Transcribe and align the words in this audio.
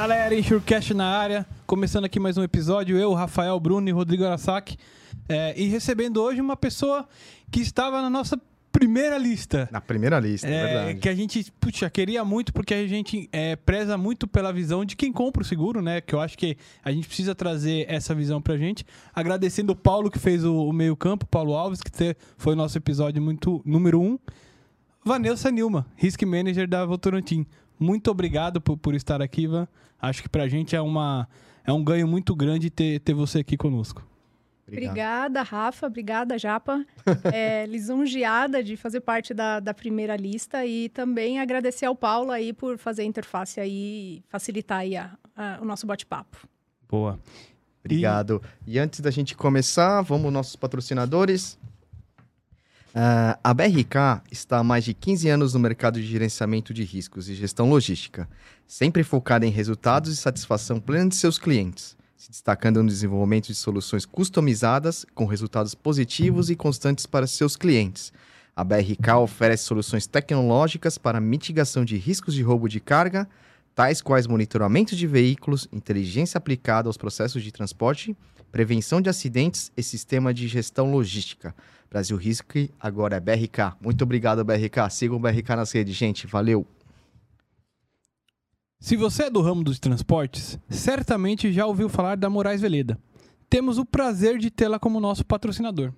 galera, 0.00 0.32
Insurecast 0.32 0.94
na 0.94 1.06
área. 1.06 1.44
Começando 1.66 2.04
aqui 2.04 2.20
mais 2.20 2.38
um 2.38 2.42
episódio, 2.44 2.96
eu, 2.96 3.12
Rafael, 3.14 3.58
Bruno 3.58 3.88
e 3.88 3.90
Rodrigo 3.90 4.24
Arasaki. 4.24 4.76
É, 5.28 5.60
e 5.60 5.66
recebendo 5.66 6.22
hoje 6.22 6.40
uma 6.40 6.56
pessoa 6.56 7.04
que 7.50 7.60
estava 7.60 8.00
na 8.00 8.08
nossa 8.08 8.40
primeira 8.70 9.18
lista. 9.18 9.68
Na 9.72 9.80
primeira 9.80 10.20
lista, 10.20 10.46
é, 10.46 10.66
verdade. 10.66 11.00
Que 11.00 11.08
a 11.08 11.14
gente, 11.16 11.50
puxa, 11.58 11.90
queria 11.90 12.24
muito, 12.24 12.52
porque 12.52 12.74
a 12.74 12.86
gente 12.86 13.28
é, 13.32 13.56
preza 13.56 13.98
muito 13.98 14.28
pela 14.28 14.52
visão 14.52 14.84
de 14.84 14.94
quem 14.94 15.12
compra 15.12 15.42
o 15.42 15.44
seguro, 15.44 15.82
né? 15.82 16.00
Que 16.00 16.14
eu 16.14 16.20
acho 16.20 16.38
que 16.38 16.56
a 16.84 16.92
gente 16.92 17.08
precisa 17.08 17.34
trazer 17.34 17.84
essa 17.88 18.14
visão 18.14 18.40
pra 18.40 18.56
gente. 18.56 18.86
Agradecendo 19.12 19.72
o 19.72 19.76
Paulo, 19.76 20.12
que 20.12 20.18
fez 20.20 20.44
o, 20.44 20.68
o 20.68 20.72
meio-campo, 20.72 21.26
Paulo 21.26 21.54
Alves, 21.54 21.80
que 21.82 21.90
foi 22.36 22.52
o 22.52 22.56
nosso 22.56 22.78
episódio 22.78 23.20
muito 23.20 23.60
número 23.64 24.00
um. 24.00 24.16
Vanessa 25.04 25.50
Nilma, 25.50 25.88
Risk 25.96 26.22
Manager 26.22 26.68
da 26.68 26.86
Votorantim. 26.86 27.44
Muito 27.78 28.10
obrigado 28.10 28.60
por, 28.60 28.76
por 28.76 28.94
estar 28.94 29.22
aqui, 29.22 29.42
Ivan. 29.42 29.68
Acho 30.00 30.22
que 30.22 30.28
pra 30.28 30.48
gente 30.48 30.74
é, 30.74 30.80
uma, 30.80 31.28
é 31.64 31.72
um 31.72 31.82
ganho 31.82 32.06
muito 32.06 32.34
grande 32.34 32.70
ter, 32.70 33.00
ter 33.00 33.14
você 33.14 33.40
aqui 33.40 33.56
conosco. 33.56 34.06
Obrigado. 34.66 34.90
Obrigada, 34.90 35.42
Rafa. 35.42 35.86
Obrigada, 35.86 36.38
Japa. 36.38 36.84
é, 37.32 37.64
lisonjeada 37.66 38.62
de 38.62 38.76
fazer 38.76 39.00
parte 39.00 39.32
da, 39.32 39.60
da 39.60 39.72
primeira 39.72 40.14
lista 40.14 40.64
e 40.66 40.88
também 40.90 41.40
agradecer 41.40 41.86
ao 41.86 41.96
Paulo 41.96 42.30
aí 42.30 42.52
por 42.52 42.76
fazer 42.78 43.02
a 43.02 43.04
interface 43.06 43.60
aí, 43.60 44.22
facilitar 44.28 44.80
aí 44.80 44.96
a, 44.96 45.16
a, 45.34 45.58
o 45.62 45.64
nosso 45.64 45.86
bate-papo. 45.86 46.46
Boa. 46.88 47.18
Obrigado. 47.82 48.42
E... 48.66 48.74
e 48.74 48.78
antes 48.78 49.00
da 49.00 49.10
gente 49.10 49.34
começar, 49.34 50.02
vamos 50.02 50.30
nossos 50.32 50.54
patrocinadores. 50.54 51.58
Uh, 52.98 53.38
a 53.44 53.54
BRK 53.54 54.22
está 54.28 54.58
há 54.58 54.64
mais 54.64 54.82
de 54.82 54.92
15 54.92 55.28
anos 55.28 55.54
no 55.54 55.60
mercado 55.60 56.00
de 56.00 56.06
gerenciamento 56.08 56.74
de 56.74 56.82
riscos 56.82 57.28
e 57.28 57.34
gestão 57.36 57.70
logística, 57.70 58.28
sempre 58.66 59.04
focada 59.04 59.46
em 59.46 59.50
resultados 59.50 60.12
e 60.12 60.16
satisfação 60.16 60.80
plena 60.80 61.08
de 61.08 61.14
seus 61.14 61.38
clientes, 61.38 61.96
se 62.16 62.28
destacando 62.28 62.82
no 62.82 62.88
desenvolvimento 62.88 63.46
de 63.46 63.54
soluções 63.54 64.04
customizadas 64.04 65.06
com 65.14 65.26
resultados 65.26 65.76
positivos 65.76 66.50
e 66.50 66.56
constantes 66.56 67.06
para 67.06 67.28
seus 67.28 67.54
clientes. 67.54 68.12
A 68.56 68.64
BRK 68.64 69.12
oferece 69.20 69.62
soluções 69.62 70.08
tecnológicas 70.08 70.98
para 70.98 71.20
mitigação 71.20 71.84
de 71.84 71.96
riscos 71.96 72.34
de 72.34 72.42
roubo 72.42 72.68
de 72.68 72.80
carga, 72.80 73.28
tais 73.76 74.02
quais 74.02 74.26
monitoramento 74.26 74.96
de 74.96 75.06
veículos, 75.06 75.68
inteligência 75.70 76.36
aplicada 76.36 76.88
aos 76.88 76.96
processos 76.96 77.44
de 77.44 77.52
transporte, 77.52 78.16
prevenção 78.50 79.00
de 79.00 79.08
acidentes 79.08 79.70
e 79.76 79.84
sistema 79.84 80.34
de 80.34 80.48
gestão 80.48 80.90
logística. 80.90 81.54
Brasil 81.90 82.16
Risk 82.16 82.70
agora 82.78 83.16
é 83.16 83.20
BRK. 83.20 83.76
Muito 83.80 84.02
obrigado, 84.02 84.44
BRK. 84.44 84.90
Sigam 84.90 85.16
o 85.16 85.20
BRK 85.20 85.56
nas 85.56 85.72
redes, 85.72 85.94
gente. 85.94 86.26
Valeu. 86.26 86.66
Se 88.80 88.96
você 88.96 89.24
é 89.24 89.30
do 89.30 89.40
ramo 89.40 89.64
dos 89.64 89.78
transportes, 89.78 90.58
certamente 90.68 91.52
já 91.52 91.66
ouviu 91.66 91.88
falar 91.88 92.16
da 92.16 92.30
Moraes 92.30 92.60
Veleda. 92.60 92.98
Temos 93.50 93.78
o 93.78 93.84
prazer 93.84 94.38
de 94.38 94.50
tê-la 94.50 94.78
como 94.78 95.00
nosso 95.00 95.24
patrocinador. 95.24 95.92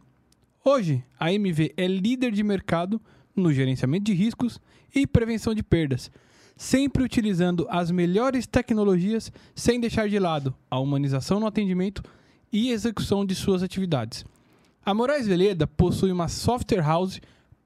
Hoje, 0.65 1.05
a 1.19 1.33
MV 1.33 1.75
é 1.77 1.87
líder 1.87 2.31
de 2.33 2.43
mercado 2.43 3.01
no 3.35 3.53
gerenciamento 3.53 4.05
de 4.05 4.15
riscos 4.15 4.61
e 4.95 5.07
prevenção 5.07 5.55
de 5.55 5.63
perdas, 5.63 6.11
sempre 6.57 7.03
utilizando 7.03 7.67
as 7.69 7.91
melhores 7.91 8.47
tecnologias 8.47 9.33
sem 9.55 9.81
deixar 9.81 10.09
de 10.09 10.19
lado 10.19 10.55
a 10.71 10.79
humanização 10.79 11.41
no 11.41 11.47
atendimento 11.47 12.03
e 12.53 12.71
execução 12.71 13.27
de 13.27 13.35
suas 13.35 13.63
atividades. 13.63 14.25
A 14.85 14.95
Moraes 14.95 15.27
Veleda 15.27 15.67
possui 15.67 16.11
uma 16.11 16.29
software 16.29 16.83
house 16.83 17.21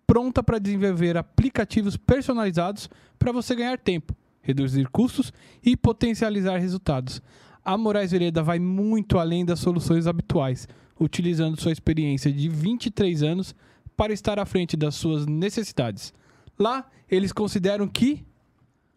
pronta 0.06 0.42
para 0.42 0.58
desenvolver 0.58 1.16
aplicativos 1.16 1.96
personalizados 1.96 2.90
para 3.18 3.33
você 3.33 3.55
ganhar 3.55 3.78
tempo, 3.78 4.14
reduzir 4.42 4.89
custos 4.89 5.33
e 5.62 5.77
potencializar 5.77 6.58
resultados. 6.58 7.22
A 7.64 7.78
Moraes 7.78 8.11
Veleda 8.11 8.42
vai 8.42 8.58
muito 8.58 9.18
além 9.18 9.44
das 9.44 9.61
soluções 9.61 10.06
habituais, 10.06 10.68
utilizando 11.00 11.61
sua 11.61 11.72
experiência 11.72 12.33
de 12.33 12.48
23 12.48 13.22
anos 13.22 13.55
para 13.96 14.12
estar 14.12 14.39
à 14.39 14.44
frente 14.44 14.77
das 14.77 14.94
suas 14.96 15.24
necessidades. 15.24 16.12
Lá, 16.58 16.86
eles 17.08 17.33
consideram 17.33 17.86
que 17.89 18.24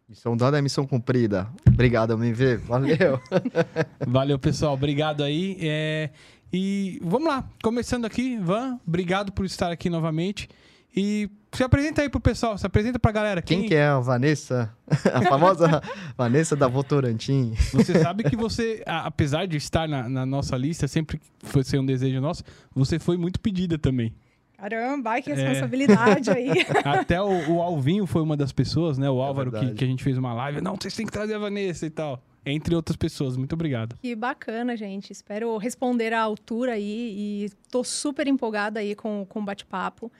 Missão 0.09 0.37
dada 0.37 0.57
é 0.57 0.61
missão 0.61 0.87
cumprida. 0.87 1.49
Obrigado, 1.67 2.13
MV. 2.13 2.55
Valeu. 2.59 3.19
Valeu, 4.07 4.39
pessoal. 4.39 4.73
Obrigado 4.73 5.21
aí. 5.21 5.57
É... 5.59 6.11
E 6.51 6.99
vamos 7.03 7.27
lá, 7.27 7.43
começando 7.61 8.05
aqui, 8.05 8.37
Van, 8.37 8.79
obrigado 8.87 9.31
por 9.31 9.45
estar 9.45 9.71
aqui 9.71 9.89
novamente. 9.89 10.47
E 10.95 11.29
se 11.51 11.63
apresenta 11.63 12.01
aí 12.01 12.09
pro 12.09 12.19
pessoal, 12.19 12.57
se 12.57 12.65
apresenta 12.65 12.97
pra 12.97 13.11
galera. 13.11 13.41
Quem, 13.41 13.59
Quem 13.59 13.69
que 13.69 13.75
é 13.75 13.85
a 13.85 13.99
Vanessa? 13.99 14.73
A 15.13 15.21
famosa 15.21 15.81
Vanessa 16.17 16.55
da 16.55 16.67
Votorantim. 16.67 17.53
Você 17.73 17.99
sabe 17.99 18.23
que 18.23 18.35
você, 18.35 18.81
apesar 18.85 19.45
de 19.45 19.57
estar 19.57 19.87
na, 19.87 20.07
na, 20.07 20.25
nossa 20.25 20.55
lista, 20.55 20.87
sempre 20.87 21.19
foi 21.43 21.63
ser 21.63 21.79
um 21.79 21.85
desejo 21.85 22.19
nosso, 22.21 22.43
você 22.73 22.97
foi 22.97 23.17
muito 23.17 23.39
pedida 23.39 23.77
também. 23.77 24.13
Caramba, 24.57 25.21
que 25.21 25.29
é. 25.29 25.35
responsabilidade 25.35 26.29
é. 26.29 26.33
aí. 26.33 26.65
Até 26.83 27.21
o, 27.21 27.51
o, 27.51 27.61
Alvinho 27.61 28.07
foi 28.07 28.23
uma 28.23 28.35
das 28.35 28.51
pessoas, 28.51 28.97
né? 28.97 29.07
O 29.07 29.21
Álvaro, 29.21 29.55
é 29.55 29.59
que, 29.59 29.73
que 29.75 29.83
a 29.83 29.87
gente 29.87 30.03
fez 30.03 30.17
uma 30.17 30.33
live. 30.33 30.61
Não, 30.61 30.75
vocês 30.75 30.95
têm 30.95 31.05
que 31.05 31.11
trazer 31.11 31.35
a 31.35 31.39
Vanessa 31.39 31.85
e 31.85 31.89
tal 31.89 32.23
entre 32.49 32.75
outras 32.75 32.95
pessoas. 32.95 33.35
Muito 33.35 33.53
obrigado. 33.53 33.97
Que 34.01 34.15
bacana, 34.15 34.75
gente. 34.75 35.11
Espero 35.11 35.57
responder 35.57 36.13
à 36.13 36.21
altura 36.21 36.73
aí 36.73 37.13
e 37.15 37.43
estou 37.45 37.83
super 37.83 38.27
empolgada 38.27 38.79
aí 38.79 38.95
com, 38.95 39.25
com 39.27 39.39
o 39.39 39.43
bate-papo. 39.45 40.11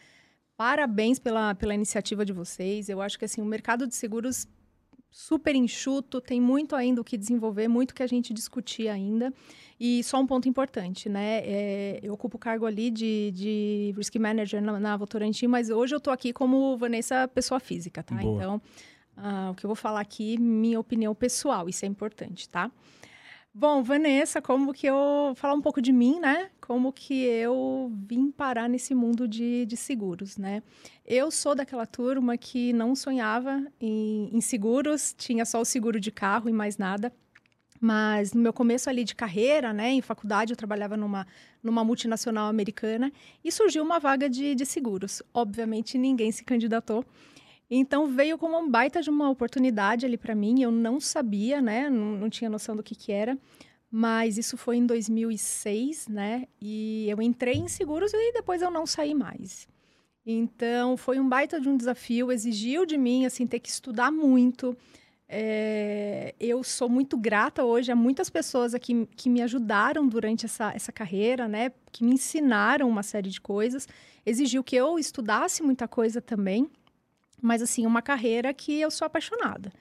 Parabéns 0.56 1.20
pela, 1.20 1.56
pela 1.56 1.74
iniciativa 1.74 2.26
de 2.26 2.34
vocês. 2.34 2.90
Eu 2.90 3.02
acho 3.02 3.18
que 3.18 3.26
assim, 3.26 3.42
o 3.42 3.46
mercado 3.46 3.88
de 3.88 3.96
seguros 3.96 4.48
super 5.10 5.56
enxuto, 5.56 6.22
tem 6.22 6.40
muito 6.40 6.76
ainda 6.76 7.02
o 7.02 7.04
que 7.04 7.18
desenvolver, 7.18 7.68
muito 7.68 7.96
que 7.96 8.04
a 8.04 8.08
gente 8.08 8.34
discutir 8.34 8.88
ainda. 8.88 9.34
E 9.80 10.04
só 10.04 10.20
um 10.20 10.28
ponto 10.28 10.50
importante, 10.50 11.08
né? 11.08 11.42
É, 11.44 12.00
eu 12.04 12.14
ocupo 12.14 12.38
o 12.38 12.40
cargo 12.40 12.66
ali 12.66 12.90
de, 12.92 13.32
de 13.34 13.94
Risk 13.96 14.16
Manager 14.16 14.62
na, 14.62 14.80
na 14.80 14.98
Votorantim, 14.98 15.48
mas 15.48 15.70
hoje 15.70 15.96
eu 15.96 15.98
estou 15.98 16.12
aqui 16.12 16.34
como 16.34 16.78
Vanessa 16.78 17.28
pessoa 17.28 17.60
física, 17.60 18.04
tá? 18.04 18.16
Boa. 18.16 18.36
Então, 18.36 18.62
ah, 19.18 19.50
o 19.52 19.56
que 19.56 19.66
eu 19.66 19.68
vou 19.68 19.76
falar 19.76 20.00
aqui, 20.00 20.38
minha 20.38 20.80
opinião 20.80 21.14
pessoal, 21.16 21.68
isso 21.68 21.84
é 21.84 21.88
importante, 21.88 22.48
tá? 22.48 22.72
Bom, 23.54 23.82
Vanessa, 23.82 24.40
como 24.40 24.72
que 24.72 24.86
eu... 24.86 25.34
Falar 25.36 25.56
um 25.56 25.62
pouco 25.62 25.82
de 25.82 25.92
mim, 25.92 26.20
né? 26.20 26.52
Como 26.62 26.94
que 26.94 27.24
eu 27.24 27.92
vim 28.08 28.30
parar 28.30 28.70
nesse 28.70 28.94
mundo 28.94 29.28
de, 29.28 29.66
de 29.66 29.76
seguros, 29.76 30.38
né? 30.38 30.62
Eu 31.04 31.32
sou 31.32 31.56
daquela 31.56 31.88
turma 31.88 32.38
que 32.38 32.72
não 32.72 32.96
sonhava 32.96 33.66
em, 33.82 34.30
em 34.32 34.42
seguros, 34.42 35.16
tinha 35.18 35.44
só 35.44 35.60
o 35.60 35.66
seguro 35.66 36.00
de 36.00 36.12
carro 36.12 36.48
e 36.48 36.54
mais 36.54 36.78
nada. 36.78 37.12
Mas 37.82 38.32
no 38.34 38.42
meu 38.42 38.54
começo 38.54 38.90
ali 38.92 39.04
de 39.04 39.16
carreira, 39.16 39.74
né, 39.74 39.90
em 39.90 40.02
faculdade, 40.02 40.54
eu 40.54 40.58
trabalhava 40.58 40.96
numa, 40.96 41.26
numa 41.64 41.84
multinacional 41.84 42.50
americana 42.50 43.12
e 43.44 43.52
surgiu 43.52 43.84
uma 43.84 44.00
vaga 44.00 44.30
de, 44.30 44.54
de 44.54 44.66
seguros. 44.68 45.24
Obviamente, 45.34 45.98
ninguém 45.98 46.32
se 46.32 46.44
candidatou. 46.44 47.04
Então 47.70 48.08
veio 48.08 48.38
como 48.38 48.58
um 48.58 48.70
baita 48.70 49.02
de 49.02 49.10
uma 49.10 49.30
oportunidade 49.30 50.06
ali 50.06 50.18
para 50.18 50.34
mim. 50.34 50.62
Eu 50.62 50.72
não 50.72 51.00
sabia, 51.00 51.62
né? 51.62 51.90
Não, 51.90 52.18
não, 52.18 52.30
tinha 52.30 52.50
noção 52.50 52.76
do 52.76 52.84
que, 52.84 52.96
que 52.96 53.12
era. 53.12 53.38
Mas 53.92 54.38
isso 54.38 54.58
foi 54.58 54.78
em 54.78 54.86
2006, 54.86 56.08
né? 56.08 56.46
E 56.62 57.10
eu 57.10 57.22
entrei 57.22 57.56
em 57.56 57.68
seguros 57.68 58.12
e 58.14 58.34
depois 58.34 58.62
eu 58.62 58.72
não 58.72 58.86
saí 58.86 59.14
mais. 59.14 59.68
Então 60.26 60.98
foi 60.98 61.20
um 61.20 61.28
baita 61.28 61.60
de 61.60 61.70
um 61.70 61.78
desafio, 61.78 62.32
exigiu 62.32 62.86
de 62.86 62.98
mim 62.98 63.26
assim 63.26 63.48
ter 63.48 63.60
que 63.60 63.70
estudar 63.70 64.12
muito. 64.12 64.76
É, 65.30 66.34
eu 66.40 66.64
sou 66.64 66.88
muito 66.88 67.18
grata 67.18 67.64
hoje 67.64 67.92
a 67.92 67.96
muitas 67.96 68.30
pessoas 68.30 68.74
aqui 68.74 69.06
que 69.16 69.30
me 69.30 69.42
ajudaram 69.42 70.08
durante 70.08 70.46
essa, 70.46 70.72
essa 70.74 70.92
carreira, 70.92 71.48
né? 71.48 71.72
Que 71.92 72.04
me 72.04 72.14
ensinaram 72.14 72.88
uma 72.88 73.04
série 73.04 73.30
de 73.30 73.42
coisas. 73.42 73.88
Exigiu 74.26 74.64
que 74.64 74.76
eu 74.76 74.98
estudasse 74.98 75.62
muita 75.64 75.88
coisa 75.88 76.22
também. 76.22 76.70
Mas, 77.42 77.62
assim, 77.62 77.86
uma 77.86 78.02
carreira 78.02 78.54
que 78.54 78.80
eu 78.80 78.90
sou 78.90 79.06
apaixonada. 79.06 79.72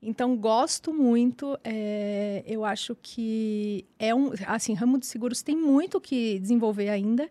Então, 0.00 0.36
gosto 0.36 0.92
muito. 0.92 1.58
É, 1.62 2.42
eu 2.46 2.64
acho 2.64 2.96
que 3.00 3.84
é 3.98 4.14
um... 4.14 4.32
Assim, 4.46 4.74
ramo 4.74 4.98
de 4.98 5.06
seguros 5.06 5.42
tem 5.42 5.56
muito 5.56 6.00
que 6.00 6.38
desenvolver 6.40 6.88
ainda. 6.88 7.28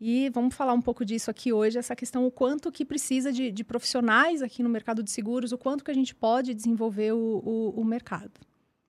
E 0.00 0.30
vamos 0.30 0.54
falar 0.54 0.74
um 0.74 0.80
pouco 0.80 1.04
disso 1.04 1.30
aqui 1.30 1.52
hoje, 1.52 1.76
essa 1.76 1.96
questão, 1.96 2.24
o 2.24 2.30
quanto 2.30 2.70
que 2.70 2.84
precisa 2.84 3.32
de, 3.32 3.50
de 3.50 3.64
profissionais 3.64 4.42
aqui 4.42 4.62
no 4.62 4.68
mercado 4.68 5.02
de 5.02 5.10
seguros, 5.10 5.50
o 5.50 5.58
quanto 5.58 5.84
que 5.84 5.90
a 5.90 5.94
gente 5.94 6.14
pode 6.14 6.54
desenvolver 6.54 7.12
o, 7.12 7.42
o, 7.44 7.80
o 7.80 7.84
mercado. 7.84 8.47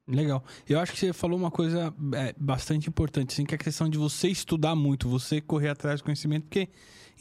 Legal. 0.10 0.44
Eu 0.68 0.80
acho 0.80 0.92
que 0.92 1.00
você 1.00 1.14
falou 1.14 1.38
uma 1.38 1.52
coisa 1.52 1.94
é, 2.16 2.34
bastante 2.36 2.90
importante, 2.90 3.32
assim, 3.32 3.46
que 3.46 3.54
é 3.54 3.58
a 3.58 3.60
questão 3.60 3.88
de 3.88 3.98
você 3.98 4.28
estudar 4.28 4.76
muito, 4.76 5.08
você 5.08 5.40
correr 5.40 5.70
atrás 5.70 6.02
do 6.02 6.04
conhecimento, 6.04 6.44
porque 6.44 6.68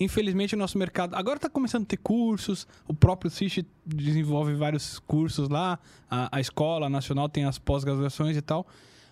Infelizmente, 0.01 0.55
o 0.55 0.59
nosso 0.59 0.79
mercado 0.79 1.17
agora 1.17 1.39
está 1.39 1.51
começando 1.51 1.83
a 1.83 1.87
ter 1.87 1.97
cursos. 1.97 2.69
O 2.87 2.95
próprio 2.95 3.31
CISH 3.31 3.65
desenvolve 3.85 4.55
vários 4.55 5.01
cursos 5.01 5.49
lá. 5.49 5.79
A, 6.09 6.37
a 6.37 6.41
escola 6.41 6.89
nacional 6.89 7.29
tem 7.29 7.45
as 7.45 7.59
pós-graduações 7.59 8.37
e 8.37 8.41
tal. 8.41 8.65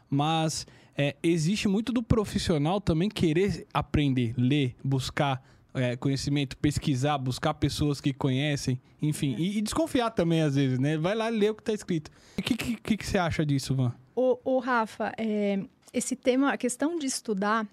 Mas 0.08 0.64
é, 0.96 1.17
existe 1.23 1.67
muito 1.67 1.93
do 1.93 2.05
profissional 2.05 2.81
também 2.81 3.08
querer 3.08 3.67
aprender, 3.75 4.32
ler, 4.38 4.76
buscar 4.84 5.43
é, 5.76 5.96
conhecimento, 5.96 6.56
pesquisar, 6.56 7.19
buscar 7.19 7.55
pessoas 7.55 8.00
que 8.00 8.12
conhecem, 8.12 8.81
enfim, 9.00 9.34
É. 9.34 9.38
e, 9.38 9.58
e 9.58 9.62
desconfiar 9.62 10.11
também 10.11 10.43
às 10.43 10.55
vezes, 10.56 10.78
né? 10.78 10.96
Vai 10.99 11.14
lá 11.14 11.28
ler 11.28 11.50
o 11.50 11.55
que 11.55 11.62
tá 11.62 11.73
escrito. 11.73 12.11
O 12.38 12.43
que, 12.43 12.56
que, 12.56 12.76
que, 12.76 12.96
que 12.96 13.06
você 13.06 13.19
acha 13.19 13.44
disso, 13.46 13.75
Van? 13.75 13.93
O, 14.14 14.38
o 14.44 14.58
Rafa, 14.58 15.12
é, 15.19 15.61
esse 15.93 16.17
tema, 16.17 16.52
a 16.52 16.56
questão 16.56 16.99
de 16.99 17.06
estudar, 17.06 17.67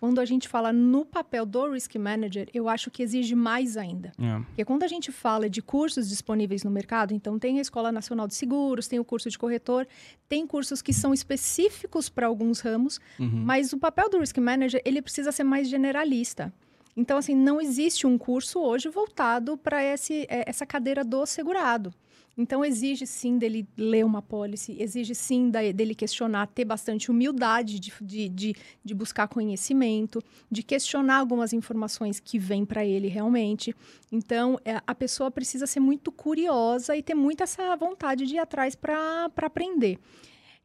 quando 0.00 0.18
a 0.20 0.24
gente 0.26 0.48
fala 0.48 0.70
no 0.70 1.04
papel 1.06 1.46
do 1.46 1.70
Risk 1.70 1.94
Manager, 1.96 2.46
eu 2.52 2.68
acho 2.68 2.90
que 2.90 3.02
exige 3.02 3.34
mais 3.34 3.74
ainda. 3.76 4.12
É. 4.20 4.38
Porque 4.40 4.64
quando 4.64 4.82
a 4.82 4.88
gente 4.88 5.10
fala 5.10 5.48
de 5.48 5.62
cursos 5.62 6.08
disponíveis 6.10 6.62
no 6.62 6.70
mercado, 6.70 7.14
então 7.14 7.38
tem 7.38 7.58
a 7.58 7.62
Escola 7.62 7.90
Nacional 7.90 8.26
de 8.28 8.34
Seguros, 8.34 8.86
tem 8.86 8.98
o 8.98 9.04
curso 9.04 9.30
de 9.30 9.38
corretor, 9.38 9.86
tem 10.28 10.46
cursos 10.46 10.82
que 10.82 10.92
são 10.92 11.14
específicos 11.14 12.08
para 12.10 12.26
alguns 12.26 12.60
ramos, 12.60 13.00
Uhum. 13.18 13.44
mas 13.44 13.72
o 13.72 13.78
papel 13.78 14.10
do 14.10 14.18
Risk 14.18 14.36
Manager, 14.38 14.82
ele 14.84 15.00
precisa 15.00 15.32
ser 15.32 15.44
mais 15.44 15.68
generalista. 15.70 16.52
Então, 16.96 17.18
assim, 17.18 17.34
não 17.34 17.60
existe 17.60 18.06
um 18.06 18.16
curso 18.16 18.60
hoje 18.60 18.88
voltado 18.88 19.56
para 19.56 19.82
essa 19.82 20.64
cadeira 20.64 21.04
do 21.04 21.26
segurado. 21.26 21.92
Então, 22.36 22.64
exige 22.64 23.06
sim 23.06 23.38
dele 23.38 23.66
ler 23.76 24.04
uma 24.04 24.20
policy, 24.20 24.76
exige 24.80 25.14
sim 25.14 25.50
da- 25.50 25.70
dele 25.70 25.94
questionar, 25.94 26.48
ter 26.48 26.64
bastante 26.64 27.08
humildade 27.10 27.78
de, 27.78 27.92
de, 28.02 28.28
de, 28.28 28.56
de 28.84 28.94
buscar 28.94 29.28
conhecimento, 29.28 30.20
de 30.50 30.62
questionar 30.62 31.18
algumas 31.18 31.52
informações 31.52 32.18
que 32.18 32.36
vêm 32.36 32.64
para 32.64 32.84
ele 32.84 33.06
realmente. 33.06 33.74
Então, 34.10 34.58
é, 34.64 34.80
a 34.84 34.94
pessoa 34.94 35.30
precisa 35.30 35.66
ser 35.66 35.78
muito 35.78 36.10
curiosa 36.10 36.96
e 36.96 37.02
ter 37.04 37.14
muita 37.14 37.44
essa 37.44 37.76
vontade 37.76 38.26
de 38.26 38.34
ir 38.34 38.38
atrás 38.40 38.74
para 38.74 39.30
aprender. 39.36 39.98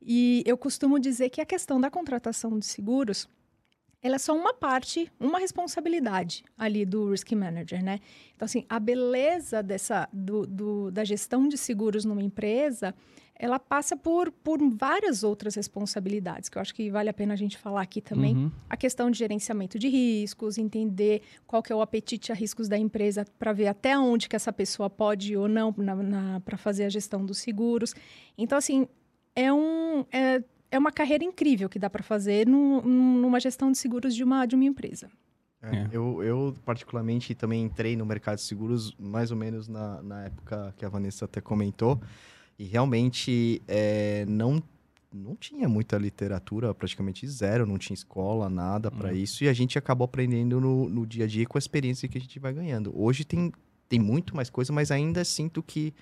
E 0.01 0.41
eu 0.47 0.57
costumo 0.57 0.99
dizer 0.99 1.29
que 1.29 1.41
a 1.41 1.45
questão 1.45 1.79
da 1.79 1.91
contratação 1.91 2.57
de 2.57 2.65
seguros, 2.65 3.27
ela 4.01 4.15
é 4.15 4.19
só 4.19 4.33
uma 4.35 4.53
parte, 4.53 5.11
uma 5.19 5.39
responsabilidade 5.39 6.43
ali 6.57 6.85
do 6.85 7.11
risk 7.11 7.31
manager, 7.33 7.83
né? 7.83 7.99
Então, 8.35 8.45
assim, 8.45 8.65
a 8.69 8.79
beleza 8.79 9.61
dessa, 9.61 10.07
do, 10.13 10.45
do- 10.47 10.91
da 10.91 11.03
gestão 11.03 11.47
de 11.47 11.57
seguros 11.57 12.05
numa 12.05 12.23
empresa, 12.23 12.95
ela 13.35 13.57
passa 13.59 13.95
por, 13.97 14.31
por 14.31 14.59
várias 14.69 15.23
outras 15.23 15.55
responsabilidades, 15.55 16.49
que 16.49 16.57
eu 16.57 16.61
acho 16.61 16.73
que 16.75 16.89
vale 16.89 17.09
a 17.09 17.13
pena 17.13 17.33
a 17.33 17.37
gente 17.37 17.57
falar 17.57 17.81
aqui 17.81 18.01
também. 18.01 18.35
Uhum. 18.35 18.51
A 18.69 18.75
questão 18.75 19.09
de 19.09 19.17
gerenciamento 19.17 19.79
de 19.79 19.87
riscos, 19.87 20.57
entender 20.57 21.21
qual 21.47 21.63
que 21.63 21.71
é 21.71 21.75
o 21.75 21.81
apetite 21.81 22.31
a 22.31 22.35
riscos 22.35 22.67
da 22.67 22.77
empresa 22.77 23.25
para 23.37 23.53
ver 23.53 23.67
até 23.67 23.97
onde 23.97 24.27
que 24.27 24.35
essa 24.35 24.51
pessoa 24.51 24.89
pode 24.89 25.35
ou 25.37 25.47
não 25.47 25.73
para 26.43 26.57
fazer 26.57 26.85
a 26.85 26.89
gestão 26.89 27.25
dos 27.25 27.37
seguros. 27.37 27.93
Então, 28.37 28.57
assim, 28.57 28.87
é, 29.35 29.51
um, 29.53 30.05
é, 30.11 30.43
é 30.71 30.77
uma 30.77 30.91
carreira 30.91 31.23
incrível 31.23 31.67
que 31.69 31.79
dá 31.79 31.89
para 31.89 32.03
fazer 32.03 32.47
num- 32.47 32.81
numa 32.81 33.39
gestão 33.39 33.71
de 33.71 33.77
seguros 33.77 34.15
de 34.15 34.23
uma, 34.23 34.45
de 34.45 34.55
uma 34.55 34.65
empresa. 34.65 35.09
É, 35.61 35.75
É. 35.75 35.89
Eu, 35.91 36.23
eu, 36.23 36.55
particularmente, 36.65 37.35
também 37.35 37.63
entrei 37.63 37.95
no 37.97 38.05
mercado 38.05 38.37
de 38.37 38.43
seguros 38.43 38.95
mais 38.99 39.29
ou 39.31 39.37
menos 39.37 39.67
na, 39.67 40.01
na 40.01 40.25
época 40.25 40.73
que 40.77 40.85
a 40.85 40.89
Vanessa 40.89 41.25
até 41.25 41.41
comentou. 41.41 41.99
E 42.57 42.63
realmente 42.65 43.61
é, 43.67 44.25
não, 44.27 44.61
não 45.13 45.35
tinha 45.35 45.67
muita 45.67 45.97
literatura, 45.97 46.73
praticamente 46.73 47.27
zero, 47.27 47.65
não 47.65 47.77
tinha 47.77 47.93
escola, 47.93 48.49
nada 48.49 48.89
para 48.91 49.09
Hum. 49.11 49.15
isso. 49.15 49.43
E 49.43 49.49
a 49.49 49.53
gente 49.53 49.77
acabou 49.77 50.05
aprendendo 50.05 50.59
no, 50.61 50.87
no 50.89 51.05
dia 51.05 51.25
a 51.25 51.27
dia 51.27 51.45
com 51.45 51.57
a 51.57 51.59
experiência 51.59 52.07
que 52.07 52.17
a 52.17 52.21
gente 52.21 52.37
vai 52.39 52.53
ganhando. 52.53 52.91
Hoje 52.95 53.23
tem, 53.25 53.51
tem 53.87 53.99
muito 53.99 54.35
mais 54.35 54.49
coisa, 54.49 54.71
mas 54.73 54.91
ainda 54.91 55.23
sinto 55.25 55.61
que 55.63 55.93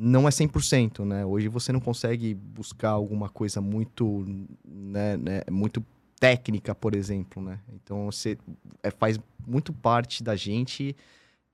não 0.00 0.28
é 0.28 0.30
100%, 0.30 1.04
né? 1.04 1.26
Hoje 1.26 1.48
você 1.48 1.72
não 1.72 1.80
consegue 1.80 2.32
buscar 2.32 2.90
alguma 2.90 3.28
coisa 3.28 3.60
muito, 3.60 4.24
né, 4.64 5.16
né, 5.16 5.42
muito 5.50 5.84
técnica, 6.20 6.72
por 6.72 6.94
exemplo, 6.94 7.42
né? 7.42 7.58
Então 7.74 8.06
você 8.06 8.38
é, 8.80 8.92
faz 8.92 9.18
muito 9.44 9.72
parte 9.72 10.22
da 10.22 10.36
gente 10.36 10.94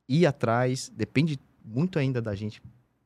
ir 0.06 0.26
atrás, 0.26 0.92
depende 0.94 1.40
muito 1.64 1.98
ainda 1.98 2.20
da 2.20 2.34
gente 2.34 2.60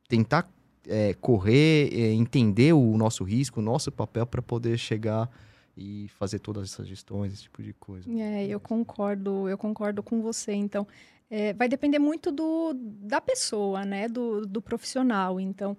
tentar 0.09 0.45
é, 0.85 1.13
correr, 1.13 1.89
é, 1.93 2.11
entender 2.11 2.73
o 2.73 2.97
nosso 2.97 3.23
risco, 3.23 3.61
o 3.61 3.63
nosso 3.63 3.89
papel 3.93 4.25
para 4.25 4.41
poder 4.41 4.77
chegar 4.77 5.29
e 5.77 6.09
fazer 6.09 6.39
todas 6.39 6.73
essas 6.73 6.85
gestões, 6.85 7.31
esse 7.31 7.43
tipo 7.43 7.63
de 7.63 7.71
coisa. 7.71 8.11
É, 8.11 8.45
eu 8.45 8.59
concordo, 8.59 9.47
eu 9.47 9.57
concordo 9.57 10.03
com 10.03 10.21
você. 10.21 10.51
Então, 10.51 10.85
é, 11.29 11.53
vai 11.53 11.69
depender 11.69 11.99
muito 11.99 12.31
do, 12.31 12.73
da 12.73 13.21
pessoa, 13.21 13.85
né? 13.85 14.07
Do, 14.07 14.45
do 14.45 14.61
profissional. 14.61 15.39
Então, 15.39 15.77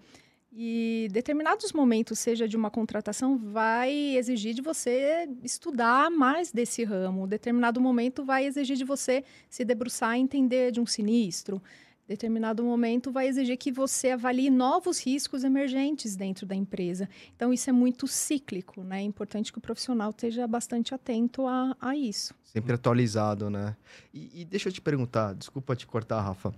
e 0.53 1.09
determinados 1.13 1.73
momentos, 1.73 2.19
seja 2.19 2.49
de 2.49 2.57
uma 2.57 2.71
contratação, 2.71 3.39
vai 3.39 3.93
exigir 4.17 4.53
de 4.53 4.61
você 4.61 5.29
estudar 5.45 6.11
mais 6.11 6.51
desse 6.51 6.83
ramo. 6.83 7.27
Determinado 7.27 7.81
momento 7.81 8.25
vai 8.25 8.47
exigir 8.47 8.77
de 8.77 8.85
você 8.85 9.25
se 9.49 9.65
debruçar 9.65 10.17
e 10.17 10.21
entender 10.21 10.73
de 10.73 10.81
um 10.81 10.87
sinistro. 10.87 11.63
Determinado 12.11 12.65
momento 12.65 13.13
vai 13.13 13.29
exigir 13.29 13.57
que 13.57 13.71
você 13.71 14.11
avalie 14.11 14.51
novos 14.51 14.99
riscos 14.99 15.45
emergentes 15.45 16.17
dentro 16.17 16.45
da 16.45 16.57
empresa. 16.57 17.09
Então, 17.37 17.53
isso 17.53 17.71
é 17.71 17.73
muito 17.73 18.09
cíclico, 18.09 18.83
né? 18.83 18.99
É 18.99 19.03
importante 19.05 19.53
que 19.53 19.59
o 19.59 19.61
profissional 19.61 20.11
esteja 20.11 20.45
bastante 20.45 20.93
atento 20.93 21.47
a, 21.47 21.77
a 21.81 21.95
isso. 21.95 22.35
Sempre 22.43 22.75
atualizado, 22.75 23.49
né? 23.49 23.77
E, 24.13 24.41
e 24.41 24.45
deixa 24.45 24.71
eu 24.71 24.73
te 24.73 24.81
perguntar, 24.81 25.35
desculpa 25.37 25.77
te 25.77 25.87
cortar, 25.87 26.21
Rafa. 26.21 26.53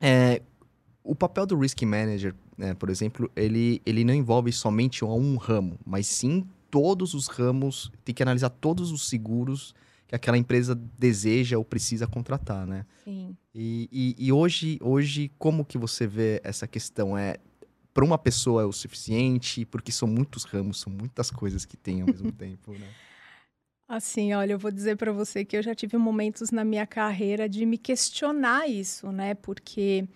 É, 0.00 0.40
o 1.04 1.14
papel 1.14 1.44
do 1.44 1.58
Risk 1.58 1.82
Manager, 1.82 2.34
né, 2.56 2.72
por 2.72 2.88
exemplo, 2.88 3.30
ele, 3.36 3.82
ele 3.84 4.02
não 4.02 4.14
envolve 4.14 4.50
somente 4.50 5.04
um 5.04 5.36
ramo, 5.36 5.78
mas 5.84 6.06
sim 6.06 6.48
todos 6.70 7.12
os 7.12 7.26
ramos, 7.26 7.92
tem 8.02 8.14
que 8.14 8.22
analisar 8.22 8.48
todos 8.48 8.90
os 8.90 9.06
seguros 9.10 9.74
que 10.06 10.14
aquela 10.14 10.38
empresa 10.38 10.74
deseja 10.74 11.58
ou 11.58 11.64
precisa 11.64 12.06
contratar, 12.06 12.66
né? 12.66 12.86
Sim. 13.04 13.36
E, 13.54 13.88
e, 13.90 14.26
e 14.26 14.32
hoje, 14.32 14.78
hoje, 14.82 15.30
como 15.38 15.64
que 15.64 15.78
você 15.78 16.06
vê 16.06 16.40
essa 16.44 16.66
questão? 16.66 17.16
É 17.16 17.38
para 17.92 18.04
uma 18.04 18.18
pessoa 18.18 18.62
é 18.62 18.64
o 18.66 18.72
suficiente? 18.72 19.64
Porque 19.64 19.90
são 19.90 20.06
muitos 20.06 20.44
ramos, 20.44 20.80
são 20.80 20.92
muitas 20.92 21.30
coisas 21.30 21.64
que 21.64 21.76
tem 21.76 22.02
ao 22.02 22.06
mesmo 22.06 22.30
tempo, 22.32 22.72
né? 22.72 22.86
Assim, 23.88 24.34
olha, 24.34 24.52
eu 24.52 24.58
vou 24.58 24.70
dizer 24.70 24.96
para 24.96 25.12
você 25.12 25.44
que 25.44 25.56
eu 25.56 25.62
já 25.62 25.74
tive 25.74 25.96
momentos 25.96 26.50
na 26.50 26.64
minha 26.64 26.86
carreira 26.86 27.48
de 27.48 27.64
me 27.64 27.78
questionar 27.78 28.68
isso, 28.68 29.10
né? 29.10 29.34
Porque 29.34 30.06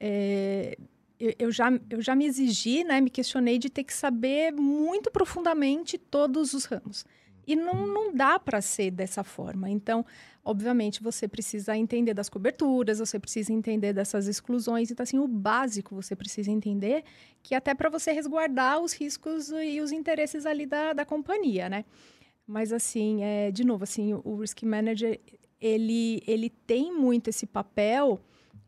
é, 0.00 0.76
eu, 1.20 1.34
eu 1.38 1.52
já, 1.52 1.70
eu 1.90 2.00
já 2.00 2.16
me 2.16 2.24
exigi, 2.24 2.84
né? 2.84 3.00
Me 3.00 3.10
questionei 3.10 3.58
de 3.58 3.68
ter 3.68 3.84
que 3.84 3.92
saber 3.92 4.52
muito 4.52 5.10
profundamente 5.10 5.98
todos 5.98 6.54
os 6.54 6.64
ramos. 6.64 7.04
E 7.48 7.56
não, 7.56 7.86
não 7.86 8.14
dá 8.14 8.38
para 8.38 8.60
ser 8.60 8.90
dessa 8.90 9.24
forma. 9.24 9.70
Então, 9.70 10.04
obviamente, 10.44 11.02
você 11.02 11.26
precisa 11.26 11.74
entender 11.74 12.12
das 12.12 12.28
coberturas, 12.28 12.98
você 12.98 13.18
precisa 13.18 13.50
entender 13.50 13.94
dessas 13.94 14.26
exclusões. 14.26 14.90
Então, 14.90 15.02
assim, 15.02 15.18
o 15.18 15.26
básico 15.26 15.94
você 15.94 16.14
precisa 16.14 16.50
entender, 16.50 17.04
que 17.42 17.54
até 17.54 17.74
para 17.74 17.88
você 17.88 18.12
resguardar 18.12 18.82
os 18.82 18.92
riscos 18.92 19.48
e 19.48 19.80
os 19.80 19.92
interesses 19.92 20.44
ali 20.44 20.66
da, 20.66 20.92
da 20.92 21.06
companhia, 21.06 21.70
né? 21.70 21.86
Mas, 22.46 22.70
assim, 22.70 23.22
é, 23.22 23.50
de 23.50 23.64
novo, 23.64 23.82
assim, 23.84 24.12
o 24.12 24.36
Risk 24.36 24.62
Manager, 24.64 25.18
ele, 25.58 26.22
ele 26.26 26.50
tem 26.50 26.92
muito 26.92 27.28
esse 27.28 27.46
papel 27.46 28.20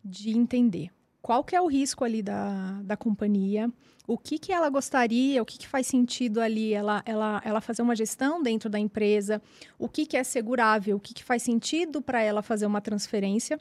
de 0.02 0.30
entender 0.30 0.90
qual 1.20 1.44
que 1.44 1.54
é 1.54 1.60
o 1.60 1.66
risco 1.66 2.02
ali 2.02 2.22
da, 2.22 2.80
da 2.82 2.96
companhia, 2.96 3.70
o 4.10 4.18
que, 4.18 4.40
que 4.40 4.52
ela 4.52 4.68
gostaria, 4.68 5.40
o 5.40 5.46
que, 5.46 5.56
que 5.56 5.68
faz 5.68 5.86
sentido 5.86 6.40
ali 6.40 6.74
ela, 6.74 7.00
ela, 7.06 7.40
ela 7.44 7.60
fazer 7.60 7.80
uma 7.80 7.94
gestão 7.94 8.42
dentro 8.42 8.68
da 8.68 8.76
empresa, 8.76 9.40
o 9.78 9.88
que, 9.88 10.04
que 10.04 10.16
é 10.16 10.24
segurável, 10.24 10.96
o 10.96 11.00
que, 11.00 11.14
que 11.14 11.22
faz 11.22 11.44
sentido 11.44 12.02
para 12.02 12.20
ela 12.20 12.42
fazer 12.42 12.66
uma 12.66 12.80
transferência. 12.80 13.56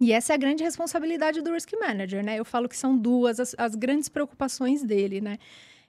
E 0.00 0.12
essa 0.12 0.32
é 0.32 0.34
a 0.34 0.36
grande 0.36 0.64
responsabilidade 0.64 1.40
do 1.40 1.52
Risk 1.52 1.72
Manager, 1.78 2.24
né? 2.24 2.36
Eu 2.36 2.44
falo 2.44 2.68
que 2.68 2.76
são 2.76 2.98
duas 2.98 3.38
as, 3.38 3.54
as 3.56 3.76
grandes 3.76 4.08
preocupações 4.08 4.82
dele, 4.82 5.20
né? 5.20 5.38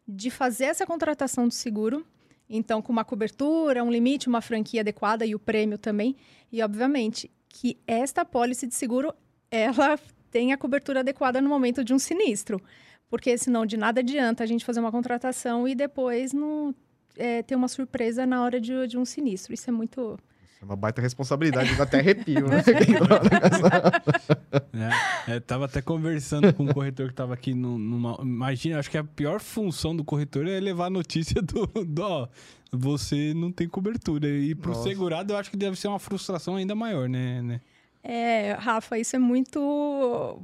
De 0.08 0.30
fazer 0.30 0.66
essa 0.66 0.86
contratação 0.86 1.48
do 1.48 1.54
seguro, 1.54 2.06
então 2.48 2.84
com 2.84 2.94
uma 2.94 3.04
cobertura, 3.04 3.84
um 3.84 3.90
limite, 3.90 4.28
uma 4.28 4.42
franquia 4.42 4.82
adequada 4.82 5.26
e 5.26 5.34
o 5.34 5.40
prêmio 5.40 5.80
também. 5.80 6.16
E, 6.52 6.62
obviamente, 6.62 7.32
que 7.50 7.80
esta 7.88 8.24
pólice 8.24 8.68
de 8.68 8.76
seguro, 8.76 9.12
ela 9.50 9.98
tem 10.30 10.54
a 10.54 10.58
cobertura 10.58 11.00
adequada 11.00 11.42
no 11.42 11.50
momento 11.50 11.84
de 11.84 11.96
um 11.96 12.00
sinistro. 12.00 12.62
Porque 13.10 13.38
senão 13.38 13.66
de 13.66 13.78
nada 13.78 14.02
adianta 14.02 14.44
a 14.44 14.48
gente 14.48 14.66
fazer 14.66 14.80
uma 14.80 14.92
contratação 14.92 15.68
e 15.68 15.74
depois 15.74 16.34
não 16.34 16.76
é, 17.16 17.42
ter 17.42 17.56
uma 17.56 17.68
surpresa 17.68 18.26
na 18.26 18.44
hora 18.44 18.60
de, 18.60 18.88
de 18.88 18.98
um 18.98 19.06
sinistro. 19.06 19.54
Isso 19.54 19.70
é 19.70 19.74
muito. 19.74 20.20
É 20.62 20.66
uma 20.66 20.76
baita 20.76 21.02
responsabilidade, 21.02 21.76
dá 21.76 21.84
até 21.84 22.00
arrepio, 22.00 22.48
né? 22.48 22.64
É, 25.28 25.36
é, 25.36 25.40
tava 25.40 25.66
até 25.66 25.82
conversando 25.82 26.54
com 26.54 26.64
um 26.64 26.68
corretor 26.68 27.10
que 27.10 27.16
tava 27.16 27.34
aqui 27.34 27.54
no, 27.54 27.80
numa. 27.80 28.18
Imagina, 28.22 28.80
acho 28.80 28.92
que 28.92 28.98
a 28.98 29.04
pior 29.04 29.40
função 29.40 29.96
do 29.96 30.04
corretor 30.04 30.48
é 30.48 30.60
levar 30.60 30.86
a 30.86 30.90
notícia 30.90 31.42
do. 31.42 31.66
do 31.66 32.02
ó, 32.02 32.28
você 32.72 33.34
não 33.34 33.52
tem 33.52 33.68
cobertura. 33.68 34.28
E 34.28 34.54
pro 34.54 34.72
Nossa. 34.72 34.84
segurado, 34.84 35.34
eu 35.34 35.38
acho 35.38 35.50
que 35.50 35.58
deve 35.58 35.80
ser 35.80 35.88
uma 35.88 36.00
frustração 36.00 36.56
ainda 36.56 36.76
maior, 36.76 37.10
né? 37.10 37.42
né? 37.42 37.62
É, 38.04 38.54
Rafa, 38.54 39.00
isso 39.00 39.16
é 39.16 39.20
muito. 39.20 40.40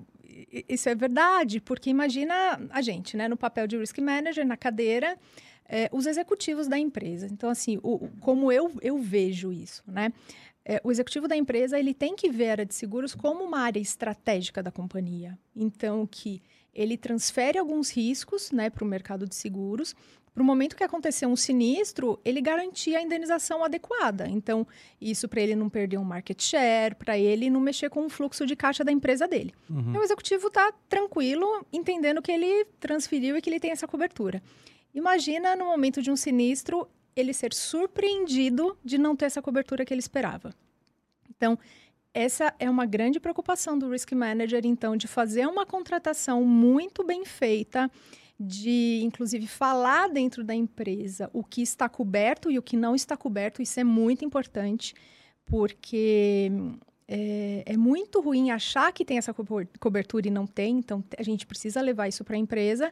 Isso 0.68 0.90
é 0.90 0.96
verdade, 0.96 1.62
porque 1.62 1.90
imagina 1.90 2.60
a 2.70 2.82
gente, 2.82 3.16
né, 3.16 3.28
no 3.28 3.38
papel 3.38 3.68
de 3.68 3.78
risk 3.78 3.98
manager, 4.00 4.46
na 4.46 4.58
cadeira, 4.58 5.18
é, 5.68 5.90
os 5.92 6.06
executivos 6.06 6.68
da 6.68 6.78
empresa. 6.78 7.28
Então, 7.32 7.50
assim, 7.50 7.80
o, 7.84 8.10
como 8.20 8.52
eu, 8.52 8.72
eu 8.82 8.98
vejo 8.98 9.52
isso, 9.52 9.84
né? 9.88 10.12
É, 10.66 10.80
o 10.84 10.92
executivo 10.92 11.28
da 11.28 11.36
empresa 11.36 11.78
ele 11.78 11.94
tem 11.94 12.16
que 12.16 12.30
ver 12.30 12.48
a 12.48 12.52
área 12.52 12.66
de 12.66 12.74
seguros 12.74 13.14
como 13.14 13.44
uma 13.44 13.60
área 13.60 13.80
estratégica 13.80 14.64
da 14.64 14.72
companhia. 14.72 15.38
Então, 15.54 16.08
que 16.08 16.42
ele 16.74 16.98
transfere 16.98 17.58
alguns 17.58 17.92
riscos 17.92 18.52
né, 18.52 18.70
para 18.70 18.84
o 18.84 18.88
mercado 18.88 19.28
de 19.28 19.36
seguros. 19.36 19.94
Para 20.34 20.42
o 20.42 20.46
momento 20.46 20.76
que 20.76 20.84
acontecer 20.84 21.28
um 21.28 21.36
sinistro, 21.36 22.20
ele 22.26 22.42
garantia 22.42 22.98
a 22.98 23.02
indenização 23.02 23.64
adequada. 23.64 24.28
Então, 24.28 24.66
isso 25.00 25.30
para 25.30 25.42
ele 25.42 25.56
não 25.56 25.70
perder 25.70 25.98
um 25.98 26.04
market 26.04 26.42
share, 26.42 26.96
para 26.96 27.18
ele 27.18 27.52
não 27.52 27.60
mexer 27.60 27.90
com 27.90 28.06
o 28.06 28.10
fluxo 28.10 28.46
de 28.46 28.56
caixa 28.56 28.84
da 28.84 28.92
empresa 28.92 29.28
dele. 29.28 29.54
Uhum. 29.70 29.90
Então, 29.90 30.02
o 30.02 30.04
executivo 30.04 30.48
está 30.48 30.72
tranquilo, 30.90 31.46
entendendo 31.72 32.22
que 32.22 32.32
ele 32.32 32.66
transferiu 32.80 33.38
e 33.38 33.42
que 33.42 33.50
ele 33.50 33.60
tem 33.60 33.72
essa 33.72 33.88
cobertura. 33.88 34.42
Imagina 34.94 35.56
no 35.56 35.66
momento 35.66 36.02
de 36.02 36.10
um 36.10 36.16
sinistro 36.16 36.88
ele 37.16 37.32
ser 37.32 37.54
surpreendido 37.54 38.76
de 38.84 38.98
não 38.98 39.16
ter 39.16 39.26
essa 39.26 39.42
cobertura 39.42 39.86
que 39.86 39.94
ele 39.94 40.00
esperava. 40.00 40.54
Então, 41.30 41.60
essa 42.14 42.54
é 42.60 42.70
uma 42.70 42.86
grande 42.86 43.20
preocupação 43.20 43.78
do 43.78 43.90
risk 43.90 44.12
manager, 44.14 44.62
então, 44.66 44.96
de 44.96 45.08
fazer 45.08 45.48
uma 45.48 45.66
contratação 45.66 46.44
muito 46.44 47.04
bem 47.04 47.26
feita, 47.26 47.90
de 48.46 49.02
inclusive 49.04 49.48
falar 49.48 50.10
dentro 50.10 50.44
da 50.44 50.54
empresa 50.54 51.30
o 51.34 51.44
que 51.44 51.62
está 51.62 51.88
coberto 51.88 52.52
e 52.52 52.58
o 52.58 52.62
que 52.62 52.76
não 52.76 52.96
está 52.96 53.16
coberto. 53.16 53.62
Isso 53.62 53.80
é 53.80 53.84
muito 53.84 54.26
importante, 54.26 54.94
porque 55.46 56.52
é, 57.08 57.64
é 57.66 57.78
muito 57.78 58.22
ruim 58.22 58.52
achar 58.52 58.92
que 58.92 59.06
tem 59.06 59.18
essa 59.18 59.34
cobertura 59.80 60.28
e 60.28 60.32
não 60.32 60.46
tem. 60.46 60.78
Então, 60.78 61.04
a 61.18 61.24
gente 61.24 61.46
precisa 61.46 61.82
levar 61.82 62.08
isso 62.08 62.24
para 62.24 62.36
a 62.36 62.40
empresa 62.40 62.92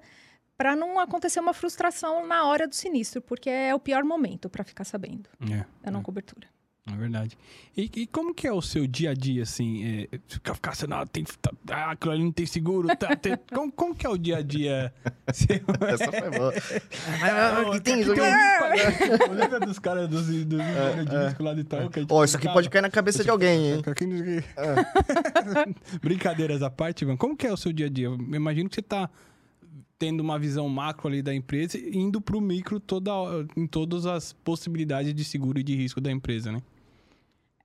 para 0.58 0.76
não 0.76 1.00
acontecer 1.00 1.40
uma 1.40 1.54
frustração 1.54 2.28
na 2.28 2.46
hora 2.46 2.68
do 2.68 2.76
sinistro, 2.76 3.20
porque 3.20 3.50
é 3.50 3.74
o 3.74 3.80
pior 3.80 4.04
momento 4.04 4.48
para 4.48 4.64
ficar 4.64 4.84
sabendo 4.84 5.28
é, 5.52 5.66
da 5.82 5.90
não 5.90 6.02
é. 6.02 6.04
cobertura. 6.04 6.48
É 6.88 6.96
verdade. 6.96 7.38
E, 7.78 7.92
e, 7.96 8.08
como 8.08 8.34
que 8.34 8.48
é 8.48 8.52
o 8.52 8.60
seu 8.60 8.88
dia 8.88 9.12
a 9.12 9.14
dia, 9.14 9.44
assim? 9.44 10.08
É, 10.12 10.20
ficar, 10.28 10.56
ficar 10.56 10.72
assim, 10.72 10.88
não, 10.88 11.06
tem, 11.06 11.24
tá, 11.24 11.52
ah, 11.70 11.92
aquilo 11.92 12.12
ali 12.12 12.24
não 12.24 12.32
tem 12.32 12.46
seguro, 12.48 12.88
tá, 12.98 13.14
tem, 13.16 13.38
como, 13.54 13.72
como 13.72 13.96
que 13.96 14.04
é 14.04 14.10
o 14.10 14.18
dia 14.18 14.38
a 14.38 14.42
dia? 14.42 14.92
Essa 15.30 16.12
foi 16.12 16.32
boa. 16.32 16.54
Ah, 17.22 17.72
que 17.72 17.82
tem 17.82 18.02
isso 18.02 18.12
aqui? 18.12 18.22
Lembra 19.32 19.60
dos 19.60 19.78
caras 19.78 20.10
dos, 20.10 20.26
dos 20.26 20.60
é, 20.60 21.04
de 21.04 21.26
disco 21.28 21.44
lá 21.44 21.54
de 21.54 21.64
tal? 21.64 21.82
Ó, 22.10 22.26
isso 22.26 22.38
aqui 22.38 22.52
pode 22.52 22.68
cair 22.68 22.82
na 22.82 22.90
cabeça 22.90 23.24
de 23.24 23.30
alguém, 23.30 23.74
hein? 23.74 23.84
É. 24.58 26.00
Brincadeiras 26.02 26.64
à 26.64 26.72
parte, 26.72 27.04
Ivan, 27.04 27.16
como 27.16 27.38
que 27.38 27.46
é 27.46 27.54
o 27.54 27.58
seu 27.58 27.72
dia 27.72 27.86
a 27.86 27.90
dia? 27.90 28.08
Eu 28.08 28.16
imagino 28.16 28.68
que 28.68 28.76
você 28.76 28.82
tá 28.82 29.08
tendo 30.02 30.22
uma 30.22 30.40
visão 30.40 30.68
macro 30.68 31.08
ali 31.08 31.22
da 31.22 31.32
empresa 31.32 31.78
e 31.78 31.96
indo 31.96 32.20
para 32.20 32.36
o 32.36 32.42
micro 32.42 32.80
toda, 32.80 33.12
em 33.56 33.68
todas 33.68 34.08
as 34.08 34.34
possibilidades 34.34 35.14
de 35.14 35.24
seguro 35.24 35.60
e 35.60 35.64
de 35.64 35.76
risco 35.76 36.02
da 36.02 36.12
empresa, 36.12 36.52
né? 36.52 36.60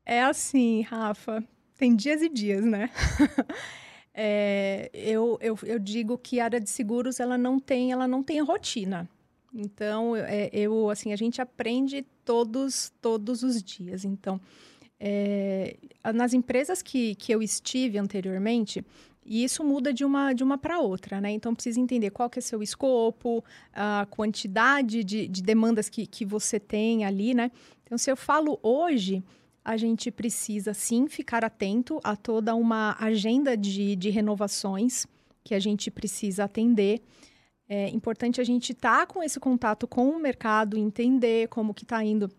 É 0.04 0.22
assim, 0.22 0.82
Rafa. 0.82 1.42
Tem 1.78 1.96
dias 1.96 2.20
e 2.20 2.28
dias, 2.28 2.62
né? 2.62 2.90
é, 4.12 4.90
eu, 4.92 5.38
eu, 5.40 5.58
eu 5.62 5.78
digo 5.78 6.18
que 6.18 6.38
a 6.38 6.44
área 6.44 6.60
de 6.60 6.68
seguros 6.68 7.20
ela 7.20 7.38
não 7.38 7.58
tem, 7.58 7.90
ela 7.90 8.06
não 8.06 8.22
tem 8.22 8.38
rotina. 8.42 9.08
Então, 9.54 10.14
é, 10.14 10.50
eu 10.52 10.90
assim, 10.90 11.14
a 11.14 11.16
gente 11.16 11.40
aprende 11.40 12.04
todos, 12.22 12.92
todos 13.00 13.42
os 13.42 13.62
dias. 13.62 14.04
Então, 14.04 14.38
é, 15.00 15.78
nas 16.14 16.34
empresas 16.34 16.82
que, 16.82 17.14
que 17.14 17.32
eu 17.32 17.42
estive 17.42 17.96
anteriormente, 17.96 18.84
e 19.26 19.42
isso 19.44 19.64
muda 19.64 19.92
de 19.92 20.04
uma, 20.04 20.32
de 20.32 20.44
uma 20.44 20.56
para 20.56 20.78
outra, 20.78 21.20
né? 21.20 21.30
Então, 21.32 21.54
precisa 21.54 21.80
entender 21.80 22.10
qual 22.10 22.30
que 22.30 22.38
é 22.38 22.42
seu 22.42 22.62
escopo, 22.62 23.44
a 23.72 24.06
quantidade 24.08 25.02
de, 25.02 25.26
de 25.26 25.42
demandas 25.42 25.88
que, 25.88 26.06
que 26.06 26.24
você 26.24 26.60
tem 26.60 27.04
ali, 27.04 27.34
né? 27.34 27.50
Então, 27.84 27.98
se 27.98 28.10
eu 28.10 28.16
falo 28.16 28.58
hoje, 28.62 29.22
a 29.64 29.76
gente 29.76 30.10
precisa, 30.10 30.72
sim, 30.72 31.08
ficar 31.08 31.44
atento 31.44 32.00
a 32.04 32.14
toda 32.14 32.54
uma 32.54 32.96
agenda 33.00 33.56
de, 33.56 33.96
de 33.96 34.10
renovações 34.10 35.06
que 35.42 35.54
a 35.54 35.58
gente 35.58 35.90
precisa 35.90 36.44
atender. 36.44 37.02
É 37.68 37.88
importante 37.90 38.40
a 38.40 38.44
gente 38.44 38.72
estar 38.72 39.00
tá 39.00 39.12
com 39.12 39.22
esse 39.22 39.40
contato 39.40 39.88
com 39.88 40.10
o 40.10 40.20
mercado, 40.20 40.76
entender 40.76 41.48
como 41.48 41.74
que 41.74 41.82
está 41.82 42.04
indo 42.04 42.30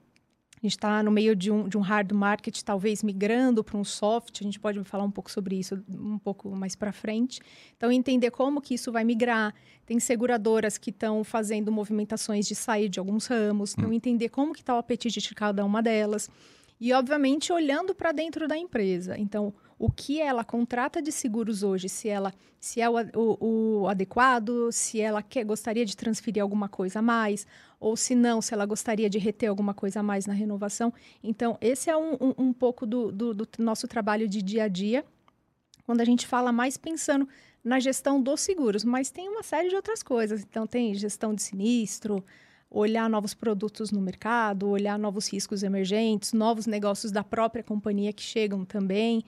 a 0.58 0.66
gente 0.66 0.72
está 0.72 1.04
no 1.04 1.12
meio 1.12 1.36
de 1.36 1.52
um, 1.52 1.70
de 1.70 1.78
um 1.78 1.82
hard 1.82 2.12
market, 2.12 2.62
talvez 2.64 3.04
migrando 3.04 3.64
para 3.64 3.78
um 3.78 3.84
soft. 3.84 4.42
A 4.42 4.44
gente 4.44 4.60
pode 4.60 4.84
falar 4.86 5.04
um 5.04 5.12
pouco 5.12 5.30
sobre 5.30 5.56
isso 5.56 5.84
um 5.88 6.18
pouco 6.18 6.50
mais 6.50 6.76
para 6.76 6.92
frente. 6.92 7.40
Então, 7.76 7.92
entender 7.92 8.32
como 8.32 8.60
que 8.60 8.74
isso 8.74 8.92
vai 8.92 9.04
migrar. 9.04 9.54
Tem 9.86 10.00
seguradoras 10.00 10.76
que 10.78 10.90
estão 10.90 11.24
fazendo 11.24 11.72
movimentações 11.72 12.48
de 12.48 12.56
sair 12.56 12.90
de 12.90 12.98
alguns 12.98 13.28
ramos. 13.28 13.76
Então, 13.78 13.90
hum. 13.90 13.94
entender 13.94 14.30
como 14.30 14.52
que 14.52 14.62
está 14.62 14.76
o 14.76 14.80
apetite 14.80 15.22
de 15.22 15.36
cada 15.36 15.64
uma 15.64 15.82
delas. 15.82 16.28
E, 16.80 16.92
obviamente, 16.92 17.54
olhando 17.54 17.94
para 17.94 18.12
dentro 18.12 18.48
da 18.48 18.58
empresa. 18.58 19.16
Então, 19.18 19.54
o 19.78 19.92
que 19.92 20.20
ela 20.20 20.44
contrata 20.44 21.02
de 21.02 21.12
seguros 21.12 21.62
hoje, 21.62 21.88
se 21.88 22.10
ela 22.10 22.34
se 22.60 22.82
é 22.82 22.90
o, 22.90 22.96
o, 23.16 23.82
o, 23.82 23.88
adequado, 23.88 24.72
se 24.72 25.00
ela 25.00 25.22
quer, 25.22 25.44
gostaria 25.46 25.86
de 25.86 25.96
transferir 25.96 26.42
alguma 26.42 26.68
coisa 26.68 27.00
a 27.00 27.02
mais, 27.02 27.46
ou 27.80 27.96
se 27.96 28.16
não, 28.16 28.42
se 28.42 28.54
ela 28.54 28.66
gostaria 28.66 29.10
de 29.10 29.18
reter 29.18 29.50
alguma 29.50 29.74
coisa 29.74 30.00
a 30.00 30.04
mais 30.04 30.26
na 30.26 30.34
renovação. 30.34 30.94
Então, 31.24 31.58
esse 31.62 31.90
é 31.90 31.98
um, 31.98 32.14
um, 32.14 32.34
um 32.38 32.54
pouco 32.54 32.86
do, 32.86 33.12
do, 33.12 33.34
do 33.34 33.48
nosso 33.60 33.88
trabalho 33.88 34.28
de 34.28 34.42
dia 34.42 34.64
a 34.64 34.68
dia, 34.68 35.06
quando 35.86 36.02
a 36.02 36.06
gente 36.06 36.26
fala 36.26 36.52
mais 36.52 36.76
pensando 36.76 37.28
na 37.64 37.80
gestão 37.80 38.22
dos 38.22 38.42
seguros, 38.42 38.84
mas 38.84 39.10
tem 39.10 39.30
uma 39.30 39.44
série 39.44 39.70
de 39.70 39.76
outras 39.76 40.02
coisas. 40.02 40.42
Então, 40.42 40.66
tem 40.66 40.94
gestão 40.96 41.34
de 41.34 41.42
sinistro, 41.42 42.24
olhar 42.70 43.10
novos 43.10 43.34
produtos 43.34 43.92
no 43.92 44.02
mercado, 44.02 44.68
olhar 44.68 44.98
novos 44.98 45.32
riscos 45.32 45.64
emergentes, 45.64 46.34
novos 46.34 46.66
negócios 46.66 47.12
da 47.12 47.24
própria 47.24 47.64
companhia 47.64 48.12
que 48.12 48.24
chegam 48.24 48.66
também. 48.66 49.24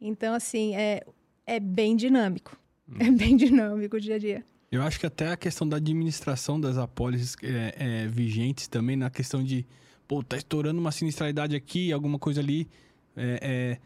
Então, 0.00 0.34
assim, 0.34 0.74
é, 0.74 1.04
é 1.46 1.60
bem 1.60 1.96
dinâmico. 1.96 2.58
Hum. 2.88 2.96
É 2.98 3.10
bem 3.10 3.36
dinâmico 3.36 3.96
o 3.96 4.00
dia 4.00 4.16
a 4.16 4.18
dia. 4.18 4.44
Eu 4.72 4.82
acho 4.82 4.98
que 4.98 5.04
até 5.04 5.30
a 5.30 5.36
questão 5.36 5.68
da 5.68 5.76
administração 5.76 6.58
das 6.58 6.78
apólices 6.78 7.36
é, 7.42 7.74
é, 7.76 8.06
vigentes 8.06 8.66
também, 8.66 8.96
na 8.96 9.10
questão 9.10 9.44
de, 9.44 9.66
pô, 10.08 10.22
tá 10.22 10.34
estourando 10.34 10.80
uma 10.80 10.90
sinistralidade 10.90 11.54
aqui, 11.54 11.92
alguma 11.92 12.18
coisa 12.18 12.40
ali. 12.40 12.66
É, 13.14 13.38
é, 13.42 13.78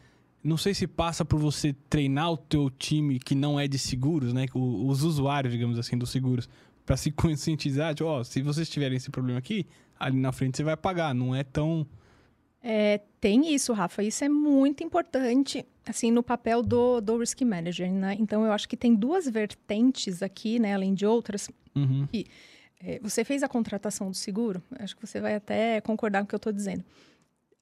não 0.44 0.56
sei 0.56 0.72
se 0.74 0.86
passa 0.86 1.24
por 1.24 1.40
você 1.40 1.74
treinar 1.90 2.30
o 2.30 2.36
teu 2.36 2.70
time 2.70 3.18
que 3.18 3.34
não 3.34 3.58
é 3.58 3.66
de 3.66 3.80
seguros, 3.80 4.32
né? 4.32 4.46
Os 4.54 5.02
usuários, 5.02 5.52
digamos 5.52 5.76
assim, 5.76 5.98
dos 5.98 6.10
seguros, 6.10 6.48
para 6.86 6.96
se 6.96 7.10
conscientizar, 7.12 7.92
tipo, 7.92 8.08
ó, 8.08 8.22
se 8.22 8.40
vocês 8.40 8.70
tiverem 8.70 8.96
esse 8.96 9.10
problema 9.10 9.40
aqui, 9.40 9.66
ali 9.98 10.16
na 10.16 10.30
frente 10.30 10.56
você 10.56 10.62
vai 10.62 10.76
pagar, 10.76 11.12
não 11.12 11.34
é 11.34 11.42
tão 11.42 11.84
é, 12.68 13.00
tem 13.20 13.54
isso, 13.54 13.72
Rafa. 13.72 14.02
Isso 14.02 14.24
é 14.24 14.28
muito 14.28 14.82
importante, 14.82 15.64
assim, 15.86 16.10
no 16.10 16.20
papel 16.20 16.64
do, 16.64 17.00
do 17.00 17.16
risk 17.16 17.40
manager, 17.42 17.88
né? 17.92 18.16
Então, 18.18 18.44
eu 18.44 18.50
acho 18.50 18.68
que 18.68 18.76
tem 18.76 18.92
duas 18.92 19.28
vertentes 19.28 20.20
aqui, 20.20 20.58
né? 20.58 20.74
Além 20.74 20.92
de 20.92 21.06
outras. 21.06 21.48
Uhum. 21.76 22.08
Que, 22.10 22.26
é, 22.82 22.98
você 22.98 23.22
fez 23.22 23.44
a 23.44 23.48
contratação 23.48 24.10
do 24.10 24.16
seguro, 24.16 24.60
acho 24.80 24.96
que 24.96 25.06
você 25.06 25.20
vai 25.20 25.36
até 25.36 25.80
concordar 25.80 26.20
com 26.20 26.24
o 26.24 26.28
que 26.28 26.34
eu 26.34 26.38
estou 26.38 26.52
dizendo. 26.52 26.82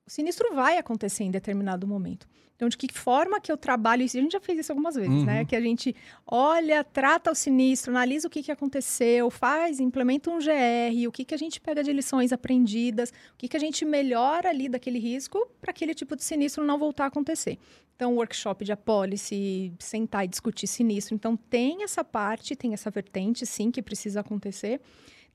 O 0.07 0.11
sinistro 0.11 0.55
vai 0.55 0.77
acontecer 0.77 1.25
em 1.25 1.31
determinado 1.31 1.87
momento. 1.87 2.29
Então, 2.57 2.69
de 2.69 2.77
que 2.77 2.93
forma 2.93 3.41
que 3.41 3.51
eu 3.51 3.57
trabalho 3.57 4.03
isso? 4.03 4.17
A 4.17 4.21
gente 4.21 4.33
já 4.33 4.41
fez 4.41 4.61
isso 4.61 4.71
algumas 4.71 4.95
vezes, 4.95 5.11
né? 5.11 5.19
uhum. 5.19 5.25
né? 5.25 5.45
Que 5.45 5.57
a 5.57 5.61
gente 5.61 5.95
olha, 6.27 6.85
trata 6.85 7.33
o 7.33 7.35
sinistro, 7.35 7.91
analisa 7.91 8.29
o 8.29 8.31
que, 8.31 8.43
que 8.43 8.53
aconteceu, 8.53 9.29
faz, 9.29 9.81
implementa 9.81 10.31
um 10.31 10.39
GR, 10.39 11.09
o 11.09 11.13
que, 11.13 11.25
que 11.25 11.35
a 11.35 11.39
gente 11.39 11.61
pega 11.61 11.83
de 11.83 11.93
lições 11.93 12.33
aprendidas, 12.33 13.11
o 13.11 13.37
que, 13.39 13.49
que 13.49 13.57
a 13.57 13.61
gente 13.61 13.85
melhora 13.85 14.51
ali 14.51 14.69
daquele 14.69 15.01
risco 15.01 15.49
para 15.61 15.73
aquele 15.73 15.95
tipo 15.95 16.15
de 16.15 16.23
sinistro 16.23 16.65
não 16.65 16.79
voltar 16.79 17.05
a 17.05 17.07
acontecer. 17.09 17.59
Então, 17.97 18.15
workshop 18.15 18.65
de 18.65 18.73
apólice, 18.73 19.73
sentar 19.79 20.25
e 20.25 20.29
discutir 20.29 20.67
sinistro. 20.67 21.15
Então, 21.15 21.37
tem 21.37 21.83
essa 21.83 22.05
parte, 22.05 22.55
tem 22.55 22.73
essa 22.73 22.91
vertente, 22.91 23.45
sim, 23.47 23.71
que 23.71 23.83
precisa 23.83 24.21
acontecer. 24.21 24.81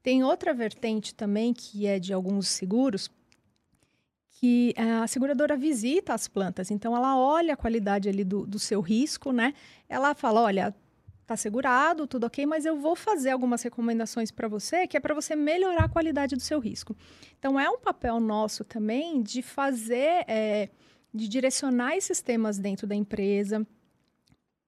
Tem 0.02 0.24
outra 0.24 0.54
vertente 0.54 1.14
também, 1.14 1.54
que 1.54 1.86
é 1.86 2.00
de 2.00 2.14
alguns 2.14 2.48
seguros, 2.48 3.10
que 4.40 4.74
eh, 4.78 4.92
a 5.04 5.06
seguradora 5.06 5.58
visita 5.58 6.14
as 6.14 6.26
plantas, 6.26 6.72
então 6.72 6.96
ela 6.96 7.18
olha 7.18 7.56
a 7.56 7.58
qualidade 7.58 8.08
ali 8.08 8.24
do, 8.24 8.48
do 8.48 8.58
seu 8.58 8.80
risco, 8.80 9.34
né? 9.34 9.54
Ela 9.90 10.16
fala, 10.16 10.42
olha, 10.42 10.74
tá 11.28 11.36
segurado, 11.36 12.08
tudo 12.08 12.26
ok, 12.26 12.46
mas 12.46 12.66
eu 12.66 12.78
vou 12.78 12.96
fazer 12.96 13.32
algumas 13.32 13.62
recomendações 13.62 14.32
para 14.32 14.48
você, 14.48 14.88
que 14.88 14.96
é 14.96 15.00
para 15.02 15.14
você 15.14 15.36
melhorar 15.36 15.84
a 15.84 15.90
qualidade 15.90 16.38
do 16.38 16.42
seu 16.42 16.58
risco. 16.58 16.96
Então 17.38 17.60
é 17.60 17.70
um 17.70 17.80
papel 17.80 18.18
nosso 18.22 18.64
também 18.64 19.22
de 19.22 19.42
fazer, 19.42 20.24
é, 20.26 20.70
de 21.14 21.28
direcionar 21.28 21.98
esses 21.98 22.22
temas 22.22 22.58
dentro 22.58 22.88
da 22.88 22.96
empresa, 22.96 23.68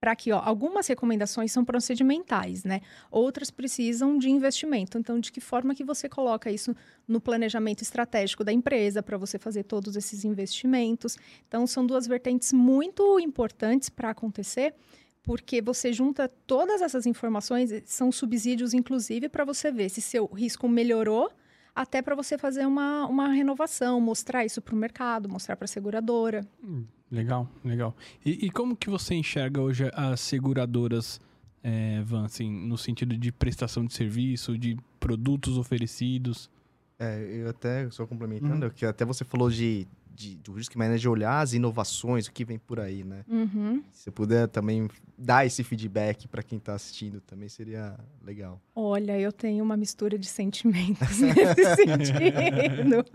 para 0.01 0.15
que 0.15 0.31
ó, 0.31 0.41
algumas 0.43 0.87
recomendações 0.87 1.51
são 1.51 1.63
procedimentais, 1.63 2.63
né? 2.63 2.81
Outras 3.11 3.51
precisam 3.51 4.17
de 4.17 4.31
investimento. 4.31 4.97
Então, 4.97 5.19
de 5.19 5.31
que 5.31 5.39
forma 5.39 5.75
que 5.75 5.83
você 5.83 6.09
coloca 6.09 6.49
isso 6.49 6.75
no 7.07 7.21
planejamento 7.21 7.83
estratégico 7.83 8.43
da 8.43 8.51
empresa 8.51 9.03
para 9.03 9.15
você 9.15 9.37
fazer 9.37 9.63
todos 9.63 9.95
esses 9.95 10.25
investimentos? 10.25 11.19
Então, 11.47 11.67
são 11.67 11.85
duas 11.85 12.07
vertentes 12.07 12.51
muito 12.51 13.19
importantes 13.19 13.89
para 13.89 14.09
acontecer, 14.09 14.73
porque 15.21 15.61
você 15.61 15.93
junta 15.93 16.27
todas 16.47 16.81
essas 16.81 17.05
informações, 17.05 17.69
são 17.85 18.11
subsídios, 18.11 18.73
inclusive, 18.73 19.29
para 19.29 19.45
você 19.45 19.71
ver 19.71 19.89
se 19.89 20.01
seu 20.01 20.25
risco 20.25 20.67
melhorou, 20.67 21.31
até 21.75 22.01
para 22.01 22.15
você 22.15 22.39
fazer 22.39 22.65
uma, 22.65 23.05
uma 23.05 23.27
renovação, 23.27 24.01
mostrar 24.01 24.43
isso 24.43 24.63
para 24.63 24.73
o 24.73 24.77
mercado, 24.77 25.29
mostrar 25.29 25.55
para 25.55 25.65
a 25.65 25.67
seguradora. 25.67 26.43
Hum, 26.63 26.85
legal, 27.11 27.49
legal. 27.63 27.95
E, 28.25 28.45
e, 28.45 28.49
como 28.49 28.75
que 28.75 28.89
você 28.89 29.13
enxerga 29.15 29.61
hoje 29.61 29.89
as 29.93 30.19
seguradoras, 30.21 31.19
é, 31.63 32.01
Van, 32.01 32.25
assim, 32.25 32.49
no 32.49 32.77
sentido 32.77 33.17
de 33.17 33.31
prestação 33.31 33.85
de 33.85 33.93
serviço, 33.93 34.57
de 34.57 34.77
produtos 34.99 35.57
oferecidos? 35.57 36.49
É, 36.97 37.19
eu 37.43 37.49
até, 37.49 37.89
só 37.89 38.05
complementando, 38.05 38.67
uhum. 38.67 38.71
que 38.71 38.85
até 38.85 39.03
você 39.03 39.25
falou 39.25 39.49
de 39.49 39.87
de, 40.13 40.35
do 40.37 40.53
Risk 40.53 40.75
Manager 40.75 41.11
olhar 41.11 41.41
as 41.41 41.53
inovações, 41.53 42.27
o 42.27 42.31
que 42.31 42.45
vem 42.45 42.59
por 42.59 42.79
aí, 42.79 43.03
né? 43.03 43.23
Uhum. 43.27 43.83
Se 43.91 44.03
você 44.03 44.11
puder 44.11 44.47
também 44.47 44.87
dar 45.17 45.45
esse 45.45 45.63
feedback 45.63 46.27
para 46.27 46.43
quem 46.43 46.57
está 46.57 46.73
assistindo, 46.73 47.21
também 47.21 47.49
seria 47.49 47.97
legal. 48.23 48.61
Olha, 48.75 49.19
eu 49.19 49.31
tenho 49.31 49.63
uma 49.63 49.77
mistura 49.77 50.17
de 50.17 50.27
sentimentos 50.27 51.19
nesse 51.19 51.63
sentido. 51.75 53.05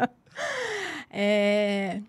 É, 1.11 2.01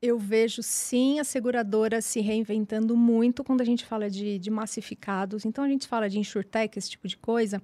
eu 0.00 0.18
vejo 0.18 0.62
sim 0.62 1.18
a 1.18 1.24
seguradora 1.24 2.00
se 2.00 2.20
reinventando 2.20 2.96
muito 2.96 3.42
quando 3.42 3.60
a 3.60 3.64
gente 3.64 3.84
fala 3.84 4.10
de, 4.10 4.38
de 4.38 4.50
massificados. 4.50 5.44
Então 5.44 5.64
a 5.64 5.68
gente 5.68 5.86
fala 5.86 6.08
de 6.08 6.18
insurtech, 6.18 6.78
esse 6.78 6.90
tipo 6.90 7.08
de 7.08 7.16
coisa 7.16 7.62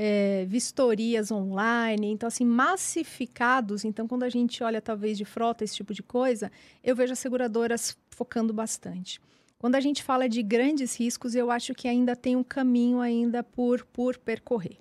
é, 0.00 0.44
vistorias 0.46 1.32
online, 1.32 2.06
então 2.12 2.28
assim, 2.28 2.44
massificados. 2.44 3.84
Então, 3.84 4.06
quando 4.06 4.22
a 4.22 4.28
gente 4.28 4.62
olha 4.62 4.80
talvez 4.80 5.18
de 5.18 5.24
frota, 5.24 5.64
esse 5.64 5.74
tipo 5.74 5.92
de 5.92 6.04
coisa, 6.04 6.52
eu 6.84 6.94
vejo 6.94 7.12
as 7.12 7.18
seguradoras 7.18 7.96
focando 8.10 8.52
bastante. 8.52 9.20
Quando 9.58 9.74
a 9.74 9.80
gente 9.80 10.04
fala 10.04 10.28
de 10.28 10.40
grandes 10.40 10.96
riscos, 10.96 11.34
eu 11.34 11.50
acho 11.50 11.74
que 11.74 11.88
ainda 11.88 12.14
tem 12.14 12.36
um 12.36 12.44
caminho 12.44 13.00
ainda 13.00 13.42
por, 13.42 13.84
por 13.86 14.16
percorrer. 14.16 14.78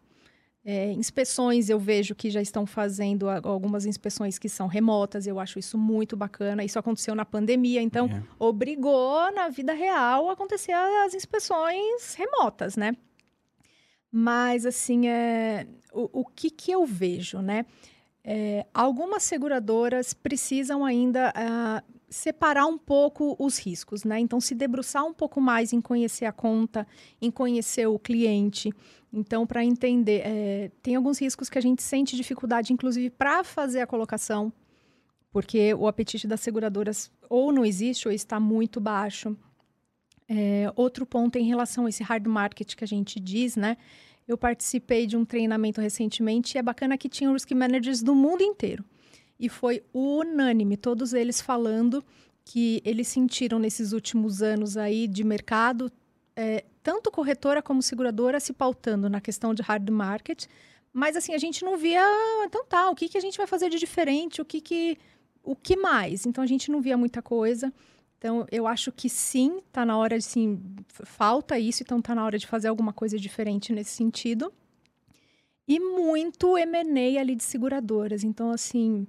É, 0.69 0.91
inspeções 0.91 1.69
eu 1.69 1.79
vejo 1.79 2.13
que 2.13 2.29
já 2.29 2.41
estão 2.41 2.65
fazendo 2.65 3.29
algumas 3.29 3.85
inspeções 3.85 4.37
que 4.37 4.49
são 4.49 4.67
remotas, 4.67 5.25
eu 5.25 5.39
acho 5.39 5.57
isso 5.57 5.77
muito 5.77 6.17
bacana. 6.17 6.61
Isso 6.61 6.77
aconteceu 6.77 7.15
na 7.15 7.23
pandemia, 7.23 7.81
então 7.81 8.07
é. 8.07 8.21
obrigou 8.37 9.31
na 9.31 9.47
vida 9.47 9.71
real 9.71 10.29
a 10.29 10.33
acontecer 10.33 10.73
as 10.73 11.13
inspeções 11.13 12.15
remotas, 12.15 12.75
né? 12.75 12.97
Mas, 14.11 14.65
assim, 14.65 15.07
é, 15.07 15.65
o, 15.93 16.19
o 16.19 16.25
que, 16.25 16.49
que 16.49 16.69
eu 16.69 16.85
vejo, 16.85 17.39
né? 17.39 17.65
É, 18.21 18.65
algumas 18.73 19.23
seguradoras 19.23 20.13
precisam 20.13 20.83
ainda 20.83 21.31
uh, 21.31 21.96
separar 22.09 22.65
um 22.65 22.77
pouco 22.77 23.35
os 23.37 23.57
riscos, 23.57 24.03
né? 24.03 24.19
Então, 24.19 24.39
se 24.39 24.55
debruçar 24.55 25.05
um 25.05 25.13
pouco 25.13 25.41
mais 25.41 25.73
em 25.73 25.81
conhecer 25.81 26.25
a 26.25 26.31
conta, 26.31 26.87
em 27.21 27.29
conhecer 27.29 27.85
o 27.87 27.99
cliente. 27.99 28.73
Então, 29.11 29.45
para 29.45 29.63
entender, 29.63 30.21
é, 30.25 30.71
tem 30.81 30.95
alguns 30.95 31.19
riscos 31.19 31.49
que 31.49 31.57
a 31.57 31.61
gente 31.61 31.83
sente 31.83 32.15
dificuldade, 32.15 32.71
inclusive, 32.71 33.09
para 33.09 33.43
fazer 33.43 33.81
a 33.81 33.87
colocação, 33.87 34.51
porque 35.31 35.73
o 35.73 35.87
apetite 35.87 36.27
das 36.27 36.39
seguradoras 36.39 37.11
ou 37.29 37.51
não 37.51 37.65
existe 37.65 38.07
ou 38.07 38.13
está 38.13 38.39
muito 38.39 38.79
baixo. 38.79 39.35
É, 40.29 40.71
outro 40.75 41.05
ponto 41.05 41.37
em 41.37 41.45
relação 41.45 41.85
a 41.85 41.89
esse 41.89 42.03
hard 42.03 42.27
market 42.27 42.75
que 42.75 42.83
a 42.83 42.87
gente 42.87 43.19
diz, 43.19 43.55
né? 43.55 43.77
Eu 44.27 44.37
participei 44.37 45.07
de 45.07 45.15
um 45.15 45.23
treinamento 45.23 45.79
recentemente 45.79 46.57
e 46.57 46.59
é 46.59 46.61
bacana 46.61 46.97
que 46.97 47.07
tinham 47.07 47.31
risk 47.31 47.51
managers 47.51 48.01
do 48.01 48.13
mundo 48.13 48.41
inteiro. 48.43 48.83
E 49.39 49.49
foi 49.49 49.83
unânime, 49.93 50.77
todos 50.77 51.13
eles 51.13 51.39
falando 51.39 52.03
que 52.43 52.81
eles 52.85 53.07
sentiram 53.07 53.59
nesses 53.59 53.91
últimos 53.91 54.41
anos 54.41 54.77
aí 54.77 55.07
de 55.07 55.23
mercado, 55.23 55.91
é, 56.35 56.63
tanto 56.81 57.11
corretora 57.11 57.61
como 57.61 57.81
seguradora 57.81 58.39
se 58.39 58.53
pautando 58.53 59.09
na 59.09 59.19
questão 59.19 59.53
de 59.53 59.61
hard 59.61 59.89
market, 59.89 60.45
mas 60.93 61.15
assim, 61.15 61.33
a 61.33 61.37
gente 61.37 61.63
não 61.63 61.77
via, 61.77 62.01
então 62.45 62.65
tá, 62.65 62.89
o 62.89 62.95
que, 62.95 63.09
que 63.09 63.17
a 63.17 63.21
gente 63.21 63.37
vai 63.37 63.45
fazer 63.45 63.69
de 63.69 63.77
diferente, 63.77 64.41
o 64.41 64.45
que, 64.45 64.61
que, 64.61 64.97
o 65.43 65.55
que 65.55 65.75
mais? 65.75 66.25
Então 66.25 66.43
a 66.43 66.47
gente 66.47 66.71
não 66.71 66.81
via 66.81 66.97
muita 66.97 67.21
coisa. 67.21 67.71
Então, 68.17 68.47
eu 68.51 68.65
acho 68.65 68.91
que 68.91 69.09
sim, 69.09 69.59
está 69.59 69.85
na 69.85 69.95
hora 69.95 70.17
de 70.17 70.23
sim, 70.23 70.59
falta 70.87 71.59
isso, 71.59 71.83
então 71.83 71.99
está 71.99 72.15
na 72.15 72.25
hora 72.25 72.39
de 72.39 72.47
fazer 72.47 72.67
alguma 72.67 72.91
coisa 72.91 73.17
diferente 73.17 73.71
nesse 73.71 73.91
sentido. 73.91 74.51
E 75.67 75.79
muito 75.79 76.57
M&A 76.57 77.19
ali 77.19 77.35
de 77.35 77.43
seguradoras. 77.43 78.23
Então, 78.23 78.51
assim, 78.51 79.05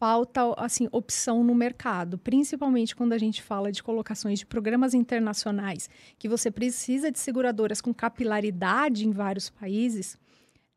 falta 0.00 0.54
assim 0.56 0.88
opção 0.90 1.44
no 1.44 1.54
mercado, 1.54 2.16
principalmente 2.16 2.96
quando 2.96 3.12
a 3.12 3.18
gente 3.18 3.42
fala 3.42 3.70
de 3.70 3.82
colocações 3.82 4.38
de 4.38 4.46
programas 4.46 4.94
internacionais, 4.94 5.90
que 6.18 6.26
você 6.26 6.50
precisa 6.50 7.12
de 7.12 7.18
seguradoras 7.18 7.82
com 7.82 7.92
capilaridade 7.92 9.06
em 9.06 9.12
vários 9.12 9.50
países, 9.50 10.18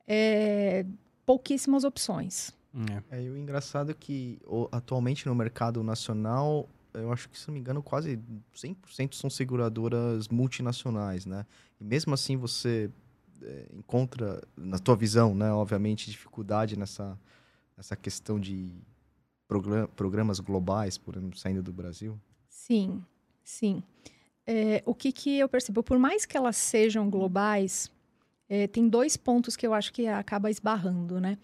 é, 0.05 0.85
pouquíssimas 1.25 1.85
opções. 1.85 2.51
É. 3.09 3.17
é, 3.17 3.23
e 3.23 3.29
o 3.29 3.37
engraçado 3.37 3.91
é 3.91 3.93
que 3.93 4.41
atualmente 4.73 5.25
no 5.25 5.33
mercado 5.33 5.81
nacional 5.81 6.67
eu 6.93 7.11
acho 7.11 7.29
que, 7.29 7.39
se 7.39 7.47
não 7.47 7.53
me 7.53 7.59
engano, 7.61 7.81
quase 7.81 8.19
100% 8.55 9.15
são 9.15 9.29
seguradoras 9.29 10.27
multinacionais, 10.27 11.25
né? 11.25 11.43
E 11.79 11.83
mesmo 11.83 12.13
assim 12.13 12.37
você 12.37 12.91
é, 13.41 13.67
encontra, 13.73 14.43
na 14.55 14.77
tua 14.77 14.95
visão, 14.95 15.33
né, 15.33 15.51
obviamente, 15.51 16.11
dificuldade 16.11 16.77
nessa, 16.77 17.17
nessa 17.75 17.95
questão 17.95 18.39
de 18.39 18.75
programas 19.95 20.39
globais, 20.39 20.97
por 20.97 21.15
exemplo, 21.15 21.37
saindo 21.37 21.61
do 21.61 21.73
Brasil? 21.73 22.19
Sim, 22.47 23.03
sim. 23.43 23.83
É, 24.45 24.83
o 24.85 24.93
que, 24.93 25.11
que 25.11 25.39
eu 25.39 25.47
percebo? 25.47 25.83
Por 25.83 25.97
mais 25.97 26.25
que 26.25 26.35
elas 26.35 26.57
sejam 26.57 27.09
globais, 27.09 27.91
é, 28.49 28.67
tem 28.67 28.87
dois 28.87 29.15
pontos 29.15 29.55
que 29.55 29.65
eu 29.65 29.73
acho 29.73 29.93
que 29.93 30.07
acaba 30.07 30.49
esbarrando, 30.49 31.19
né? 31.19 31.37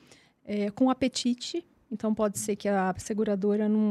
É, 0.43 0.71
com 0.71 0.89
apetite 0.89 1.65
então, 1.91 2.13
pode 2.13 2.37
ser 2.37 2.55
que 2.55 2.67
a 2.67 2.93
seguradora 2.97 3.67
não, 3.67 3.81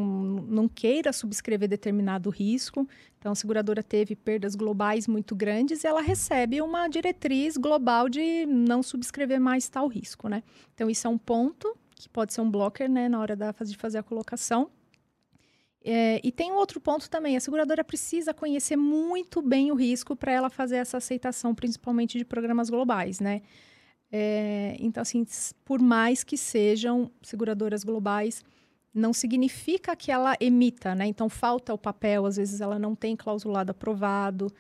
não 0.49 0.69
queira 0.69 1.13
subscrever 1.13 1.69
determinado 1.69 2.31
risco. 2.31 2.89
Então, 3.19 3.33
a 3.33 3.35
seguradora 3.35 3.83
teve 3.83 4.15
perdas 4.15 4.55
globais 4.55 5.09
muito 5.09 5.35
grandes 5.35 5.83
e 5.83 5.87
ela 5.87 6.01
recebe 6.01 6.63
uma 6.63 6.87
diretriz 6.87 7.57
global 7.57 8.09
de 8.09 8.47
não 8.47 8.83
subscrever 8.83 9.41
mais 9.41 9.69
tal 9.69 9.89
risco, 9.89 10.29
né? 10.29 10.45
Então, 10.75 10.89
isso 10.89 11.07
é 11.07 11.11
um 11.11 11.19
ponto 11.19 11.77
que 12.01 12.09
pode 12.09 12.33
ser 12.33 12.41
um 12.41 12.51
blocker, 12.51 12.89
né, 12.89 13.09
na 13.09 13.21
hora 13.21 13.35
da, 13.35 13.53
de 13.53 13.77
fazer 13.77 13.99
a 13.99 14.03
colocação. 14.03 14.71
É, 15.85 16.21
e 16.25 16.33
tem 16.33 16.53
um 16.53 16.57
outro 16.57 16.81
ponto 16.81 17.09
também: 17.09 17.37
a 17.37 17.41
seguradora 17.41 17.85
precisa 17.85 18.35
conhecer 18.35 18.77
muito 18.77 19.41
bem 19.41 19.71
o 19.71 19.75
risco 19.75 20.17
para 20.17 20.33
ela 20.33 20.51
fazer 20.51 20.77
essa 20.77 20.97
aceitação, 20.97 21.55
principalmente 21.55 22.19
de 22.19 22.25
programas 22.25 22.69
globais, 22.69 23.21
né? 23.21 23.43
É, 24.11 24.77
então, 24.81 25.03
assim, 25.03 25.25
por 25.65 25.81
mais 25.81 26.25
que 26.25 26.37
sejam 26.37 27.11
seguradoras 27.23 27.85
globais, 27.85 28.43
não 28.93 29.13
significa 29.13 29.95
que 29.95 30.11
ela 30.11 30.35
emita, 30.41 30.95
né? 30.95 31.07
Então, 31.07 31.29
falta 31.29 31.75
o 31.75 31.79
papel, 31.79 32.27
às 32.27 32.37
vezes 32.37 32.61
ela 32.61 32.79
não 32.79 32.95
tem 32.95 33.15
clausulado 33.15 33.71
aprovado. 33.71 34.53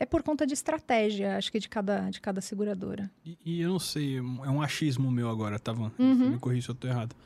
É 0.00 0.06
por 0.06 0.22
conta 0.22 0.46
de 0.46 0.54
estratégia, 0.54 1.36
acho 1.36 1.50
que 1.50 1.58
de 1.58 1.68
cada, 1.68 2.08
de 2.08 2.20
cada 2.20 2.40
seguradora. 2.40 3.10
E, 3.26 3.36
e 3.44 3.60
eu 3.60 3.68
não 3.68 3.80
sei, 3.80 4.18
é 4.18 4.22
um 4.22 4.62
achismo 4.62 5.10
meu 5.10 5.28
agora, 5.28 5.58
tá, 5.58 5.72
Van? 5.72 5.90
Uhum. 5.98 6.30
Me 6.30 6.38
corrija 6.38 6.66
se 6.66 6.70
eu 6.70 6.74
tô 6.76 6.86
errado. 6.86 7.16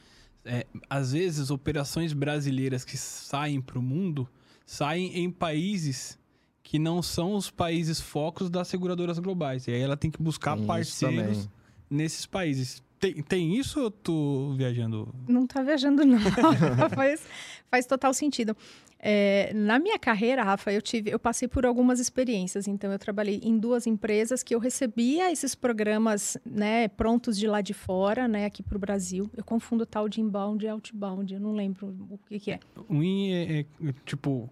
É, 0.42 0.66
às 0.88 1.12
vezes, 1.12 1.50
operações 1.50 2.14
brasileiras 2.14 2.82
que 2.82 2.96
saem 2.96 3.61
para 3.61 3.78
o 3.78 3.82
mundo 3.82 4.26
saem 4.64 5.18
em 5.18 5.30
países 5.30 6.18
que 6.62 6.78
não 6.78 7.02
são 7.02 7.35
os 7.35 7.50
países 7.50 8.00
focos 8.00 8.48
das 8.48 8.68
seguradoras 8.68 9.18
globais. 9.18 9.66
E 9.66 9.72
aí 9.72 9.80
ela 9.80 9.96
tem 9.96 10.11
que 10.11 10.22
buscar 10.22 10.56
Isso 10.56 10.66
parceiros 10.66 11.16
também 11.16 11.50
nesses 11.90 12.24
países. 12.24 12.82
Tem, 13.02 13.14
tem 13.14 13.56
isso 13.56 13.80
ou 13.82 13.90
tô 13.90 14.54
viajando? 14.56 15.12
Não 15.26 15.44
tá 15.44 15.60
viajando, 15.60 16.04
não. 16.04 16.20
faz, 16.94 17.26
faz 17.68 17.84
total 17.84 18.14
sentido. 18.14 18.56
É, 19.04 19.50
na 19.52 19.80
minha 19.80 19.98
carreira, 19.98 20.44
Rafa, 20.44 20.72
eu 20.72 20.80
tive, 20.80 21.10
eu 21.10 21.18
passei 21.18 21.48
por 21.48 21.66
algumas 21.66 21.98
experiências. 21.98 22.68
Então, 22.68 22.92
eu 22.92 22.98
trabalhei 23.00 23.40
em 23.42 23.58
duas 23.58 23.84
empresas 23.84 24.44
que 24.44 24.54
eu 24.54 24.60
recebia 24.60 25.32
esses 25.32 25.56
programas, 25.56 26.38
né, 26.46 26.86
prontos 26.86 27.36
de 27.36 27.48
lá 27.48 27.60
de 27.60 27.74
fora, 27.74 28.28
né, 28.28 28.46
aqui 28.46 28.62
para 28.62 28.76
o 28.76 28.78
Brasil. 28.78 29.28
Eu 29.36 29.42
confundo 29.42 29.84
tal 29.84 30.08
de 30.08 30.20
inbound 30.20 30.64
e 30.64 30.68
outbound. 30.68 31.34
Eu 31.34 31.40
não 31.40 31.52
lembro 31.52 31.88
o 32.08 32.18
que, 32.28 32.38
que 32.38 32.52
é. 32.52 32.60
O 32.88 33.02
in 33.02 33.32
é, 33.32 33.60
é, 33.60 33.66
tipo 34.06 34.48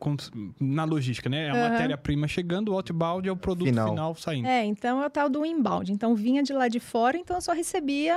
na 0.59 0.83
logística, 0.83 1.29
né? 1.29 1.47
É 1.47 1.51
a 1.51 1.55
uhum. 1.55 1.71
matéria-prima 1.71 2.27
chegando, 2.27 2.73
o 2.73 2.75
outbound 2.75 3.29
é 3.29 3.31
o 3.31 3.37
produto 3.37 3.69
final. 3.69 3.91
final. 3.91 4.15
saindo. 4.17 4.49
É, 4.49 4.65
então 4.65 5.01
é 5.01 5.07
o 5.07 5.11
tal 5.11 5.29
do 5.29 5.47
inbound. 5.47 5.93
Então 5.93 6.17
vinha 6.17 6.43
de 6.43 6.53
lá 6.53 6.67
de 6.67 6.81
fora, 6.81 7.17
então 7.17 7.37
eu 7.37 7.41
só 7.41 7.53
recebia 7.53 8.17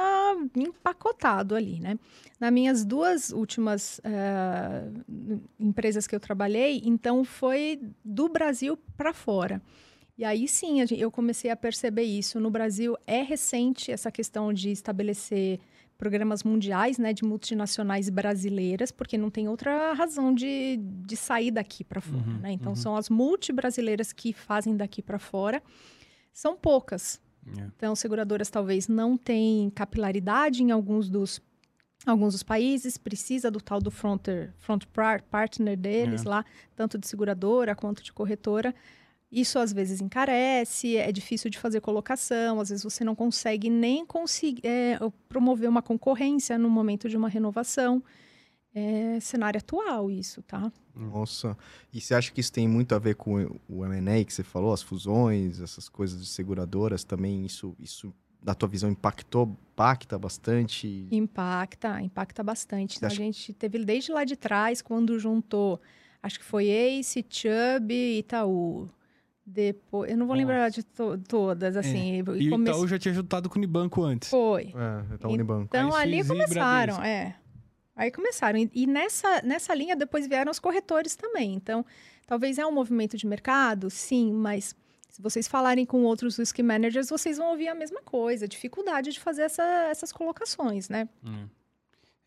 empacotado 0.55 1.55
ali, 1.55 1.79
né? 1.79 1.97
Nas 2.39 2.51
minhas 2.51 2.85
duas 2.85 3.31
últimas 3.31 3.99
uh, 3.99 5.43
empresas 5.59 6.07
que 6.07 6.15
eu 6.15 6.19
trabalhei, 6.19 6.81
então 6.83 7.23
foi 7.23 7.81
do 8.03 8.29
Brasil 8.29 8.77
para 8.97 9.13
fora. 9.13 9.61
E 10.17 10.23
aí 10.23 10.47
sim, 10.47 10.83
eu 10.91 11.09
comecei 11.09 11.49
a 11.49 11.55
perceber 11.55 12.03
isso. 12.03 12.39
No 12.39 12.51
Brasil 12.51 12.95
é 13.07 13.21
recente 13.21 13.91
essa 13.91 14.11
questão 14.11 14.53
de 14.53 14.71
estabelecer 14.71 15.59
programas 15.97 16.43
mundiais, 16.43 16.97
né, 16.97 17.13
de 17.13 17.23
multinacionais 17.23 18.09
brasileiras, 18.09 18.91
porque 18.91 19.17
não 19.17 19.29
tem 19.29 19.47
outra 19.47 19.93
razão 19.93 20.33
de, 20.33 20.77
de 20.77 21.15
sair 21.15 21.51
daqui 21.51 21.83
para 21.83 22.01
fora, 22.01 22.17
Uhum, 22.17 22.39
né? 22.39 22.51
Então 22.51 22.73
uhum. 22.73 22.75
são 22.75 22.95
as 22.95 23.09
multibrasileiras 23.09 24.11
que 24.11 24.33
fazem 24.33 24.75
daqui 24.75 25.01
para 25.01 25.17
fora. 25.17 25.63
São 26.31 26.57
poucas. 26.57 27.21
É. 27.57 27.61
Então 27.77 27.95
seguradoras 27.95 28.49
talvez 28.49 28.87
não 28.87 29.17
têm 29.17 29.69
capilaridade 29.71 30.63
em 30.63 30.71
alguns 30.71 31.09
dos 31.09 31.41
alguns 32.05 32.33
dos 32.33 32.43
países, 32.43 32.97
precisa 32.97 33.49
do 33.49 33.61
tal 33.61 33.79
do 33.79 33.89
fronter, 33.89 34.53
front 34.59 34.83
par- 34.91 35.21
partner 35.23 35.77
deles 35.77 36.25
É. 36.25 36.29
lá, 36.29 36.45
tanto 36.75 36.97
de 36.97 37.07
seguradora 37.07 37.73
quanto 37.75 38.03
de 38.03 38.11
corretora. 38.11 38.75
Isso 39.31 39.57
às 39.57 39.71
vezes 39.73 40.01
encarece, 40.01 40.97
é 40.97 41.11
difícil 41.11 41.49
de 41.49 41.57
fazer 41.57 41.79
colocação, 41.79 42.59
às 42.59 42.69
vezes 42.69 42.83
você 42.83 43.03
não 43.05 43.15
consegue 43.15 43.69
nem 43.69 44.05
conseguir 44.05 44.61
é, 44.65 44.99
promover 45.29 45.69
uma 45.69 45.81
concorrência 45.81 46.57
no 46.57 46.69
momento 46.69 47.07
de 47.07 47.15
uma 47.17 47.29
renovação. 47.29 48.03
É 48.75 49.19
cenário 49.19 49.59
atual 49.59 50.09
isso, 50.09 50.41
tá? 50.41 50.71
Nossa. 50.95 51.55
E 51.93 52.01
você 52.01 52.15
acha 52.15 52.31
que 52.31 52.41
isso 52.41 52.51
tem 52.51 52.67
muito 52.67 52.95
a 52.95 52.99
ver 52.99 53.15
com 53.15 53.59
o 53.69 53.85
M&A 53.85 54.23
que 54.25 54.33
você 54.33 54.43
falou, 54.43 54.73
as 54.73 54.81
fusões, 54.81 55.61
essas 55.61 55.87
coisas 55.87 56.19
de 56.21 56.27
seguradoras 56.27 57.03
também? 57.03 57.45
Isso, 57.45 57.75
isso 57.79 58.11
na 58.43 58.55
tua 58.55 58.67
visão, 58.67 58.89
impactou, 58.89 59.55
impacta 59.73 60.17
bastante? 60.17 61.07
Impacta, 61.11 62.01
impacta 62.01 62.43
bastante. 62.43 62.97
Então, 62.97 63.07
a 63.07 63.11
acha- 63.11 63.15
gente 63.21 63.53
teve 63.53 63.83
desde 63.85 64.11
lá 64.11 64.23
de 64.25 64.35
trás, 64.35 64.81
quando 64.81 65.17
juntou, 65.19 65.79
acho 66.21 66.39
que 66.39 66.45
foi 66.45 66.67
Ace, 66.67 67.23
Chubb 67.29 67.93
e 67.93 68.19
Itaú. 68.19 68.89
Depois, 69.45 70.09
eu 70.09 70.17
não 70.17 70.25
vou 70.25 70.35
lembrar 70.35 70.69
de 70.69 70.83
to- 70.83 71.17
todas, 71.27 71.75
assim. 71.75 72.17
E 72.19 72.21
o 72.21 72.49
come- 72.51 72.69
Itaú 72.69 72.87
já 72.87 72.97
tinha 72.97 73.13
juntado 73.13 73.49
com 73.49 73.55
o 73.55 73.57
Unibanco 73.59 74.01
antes. 74.01 74.29
Foi. 74.29 74.73
É, 74.73 75.27
Unibanco. 75.27 75.65
Então, 75.65 75.93
ali 75.93 76.21
e 76.21 76.25
começaram, 76.25 77.03
é. 77.03 77.35
Aí 77.95 78.09
começaram. 78.11 78.57
E, 78.59 78.69
e 78.73 78.87
nessa, 78.87 79.41
nessa 79.43 79.73
linha, 79.75 79.95
depois 79.95 80.27
vieram 80.27 80.51
os 80.51 80.59
corretores 80.59 81.15
também. 81.15 81.53
Então, 81.53 81.85
talvez 82.25 82.57
é 82.57 82.65
um 82.65 82.71
movimento 82.71 83.15
de 83.17 83.27
mercado, 83.27 83.89
sim, 83.89 84.31
mas 84.33 84.75
se 85.09 85.21
vocês 85.21 85.47
falarem 85.47 85.85
com 85.85 86.03
outros 86.03 86.37
risk 86.37 86.57
managers, 86.59 87.09
vocês 87.09 87.37
vão 87.37 87.51
ouvir 87.51 87.67
a 87.67 87.75
mesma 87.75 88.01
coisa. 88.01 88.47
Dificuldade 88.47 89.11
de 89.11 89.19
fazer 89.19 89.43
essa- 89.43 89.87
essas 89.91 90.11
colocações, 90.11 90.89
né? 90.89 91.07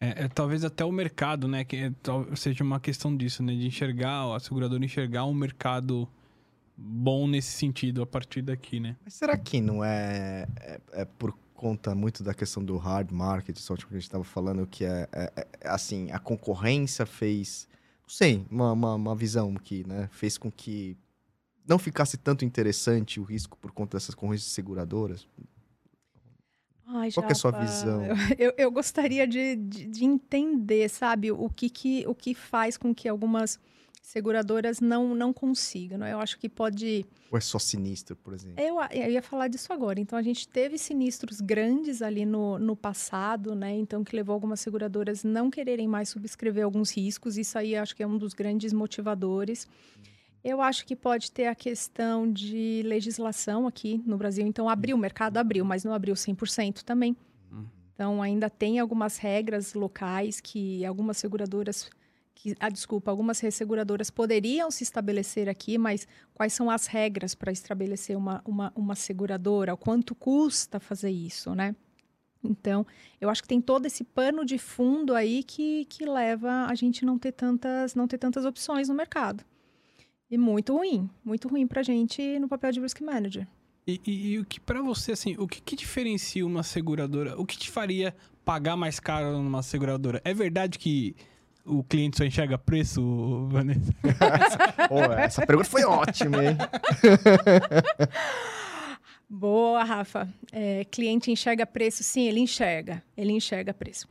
É, 0.00 0.24
é, 0.24 0.29
talvez 0.29 0.62
até 0.62 0.85
o 0.85 0.92
mercado, 0.92 1.48
né? 1.48 1.64
Que 1.64 1.76
é, 1.76 1.90
seja 2.37 2.62
uma 2.62 2.79
questão 2.79 3.16
disso, 3.16 3.42
né? 3.42 3.52
De 3.55 3.66
enxergar, 3.66 4.35
a 4.37 4.38
seguradora 4.38 4.85
enxergar 4.85 5.24
um 5.24 5.35
mercado 5.35 6.09
bom 6.76 7.26
nesse 7.26 7.52
sentido 7.52 8.02
a 8.02 8.07
partir 8.07 8.42
daqui, 8.42 8.79
né? 8.79 8.94
Mas 9.02 9.14
será 9.14 9.37
que 9.37 9.61
não 9.61 9.83
é, 9.83 10.46
é, 10.61 10.81
é 10.92 11.05
por 11.07 11.37
conta 11.56 11.94
muito 11.94 12.22
da 12.22 12.34
questão 12.34 12.62
do 12.62 12.76
hard 12.76 13.10
market, 13.10 13.56
só 13.58 13.74
que 13.74 13.84
a 13.84 13.92
gente 13.94 14.02
estava 14.02 14.22
falando, 14.22 14.66
que 14.66 14.84
é, 14.84 15.08
é- 15.12 15.32
é- 15.62 15.68
assim, 15.68 16.10
a 16.12 16.18
concorrência 16.18 17.06
fez, 17.06 17.66
não 18.02 18.08
sei, 18.10 18.46
uma, 18.50 18.72
uma, 18.72 18.94
uma 18.94 19.16
visão 19.16 19.54
que, 19.54 19.86
né, 19.86 20.08
fez 20.12 20.36
com 20.36 20.50
que 20.50 20.96
não 21.66 21.78
ficasse 21.78 22.16
tanto 22.16 22.44
interessante 22.44 23.18
o 23.18 23.24
risco 23.24 23.56
por 23.56 23.72
conta 23.72 23.96
dessas 23.96 24.14
concorrências 24.14 24.52
seguradoras? 24.52 25.26
Ai, 26.86 27.10
Qual 27.10 27.26
é 27.28 27.32
a 27.32 27.34
sua 27.34 27.50
visão? 27.50 28.04
Eu, 28.38 28.54
eu 28.56 28.70
gostaria 28.70 29.26
de, 29.26 29.56
de, 29.56 29.86
de 29.86 30.04
entender, 30.04 30.88
sabe, 30.88 31.32
o 31.32 31.48
que, 31.50 31.68
que, 31.68 32.06
o 32.06 32.14
que 32.14 32.34
faz 32.34 32.76
com 32.76 32.94
que 32.94 33.08
algumas 33.08 33.58
seguradoras 34.06 34.80
não, 34.80 35.16
não 35.16 35.32
consigam. 35.32 35.98
né? 35.98 36.12
Eu 36.12 36.20
acho 36.20 36.38
que 36.38 36.48
pode... 36.48 37.04
Ou 37.28 37.36
é 37.36 37.40
só 37.40 37.58
sinistro, 37.58 38.14
por 38.14 38.32
exemplo? 38.32 38.62
Eu, 38.62 38.76
eu 38.92 39.10
ia 39.10 39.20
falar 39.20 39.48
disso 39.48 39.72
agora. 39.72 39.98
Então, 39.98 40.16
a 40.16 40.22
gente 40.22 40.46
teve 40.46 40.78
sinistros 40.78 41.40
grandes 41.40 42.00
ali 42.00 42.24
no, 42.24 42.56
no 42.56 42.76
passado, 42.76 43.56
né? 43.56 43.74
Então, 43.74 44.04
que 44.04 44.14
levou 44.14 44.32
algumas 44.32 44.60
seguradoras 44.60 45.24
não 45.24 45.50
quererem 45.50 45.88
mais 45.88 46.08
subscrever 46.08 46.64
alguns 46.64 46.96
riscos. 46.96 47.36
Isso 47.36 47.58
aí 47.58 47.74
acho 47.74 47.96
que 47.96 48.02
é 48.02 48.06
um 48.06 48.16
dos 48.16 48.32
grandes 48.32 48.72
motivadores. 48.72 49.66
Eu 50.44 50.60
acho 50.60 50.86
que 50.86 50.94
pode 50.94 51.32
ter 51.32 51.48
a 51.48 51.54
questão 51.56 52.30
de 52.30 52.82
legislação 52.84 53.66
aqui 53.66 54.00
no 54.06 54.16
Brasil. 54.16 54.46
Então, 54.46 54.68
abriu, 54.68 54.94
o 54.94 55.00
mercado 55.00 55.36
abriu, 55.38 55.64
mas 55.64 55.82
não 55.82 55.92
abriu 55.92 56.14
100% 56.14 56.84
também. 56.84 57.16
Hum. 57.52 57.64
Então, 57.92 58.22
ainda 58.22 58.48
tem 58.48 58.78
algumas 58.78 59.16
regras 59.16 59.74
locais 59.74 60.40
que 60.40 60.84
algumas 60.86 61.16
seguradoras, 61.16 61.90
que, 62.37 62.55
ah, 62.61 62.68
desculpa, 62.68 63.11
algumas 63.11 63.40
resseguradoras 63.40 64.11
poderiam 64.11 64.70
se 64.70 64.85
estabelecer 64.85 65.49
aqui, 65.49 65.79
mas 65.79 66.07
quais 66.35 66.53
são 66.53 66.70
as 66.70 66.87
regras 66.87 67.35
para 67.35 67.51
estabelecer 67.51 68.16
uma, 68.16 68.42
uma, 68.44 68.70
uma 68.77 68.94
seguradora? 68.94 69.75
Quanto 69.75 70.14
custa 70.14 70.79
fazer 70.79 71.11
isso, 71.11 71.55
né? 71.55 71.75
Então, 72.44 72.87
eu 73.20 73.31
acho 73.31 73.42
que 73.42 73.49
tem 73.49 73.61
todo 73.61 73.87
esse 73.87 74.05
pano 74.05 74.44
de 74.44 74.59
fundo 74.59 75.14
aí 75.14 75.42
que, 75.42 75.87
que 75.87 76.05
leva 76.05 76.66
a 76.66 76.75
gente 76.75 77.05
não 77.05 77.18
ter 77.18 77.33
tantas, 77.33 77.94
não 77.94 78.07
ter 78.07 78.18
tantas 78.18 78.44
opções 78.44 78.88
no 78.88 78.94
mercado. 78.94 79.42
E 80.31 80.37
muito 80.37 80.77
ruim, 80.77 81.09
muito 81.25 81.49
ruim 81.49 81.66
pra 81.66 81.83
gente 81.83 82.38
no 82.38 82.49
papel 82.49 82.70
de 82.70 82.81
risk 82.81 83.01
manager. 83.01 83.49
E, 83.87 84.01
e- 84.07 84.27
e 84.33 84.38
o 84.38 84.44
que 84.44 84.61
para 84.61 84.83
você, 84.83 85.12
assim, 85.12 85.37
o 85.38 85.49
que, 85.49 85.61
que 85.62 85.75
diferencia 85.75 86.44
uma 86.46 86.62
seguradora? 86.62 87.40
O 87.40 87.46
que 87.46 87.57
te 87.57 87.70
faria 87.70 88.14
pagar 88.44 88.77
mais 88.77 89.01
caro 89.01 89.33
numa 89.40 89.62
seguradora? 89.62 90.20
É 90.25 90.35
verdade 90.35 90.79
que 90.79 91.16
o 91.66 91.85
cliente 91.85 92.16
só 92.16 92.24
enxerga 92.24 92.57
preço, 92.57 93.48
Vanessa? 93.50 93.92
Pô, 94.88 95.00
essa 95.02 95.44
pergunta 95.44 95.68
foi 95.68 95.85
ótima, 95.85 96.44
hein? 96.44 96.57
Boa, 99.29 99.83
Rafa. 99.83 100.29
É, 100.52 100.85
cliente 100.85 101.31
enxerga 101.33 101.66
preço? 101.66 102.05
Sim, 102.05 102.29
ele 102.29 102.40
enxerga. 102.40 103.02
Ele 103.16 103.33
enxerga 103.33 103.74
preço. 103.74 104.07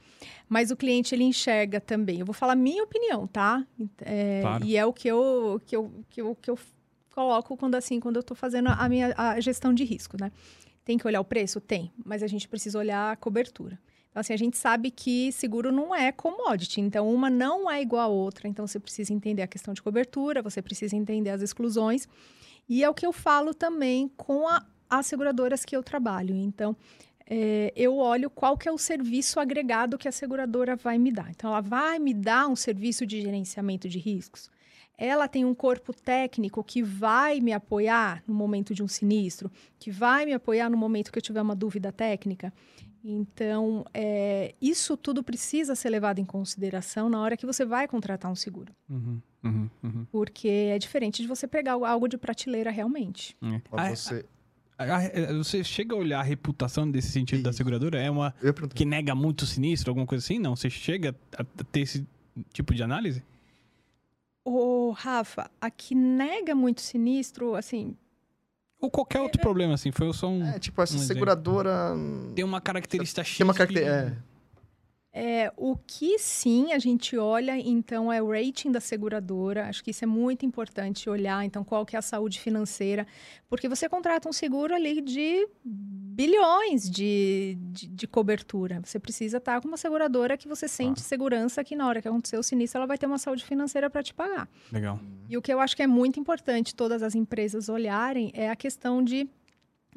Mas 0.50 0.72
o 0.72 0.76
cliente, 0.76 1.15
ele 1.15 1.24
enxerga 1.24 1.80
também. 1.80 2.20
Eu 2.20 2.26
vou 2.26 2.34
falar 2.34 2.56
minha 2.56 2.84
opinião, 2.84 3.26
tá? 3.26 3.65
É, 4.02 4.41
Claro. 4.41 4.65
E 4.65 4.76
é 4.76 4.86
o 4.86 4.91
que 4.91 5.08
eu, 5.08 5.62
que 5.65 5.76
eu, 5.76 5.91
que 6.10 6.22
eu, 6.22 6.36
que 6.36 6.52
eu 6.52 6.60
coloco 7.13 7.56
quando, 7.56 7.76
assim, 7.76 8.00
quando 8.00 8.18
eu 8.18 8.22
estou 8.22 8.36
fazendo 8.36 8.68
a 8.68 8.89
minha 8.89 9.13
a 9.15 9.39
gestão 9.39 9.74
de 9.74 9.86
risco, 9.86 10.18
né? 10.20 10.32
Tem 10.84 10.98
que 10.98 11.08
olhar 11.08 11.22
o 11.22 11.26
preço? 11.26 11.62
Tem. 11.62 11.91
Mas 12.06 12.22
a 12.22 12.28
gente 12.28 12.48
precisa 12.48 12.78
olhar 12.78 13.13
a 13.13 13.15
cobertura. 13.15 13.80
Então, 14.15 14.21
assim, 14.21 14.34
a 14.34 14.38
gente 14.38 14.58
sabe 14.58 14.91
que 14.91 15.30
seguro 15.34 15.73
não 15.73 15.93
é 15.93 16.10
commodity. 16.10 16.80
Então, 16.80 17.13
uma 17.13 17.30
não 17.30 17.69
é 17.69 17.82
igual 17.82 18.04
à 18.04 18.08
outra. 18.08 18.47
Então, 18.47 18.65
você 18.65 18.80
precisa 18.80 19.12
entender 19.12 19.41
a 19.41 19.47
questão 19.47 19.73
de 19.73 19.82
cobertura, 19.82 20.41
você 20.41 20.62
precisa 20.62 20.95
entender 20.95 21.32
as 21.32 21.41
exclusões. 21.41 22.08
E 22.69 22.82
é 22.82 22.89
o 22.89 22.93
que 22.93 23.06
eu 23.06 23.12
falo 23.12 23.54
também 23.54 24.10
com 24.15 24.47
a, 24.47 24.65
as 24.89 25.06
seguradoras 25.08 25.65
que 25.65 25.75
eu 25.75 25.84
trabalho. 25.84 26.34
Então, 26.34 26.78
é, 27.30 27.73
eu 27.75 27.97
olho 27.97 28.30
qual 28.30 28.58
que 28.58 28.69
é 28.69 28.71
o 28.71 28.78
serviço 28.78 29.38
agregado 29.38 29.97
que 29.97 30.08
a 30.08 30.13
seguradora 30.13 30.78
vai 30.78 30.97
me 30.97 31.12
dar. 31.12 31.30
Então, 31.32 31.49
ela 31.49 31.60
vai 31.60 31.99
me 31.99 32.13
dar 32.13 32.47
um 32.47 32.56
serviço 32.56 33.06
de 33.06 33.19
gerenciamento 33.19 33.89
de 33.89 33.99
riscos. 33.99 34.49
Ela 34.97 35.28
tem 35.28 35.43
um 35.43 35.54
corpo 35.54 35.91
técnico 35.91 36.63
que 36.63 36.82
vai 36.82 37.41
me 37.41 37.51
apoiar 37.51 38.23
no 38.25 38.34
momento 38.34 38.73
de 38.73 38.82
um 38.82 38.88
sinistro, 38.88 39.51
que 39.78 39.91
vai 39.91 40.25
me 40.25 40.32
apoiar 40.32 40.69
no 40.69 40.78
momento 40.78 41.12
que 41.12 41.17
eu 41.17 41.21
tiver 41.21 41.41
uma 41.41 41.54
dúvida 41.54 41.91
técnica. 41.91 42.54
Então, 43.08 43.86
é, 43.94 44.56
isso 44.60 44.98
tudo 44.98 45.24
precisa 45.24 45.76
ser 45.76 45.89
levado 45.91 46.18
em 46.18 46.26
consideração 46.26 47.08
na 47.08 47.22
hora 47.22 47.38
que 47.38 47.46
você 47.46 47.63
vai 47.63 47.88
contratar 47.88 48.32
um 48.32 48.36
seguro. 48.36 48.74
Uhum, 48.89 49.22
uhum, 49.44 49.70
uhum. 49.84 50.06
Porque 50.12 50.48
é 50.48 50.80
diferente 50.80 51.22
de 51.22 51.28
você 51.28 51.48
pegar 51.48 51.74
algo 51.74 52.08
de 52.08 52.18
prateleira 52.18 52.72
realmente. 52.72 53.38
É. 53.44 53.60
Pra 53.60 53.84
Ah, 53.84 53.96
você... 53.96 54.26
ah, 54.80 54.86
ah, 54.98 55.34
você 55.38 55.63
chega 55.63 55.94
a 55.94 55.98
olhar 56.00 56.20
a 56.20 56.24
reputação 56.24 56.89
desse 56.89 57.10
sentido 57.12 57.44
da 57.44 57.54
seguradora? 57.54 58.02
É 58.02 58.10
uma 58.10 58.34
que 58.74 58.84
nega 58.86 59.13
muito 59.13 59.46
sinistro, 59.46 59.91
alguma 59.91 60.08
coisa 60.08 60.24
assim? 60.26 60.39
Não, 60.39 60.56
você 60.56 60.68
chega 60.70 61.15
a 61.38 61.44
ter 61.44 61.82
esse 61.82 62.08
tipo 62.54 62.74
de 62.74 62.82
análise? 62.82 63.24
Ô, 64.44 64.91
Rafa, 64.91 65.50
a 65.62 65.70
que 65.70 65.94
nega 65.94 66.56
muito 66.56 66.82
sinistro, 66.82 67.56
assim, 67.56 67.96
Ou 68.86 68.91
qualquer 68.91 69.19
outro 69.21 69.41
problema, 69.41 69.74
assim, 69.74 69.91
foi 69.91 70.12
só 70.13 70.28
um... 70.30 70.45
É, 70.48 70.60
tipo, 70.60 70.80
essa 70.82 70.93
um 70.93 70.98
exemplo. 70.98 71.13
seguradora... 71.13 71.93
hum, 71.95 72.32
Tem 72.36 72.45
uma 72.45 72.62
característica 72.62 73.24
X 73.24 73.38
Tem 73.38 73.43
uma 73.43 73.54
que- 73.54 73.58
característica... 73.58 74.15
É. 74.32 74.35
É, 75.17 75.49
o 75.56 75.78
que 75.78 76.19
sim 76.19 76.73
a 76.73 76.78
gente 76.78 77.15
olha, 77.15 77.58
então, 77.58 78.12
é 78.12 78.21
o 78.21 78.30
rating 78.30 78.69
da 78.69 78.82
seguradora. 78.82 79.69
Acho 79.69 79.82
que 79.82 79.91
isso 79.91 80.04
é 80.04 80.08
muito 80.08 80.45
importante 80.45 81.10
olhar, 81.10 81.45
então, 81.45 81.63
qual 81.63 81.86
que 81.86 81.95
é 81.95 81.99
a 81.99 82.01
saúde 82.01 82.38
financeira. 82.38 83.08
Porque 83.47 83.69
você 83.69 83.88
contrata 83.88 84.28
um 84.28 84.34
seguro 84.34 84.75
ali 84.75 84.99
de 84.99 85.47
bilhões 85.63 86.89
de, 86.89 87.58
de, 87.71 87.88
de 87.88 88.08
cobertura. 88.08 88.82
Você 88.84 88.99
precisa 88.99 89.38
estar 89.38 89.62
com 89.62 89.69
uma 89.69 89.78
seguradora 89.78 90.36
que 90.36 90.49
você 90.49 90.67
sente 90.67 90.99
segurança 90.99 91.63
que 91.63 91.78
na 91.78 91.88
hora 91.88 92.01
que 92.01 92.10
acontecer 92.10 92.38
o 92.38 92.43
sinistro, 92.43 92.80
ela 92.80 92.86
vai 92.86 92.97
ter 92.97 93.06
uma 93.06 93.17
saúde 93.17 93.45
financeira 93.45 93.89
para 93.89 94.04
te 94.04 94.13
pagar. 94.13 94.49
Legal. 94.69 94.99
E 95.30 95.38
o 95.38 95.41
que 95.41 95.54
eu 95.54 95.62
acho 95.62 95.78
que 95.78 95.84
é 95.84 95.88
muito 95.88 96.19
importante 96.19 96.75
todas 96.75 97.01
as 97.01 97.15
empresas 97.15 97.69
olharem 97.69 98.32
é 98.34 98.49
a 98.49 98.56
questão 98.56 99.01
de 99.01 99.30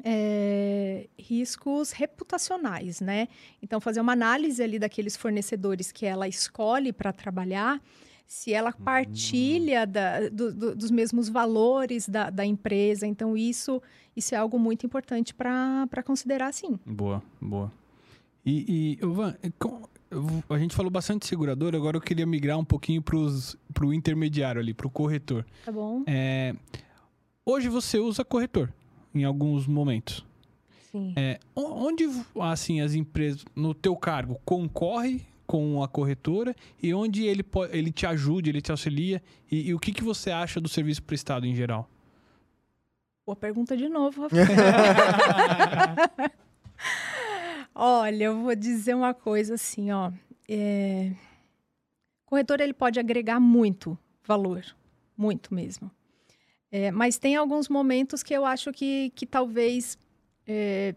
é, 0.03 1.07
riscos 1.17 1.91
reputacionais, 1.91 3.01
né? 3.01 3.27
Então, 3.61 3.79
fazer 3.81 4.01
uma 4.01 4.13
análise 4.13 4.61
ali 4.63 4.79
daqueles 4.79 5.15
fornecedores 5.17 5.91
que 5.91 6.05
ela 6.05 6.27
escolhe 6.27 6.91
para 6.93 7.11
trabalhar, 7.11 7.81
se 8.25 8.53
ela 8.53 8.71
partilha 8.71 9.85
da- 9.87 10.29
do- 10.29 10.53
do- 10.53 10.75
dos 10.75 10.91
mesmos 10.91 11.27
valores 11.29 12.07
da, 12.07 12.29
da 12.29 12.45
empresa. 12.45 13.07
Então, 13.07 13.35
isso, 13.35 13.81
isso 14.15 14.35
é 14.35 14.37
algo 14.37 14.59
muito 14.59 14.85
importante 14.85 15.33
para 15.33 16.03
considerar, 16.05 16.53
sim. 16.53 16.79
Boa, 16.85 17.23
boa. 17.41 17.71
E, 18.45 18.97
e 19.01 19.05
vou- 19.05 19.33
a 20.49 20.57
gente 20.57 20.75
falou 20.75 20.89
bastante 20.91 21.23
de 21.23 21.27
seguradora, 21.27 21.75
agora 21.77 21.97
eu 21.97 22.01
queria 22.01 22.25
migrar 22.25 22.57
um 22.57 22.65
pouquinho 22.65 23.01
para 23.01 23.85
o 23.85 23.93
intermediário 23.93 24.61
ali, 24.61 24.73
para 24.73 24.87
o 24.87 24.89
corretor. 24.89 25.45
Tá 25.65 25.71
bom? 25.71 26.03
É, 26.07 26.55
hoje 27.45 27.67
você 27.67 27.97
usa 27.99 28.23
corretor 28.23 28.71
em 29.13 29.23
alguns 29.23 29.67
momentos. 29.67 30.25
Sim. 30.91 31.13
É, 31.15 31.39
onde, 31.55 32.05
assim, 32.39 32.81
as 32.81 32.93
empresas, 32.93 33.45
no 33.55 33.73
teu 33.73 33.95
cargo, 33.95 34.39
concorre 34.43 35.21
com 35.45 35.81
a 35.81 35.87
corretora 35.87 36.55
e 36.81 36.93
onde 36.93 37.25
ele, 37.25 37.43
ele 37.71 37.91
te 37.91 38.05
ajuda, 38.05 38.49
ele 38.49 38.61
te 38.61 38.71
auxilia 38.71 39.21
e, 39.51 39.69
e 39.69 39.73
o 39.73 39.79
que, 39.79 39.91
que 39.91 40.03
você 40.03 40.29
acha 40.31 40.59
do 40.61 40.69
serviço 40.69 41.01
prestado 41.03 41.45
em 41.45 41.55
geral? 41.55 41.89
Boa 43.25 43.35
pergunta 43.35 43.77
de 43.77 43.87
novo, 43.89 44.23
Rafael. 44.23 44.45
Olha, 47.73 48.23
eu 48.25 48.41
vou 48.41 48.55
dizer 48.55 48.95
uma 48.95 49.13
coisa 49.13 49.53
assim, 49.53 49.91
ó. 49.91 50.11
É... 50.47 51.11
O 52.25 52.29
corretor 52.29 52.59
ele 52.59 52.73
pode 52.73 52.99
agregar 52.99 53.39
muito 53.39 53.97
valor, 54.23 54.63
muito 55.15 55.53
mesmo. 55.53 55.89
É, 56.71 56.91
mas 56.91 57.17
tem 57.17 57.35
alguns 57.35 57.67
momentos 57.67 58.21
que 58.21 58.33
eu 58.33 58.45
acho 58.45 58.71
que, 58.71 59.11
que 59.15 59.25
talvez 59.25 59.97
é, 60.45 60.93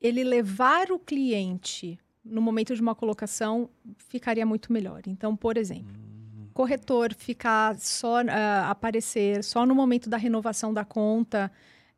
ele 0.00 0.22
levar 0.22 0.92
o 0.92 0.98
cliente 0.98 1.98
no 2.24 2.40
momento 2.40 2.74
de 2.74 2.80
uma 2.80 2.94
colocação 2.94 3.68
ficaria 3.98 4.46
muito 4.46 4.72
melhor. 4.72 5.02
Então, 5.06 5.36
por 5.36 5.56
exemplo, 5.56 5.92
corretor 6.54 7.12
ficar 7.12 7.76
só 7.78 8.20
ah, 8.20 8.70
aparecer 8.70 9.42
só 9.42 9.66
no 9.66 9.74
momento 9.74 10.08
da 10.08 10.16
renovação 10.16 10.72
da 10.72 10.84
conta 10.84 11.50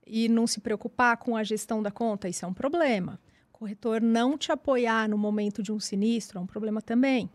e 0.06 0.28
não 0.28 0.46
se 0.46 0.60
preocupar 0.60 1.16
com 1.18 1.36
a 1.36 1.44
gestão 1.44 1.82
da 1.82 1.90
conta, 1.90 2.28
isso 2.28 2.44
é 2.44 2.48
um 2.48 2.54
problema. 2.54 3.20
Corretor 3.52 4.00
não 4.00 4.36
te 4.36 4.50
apoiar 4.50 5.08
no 5.08 5.18
momento 5.18 5.62
de 5.62 5.72
um 5.72 5.78
sinistro 5.78 6.38
é 6.38 6.40
um 6.40 6.46
problema 6.46 6.80
também. 6.80 7.30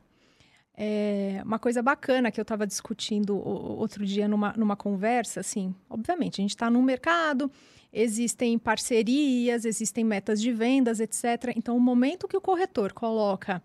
É, 0.84 1.44
uma 1.46 1.60
coisa 1.60 1.80
bacana 1.84 2.32
que 2.32 2.40
eu 2.40 2.42
estava 2.42 2.66
discutindo 2.66 3.38
outro 3.38 4.04
dia 4.04 4.28
numa, 4.28 4.52
numa 4.58 4.76
conversa, 4.76 5.40
assim, 5.40 5.76
obviamente, 5.88 6.42
a 6.42 6.44
gente 6.44 6.56
está 6.56 6.72
num 6.72 6.82
mercado, 6.82 7.52
existem 7.94 8.58
parcerias, 8.58 9.64
existem 9.64 10.04
metas 10.04 10.42
de 10.42 10.52
vendas, 10.52 11.00
etc. 11.00 11.54
Então, 11.56 11.78
o 11.78 11.80
momento 11.80 12.28
que 12.28 12.36
o 12.36 12.42
corretor 12.42 12.94
coloca 12.94 13.62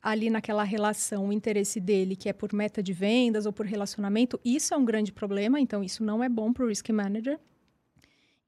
ali 0.00 0.30
naquela 0.30 0.62
relação 0.62 1.26
o 1.26 1.32
interesse 1.32 1.80
dele, 1.80 2.14
que 2.14 2.28
é 2.28 2.32
por 2.32 2.52
meta 2.52 2.80
de 2.80 2.92
vendas 2.92 3.46
ou 3.46 3.52
por 3.52 3.66
relacionamento, 3.66 4.38
isso 4.44 4.72
é 4.72 4.76
um 4.76 4.84
grande 4.84 5.10
problema, 5.10 5.58
então 5.58 5.82
isso 5.82 6.04
não 6.04 6.22
é 6.22 6.28
bom 6.28 6.52
para 6.52 6.64
o 6.64 6.68
risk 6.68 6.88
manager. 6.90 7.36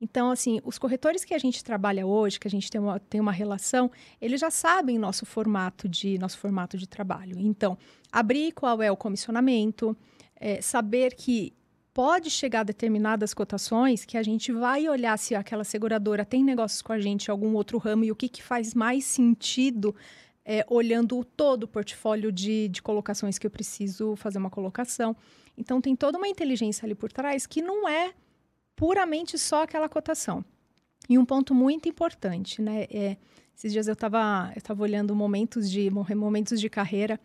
Então, 0.02 0.32
assim, 0.32 0.60
os 0.64 0.78
corretores 0.78 1.24
que 1.24 1.32
a 1.32 1.38
gente 1.38 1.62
trabalha 1.62 2.04
hoje, 2.04 2.40
que 2.40 2.48
a 2.48 2.50
gente 2.50 2.68
tem 2.68 2.80
uma, 2.80 2.98
tem 2.98 3.20
uma 3.20 3.30
relação, 3.30 3.88
eles 4.20 4.40
já 4.40 4.50
sabem 4.50 4.98
nosso 4.98 5.24
formato 5.24 5.88
de 5.88 6.18
nosso 6.18 6.38
formato 6.38 6.76
de 6.76 6.88
trabalho. 6.88 7.38
Então, 7.38 7.78
abrir 8.10 8.50
qual 8.50 8.82
é 8.82 8.90
o 8.90 8.96
comissionamento, 8.96 9.96
é, 10.34 10.60
saber 10.60 11.14
que 11.14 11.52
pode 11.94 12.30
chegar 12.30 12.64
determinadas 12.64 13.32
cotações 13.32 14.04
que 14.04 14.18
a 14.18 14.24
gente 14.24 14.50
vai 14.50 14.88
olhar 14.88 15.16
se 15.16 15.36
aquela 15.36 15.62
seguradora 15.62 16.24
tem 16.24 16.42
negócios 16.42 16.82
com 16.82 16.92
a 16.92 16.98
gente 16.98 17.26
em 17.26 17.30
algum 17.30 17.54
outro 17.54 17.78
ramo 17.78 18.02
e 18.02 18.10
o 18.10 18.16
que, 18.16 18.28
que 18.28 18.42
faz 18.42 18.74
mais 18.74 19.04
sentido 19.04 19.94
é, 20.44 20.66
olhando 20.68 21.16
o 21.16 21.24
todo 21.24 21.62
o 21.62 21.68
portfólio 21.68 22.32
de, 22.32 22.66
de 22.66 22.82
colocações 22.82 23.38
que 23.38 23.46
eu 23.46 23.50
preciso 23.52 24.16
fazer 24.16 24.38
uma 24.38 24.50
colocação. 24.50 25.16
Então, 25.56 25.80
tem 25.80 25.94
toda 25.94 26.18
uma 26.18 26.26
inteligência 26.26 26.84
ali 26.84 26.94
por 26.96 27.12
trás 27.12 27.46
que 27.46 27.62
não 27.62 27.88
é 27.88 28.12
puramente 28.76 29.38
só 29.38 29.62
aquela 29.62 29.88
cotação. 29.88 30.44
E 31.08 31.18
um 31.18 31.24
ponto 31.24 31.54
muito 31.54 31.88
importante, 31.88 32.62
né? 32.62 32.85
É, 32.90 33.16
esses 33.56 33.72
dias 33.72 33.87
eu 33.87 33.92
estava 33.94 34.52
eu 34.54 34.62
tava 34.62 34.82
olhando 34.82 35.14
momentos 35.14 35.70
de 35.70 35.90
momentos 35.90 36.61
de 36.61 36.68
carreira. 36.70 37.20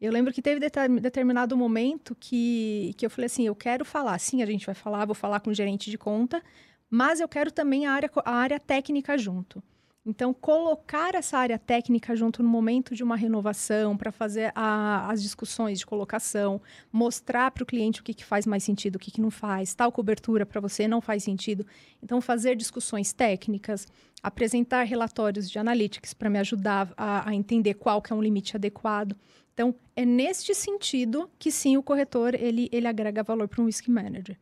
Eu 0.00 0.12
lembro 0.12 0.32
que 0.32 0.42
teve 0.42 0.58
deter- 0.58 0.90
determinado 1.00 1.56
momento 1.56 2.16
que, 2.18 2.92
que 2.96 3.06
eu 3.06 3.10
falei 3.10 3.26
assim, 3.26 3.46
eu 3.46 3.54
quero 3.54 3.84
falar, 3.84 4.18
sim, 4.18 4.42
a 4.42 4.46
gente 4.46 4.66
vai 4.66 4.74
falar, 4.74 5.04
vou 5.06 5.14
falar 5.14 5.38
com 5.38 5.50
o 5.50 5.54
gerente 5.54 5.90
de 5.90 5.96
conta, 5.96 6.42
mas 6.90 7.20
eu 7.20 7.28
quero 7.28 7.52
também 7.52 7.86
a 7.86 7.92
área, 7.92 8.10
a 8.24 8.34
área 8.34 8.58
técnica 8.58 9.16
junto. 9.16 9.62
Então, 10.04 10.34
colocar 10.34 11.14
essa 11.14 11.38
área 11.38 11.56
técnica 11.56 12.16
junto 12.16 12.42
no 12.42 12.48
momento 12.48 12.92
de 12.92 13.04
uma 13.04 13.14
renovação, 13.14 13.96
para 13.96 14.10
fazer 14.10 14.50
a- 14.52 15.08
as 15.08 15.22
discussões 15.22 15.78
de 15.78 15.86
colocação, 15.86 16.60
mostrar 16.92 17.52
para 17.52 17.62
o 17.62 17.66
cliente 17.66 18.00
o 18.00 18.04
que, 18.04 18.12
que 18.12 18.24
faz 18.24 18.44
mais 18.44 18.64
sentido, 18.64 18.96
o 18.96 18.98
que, 18.98 19.12
que 19.12 19.20
não 19.20 19.30
faz, 19.30 19.74
tal 19.74 19.92
cobertura 19.92 20.44
para 20.44 20.60
você 20.60 20.88
não 20.88 21.00
faz 21.00 21.22
sentido. 21.22 21.64
Então, 22.02 22.20
fazer 22.20 22.56
discussões 22.56 23.12
técnicas, 23.12 23.86
apresentar 24.20 24.82
relatórios 24.82 25.48
de 25.48 25.58
analytics 25.60 26.12
para 26.12 26.28
me 26.28 26.40
ajudar 26.40 26.92
a, 26.96 27.28
a 27.28 27.34
entender 27.34 27.74
qual 27.74 28.02
que 28.02 28.12
é 28.12 28.16
um 28.16 28.22
limite 28.22 28.56
adequado. 28.56 29.16
Então, 29.54 29.72
é 29.94 30.04
neste 30.04 30.52
sentido 30.52 31.30
que 31.38 31.52
sim, 31.52 31.76
o 31.76 31.82
corretor 31.82 32.34
ele, 32.34 32.68
ele 32.72 32.88
agrega 32.88 33.22
valor 33.22 33.46
para 33.46 33.62
um 33.62 33.66
risk 33.66 33.86
manager. 33.86 34.36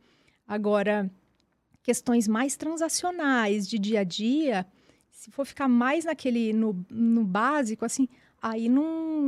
Agora, 0.47 1.07
questões 1.83 2.27
mais 2.27 2.55
transacionais 2.55 3.67
de 3.67 3.77
dia 3.77 3.99
a 3.99 4.03
dia, 4.03 4.65
se 5.21 5.29
for 5.29 5.45
ficar 5.45 5.67
mais 5.67 6.05
naquele 6.05 6.51
no, 6.51 6.75
no 6.89 7.23
básico, 7.23 7.85
assim, 7.85 8.07
aí 8.41 8.67
não, 8.67 9.21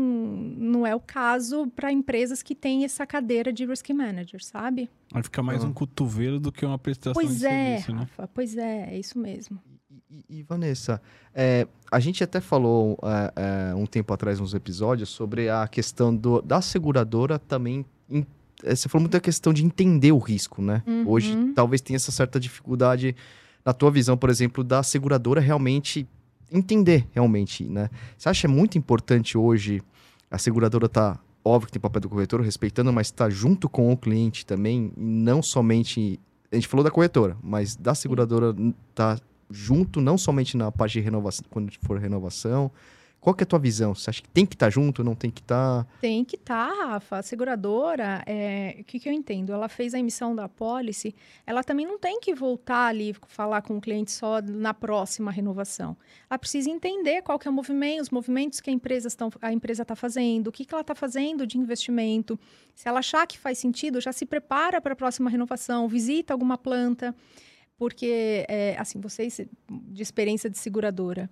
não 0.57 0.87
é 0.87 0.95
o 0.95 0.99
caso 0.99 1.67
para 1.75 1.91
empresas 1.91 2.41
que 2.41 2.55
têm 2.55 2.83
essa 2.83 3.05
cadeira 3.05 3.53
de 3.53 3.63
risk 3.63 3.87
manager, 3.91 4.43
sabe? 4.43 4.89
Vai 5.11 5.21
ficar 5.21 5.43
mais 5.43 5.63
Ah. 5.63 5.67
um 5.67 5.71
cotovelo 5.71 6.39
do 6.39 6.51
que 6.51 6.65
uma 6.65 6.79
prestação 6.79 7.13
Pois 7.13 7.37
de 7.39 7.45
é, 7.45 7.49
serviço, 7.77 7.91
né? 7.93 7.99
Rafa, 7.99 8.27
pois 8.33 8.57
é, 8.57 8.89
é 8.91 8.97
isso 8.97 9.19
mesmo. 9.19 9.59
E, 9.87 10.01
e- 10.09 10.39
e, 10.39 10.43
Vanessa, 10.43 10.99
é, 11.31 11.67
a 11.91 11.99
gente 11.99 12.23
até 12.23 12.41
falou 12.41 12.97
é, 13.03 13.69
é, 13.71 13.75
um 13.75 13.85
tempo 13.85 14.11
atrás, 14.15 14.39
nos 14.39 14.55
episódios, 14.55 15.09
sobre 15.09 15.47
a 15.47 15.67
questão 15.67 16.15
do- 16.15 16.41
da 16.41 16.59
seguradora 16.59 17.37
também. 17.37 17.85
em- 18.09 18.25
é, 18.63 18.75
você 18.75 18.89
falou 18.89 19.03
muito 19.03 19.13
da 19.13 19.19
questão 19.19 19.53
de 19.53 19.63
entender 19.63 20.11
o 20.11 20.17
risco, 20.17 20.59
né? 20.59 20.81
Uhum. 20.87 21.07
Hoje 21.07 21.53
talvez 21.53 21.81
tenha 21.81 21.97
essa 21.97 22.11
certa 22.11 22.39
dificuldade, 22.39 23.15
na 23.65 23.73
tua 23.73 23.91
visão, 23.91 24.17
por 24.17 24.29
exemplo, 24.29 24.63
da 24.63 24.83
seguradora 24.83 25.39
realmente 25.39 26.07
entender 26.51 27.07
realmente, 27.11 27.63
né? 27.63 27.89
Você 28.17 28.29
acha 28.29 28.47
muito 28.47 28.77
importante 28.77 29.37
hoje 29.37 29.81
a 30.29 30.37
seguradora 30.37 30.87
tá 30.89 31.19
óbvio 31.43 31.67
que 31.67 31.73
tem 31.73 31.81
papel 31.81 32.01
do 32.01 32.09
corretor 32.09 32.41
respeitando, 32.41 32.91
mas 32.93 33.07
está 33.07 33.29
junto 33.29 33.67
com 33.67 33.91
o 33.91 33.97
cliente 33.97 34.45
também, 34.45 34.91
não 34.95 35.41
somente 35.41 36.19
a 36.51 36.55
gente 36.55 36.67
falou 36.67 36.83
da 36.83 36.91
corretora, 36.91 37.35
mas 37.41 37.75
da 37.75 37.95
seguradora 37.95 38.55
tá 38.93 39.19
junto 39.49 39.99
não 39.99 40.17
somente 40.17 40.55
na 40.55 40.71
parte 40.71 40.93
de 40.93 40.99
renovação, 40.99 41.45
quando 41.49 41.71
for 41.81 41.97
renovação. 41.97 42.71
Qual 43.23 43.33
que 43.33 43.41
é 43.41 43.45
a 43.45 43.47
tua 43.47 43.57
visão? 43.57 43.95
Você 43.95 44.09
acha 44.09 44.21
que 44.21 44.27
tem 44.27 44.45
que 44.45 44.53
estar 44.53 44.69
junto, 44.69 45.01
não 45.01 45.15
tem 45.15 45.31
que 45.31 45.39
estar? 45.39 45.87
Tem 46.01 46.25
que 46.25 46.35
estar, 46.35 46.67
Rafa. 46.67 47.19
A 47.19 47.21
seguradora, 47.21 48.21
é, 48.25 48.75
o 48.81 48.83
que, 48.83 48.99
que 48.99 49.07
eu 49.07 49.13
entendo? 49.13 49.53
Ela 49.53 49.69
fez 49.69 49.93
a 49.93 49.99
emissão 49.99 50.35
da 50.35 50.49
pólice, 50.49 51.15
ela 51.47 51.63
também 51.63 51.85
não 51.85 51.97
tem 51.97 52.19
que 52.19 52.35
voltar 52.35 52.87
ali 52.87 53.15
falar 53.29 53.61
com 53.61 53.77
o 53.77 53.81
cliente 53.81 54.11
só 54.11 54.41
na 54.41 54.73
próxima 54.73 55.31
renovação. 55.31 55.95
Ela 56.29 56.37
precisa 56.37 56.69
entender 56.69 57.21
qual 57.21 57.39
que 57.39 57.47
é 57.47 57.51
o 57.51 57.53
movimento, 57.53 58.01
os 58.01 58.09
movimentos 58.09 58.59
que 58.59 58.69
a 58.69 58.73
empresa 58.73 59.07
está 59.07 59.29
a 59.41 59.53
empresa 59.53 59.85
tá 59.85 59.95
fazendo, 59.95 60.47
o 60.47 60.51
que, 60.51 60.65
que 60.65 60.73
ela 60.73 60.81
está 60.81 60.93
fazendo 60.93 61.47
de 61.47 61.57
investimento. 61.57 62.37
Se 62.75 62.89
ela 62.89 62.99
achar 62.99 63.25
que 63.25 63.39
faz 63.39 63.57
sentido, 63.57 64.01
já 64.01 64.11
se 64.11 64.25
prepara 64.25 64.81
para 64.81 64.91
a 64.91 64.97
próxima 64.97 65.29
renovação, 65.29 65.87
visita 65.87 66.33
alguma 66.33 66.57
planta, 66.57 67.15
porque, 67.77 68.45
é, 68.49 68.75
assim, 68.77 68.99
vocês 68.99 69.39
de 69.69 70.03
experiência 70.03 70.49
de 70.49 70.57
seguradora, 70.57 71.29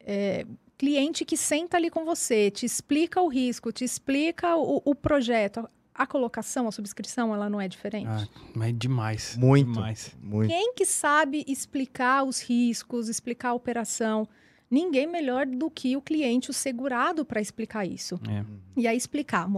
é, 0.00 0.44
cliente 0.78 1.24
que 1.24 1.36
senta 1.36 1.76
ali 1.76 1.90
com 1.90 2.04
você, 2.04 2.50
te 2.50 2.64
explica 2.64 3.20
o 3.20 3.28
risco, 3.28 3.72
te 3.72 3.84
explica 3.84 4.56
o, 4.56 4.80
o 4.84 4.94
projeto, 4.94 5.68
a 5.92 6.06
colocação, 6.06 6.68
a 6.68 6.72
subscrição, 6.72 7.34
ela 7.34 7.50
não 7.50 7.60
é 7.60 7.66
diferente. 7.66 8.06
Ah, 8.08 8.28
mas 8.54 8.78
demais. 8.78 9.36
Muito. 9.36 9.72
Demais. 9.72 10.16
Muito. 10.22 10.48
Quem 10.48 10.72
que 10.72 10.86
sabe 10.86 11.44
explicar 11.48 12.22
os 12.22 12.40
riscos, 12.40 13.08
explicar 13.08 13.50
a 13.50 13.54
operação? 13.54 14.28
Ninguém 14.70 15.06
melhor 15.06 15.44
do 15.44 15.68
que 15.68 15.96
o 15.96 16.00
cliente, 16.00 16.50
o 16.50 16.52
segurado, 16.52 17.24
para 17.24 17.40
explicar 17.40 17.84
isso. 17.84 18.20
É. 18.28 18.44
E 18.76 18.86
aí 18.86 18.96
explicar 18.96 19.48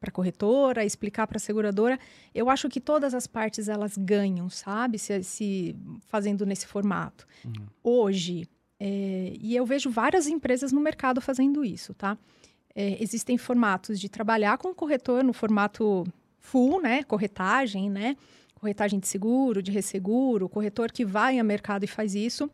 para 0.00 0.08
a 0.08 0.12
corretora, 0.12 0.84
explicar 0.84 1.26
para 1.26 1.36
a 1.36 1.40
seguradora. 1.40 1.98
Eu 2.34 2.48
acho 2.48 2.70
que 2.70 2.80
todas 2.80 3.12
as 3.12 3.26
partes 3.26 3.68
elas 3.68 3.98
ganham, 3.98 4.48
sabe? 4.48 4.98
Se, 4.98 5.22
se 5.22 5.76
fazendo 6.06 6.46
nesse 6.46 6.66
formato. 6.66 7.26
Uhum. 7.44 7.66
Hoje, 7.82 8.48
é, 8.80 9.34
e 9.38 9.54
eu 9.54 9.66
vejo 9.66 9.90
várias 9.90 10.26
empresas 10.26 10.72
no 10.72 10.80
mercado 10.80 11.20
fazendo 11.20 11.62
isso, 11.62 11.92
tá? 11.92 12.16
É, 12.74 13.02
existem 13.02 13.36
formatos 13.36 14.00
de 14.00 14.08
trabalhar 14.08 14.56
com 14.56 14.68
o 14.68 14.74
corretor 14.74 15.22
no 15.22 15.34
formato 15.34 16.04
full, 16.38 16.80
né? 16.80 17.02
Corretagem, 17.02 17.90
né? 17.90 18.16
Corretagem 18.54 18.98
de 18.98 19.06
seguro, 19.06 19.62
de 19.62 19.70
resseguro, 19.70 20.48
corretor 20.48 20.90
que 20.90 21.04
vai 21.04 21.38
a 21.38 21.44
mercado 21.44 21.84
e 21.84 21.86
faz 21.86 22.14
isso. 22.14 22.50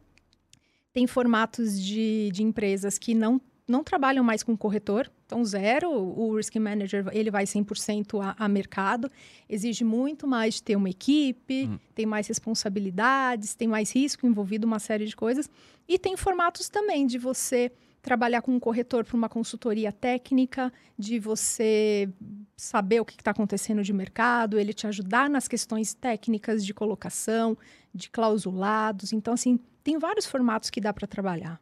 Tem 0.93 1.07
formatos 1.07 1.81
de, 1.81 2.31
de 2.33 2.43
empresas 2.43 2.99
que 2.99 3.15
não, 3.15 3.41
não 3.69 3.85
trabalham 3.85 4.25
mais 4.25 4.43
com 4.43 4.57
corretor, 4.57 5.09
então 5.27 5.45
zero, 5.45 5.91
o 5.91 6.37
risk 6.37 6.55
manager 6.57 7.07
ele 7.13 7.31
vai 7.31 7.45
100% 7.45 8.23
a, 8.23 8.45
a 8.45 8.49
mercado, 8.49 9.11
exige 9.49 9.83
muito 9.85 10.27
mais 10.27 10.55
de 10.55 10.63
ter 10.63 10.77
uma 10.77 10.89
equipe, 10.89 11.67
Hum. 11.67 11.79
tem 11.95 12.07
mais 12.07 12.29
responsabilidades, 12.29 13.55
tem 13.55 13.67
mais 13.67 13.91
risco 13.95 14.27
envolvido, 14.27 14.67
uma 14.67 14.79
série 14.79 15.05
de 15.05 15.17
coisas. 15.17 15.51
E 15.89 15.99
tem 15.99 16.17
formatos 16.17 16.69
também 16.69 17.07
de 17.07 17.19
você 17.19 17.73
trabalhar 18.01 18.41
com 18.41 18.53
um 18.53 18.61
corretor 18.61 19.05
para 19.05 19.17
uma 19.17 19.29
consultoria 19.29 19.91
técnica, 19.91 20.73
de 20.97 21.19
você 21.19 22.09
saber 22.57 23.01
o 23.01 23.05
que 23.05 23.15
está 23.15 23.33
acontecendo 23.33 23.83
de 23.83 23.93
mercado, 23.93 24.61
ele 24.61 24.73
te 24.73 24.87
ajudar 24.87 25.29
nas 25.29 25.49
questões 25.49 25.93
técnicas 25.93 26.65
de 26.65 26.73
colocação, 26.73 27.59
de 27.93 28.09
clausulados. 28.09 29.13
Então, 29.13 29.35
assim, 29.35 29.59
tem 29.83 29.99
vários 29.99 30.25
formatos 30.25 30.71
que 30.71 30.81
dá 30.81 30.93
para 30.93 31.07
trabalhar. 31.09 31.61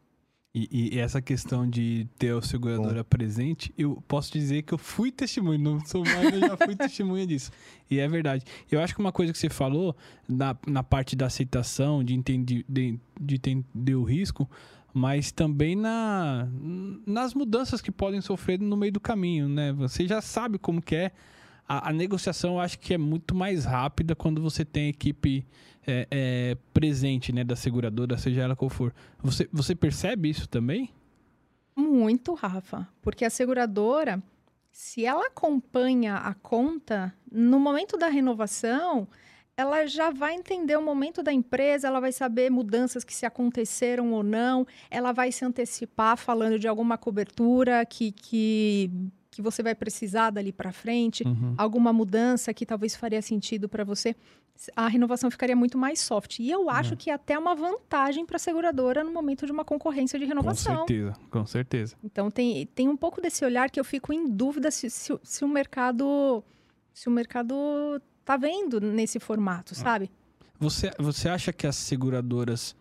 E, 0.54 0.92
e, 0.94 1.00
essa 1.00 1.20
questão 1.20 1.68
de 1.68 2.06
ter 2.16 2.32
a 2.32 2.40
seguradora 2.40 3.02
Bom. 3.02 3.08
presente, 3.08 3.74
eu 3.76 4.00
posso 4.06 4.32
dizer 4.32 4.62
que 4.62 4.72
eu 4.72 4.78
fui 4.78 5.10
testemunha, 5.10 5.58
não 5.58 5.84
sou 5.84 6.04
mais, 6.04 6.32
eu 6.32 6.38
já 6.38 6.56
fui 6.56 6.76
testemunha 6.76 7.26
disso. 7.26 7.50
E 7.90 7.98
é 7.98 8.06
verdade. 8.06 8.44
Eu 8.70 8.80
acho 8.80 8.94
que 8.94 9.00
uma 9.00 9.10
coisa 9.10 9.32
que 9.32 9.38
você 9.38 9.50
falou, 9.50 9.96
na, 10.28 10.56
na 10.64 10.84
parte 10.84 11.16
da 11.16 11.26
aceitação, 11.26 12.04
de 12.04 12.14
entender, 12.14 12.64
de, 12.68 13.00
de 13.20 13.34
entender 13.34 13.96
o 13.96 14.04
risco, 14.04 14.48
mas 14.92 15.32
também 15.32 15.74
na, 15.74 16.48
nas 17.04 17.34
mudanças 17.34 17.80
que 17.80 17.90
podem 17.90 18.20
sofrer 18.20 18.60
no 18.60 18.76
meio 18.76 18.92
do 18.92 19.00
caminho, 19.00 19.48
né? 19.48 19.72
Você 19.72 20.06
já 20.06 20.20
sabe 20.20 20.56
como 20.56 20.80
que 20.80 20.94
é. 20.94 21.10
A, 21.66 21.90
a 21.90 21.92
negociação 21.92 22.54
eu 22.54 22.60
acho 22.60 22.78
que 22.78 22.94
é 22.94 22.98
muito 22.98 23.34
mais 23.34 23.64
rápida 23.64 24.14
quando 24.14 24.40
você 24.42 24.64
tem 24.64 24.88
equipe 24.88 25.46
é, 25.86 26.06
é, 26.10 26.56
presente, 26.72 27.32
né, 27.32 27.44
da 27.44 27.56
seguradora, 27.56 28.16
seja 28.16 28.42
ela 28.42 28.56
qual 28.56 28.68
for. 28.68 28.94
Você, 29.22 29.48
você 29.52 29.74
percebe 29.74 30.28
isso 30.28 30.48
também? 30.48 30.90
Muito, 31.76 32.34
Rafa. 32.34 32.88
Porque 33.02 33.24
a 33.24 33.30
seguradora, 33.30 34.22
se 34.70 35.04
ela 35.04 35.26
acompanha 35.26 36.16
a 36.16 36.34
conta, 36.34 37.14
no 37.30 37.58
momento 37.58 37.96
da 37.96 38.08
renovação, 38.08 39.08
ela 39.56 39.86
já 39.86 40.10
vai 40.10 40.34
entender 40.34 40.76
o 40.76 40.82
momento 40.82 41.22
da 41.22 41.32
empresa, 41.32 41.86
ela 41.86 42.00
vai 42.00 42.12
saber 42.12 42.50
mudanças 42.50 43.04
que 43.04 43.14
se 43.14 43.24
aconteceram 43.24 44.12
ou 44.12 44.22
não, 44.22 44.66
ela 44.90 45.12
vai 45.12 45.30
se 45.30 45.44
antecipar 45.44 46.16
falando 46.16 46.58
de 46.58 46.66
alguma 46.66 46.98
cobertura 46.98 47.84
que, 47.86 48.10
que, 48.10 48.90
que 49.34 49.42
você 49.42 49.62
vai 49.62 49.74
precisar 49.74 50.30
dali 50.30 50.52
para 50.52 50.72
frente, 50.72 51.24
uhum. 51.24 51.54
alguma 51.58 51.92
mudança 51.92 52.54
que 52.54 52.64
talvez 52.64 52.94
faria 52.94 53.20
sentido 53.20 53.68
para 53.68 53.84
você. 53.84 54.14
A 54.76 54.86
renovação 54.86 55.30
ficaria 55.30 55.56
muito 55.56 55.76
mais 55.76 55.98
soft. 55.98 56.38
E 56.38 56.48
eu 56.48 56.70
acho 56.70 56.90
uhum. 56.90 56.96
que 56.96 57.10
é 57.10 57.14
até 57.14 57.36
uma 57.36 57.54
vantagem 57.54 58.24
para 58.24 58.36
a 58.36 58.38
seguradora 58.38 59.02
no 59.02 59.12
momento 59.12 59.44
de 59.44 59.52
uma 59.52 59.64
concorrência 59.64 60.18
de 60.18 60.24
renovação. 60.24 60.82
Com 60.82 60.86
certeza, 60.86 61.14
com 61.30 61.46
certeza. 61.46 61.96
Então 62.04 62.30
tem, 62.30 62.66
tem 62.66 62.88
um 62.88 62.96
pouco 62.96 63.20
desse 63.20 63.44
olhar 63.44 63.68
que 63.70 63.80
eu 63.80 63.84
fico 63.84 64.12
em 64.12 64.28
dúvida 64.28 64.70
se, 64.70 64.88
se, 64.88 65.18
se 65.22 65.44
o 65.44 65.48
mercado 65.48 66.44
se 66.92 67.08
o 67.08 67.10
mercado 67.10 68.00
tá 68.24 68.36
vendo 68.36 68.80
nesse 68.80 69.18
formato, 69.18 69.74
ah. 69.74 69.76
sabe? 69.76 70.10
Você, 70.60 70.92
você 70.96 71.28
acha 71.28 71.52
que 71.52 71.66
as 71.66 71.74
seguradoras 71.74 72.76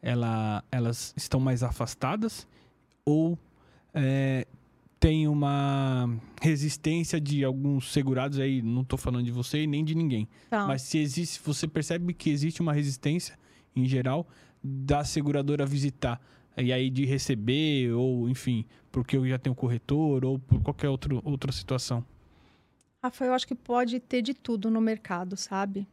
ela, 0.00 0.64
elas 0.72 1.12
estão 1.16 1.38
mais 1.38 1.62
afastadas 1.62 2.46
ou 3.04 3.38
é, 3.92 4.46
tem 5.00 5.28
uma 5.28 6.10
resistência 6.42 7.20
de 7.20 7.44
alguns 7.44 7.92
segurados 7.92 8.38
aí, 8.38 8.60
não 8.62 8.82
estou 8.82 8.98
falando 8.98 9.24
de 9.24 9.32
você 9.32 9.66
nem 9.66 9.84
de 9.84 9.94
ninguém, 9.94 10.28
tá. 10.50 10.66
mas 10.66 10.82
se 10.82 10.98
existe, 10.98 11.40
você 11.44 11.68
percebe 11.68 12.12
que 12.12 12.30
existe 12.30 12.60
uma 12.60 12.72
resistência 12.72 13.38
em 13.74 13.84
geral 13.86 14.26
da 14.62 15.04
seguradora 15.04 15.64
visitar 15.64 16.20
e 16.56 16.72
aí 16.72 16.90
de 16.90 17.04
receber 17.04 17.92
ou 17.92 18.28
enfim, 18.28 18.64
porque 18.90 19.16
eu 19.16 19.26
já 19.26 19.38
tenho 19.38 19.54
corretor 19.54 20.24
ou 20.24 20.38
por 20.38 20.60
qualquer 20.62 20.88
outro, 20.88 21.22
outra 21.24 21.52
situação. 21.52 22.04
Rafael, 23.02 23.30
eu 23.30 23.34
acho 23.34 23.46
que 23.46 23.54
pode 23.54 24.00
ter 24.00 24.22
de 24.22 24.34
tudo 24.34 24.70
no 24.70 24.80
mercado, 24.80 25.36
sabe? 25.36 25.86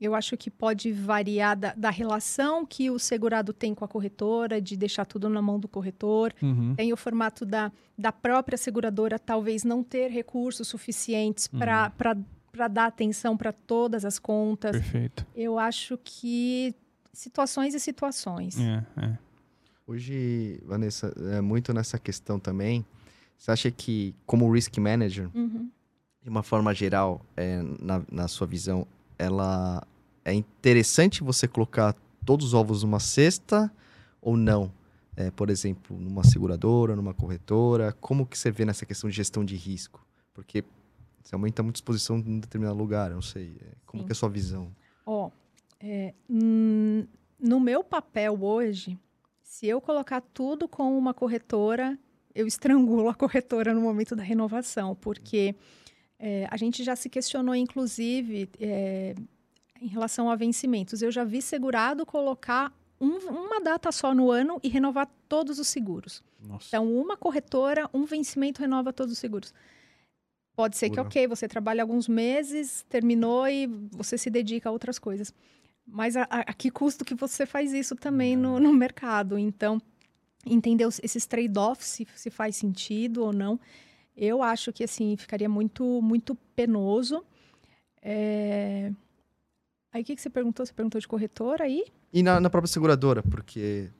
Eu 0.00 0.14
acho 0.14 0.36
que 0.36 0.50
pode 0.50 0.92
variar 0.92 1.56
da, 1.56 1.72
da, 1.74 1.90
relação 1.90 2.66
que 2.66 2.90
o 2.90 2.98
segurado 2.98 3.52
tem 3.52 3.74
com 3.74 3.84
a 3.84 3.88
corretora, 3.88 4.60
de 4.60 4.76
deixar 4.76 5.06
tudo 5.06 5.28
na 5.28 5.40
mão 5.40 5.58
do 5.58 5.66
corretor. 5.66 6.34
Uhum. 6.42 6.74
Tem 6.74 6.92
o 6.92 6.96
formato 6.96 7.46
da, 7.46 7.72
da 7.96 8.12
própria 8.12 8.58
seguradora, 8.58 9.18
talvez 9.18 9.64
não 9.64 9.82
ter 9.82 10.10
recursos 10.10 10.68
suficientes 10.68 11.48
uhum. 11.50 11.58
para 11.58 12.68
dar 12.68 12.86
atenção 12.86 13.36
para 13.38 13.52
todas 13.52 14.04
as 14.04 14.18
contas. 14.18 14.72
Perfeito. 14.72 15.26
Eu 15.34 15.58
acho 15.58 15.98
que 16.04 16.74
situações 17.12 17.74
e 17.74 17.80
situações. 17.80 18.58
É, 18.60 18.84
é. 18.98 19.18
Hoje, 19.86 20.60
Vanessa, 20.66 21.14
é 21.32 21.40
muito 21.40 21.72
nessa 21.72 21.98
questão 21.98 22.38
também. 22.38 22.84
Você 23.38 23.50
acha 23.50 23.70
que, 23.70 24.14
como 24.26 24.50
risk 24.52 24.76
manager, 24.76 25.30
uhum 25.34 25.70
de 26.26 26.30
uma 26.30 26.42
forma 26.42 26.74
geral, 26.74 27.24
é, 27.36 27.62
na, 27.80 28.02
na 28.10 28.26
sua 28.26 28.48
visão, 28.48 28.84
ela 29.18 29.86
é 30.24 30.32
interessante 30.32 31.22
você 31.22 31.46
colocar 31.46 31.94
todos 32.24 32.46
os 32.46 32.54
ovos 32.54 32.82
numa 32.82 33.00
cesta 33.00 33.72
ou 34.20 34.36
não? 34.36 34.72
É, 35.16 35.30
por 35.30 35.48
exemplo, 35.48 35.96
numa 35.98 36.24
seguradora, 36.24 36.94
numa 36.94 37.14
corretora? 37.14 37.92
Como 38.00 38.26
que 38.26 38.36
você 38.36 38.50
vê 38.50 38.64
nessa 38.64 38.84
questão 38.84 39.08
de 39.08 39.16
gestão 39.16 39.44
de 39.44 39.56
risco? 39.56 40.04
Porque 40.34 40.62
você 41.22 41.34
aumenta 41.34 41.62
muito 41.62 41.76
exposição 41.76 42.18
em 42.18 42.34
um 42.34 42.38
determinado 42.38 42.76
lugar, 42.76 43.10
não 43.10 43.22
sei. 43.22 43.56
É, 43.60 43.72
como 43.86 44.02
Sim. 44.02 44.06
que 44.06 44.12
é 44.12 44.14
a 44.14 44.16
sua 44.16 44.28
visão? 44.28 44.70
Ó, 45.06 45.26
oh, 45.26 45.32
é, 45.80 46.12
no 46.28 47.60
meu 47.60 47.82
papel 47.82 48.42
hoje, 48.42 48.98
se 49.42 49.66
eu 49.66 49.80
colocar 49.80 50.20
tudo 50.20 50.68
com 50.68 50.96
uma 50.98 51.14
corretora, 51.14 51.98
eu 52.34 52.46
estrangulo 52.46 53.08
a 53.08 53.14
corretora 53.16 53.72
no 53.72 53.80
momento 53.80 54.14
da 54.14 54.22
renovação, 54.22 54.94
porque... 54.94 55.54
É, 56.18 56.46
a 56.50 56.56
gente 56.56 56.82
já 56.82 56.96
se 56.96 57.08
questionou, 57.08 57.54
inclusive, 57.54 58.48
é, 58.60 59.14
em 59.80 59.86
relação 59.86 60.30
a 60.30 60.36
vencimentos. 60.36 61.02
Eu 61.02 61.10
já 61.10 61.24
vi 61.24 61.42
segurado 61.42 62.06
colocar 62.06 62.72
um, 63.00 63.18
uma 63.28 63.60
data 63.60 63.92
só 63.92 64.14
no 64.14 64.30
ano 64.30 64.58
e 64.62 64.68
renovar 64.68 65.08
todos 65.28 65.58
os 65.58 65.68
seguros. 65.68 66.22
Nossa. 66.40 66.66
Então, 66.68 66.90
uma 66.92 67.16
corretora, 67.16 67.88
um 67.92 68.04
vencimento 68.04 68.60
renova 68.60 68.92
todos 68.92 69.12
os 69.12 69.18
seguros. 69.18 69.52
Pode 70.54 70.76
ser 70.76 70.88
Pura. 70.88 71.02
que, 71.02 71.06
ok, 71.08 71.26
você 71.28 71.46
trabalha 71.46 71.82
alguns 71.82 72.08
meses, 72.08 72.84
terminou 72.88 73.46
e 73.46 73.66
você 73.90 74.16
se 74.16 74.30
dedica 74.30 74.70
a 74.70 74.72
outras 74.72 74.98
coisas. 74.98 75.34
Mas 75.86 76.16
a, 76.16 76.22
a, 76.22 76.40
a 76.40 76.52
que 76.54 76.70
custo 76.70 77.04
que 77.04 77.14
você 77.14 77.44
faz 77.44 77.74
isso 77.74 77.94
também 77.94 78.34
no, 78.34 78.58
no 78.58 78.72
mercado? 78.72 79.38
Então, 79.38 79.80
entender 80.46 80.88
esses 81.02 81.26
trade-offs, 81.26 81.86
se, 81.86 82.06
se 82.14 82.30
faz 82.30 82.56
sentido 82.56 83.22
ou 83.22 83.32
não. 83.32 83.60
Eu 84.16 84.42
acho 84.42 84.72
que 84.72 84.82
assim 84.82 85.16
ficaria 85.16 85.48
muito 85.48 86.00
muito 86.02 86.34
penoso. 86.54 87.22
É... 88.02 88.90
Aí 89.92 90.02
o 90.02 90.04
que, 90.04 90.16
que 90.16 90.22
você 90.22 90.30
perguntou? 90.30 90.64
Você 90.64 90.72
perguntou 90.72 91.00
de 91.00 91.08
corretora 91.08 91.64
aí? 91.64 91.84
E 92.12 92.22
na, 92.22 92.40
na 92.40 92.48
própria 92.48 92.70
seguradora, 92.72 93.22
porque 93.22 93.90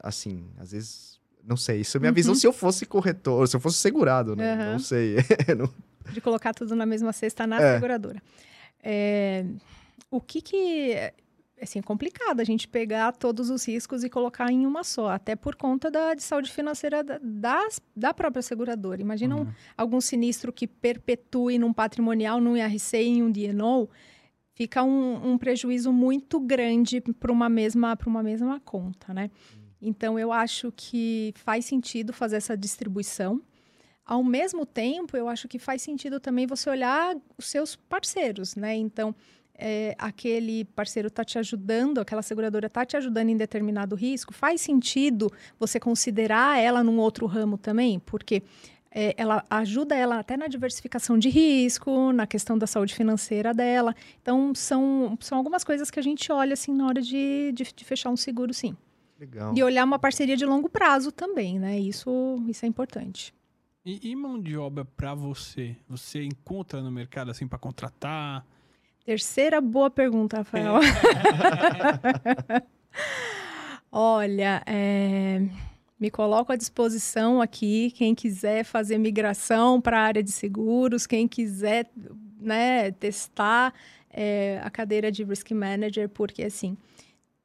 assim, 0.00 0.46
às 0.58 0.72
vezes 0.72 1.20
não 1.46 1.56
sei, 1.56 1.80
isso 1.80 1.96
é 1.96 2.00
minha 2.00 2.10
uhum. 2.10 2.14
visão 2.14 2.34
se 2.34 2.46
eu 2.46 2.52
fosse 2.52 2.86
corretor, 2.86 3.46
se 3.48 3.56
eu 3.56 3.60
fosse 3.60 3.78
segurado, 3.78 4.34
né? 4.34 4.54
Uhum. 4.54 4.72
Não 4.72 4.78
sei. 4.78 5.16
De 6.12 6.20
colocar 6.20 6.54
tudo 6.54 6.74
na 6.76 6.86
mesma 6.86 7.12
cesta 7.12 7.46
na 7.46 7.60
é. 7.60 7.74
seguradora. 7.74 8.22
É... 8.82 9.44
O 10.10 10.20
que 10.20 10.40
que 10.40 11.12
assim, 11.60 11.78
é 11.78 11.82
complicado 11.82 12.40
a 12.40 12.44
gente 12.44 12.66
pegar 12.66 13.12
todos 13.12 13.50
os 13.50 13.66
riscos 13.66 14.04
e 14.04 14.10
colocar 14.10 14.50
em 14.50 14.66
uma 14.66 14.84
só, 14.84 15.10
até 15.10 15.36
por 15.36 15.56
conta 15.56 15.90
da 15.90 16.14
de 16.14 16.22
saúde 16.22 16.50
financeira 16.50 17.02
da, 17.02 17.18
das, 17.22 17.80
da 17.94 18.12
própria 18.12 18.42
seguradora. 18.42 19.00
Imagina 19.00 19.36
uhum. 19.36 19.42
um, 19.42 19.52
algum 19.76 20.00
sinistro 20.00 20.52
que 20.52 20.66
perpetue 20.66 21.58
num 21.58 21.72
patrimonial, 21.72 22.40
num 22.40 22.56
IRC 22.56 22.96
e 22.96 23.08
em 23.08 23.22
um 23.22 23.30
DNO, 23.30 23.88
fica 24.54 24.82
um, 24.82 25.32
um 25.32 25.38
prejuízo 25.38 25.92
muito 25.92 26.38
grande 26.40 27.00
para 27.00 27.32
uma 27.32 27.48
mesma 27.48 27.96
para 27.96 28.08
uma 28.08 28.22
mesma 28.22 28.60
conta, 28.60 29.14
né? 29.14 29.30
Uhum. 29.54 29.62
Então 29.82 30.18
eu 30.18 30.32
acho 30.32 30.72
que 30.76 31.32
faz 31.36 31.64
sentido 31.64 32.12
fazer 32.12 32.36
essa 32.36 32.56
distribuição. 32.56 33.42
Ao 34.06 34.22
mesmo 34.22 34.66
tempo, 34.66 35.16
eu 35.16 35.28
acho 35.28 35.48
que 35.48 35.58
faz 35.58 35.80
sentido 35.80 36.20
também 36.20 36.46
você 36.46 36.68
olhar 36.68 37.16
os 37.38 37.46
seus 37.46 37.74
parceiros, 37.74 38.54
né? 38.54 38.76
Então, 38.76 39.14
é, 39.56 39.94
aquele 39.98 40.64
parceiro 40.64 41.08
está 41.08 41.24
te 41.24 41.38
ajudando, 41.38 41.98
aquela 41.98 42.22
seguradora 42.22 42.66
está 42.66 42.84
te 42.84 42.96
ajudando 42.96 43.28
em 43.28 43.36
determinado 43.36 43.94
risco, 43.94 44.34
faz 44.34 44.60
sentido 44.60 45.30
você 45.58 45.78
considerar 45.78 46.58
ela 46.58 46.82
num 46.82 46.98
outro 46.98 47.26
ramo 47.26 47.56
também? 47.56 47.98
Porque 48.00 48.42
é, 48.90 49.14
ela 49.16 49.44
ajuda 49.50 49.94
ela 49.94 50.20
até 50.20 50.36
na 50.36 50.46
diversificação 50.46 51.18
de 51.18 51.28
risco, 51.28 52.12
na 52.12 52.26
questão 52.26 52.56
da 52.56 52.66
saúde 52.66 52.94
financeira 52.94 53.52
dela. 53.52 53.94
Então, 54.22 54.54
são, 54.54 55.16
são 55.20 55.36
algumas 55.38 55.64
coisas 55.64 55.90
que 55.90 55.98
a 55.98 56.02
gente 56.02 56.30
olha 56.30 56.52
assim 56.52 56.72
na 56.72 56.86
hora 56.86 57.02
de, 57.02 57.52
de, 57.52 57.64
de 57.74 57.84
fechar 57.84 58.10
um 58.10 58.16
seguro, 58.16 58.54
sim. 58.54 58.76
Legal. 59.18 59.52
E 59.56 59.62
olhar 59.62 59.84
uma 59.84 59.98
parceria 59.98 60.36
de 60.36 60.46
longo 60.46 60.68
prazo 60.68 61.10
também, 61.10 61.58
né? 61.58 61.78
Isso, 61.78 62.42
isso 62.48 62.64
é 62.64 62.68
importante. 62.68 63.34
E, 63.84 64.10
e 64.10 64.16
mão 64.16 64.40
de 64.40 64.56
obra 64.56 64.84
para 64.84 65.14
você? 65.14 65.76
Você 65.88 66.22
encontra 66.22 66.80
no 66.80 66.90
mercado 66.90 67.30
assim 67.30 67.46
para 67.46 67.58
contratar? 67.58 68.46
Terceira 69.04 69.60
boa 69.60 69.90
pergunta, 69.90 70.38
Rafael. 70.38 70.78
É. 70.78 72.62
Olha, 73.92 74.62
é, 74.66 75.42
me 76.00 76.10
coloco 76.10 76.52
à 76.52 76.56
disposição 76.56 77.40
aqui, 77.40 77.90
quem 77.92 78.14
quiser 78.14 78.64
fazer 78.64 78.98
migração 78.98 79.80
para 79.80 80.00
a 80.00 80.02
área 80.02 80.22
de 80.22 80.32
seguros, 80.32 81.06
quem 81.06 81.28
quiser 81.28 81.88
né, 82.40 82.90
testar 82.92 83.74
é, 84.10 84.60
a 84.64 84.70
cadeira 84.70 85.12
de 85.12 85.22
Risk 85.22 85.50
Manager, 85.52 86.08
porque 86.08 86.42
assim, 86.42 86.76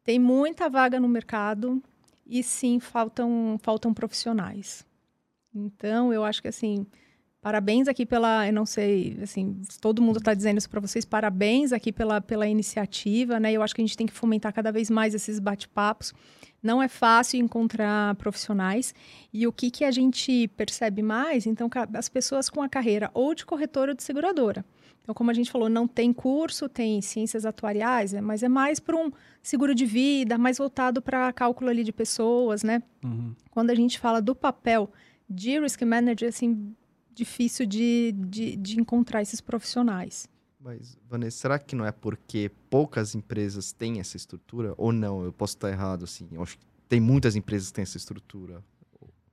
tem 0.03 0.18
muita 0.18 0.70
vaga 0.70 0.99
no 0.99 1.07
mercado 1.07 1.84
e 2.26 2.41
sim 2.41 2.80
faltam, 2.80 3.57
faltam 3.62 3.93
profissionais. 3.93 4.86
Então, 5.53 6.14
eu 6.14 6.24
acho 6.24 6.41
que 6.41 6.47
assim, 6.47 6.88
parabéns 7.41 7.87
aqui 7.87 8.05
pela, 8.05 8.47
eu 8.47 8.53
não 8.53 8.65
sei, 8.65 9.17
assim, 9.21 9.61
todo 9.81 10.01
mundo 10.01 10.19
está 10.19 10.33
dizendo 10.33 10.57
isso 10.57 10.69
para 10.69 10.79
vocês, 10.79 11.05
parabéns 11.05 11.71
aqui 11.71 11.91
pela, 11.91 12.19
pela 12.19 12.47
iniciativa, 12.47 13.39
né? 13.39 13.51
Eu 13.51 13.63
acho 13.63 13.73
que 13.73 13.81
a 13.81 13.85
gente 13.85 13.97
tem 13.97 14.07
que 14.07 14.13
fomentar 14.13 14.53
cada 14.53 14.71
vez 14.71 14.89
mais 14.89 15.13
esses 15.13 15.39
bate-papos. 15.39 16.13
Não 16.61 16.83
é 16.83 16.89
fácil 16.89 17.39
encontrar 17.39 18.15
profissionais. 18.15 18.93
E 19.31 19.47
o 19.47 19.53
que, 19.53 19.71
que 19.71 19.85
a 19.85 19.91
gente 19.91 20.49
percebe 20.57 21.01
mais? 21.01 21.45
Então, 21.45 21.69
as 21.93 22.09
pessoas 22.09 22.49
com 22.49 22.61
a 22.61 22.67
carreira 22.67 23.09
ou 23.13 23.33
de 23.33 23.45
corretora 23.45 23.91
ou 23.91 23.95
de 23.95 24.03
seguradora. 24.03 24.65
Então, 25.01 25.15
como 25.15 25.31
a 25.31 25.33
gente 25.33 25.49
falou, 25.49 25.69
não 25.69 25.87
tem 25.87 26.11
curso, 26.11 26.67
tem 26.67 27.01
ciências 27.01 27.45
atuariais, 27.45 28.13
né? 28.13 28.21
mas 28.21 28.43
é 28.43 28.49
mais 28.49 28.79
para 28.79 28.95
um 28.95 29.11
seguro 29.41 29.73
de 29.73 29.85
vida, 29.85 30.37
mais 30.37 30.57
voltado 30.57 31.01
para 31.01 31.33
cálculo 31.33 31.69
ali 31.69 31.83
de 31.83 31.91
pessoas, 31.91 32.61
né? 32.61 32.83
Uhum. 33.03 33.33
Quando 33.49 33.71
a 33.71 33.75
gente 33.75 33.97
fala 33.97 34.21
do 34.21 34.35
papel 34.35 34.91
de 35.27 35.59
risk 35.59 35.81
manager, 35.81 36.29
assim, 36.29 36.75
difícil 37.20 37.65
de, 37.65 38.13
de, 38.17 38.55
de 38.55 38.80
encontrar 38.80 39.22
esses 39.22 39.41
profissionais. 39.41 40.28
Mas, 40.59 40.97
Vanessa, 41.09 41.38
será 41.38 41.59
que 41.59 41.76
não 41.76 41.86
é 41.86 41.91
porque 41.91 42.51
poucas 42.70 43.15
empresas 43.15 43.72
têm 43.72 43.99
essa 43.99 44.17
estrutura? 44.17 44.74
Ou 44.78 44.91
não? 44.91 45.24
Eu 45.24 45.32
posso 45.32 45.55
estar 45.55 45.70
errado, 45.70 46.03
assim. 46.03 46.28
Eu 46.32 46.41
acho 46.41 46.57
que 46.57 46.65
tem 46.88 46.99
muitas 46.99 47.36
empresas 47.36 47.70
que 47.70 47.76
têm 47.76 47.84
essa 47.84 47.97
estrutura. 47.97 48.63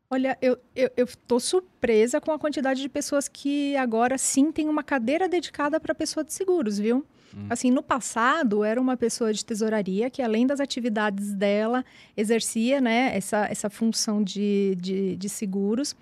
Olha, 0.09 0.39
eu, 0.41 0.57
eu, 0.75 0.89
eu 0.97 1.07
tô 1.27 1.41
surpresa 1.41 2.21
com 2.21 2.31
a 2.31 2.39
quantidade 2.39 2.81
de 2.81 2.89
pessoas 2.89 3.27
que 3.27 3.75
agora 3.77 4.17
sim 4.17 4.53
tem 4.53 4.69
uma 4.69 4.85
cadeira 4.85 5.29
dedicada 5.29 5.81
para 5.81 5.93
pessoa 5.95 6.23
de 6.23 6.33
seguros, 6.33 6.79
viu? 6.79 7.05
Hum. 7.37 7.47
Assim, 7.51 7.73
no 7.73 7.83
passado, 7.83 8.63
era 8.63 8.81
uma 8.81 8.97
pessoa 8.97 9.33
de 9.33 9.45
tesouraria 9.45 10.09
que, 10.09 10.23
além 10.23 10.47
das 10.47 10.61
atividades 10.61 11.35
dela, 11.35 11.85
exercia 12.17 12.81
né, 12.81 13.17
essa, 13.17 13.47
essa 13.51 13.69
função 13.69 14.23
de, 14.23 14.77
de, 14.81 15.17
de 15.17 15.29
seguros. 15.29 15.97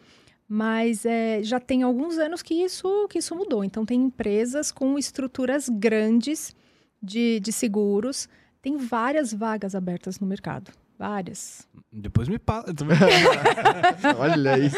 Mas 0.49 1.07
é, 1.07 1.42
já 1.42 1.59
tem 1.59 1.82
alguns 1.82 2.18
anos 2.18 2.42
que 2.42 2.55
isso, 2.55 3.09
que 3.09 3.18
isso 3.18 3.34
mudou. 3.34 3.64
Então, 3.64 3.84
tem 3.84 4.03
empresas 4.03 4.70
com 4.70 4.99
estruturas 4.99 5.68
grandes 5.68 6.55
de, 7.03 7.40
de 7.40 7.53
seguros, 7.53 8.28
tem 8.61 8.76
várias 8.76 9.32
vagas 9.32 9.74
abertas 9.74 10.18
no 10.18 10.26
mercado. 10.26 10.72
Várias. 10.99 11.68
Depois 11.92 12.28
me 12.28 12.38
passa. 12.38 12.72
Olha 14.18 14.59
isso. 14.59 14.76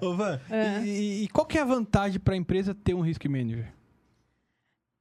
Ô, 0.00 0.14
Van, 0.14 0.40
é. 0.50 0.82
e, 0.84 1.24
e, 1.24 1.28
qual 1.28 1.46
que 1.46 1.58
é 1.58 1.60
a 1.60 1.64
vantagem 1.64 2.18
para 2.18 2.34
a 2.34 2.36
empresa 2.36 2.74
ter 2.74 2.94
um 2.94 3.00
risk 3.00 3.24
manager? 3.26 3.72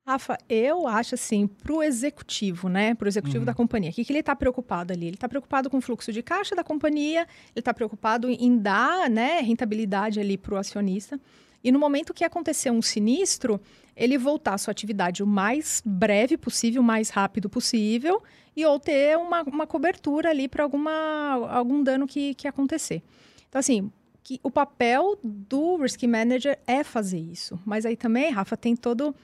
Rafa, 0.07 0.37
eu 0.47 0.87
acho 0.87 1.15
assim, 1.15 1.47
para 1.47 1.73
o 1.73 1.81
executivo, 1.81 2.69
né? 2.69 2.93
Para 2.93 3.05
o 3.05 3.07
executivo 3.07 3.39
uhum. 3.39 3.45
da 3.45 3.55
companhia, 3.55 3.89
o 3.89 3.93
que, 3.93 4.05
que 4.05 4.11
ele 4.11 4.19
está 4.19 4.35
preocupado 4.35 4.93
ali? 4.93 5.07
Ele 5.07 5.15
está 5.15 5.27
preocupado 5.27 5.67
com 5.67 5.77
o 5.77 5.81
fluxo 5.81 6.13
de 6.13 6.21
caixa 6.21 6.55
da 6.55 6.63
companhia, 6.63 7.21
ele 7.21 7.27
está 7.55 7.73
preocupado 7.73 8.29
em 8.29 8.55
dar 8.55 9.09
né, 9.09 9.39
rentabilidade 9.39 10.19
ali 10.19 10.37
para 10.37 10.53
o 10.53 10.57
acionista. 10.57 11.19
E 11.63 11.71
no 11.71 11.79
momento 11.79 12.13
que 12.13 12.23
acontecer 12.23 12.69
um 12.69 12.83
sinistro, 12.83 13.59
ele 13.95 14.15
voltar 14.15 14.53
à 14.53 14.57
sua 14.59 14.71
atividade 14.71 15.23
o 15.23 15.27
mais 15.27 15.81
breve 15.83 16.37
possível, 16.37 16.83
o 16.83 16.85
mais 16.85 17.09
rápido 17.09 17.49
possível, 17.49 18.21
e 18.55 18.63
ou 18.63 18.79
ter 18.79 19.17
uma, 19.17 19.41
uma 19.41 19.65
cobertura 19.65 20.29
ali 20.29 20.47
para 20.47 20.63
algum 20.63 21.83
dano 21.83 22.05
que, 22.05 22.35
que 22.35 22.47
acontecer. 22.47 23.01
Então, 23.49 23.57
assim, 23.59 23.91
que 24.21 24.39
o 24.43 24.51
papel 24.51 25.17
do 25.23 25.77
Risk 25.77 26.03
Manager 26.03 26.59
é 26.67 26.83
fazer 26.83 27.19
isso. 27.19 27.59
Mas 27.65 27.87
aí 27.87 27.95
também, 27.95 28.31
Rafa, 28.31 28.55
tem 28.55 28.75
todo 28.75 29.15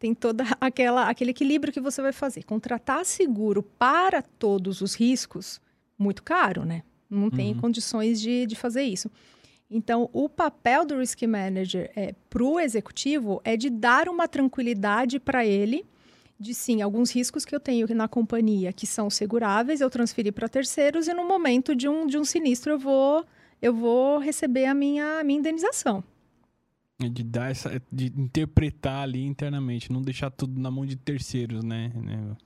tem 0.00 0.14
toda 0.14 0.44
aquela 0.60 1.08
aquele 1.08 1.30
equilíbrio 1.30 1.72
que 1.72 1.80
você 1.80 2.02
vai 2.02 2.12
fazer. 2.12 2.42
Contratar 2.42 3.04
seguro 3.04 3.62
para 3.62 4.22
todos 4.22 4.80
os 4.80 4.94
riscos, 4.94 5.60
muito 5.96 6.24
caro, 6.24 6.64
né? 6.64 6.82
Não 7.08 7.24
uhum. 7.24 7.30
tem 7.30 7.54
condições 7.54 8.20
de, 8.20 8.46
de 8.46 8.56
fazer 8.56 8.82
isso. 8.82 9.10
Então, 9.70 10.10
o 10.12 10.28
papel 10.28 10.84
do 10.84 10.98
Risk 10.98 11.22
Manager 11.22 11.92
é, 11.94 12.14
para 12.28 12.42
o 12.42 12.58
executivo 12.58 13.40
é 13.44 13.56
de 13.56 13.70
dar 13.70 14.08
uma 14.08 14.26
tranquilidade 14.26 15.20
para 15.20 15.46
ele 15.46 15.84
de 16.40 16.54
sim, 16.54 16.80
alguns 16.80 17.14
riscos 17.14 17.44
que 17.44 17.54
eu 17.54 17.60
tenho 17.60 17.86
na 17.94 18.08
companhia 18.08 18.72
que 18.72 18.86
são 18.86 19.10
seguráveis, 19.10 19.82
eu 19.82 19.90
transferi 19.90 20.32
para 20.32 20.48
terceiros 20.48 21.06
e 21.06 21.12
no 21.12 21.28
momento 21.28 21.76
de 21.76 21.86
um, 21.86 22.06
de 22.06 22.16
um 22.16 22.24
sinistro 22.24 22.72
eu 22.72 22.78
vou, 22.78 23.26
eu 23.60 23.74
vou 23.74 24.18
receber 24.18 24.64
a 24.64 24.72
minha, 24.72 25.20
a 25.20 25.24
minha 25.24 25.38
indenização. 25.38 26.02
É 27.02 27.08
de 27.08 27.22
dar 27.22 27.50
essa. 27.50 27.82
de 27.90 28.06
interpretar 28.06 29.02
ali 29.02 29.24
internamente, 29.24 29.92
não 29.92 30.02
deixar 30.02 30.30
tudo 30.30 30.60
na 30.60 30.70
mão 30.70 30.84
de 30.84 30.96
terceiros, 30.96 31.64
né? 31.64 31.90
né? 31.94 32.36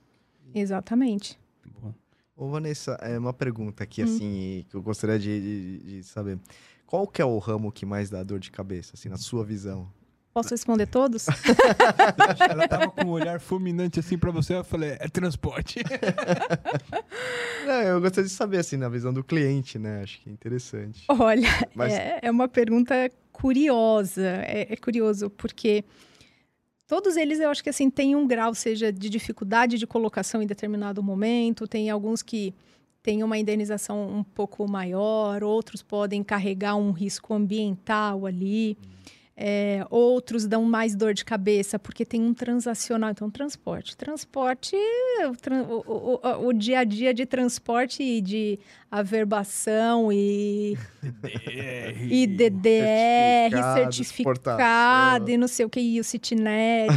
Exatamente. 0.53 1.37
Bom. 1.81 1.93
Ô, 2.37 2.49
Vanessa, 2.49 2.93
é 3.01 3.17
uma 3.17 3.33
pergunta 3.33 3.83
aqui, 3.83 4.01
hum. 4.01 4.05
assim, 4.05 4.65
que 4.69 4.75
eu 4.75 4.81
gostaria 4.81 5.19
de, 5.19 5.41
de, 5.41 5.77
de, 5.97 6.03
saber. 6.03 6.39
Qual 6.85 7.07
que 7.07 7.21
é 7.21 7.25
o 7.25 7.37
ramo 7.37 7.71
que 7.71 7.85
mais 7.85 8.09
dá 8.09 8.23
dor 8.23 8.39
de 8.39 8.51
cabeça, 8.51 8.91
assim, 8.93 9.09
na 9.09 9.17
sua 9.17 9.43
visão? 9.43 9.89
Posso 10.33 10.49
responder 10.49 10.85
todos? 10.85 11.27
Ela 12.49 12.67
tava 12.67 12.91
com 12.91 13.05
um 13.05 13.11
olhar 13.11 13.39
fulminante 13.39 14.01
assim 14.01 14.17
para 14.17 14.31
você, 14.31 14.55
eu 14.55 14.65
falei, 14.65 14.97
é 14.99 15.07
transporte. 15.07 15.79
Não, 17.65 17.81
eu 17.81 18.01
gostaria 18.01 18.27
de 18.27 18.35
saber, 18.35 18.57
assim, 18.57 18.75
na 18.75 18.89
visão 18.89 19.13
do 19.13 19.23
cliente, 19.23 19.79
né? 19.79 20.03
Acho 20.03 20.21
que 20.21 20.29
é 20.29 20.33
interessante. 20.33 21.05
Olha, 21.07 21.47
Mas... 21.73 21.93
é, 21.93 22.19
é 22.21 22.29
uma 22.29 22.49
pergunta 22.49 22.93
curiosa. 23.35 24.43
É, 24.45 24.67
é, 24.71 24.75
curioso, 24.77 25.29
porque 25.29 25.83
todos 26.87 27.17
eles 27.17 27.39
eu 27.39 27.49
acho 27.49 27.63
que 27.63 27.69
assim 27.69 27.89
têm 27.89 28.15
um 28.15 28.25
grau, 28.25 28.55
seja 28.55 28.91
de 28.91 29.09
dificuldade 29.09 29.77
de 29.77 29.85
colocação 29.85 30.41
em 30.41 30.47
determinado 30.47 31.03
momento, 31.03 31.67
tem 31.67 31.89
alguns 31.89 32.21
que 32.21 32.53
têm 33.03 33.23
uma 33.23 33.37
indenização 33.37 34.07
um 34.07 34.23
pouco 34.23 34.67
maior, 34.67 35.43
outros 35.43 35.83
podem 35.83 36.23
carregar 36.23 36.75
um 36.75 36.91
risco 36.91 37.33
ambiental 37.33 38.25
ali. 38.25 38.77
Hum. 38.81 38.95
É, 39.37 39.85
outros 39.89 40.47
dão 40.47 40.63
mais 40.63 40.95
dor 40.95 41.13
de 41.13 41.25
cabeça 41.25 41.77
porque 41.77 42.05
tem 42.05 42.21
um 42.21 42.33
transacional. 42.33 43.11
Então, 43.11 43.29
transporte. 43.29 43.97
Transporte, 43.97 44.77
o, 45.67 45.73
o, 45.73 46.19
o, 46.23 46.47
o 46.47 46.53
dia 46.53 46.79
a 46.79 46.83
dia 46.85 47.13
de 47.13 47.25
transporte 47.25 48.01
e 48.01 48.21
de 48.21 48.57
averbação 48.89 50.09
e, 50.09 50.77
DDR, 51.01 52.07
e 52.09 52.27
DDR, 52.27 53.51
certificado, 53.51 53.93
certificado 53.93 55.31
e 55.31 55.37
não 55.37 55.49
sei 55.49 55.65
o 55.65 55.69
que, 55.69 55.81
e 55.81 55.99
o 55.99 56.03
Citnet. 56.03 56.87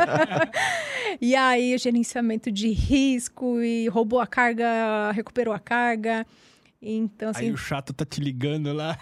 e 1.20 1.36
aí, 1.36 1.74
o 1.74 1.78
gerenciamento 1.78 2.50
de 2.50 2.70
risco 2.70 3.60
e 3.60 3.86
roubou 3.88 4.18
a 4.18 4.26
carga, 4.26 5.12
recuperou 5.12 5.52
a 5.52 5.58
carga. 5.58 6.26
Então, 6.80 7.30
assim... 7.30 7.46
Aí 7.46 7.52
o 7.52 7.56
chato 7.56 7.92
tá 7.92 8.04
te 8.04 8.20
ligando 8.20 8.72
lá. 8.72 8.96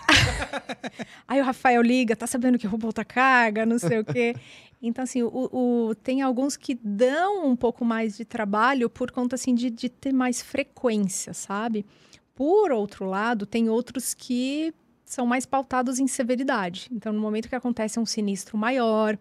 Aí 1.28 1.40
o 1.40 1.44
Rafael 1.44 1.82
liga, 1.82 2.16
tá 2.16 2.26
sabendo 2.26 2.58
que 2.58 2.66
roubou 2.66 2.88
outra 2.88 3.04
carga, 3.04 3.66
não 3.66 3.78
sei 3.78 3.98
o 3.98 4.04
quê. 4.04 4.34
Então, 4.80 5.04
assim, 5.04 5.22
o, 5.22 5.28
o, 5.30 5.94
tem 5.94 6.22
alguns 6.22 6.56
que 6.56 6.74
dão 6.74 7.46
um 7.46 7.56
pouco 7.56 7.84
mais 7.84 8.16
de 8.16 8.24
trabalho 8.24 8.88
por 8.88 9.10
conta, 9.10 9.34
assim, 9.34 9.54
de, 9.54 9.70
de 9.70 9.88
ter 9.88 10.12
mais 10.12 10.42
frequência, 10.42 11.34
sabe? 11.34 11.84
Por 12.34 12.72
outro 12.72 13.04
lado, 13.04 13.46
tem 13.46 13.68
outros 13.68 14.14
que 14.14 14.72
são 15.04 15.26
mais 15.26 15.46
pautados 15.46 15.98
em 15.98 16.06
severidade. 16.06 16.88
Então, 16.92 17.12
no 17.12 17.20
momento 17.20 17.48
que 17.48 17.54
acontece 17.54 17.98
um 17.98 18.06
sinistro 18.06 18.58
maior, 18.58 19.18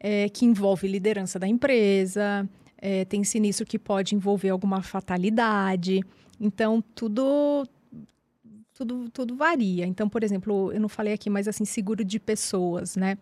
é, 0.00 0.28
que 0.28 0.44
envolve 0.44 0.88
liderança 0.88 1.38
da 1.38 1.46
empresa, 1.46 2.48
é, 2.76 3.04
tem 3.04 3.22
sinistro 3.22 3.64
que 3.64 3.78
pode 3.78 4.14
envolver 4.14 4.50
alguma 4.50 4.82
fatalidade. 4.82 6.00
Então, 6.40 6.82
tudo 6.94 7.64
tudo, 8.74 9.08
tudo 9.10 9.36
varia. 9.36 9.86
Então, 9.86 10.08
por 10.08 10.22
exemplo, 10.22 10.72
eu 10.72 10.80
não 10.80 10.88
falei 10.88 11.12
aqui, 11.12 11.28
mas 11.30 11.48
assim, 11.48 11.64
seguro 11.64 12.04
de 12.04 12.18
pessoas, 12.18 12.96
né? 12.96 13.18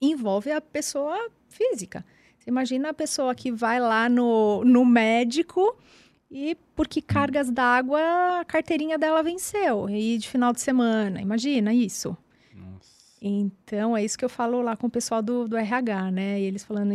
Envolve 0.00 0.50
a 0.50 0.60
pessoa 0.60 1.30
física. 1.48 2.04
Você 2.38 2.50
imagina 2.50 2.90
a 2.90 2.94
pessoa 2.94 3.34
que 3.34 3.50
vai 3.50 3.80
lá 3.80 4.08
no, 4.08 4.64
no 4.64 4.84
médico 4.84 5.76
e 6.30 6.56
porque 6.74 7.00
cargas 7.00 7.50
d'água 7.50 8.40
a 8.40 8.44
carteirinha 8.44 8.98
dela 8.98 9.22
venceu 9.22 9.88
e 9.88 10.18
de 10.18 10.28
final 10.28 10.52
de 10.52 10.60
semana. 10.60 11.20
Imagina 11.20 11.72
isso. 11.72 12.16
Então, 13.20 13.96
é 13.96 14.04
isso 14.04 14.18
que 14.18 14.24
eu 14.24 14.28
falo 14.28 14.60
lá 14.60 14.76
com 14.76 14.86
o 14.86 14.90
pessoal 14.90 15.22
do, 15.22 15.48
do 15.48 15.56
RH, 15.56 16.10
né? 16.10 16.40
E 16.40 16.44
eles 16.44 16.64
falando, 16.64 16.92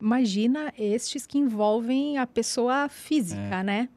imagina 0.00 0.72
estes 0.78 1.26
que 1.26 1.38
envolvem 1.38 2.18
a 2.18 2.26
pessoa 2.26 2.88
física, 2.88 3.60
é. 3.60 3.62
né? 3.62 3.88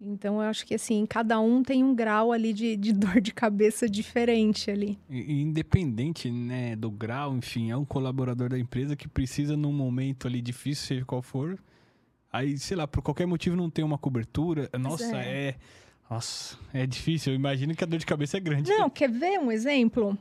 Então, 0.00 0.42
eu 0.42 0.48
acho 0.48 0.66
que, 0.66 0.74
assim, 0.74 1.06
cada 1.06 1.40
um 1.40 1.62
tem 1.62 1.82
um 1.82 1.94
grau 1.94 2.32
ali 2.32 2.52
de, 2.52 2.76
de 2.76 2.92
dor 2.94 3.20
de 3.20 3.32
cabeça 3.32 3.88
diferente 3.88 4.70
ali. 4.70 4.98
E, 5.08 5.40
independente, 5.40 6.30
né, 6.30 6.76
do 6.76 6.90
grau, 6.90 7.34
enfim, 7.36 7.70
é 7.70 7.76
um 7.76 7.84
colaborador 7.84 8.48
da 8.48 8.58
empresa 8.58 8.94
que 8.94 9.08
precisa, 9.08 9.56
num 9.56 9.72
momento 9.72 10.26
ali 10.26 10.42
difícil, 10.42 10.86
seja 10.86 11.04
qual 11.04 11.22
for, 11.22 11.58
aí, 12.30 12.58
sei 12.58 12.76
lá, 12.76 12.86
por 12.86 13.02
qualquer 13.02 13.26
motivo 13.26 13.56
não 13.56 13.70
tem 13.70 13.84
uma 13.84 13.98
cobertura. 13.98 14.68
Nossa, 14.78 15.16
é. 15.16 15.48
é... 15.48 15.54
Nossa, 16.08 16.56
é 16.72 16.86
difícil. 16.86 17.32
Eu 17.32 17.36
imagino 17.36 17.74
que 17.74 17.82
a 17.82 17.86
dor 17.86 17.98
de 17.98 18.06
cabeça 18.06 18.36
é 18.36 18.40
grande. 18.40 18.70
Não, 18.70 18.88
quer 18.88 19.10
ver 19.10 19.40
um 19.40 19.50
exemplo? 19.50 20.16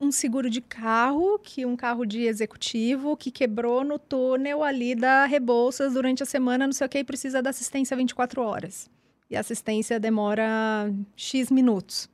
Um 0.00 0.10
seguro 0.10 0.48
de 0.48 0.62
carro, 0.62 1.38
que 1.38 1.66
um 1.66 1.76
carro 1.76 2.06
de 2.06 2.22
executivo 2.22 3.16
que 3.16 3.30
quebrou 3.30 3.84
no 3.84 3.98
túnel 3.98 4.62
ali 4.62 4.94
da 4.94 5.26
Rebouças 5.26 5.92
durante 5.92 6.22
a 6.22 6.26
semana, 6.26 6.66
não 6.66 6.72
sei 6.72 6.86
o 6.86 6.88
que, 6.88 6.98
e 6.98 7.04
precisa 7.04 7.42
da 7.42 7.50
assistência 7.50 7.94
24 7.94 8.40
horas 8.40 8.88
e 9.30 9.36
a 9.36 9.40
assistência 9.40 9.98
demora 10.00 10.92
X 11.16 11.50
minutos. 11.50 12.08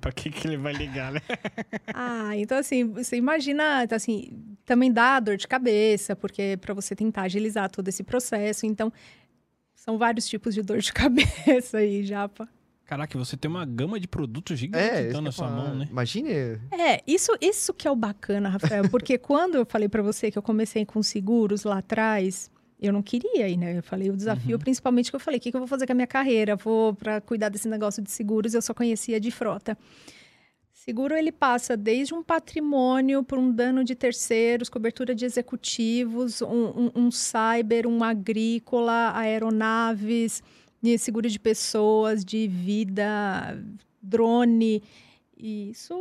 Pra 0.00 0.10
que, 0.10 0.28
que 0.28 0.48
ele 0.48 0.56
vai 0.56 0.72
ligar, 0.72 1.12
né? 1.12 1.20
Ah, 1.94 2.36
então 2.36 2.58
assim, 2.58 2.84
você 2.84 3.16
imagina, 3.16 3.84
então, 3.84 3.94
assim, 3.94 4.32
também 4.64 4.90
dá 4.92 5.20
dor 5.20 5.36
de 5.36 5.46
cabeça, 5.46 6.16
porque 6.16 6.56
para 6.60 6.74
você 6.74 6.96
tentar 6.96 7.22
agilizar 7.22 7.70
todo 7.70 7.86
esse 7.86 8.02
processo, 8.02 8.66
então 8.66 8.92
são 9.74 9.96
vários 9.96 10.26
tipos 10.26 10.52
de 10.54 10.62
dor 10.62 10.78
de 10.78 10.90
cabeça 10.92 11.78
aí, 11.78 12.02
Japa. 12.04 12.48
Caraca, 12.86 13.16
você 13.16 13.36
tem 13.36 13.48
uma 13.50 13.64
gama 13.64 13.98
de 14.00 14.08
produtos 14.08 14.58
gigante 14.58 14.84
É, 14.84 15.08
então 15.08 15.20
na 15.22 15.30
sua 15.32 15.48
falar. 15.48 15.62
mão, 15.62 15.74
né? 15.76 15.86
Imagine. 15.90 16.32
É, 16.72 17.00
isso, 17.06 17.30
isso 17.40 17.72
que 17.72 17.86
é 17.86 17.90
o 17.90 17.96
bacana, 17.96 18.48
Rafael, 18.48 18.88
porque 18.90 19.16
quando 19.18 19.54
eu 19.54 19.64
falei 19.64 19.88
para 19.88 20.02
você 20.02 20.30
que 20.30 20.36
eu 20.36 20.42
comecei 20.42 20.84
com 20.84 21.02
seguros 21.02 21.62
lá 21.64 21.78
atrás, 21.78 22.50
eu 22.80 22.92
não 22.92 23.02
queria 23.02 23.48
ir, 23.48 23.56
né? 23.56 23.78
Eu 23.78 23.82
falei 23.82 24.10
o 24.10 24.16
desafio, 24.16 24.58
principalmente 24.58 25.10
que 25.10 25.16
eu 25.16 25.20
falei, 25.20 25.38
o 25.38 25.40
que, 25.40 25.50
que 25.50 25.56
eu 25.56 25.60
vou 25.60 25.68
fazer 25.68 25.86
com 25.86 25.92
a 25.92 25.94
minha 25.94 26.06
carreira? 26.06 26.56
Vou 26.56 26.94
para 26.94 27.20
cuidar 27.20 27.48
desse 27.48 27.68
negócio 27.68 28.02
de 28.02 28.10
seguros, 28.10 28.54
eu 28.54 28.62
só 28.62 28.74
conhecia 28.74 29.20
de 29.20 29.30
frota. 29.30 29.76
Seguro 30.84 31.16
ele 31.16 31.32
passa 31.32 31.78
desde 31.78 32.12
um 32.12 32.22
patrimônio 32.22 33.24
por 33.24 33.38
um 33.38 33.50
dano 33.50 33.82
de 33.82 33.94
terceiros, 33.94 34.68
cobertura 34.68 35.14
de 35.14 35.24
executivos, 35.24 36.42
um, 36.42 36.46
um, 36.46 36.90
um 36.94 37.10
cyber, 37.10 37.86
um 37.86 38.04
agrícola, 38.04 39.16
aeronaves, 39.16 40.42
seguro 40.98 41.30
de 41.30 41.38
pessoas, 41.38 42.22
de 42.22 42.46
vida, 42.46 43.58
drone. 44.02 44.82
E 45.38 45.70
isso 45.70 45.94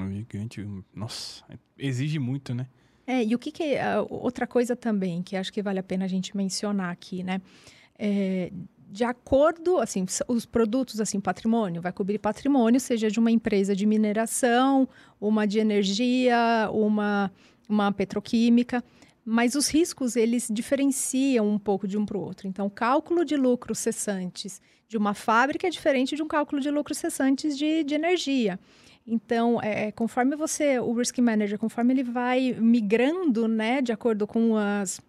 Um 0.00 0.10
gigante. 0.10 0.66
Nossa, 0.94 1.44
exige 1.76 2.18
muito, 2.18 2.54
né? 2.54 2.66
É, 3.06 3.24
e 3.24 3.34
o 3.34 3.38
que 3.38 3.50
que... 3.50 3.76
ah, 3.76 4.04
outra 4.08 4.46
coisa 4.46 4.76
também, 4.76 5.22
que 5.22 5.36
acho 5.36 5.52
que 5.52 5.62
vale 5.62 5.78
a 5.78 5.82
pena 5.82 6.04
a 6.04 6.08
gente 6.08 6.36
mencionar 6.36 6.90
aqui, 6.90 7.22
né? 7.22 7.40
É, 7.98 8.50
de 8.92 9.04
acordo, 9.04 9.78
assim, 9.78 10.04
os 10.28 10.44
produtos, 10.44 11.00
assim, 11.00 11.18
patrimônio, 11.18 11.80
vai 11.80 11.92
cobrir 11.92 12.18
patrimônio, 12.18 12.78
seja 12.78 13.10
de 13.10 13.18
uma 13.18 13.30
empresa 13.30 13.74
de 13.74 13.86
mineração, 13.86 14.86
uma 15.18 15.46
de 15.46 15.58
energia, 15.58 16.68
uma, 16.70 17.32
uma 17.66 17.90
petroquímica, 17.90 18.84
mas 19.24 19.54
os 19.54 19.68
riscos, 19.68 20.14
eles 20.14 20.46
diferenciam 20.50 21.48
um 21.48 21.58
pouco 21.58 21.88
de 21.88 21.96
um 21.96 22.04
para 22.04 22.18
o 22.18 22.20
outro. 22.20 22.46
Então, 22.46 22.68
cálculo 22.68 23.24
de 23.24 23.34
lucros 23.34 23.78
cessantes 23.78 24.60
de 24.86 24.98
uma 24.98 25.14
fábrica 25.14 25.66
é 25.66 25.70
diferente 25.70 26.14
de 26.14 26.22
um 26.22 26.28
cálculo 26.28 26.60
de 26.60 26.70
lucros 26.70 26.98
cessantes 26.98 27.56
de, 27.56 27.82
de 27.84 27.94
energia. 27.94 28.60
Então, 29.06 29.60
é, 29.60 29.88
é, 29.88 29.92
conforme 29.92 30.36
você, 30.36 30.78
o 30.78 30.92
risk 30.92 31.18
manager, 31.18 31.58
conforme 31.58 31.92
ele 31.92 32.04
vai 32.04 32.56
migrando, 32.58 33.48
né, 33.48 33.82
de 33.82 33.92
acordo 33.92 34.26
com 34.26 34.56
as, 34.56 35.00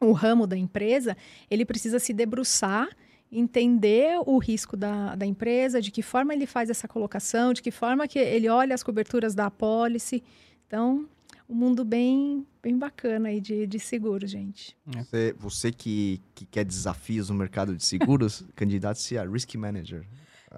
o 0.00 0.12
ramo 0.12 0.46
da 0.46 0.56
empresa, 0.56 1.16
ele 1.50 1.64
precisa 1.64 1.98
se 1.98 2.12
debruçar, 2.12 2.88
entender 3.30 4.18
o 4.26 4.38
risco 4.38 4.76
da, 4.76 5.14
da 5.14 5.26
empresa, 5.26 5.80
de 5.80 5.90
que 5.90 6.02
forma 6.02 6.32
ele 6.32 6.46
faz 6.46 6.70
essa 6.70 6.88
colocação, 6.88 7.52
de 7.52 7.62
que 7.62 7.70
forma 7.70 8.08
que 8.08 8.18
ele 8.18 8.48
olha 8.48 8.74
as 8.74 8.82
coberturas 8.82 9.34
da 9.34 9.46
apólice. 9.46 10.22
Então, 10.66 11.06
um 11.48 11.54
mundo 11.54 11.84
bem, 11.84 12.46
bem 12.62 12.76
bacana 12.76 13.28
aí 13.28 13.40
de, 13.40 13.66
de 13.66 13.78
seguros, 13.78 14.30
gente. 14.30 14.76
Você, 14.86 15.34
você 15.38 15.72
que, 15.72 16.20
que 16.34 16.44
quer 16.44 16.64
desafios 16.64 17.30
no 17.30 17.36
mercado 17.36 17.76
de 17.76 17.84
seguros, 17.84 18.44
candidate-se 18.56 19.16
a 19.16 19.24
Risk 19.24 19.54
Manager. 19.54 20.06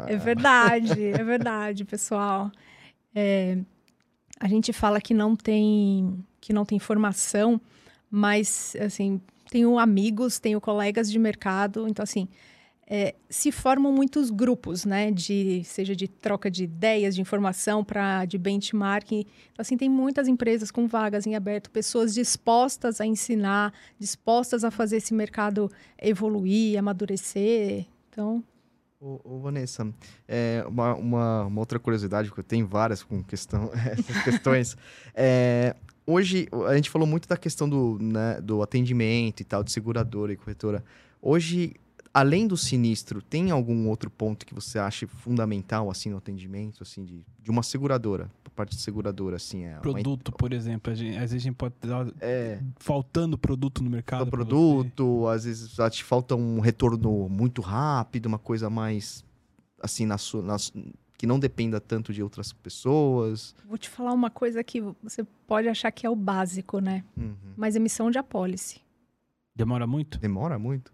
É 0.09 0.17
verdade, 0.17 1.07
é 1.07 1.25
verdade, 1.25 1.85
pessoal. 1.85 2.51
É, 3.15 3.59
a 4.39 4.49
gente 4.49 4.73
fala 4.73 5.01
que 5.01 5.13
não 5.13 5.37
tem 5.37 6.25
que 6.41 6.53
não 6.53 6.65
tem 6.65 6.79
formação, 6.79 7.61
mas 8.11 8.75
assim 8.81 9.21
tenho 9.51 9.79
amigos, 9.79 10.39
tenho 10.39 10.61
colegas 10.61 11.11
de 11.11 11.19
mercado, 11.19 11.87
então 11.89 12.03
assim 12.03 12.29
é, 12.93 13.15
se 13.29 13.53
formam 13.53 13.93
muitos 13.93 14.31
grupos, 14.31 14.85
né? 14.85 15.13
De 15.13 15.63
seja 15.63 15.95
de 15.95 16.09
troca 16.09 16.51
de 16.51 16.65
ideias, 16.65 17.15
de 17.15 17.21
informação 17.21 17.85
para 17.85 18.25
de 18.25 18.37
benchmarking. 18.37 19.21
Então 19.53 19.61
assim 19.61 19.77
tem 19.77 19.89
muitas 19.89 20.27
empresas 20.27 20.73
com 20.73 20.89
vagas 20.89 21.25
em 21.25 21.37
aberto, 21.37 21.71
pessoas 21.71 22.13
dispostas 22.13 23.01
a 23.01 23.07
ensinar, 23.07 23.73
dispostas 23.97 24.65
a 24.65 24.73
fazer 24.73 24.97
esse 24.97 25.15
mercado 25.15 25.71
evoluir, 26.03 26.77
amadurecer. 26.77 27.87
Então 28.11 28.43
Ô, 29.03 29.19
ô, 29.25 29.41
Vanessa, 29.41 29.91
é, 30.29 30.63
uma, 30.69 30.95
uma, 30.95 31.47
uma 31.47 31.61
outra 31.61 31.79
curiosidade, 31.79 32.31
que 32.31 32.39
eu 32.39 32.45
tenho 32.45 32.67
várias 32.67 33.03
com 33.03 33.25
questão, 33.25 33.71
essas 33.99 34.23
questões. 34.23 34.77
É, 35.15 35.75
hoje, 36.07 36.47
a 36.69 36.77
gente 36.77 36.91
falou 36.91 37.09
muito 37.09 37.27
da 37.27 37.35
questão 37.35 37.67
do, 37.67 37.99
né, 37.99 38.39
do 38.43 38.61
atendimento 38.61 39.41
e 39.41 39.45
tal, 39.45 39.65
de 39.65 39.73
seguradora 39.73 40.35
e 40.35 40.37
corretora. 40.37 40.85
Hoje, 41.23 41.77
além 42.13 42.47
do 42.47 42.59
sinistro, 42.59 43.23
tem 43.23 43.51
algum 43.51 43.89
outro 43.89 44.11
ponto 44.11 44.45
que 44.45 44.53
você 44.53 44.79
acha 44.79 45.07
fundamental, 45.07 45.91
assim, 45.91 46.11
no 46.11 46.19
atendimento, 46.19 46.83
assim, 46.83 47.03
de, 47.03 47.25
de 47.43 47.51
uma 47.51 47.63
seguradora? 47.63 48.31
Parte 48.61 48.77
de 48.77 48.83
seguradora, 48.83 49.37
assim, 49.37 49.65
é... 49.65 49.73
uma- 49.73 49.81
Produto, 49.81 50.33
por 50.33 50.53
exemplo. 50.53 50.93
a 50.93 50.95
gente- 50.95 51.17
às 51.17 51.31
vezes 51.31 51.37
a 51.37 51.39
gente 51.49 51.55
pode 51.57 51.75
estar 51.83 52.07
É, 52.21 52.61
faltando 52.77 53.39
produto 53.39 53.83
no 53.83 53.89
mercado. 53.89 54.27
do 54.27 54.31
pra 54.31 54.37
produto, 54.39 55.27
às 55.29 55.45
vezes 55.45 55.75
te 55.91 56.05
falta 56.05 56.37
um 56.37 56.61
retorno 56.61 57.27
muito 57.29 57.63
rápido, 57.63 58.27
uma 58.27 58.39
coisa 58.39 58.69
mais 58.69 59.25
assim 59.83 60.05
na 60.05 60.19
sua, 60.19 60.43
na 60.43 60.57
que 61.17 61.27
não 61.27 61.39
dependa 61.39 61.81
tanto 61.81 62.13
de 62.13 62.23
outras 62.23 62.53
pessoas. 62.53 63.55
Vou 63.67 63.79
te 63.79 63.89
falar 63.89 64.13
uma 64.13 64.29
coisa 64.31 64.63
que 64.63 64.81
você 65.03 65.25
pode 65.47 65.67
achar 65.69 65.91
que 65.91 66.05
é 66.07 66.11
o 66.11 66.17
básico, 66.17 66.79
né? 66.81 67.03
Uhum. 67.17 67.35
Mas 67.57 67.77
emissão 67.77 68.11
de 68.11 68.19
apólice. 68.19 68.81
Demora 69.57 69.87
muito? 69.87 70.19
Demora 70.19 70.59
muito. 70.59 70.93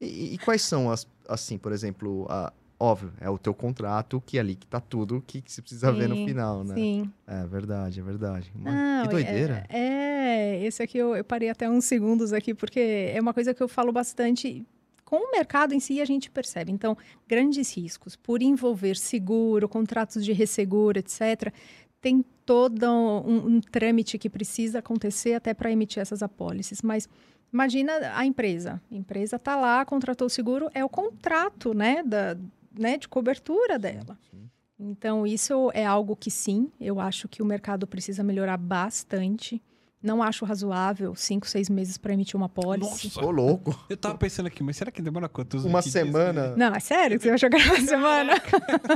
E, 0.00 0.34
e 0.34 0.38
quais 0.38 0.60
são 0.62 0.90
as 0.90 1.06
assim, 1.28 1.56
por 1.56 1.72
exemplo, 1.72 2.26
a, 2.28 2.52
óbvio, 2.82 3.12
é 3.20 3.30
o 3.30 3.38
teu 3.38 3.54
contrato 3.54 4.20
que 4.26 4.36
é 4.36 4.40
ali 4.40 4.56
que 4.56 4.66
tá 4.66 4.80
tudo 4.80 5.22
que, 5.24 5.40
que 5.40 5.52
você 5.52 5.62
precisa 5.62 5.92
ver 5.92 6.08
no 6.08 6.16
Sim, 6.16 6.26
final, 6.26 6.64
né? 6.64 6.74
Sim. 6.74 7.12
É 7.24 7.46
verdade, 7.46 8.00
é 8.00 8.02
verdade. 8.02 8.52
Não, 8.56 9.04
que 9.04 9.08
doideira. 9.08 9.64
É, 9.68 9.78
é, 9.78 10.64
esse 10.64 10.82
aqui 10.82 10.98
eu, 10.98 11.14
eu 11.14 11.22
parei 11.22 11.48
até 11.48 11.70
uns 11.70 11.84
segundos 11.84 12.32
aqui, 12.32 12.52
porque 12.52 13.12
é 13.14 13.20
uma 13.20 13.32
coisa 13.32 13.54
que 13.54 13.62
eu 13.62 13.68
falo 13.68 13.92
bastante. 13.92 14.66
Com 15.04 15.28
o 15.28 15.30
mercado 15.30 15.74
em 15.74 15.78
si, 15.78 16.00
a 16.00 16.04
gente 16.04 16.28
percebe. 16.28 16.72
Então, 16.72 16.96
grandes 17.28 17.76
riscos, 17.76 18.16
por 18.16 18.42
envolver 18.42 18.96
seguro, 18.96 19.68
contratos 19.68 20.24
de 20.24 20.32
resseguro, 20.32 20.98
etc., 20.98 21.52
tem 22.00 22.24
todo 22.44 22.84
um, 22.84 23.46
um 23.46 23.60
trâmite 23.60 24.18
que 24.18 24.28
precisa 24.28 24.80
acontecer 24.80 25.34
até 25.34 25.54
para 25.54 25.70
emitir 25.70 26.00
essas 26.00 26.20
apólices. 26.20 26.82
Mas 26.82 27.08
imagina 27.52 27.92
a 28.14 28.26
empresa. 28.26 28.82
A 28.90 28.94
empresa 28.94 29.36
está 29.36 29.54
lá, 29.54 29.84
contratou 29.84 30.26
o 30.26 30.30
seguro, 30.30 30.68
é 30.74 30.84
o 30.84 30.88
contrato 30.88 31.72
né, 31.74 32.02
da, 32.02 32.36
né, 32.78 32.96
de 32.98 33.08
cobertura 33.08 33.78
dela. 33.78 34.18
Sim. 34.30 34.48
Então, 34.78 35.26
isso 35.26 35.70
é 35.74 35.86
algo 35.86 36.16
que 36.16 36.30
sim, 36.30 36.70
eu 36.80 36.98
acho 36.98 37.28
que 37.28 37.40
o 37.42 37.46
mercado 37.46 37.86
precisa 37.86 38.24
melhorar 38.24 38.56
bastante. 38.56 39.62
Não 40.02 40.20
acho 40.20 40.44
razoável 40.44 41.14
cinco, 41.14 41.46
seis 41.46 41.70
meses 41.70 41.96
para 41.96 42.12
emitir 42.12 42.34
uma 42.36 42.48
pólice. 42.48 43.06
Nossa! 43.06 43.24
Ô, 43.24 43.30
louco. 43.30 43.78
Eu 43.88 43.96
tava 43.96 44.18
pensando 44.18 44.46
aqui, 44.46 44.60
mas 44.60 44.76
será 44.76 44.90
que 44.90 45.00
demora 45.00 45.28
quantos 45.28 45.64
Uma 45.64 45.80
20 45.80 45.92
dias? 45.92 45.92
semana. 45.92 46.56
Não, 46.56 46.74
é 46.74 46.80
sério? 46.80 47.20
que 47.20 47.30
Você 47.30 47.48
que 47.48 47.56
era 47.56 47.64
uma 47.72 47.80
semana? 47.86 48.32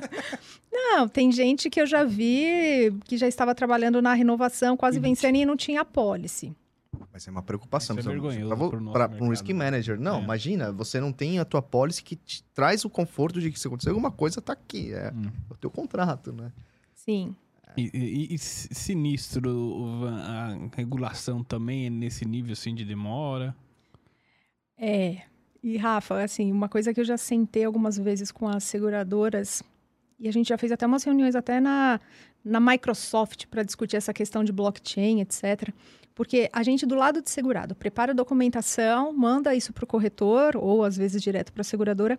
não, 0.72 1.06
tem 1.06 1.30
gente 1.30 1.70
que 1.70 1.80
eu 1.80 1.86
já 1.86 2.02
vi 2.02 2.92
que 3.04 3.16
já 3.16 3.28
estava 3.28 3.54
trabalhando 3.54 4.02
na 4.02 4.12
renovação, 4.14 4.76
quase 4.76 4.98
E 4.98 5.00
vencendo 5.00 5.36
e 5.36 5.46
não 5.46 5.56
tinha 5.56 5.82
apólice. 5.82 6.52
Mas 7.16 7.26
é 7.26 7.30
uma 7.30 7.42
preocupação. 7.42 7.98
Isso 7.98 8.06
é 8.10 8.12
vergonhoso 8.12 8.92
pra 8.92 9.08
um 9.22 9.30
risk 9.30 9.48
manager. 9.48 9.98
Não, 9.98 10.18
É. 10.18 10.22
imagina, 10.22 10.70
você 10.70 11.00
não 11.00 11.10
tem 11.10 11.38
a 11.38 11.46
tua 11.46 11.62
policy 11.62 12.02
que 12.02 12.14
te 12.14 12.44
traz 12.52 12.84
o 12.84 12.90
conforto 12.90 13.40
de 13.40 13.50
que 13.50 13.58
se 13.58 13.66
acontecer 13.66 13.88
alguma 13.88 14.10
coisa, 14.10 14.42
tá 14.42 14.52
aqui. 14.52 14.92
É 14.92 15.10
Hum. 15.16 15.30
o 15.48 15.54
teu 15.54 15.70
contrato, 15.70 16.30
né? 16.30 16.52
Sim. 16.94 17.34
E, 17.74 17.90
e- 17.94 18.34
e 18.34 18.38
si- 18.38 18.68
sinistro, 18.74 20.04
a 20.08 20.76
regulação 20.76 21.42
também 21.42 21.86
é 21.86 21.90
nesse 21.90 22.26
nível 22.26 22.52
assim 22.52 22.74
de 22.74 22.84
demora. 22.84 23.56
É. 24.78 25.22
E, 25.62 25.78
Rafa, 25.78 26.22
assim, 26.22 26.52
uma 26.52 26.68
coisa 26.68 26.92
que 26.92 27.00
eu 27.00 27.04
já 27.04 27.16
sentei 27.16 27.64
algumas 27.64 27.96
vezes 27.96 28.30
com 28.30 28.46
as 28.46 28.62
seguradoras, 28.64 29.62
e 30.18 30.28
a 30.28 30.32
gente 30.32 30.48
já 30.48 30.58
fez 30.58 30.72
até 30.72 30.86
umas 30.86 31.04
reuniões 31.04 31.34
até 31.34 31.60
na, 31.60 32.00
na 32.44 32.60
Microsoft 32.60 33.46
para 33.46 33.62
discutir 33.62 33.96
essa 33.96 34.12
questão 34.12 34.42
de 34.42 34.52
blockchain, 34.52 35.20
etc. 35.20 35.70
Porque 36.14 36.48
a 36.52 36.62
gente, 36.62 36.86
do 36.86 36.94
lado 36.94 37.20
de 37.20 37.30
segurado, 37.30 37.74
prepara 37.74 38.12
a 38.12 38.14
documentação, 38.14 39.12
manda 39.12 39.54
isso 39.54 39.72
para 39.72 39.84
o 39.84 39.86
corretor, 39.86 40.56
ou 40.56 40.82
às 40.82 40.96
vezes 40.96 41.22
direto 41.22 41.52
para 41.52 41.60
a 41.60 41.64
seguradora, 41.64 42.18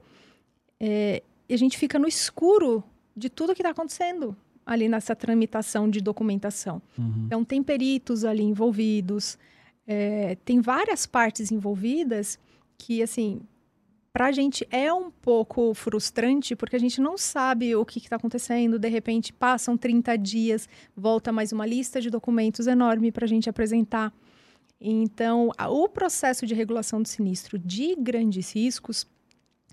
é, 0.80 1.24
e 1.50 1.54
a 1.54 1.58
gente 1.58 1.78
fica 1.78 1.98
no 1.98 2.08
escuro 2.08 2.84
de 3.16 3.30
tudo 3.30 3.56
que 3.56 3.62
está 3.62 3.72
acontecendo 3.72 4.38
ali 4.64 4.88
nessa 4.88 5.16
tramitação 5.16 5.90
de 5.90 6.02
documentação. 6.02 6.82
Então, 7.26 7.44
tem 7.44 7.64
peritos 7.64 8.26
ali 8.26 8.44
envolvidos, 8.44 9.38
é, 9.88 10.36
tem 10.44 10.60
várias 10.60 11.06
partes 11.08 11.52
envolvidas 11.52 12.38
que, 12.78 13.02
assim, 13.02 13.42
para 14.12 14.28
a 14.28 14.32
gente 14.32 14.68
é 14.72 14.92
um 14.92 15.12
pouco 15.12 15.74
frustrante, 15.74 16.56
porque 16.56 16.76
a 16.76 16.80
gente 16.80 17.00
não 17.00 17.18
sabe 17.18 17.76
o 17.76 17.86
que 17.86 18.00
está 18.00 18.16
acontecendo. 18.16 18.80
De 18.80 18.90
repente, 18.90 19.32
passam 19.32 19.78
30 19.78 20.18
dias, 20.18 20.68
volta 20.96 21.32
mais 21.32 21.52
uma 21.52 21.66
lista 21.66 22.02
de 22.02 22.10
documentos 22.10 22.68
enorme 22.68 23.12
para 23.12 23.26
a 23.26 23.28
gente 23.28 23.50
apresentar. 23.50 24.12
Então, 24.80 25.52
o 25.70 25.90
processo 25.90 26.46
de 26.46 26.54
regulação 26.54 27.02
do 27.02 27.08
sinistro 27.08 27.58
de 27.58 27.96
grandes 27.96 28.54
riscos, 28.54 29.08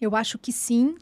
eu 0.00 0.16
acho 0.16 0.38
que 0.38 0.52
sim, 0.52 0.94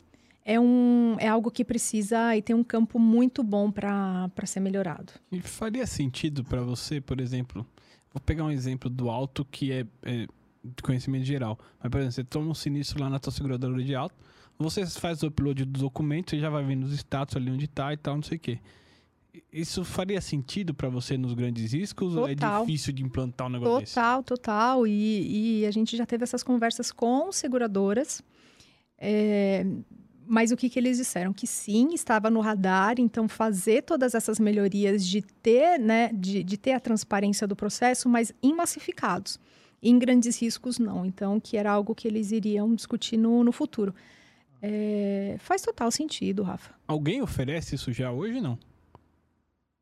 é, 0.44 0.58
um, 0.58 1.16
é 1.18 1.28
algo 1.28 1.50
que 1.50 1.64
precisa 1.64 2.36
e 2.36 2.42
tem 2.42 2.54
um 2.54 2.64
campo 2.64 2.98
muito 2.98 3.42
bom 3.42 3.70
para 3.70 4.30
ser 4.44 4.60
melhorado. 4.60 5.12
E 5.30 5.40
faria 5.40 5.86
sentido 5.86 6.44
para 6.44 6.62
você, 6.62 7.00
por 7.00 7.20
exemplo, 7.20 7.66
vou 8.12 8.20
pegar 8.20 8.44
um 8.44 8.50
exemplo 8.50 8.90
do 8.90 9.08
alto 9.08 9.44
que 9.44 9.72
é, 9.72 9.86
é 10.02 10.26
de 10.64 10.82
conhecimento 10.82 11.24
geral. 11.24 11.58
Mas, 11.80 11.90
por 11.90 11.98
exemplo, 11.98 12.12
você 12.12 12.24
toma 12.24 12.50
um 12.50 12.54
sinistro 12.54 13.00
lá 13.00 13.10
na 13.10 13.18
tua 13.18 13.32
seguradora 13.32 13.82
de 13.82 13.94
alto, 13.94 14.14
você 14.58 14.86
faz 14.86 15.22
o 15.22 15.26
upload 15.26 15.64
do 15.64 15.80
documento, 15.80 16.30
você 16.30 16.38
já 16.38 16.48
vai 16.48 16.64
vendo 16.64 16.84
os 16.84 16.92
status 16.92 17.36
ali 17.36 17.50
onde 17.50 17.66
tá 17.66 17.92
e 17.92 17.96
tal, 17.96 18.16
não 18.16 18.22
sei 18.22 18.36
o 18.36 18.40
quê. 18.40 18.58
Isso 19.50 19.82
faria 19.84 20.20
sentido 20.20 20.74
para 20.74 20.88
você 20.90 21.16
nos 21.16 21.32
grandes 21.32 21.72
riscos 21.72 22.14
ou 22.14 22.28
é 22.28 22.34
Total. 22.34 22.66
difícil 22.66 22.92
de 22.92 23.02
implantar 23.02 23.46
um 23.46 23.50
negócio 23.50 23.80
desse? 23.80 23.94
Total, 23.94 24.22
total. 24.22 24.86
E, 24.86 25.60
e 25.62 25.66
a 25.66 25.70
gente 25.70 25.96
já 25.96 26.04
teve 26.04 26.22
essas 26.22 26.42
conversas 26.42 26.92
com 26.92 27.32
seguradoras. 27.32 28.22
É, 28.98 29.64
mas 30.26 30.52
o 30.52 30.56
que, 30.56 30.68
que 30.68 30.78
eles 30.78 30.98
disseram? 30.98 31.32
Que 31.32 31.46
sim, 31.46 31.94
estava 31.94 32.30
no 32.30 32.40
radar, 32.40 32.96
então 32.98 33.26
fazer 33.26 33.82
todas 33.82 34.14
essas 34.14 34.38
melhorias 34.38 35.04
de 35.04 35.22
ter, 35.22 35.78
né, 35.78 36.10
de, 36.12 36.42
de 36.44 36.56
ter 36.56 36.72
a 36.72 36.80
transparência 36.80 37.46
do 37.46 37.56
processo, 37.56 38.08
mas 38.08 38.32
em 38.42 38.54
massificados. 38.54 39.40
Em 39.82 39.98
grandes 39.98 40.40
riscos, 40.40 40.78
não. 40.78 41.04
Então, 41.04 41.40
que 41.40 41.56
era 41.56 41.70
algo 41.70 41.94
que 41.94 42.06
eles 42.06 42.30
iriam 42.30 42.74
discutir 42.74 43.16
no, 43.16 43.42
no 43.42 43.50
futuro. 43.50 43.94
É, 44.60 45.36
faz 45.40 45.62
total 45.62 45.90
sentido, 45.90 46.44
Rafa. 46.44 46.72
Alguém 46.86 47.20
oferece 47.20 47.74
isso 47.74 47.92
já 47.92 48.12
hoje 48.12 48.40
não? 48.40 48.56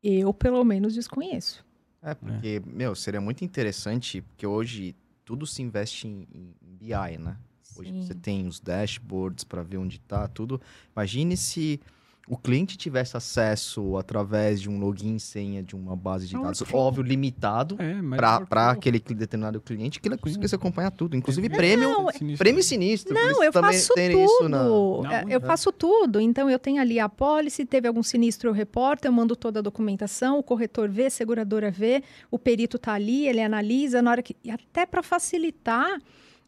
Eu, 0.01 0.33
pelo 0.33 0.63
menos, 0.63 0.95
desconheço. 0.95 1.63
É, 2.01 2.15
porque, 2.15 2.59
meu, 2.65 2.95
seria 2.95 3.21
muito 3.21 3.45
interessante, 3.45 4.21
porque 4.21 4.47
hoje 4.47 4.95
tudo 5.23 5.45
se 5.45 5.61
investe 5.61 6.07
em, 6.07 6.27
em 6.33 6.75
BI, 6.75 7.17
né? 7.19 7.37
Hoje 7.77 7.91
Sim. 7.91 8.01
você 8.01 8.15
tem 8.15 8.47
os 8.47 8.59
dashboards 8.59 9.43
para 9.43 9.61
ver 9.61 9.77
onde 9.77 9.99
tá 9.99 10.27
tudo. 10.27 10.59
Imagine 10.95 11.37
se 11.37 11.79
o 12.27 12.37
cliente 12.37 12.77
tivesse 12.77 13.17
acesso 13.17 13.97
através 13.97 14.61
de 14.61 14.69
um 14.69 14.79
login 14.79 15.15
e 15.15 15.19
senha 15.19 15.61
de 15.61 15.75
uma 15.75 15.95
base 15.95 16.27
de 16.27 16.35
É 16.35 16.39
um 16.39 16.43
dados, 16.43 16.61
workflow. 16.61 16.83
óbvio, 16.83 17.03
limitado 17.03 17.75
É, 17.79 17.95
para 18.45 18.69
aquele 18.71 18.99
determinado 18.99 19.59
cliente, 19.59 19.99
que 19.99 20.07
ele 20.07 20.17
conseguisse 20.17 20.55
acompanhar 20.55 20.91
tudo. 20.91 21.17
Inclusive 21.17 21.49
Não, 21.49 21.55
prêmio, 21.57 21.89
Sinistro. 22.13 22.37
prêmio 22.37 22.63
sinistro. 22.63 23.13
Não, 23.13 23.43
eu 23.43 23.51
faço 23.51 23.93
tudo. 23.93 23.99
isso 24.19 24.49
na- 24.49 24.63
Não, 24.63 25.05
É, 25.11 25.23
eu 25.23 25.39
né? 25.41 25.45
faço 25.47 25.71
tudo. 25.71 26.21
Então, 26.21 26.49
eu 26.49 26.59
tenho 26.59 26.79
ali 26.79 26.99
a 26.99 27.09
pólice, 27.09 27.65
teve 27.65 27.87
algum 27.87 28.03
sinistro, 28.03 28.49
eu 28.49 28.53
reporto, 28.53 29.05
eu 29.05 29.11
mando 29.11 29.35
toda 29.35 29.59
a 29.59 29.61
documentação, 29.61 30.37
o 30.39 30.43
corretor 30.43 30.89
vê, 30.89 31.07
a 31.07 31.09
seguradora 31.09 31.69
vê, 31.71 32.01
o 32.29 32.37
perito 32.39 32.77
está 32.77 32.93
ali, 32.93 33.27
ele 33.27 33.41
analisa, 33.41 34.01
na 34.01 34.11
hora 34.11 34.21
que. 34.21 34.37
E 34.43 34.51
até 34.51 34.85
para 34.85 35.01
facilitar 35.03 35.99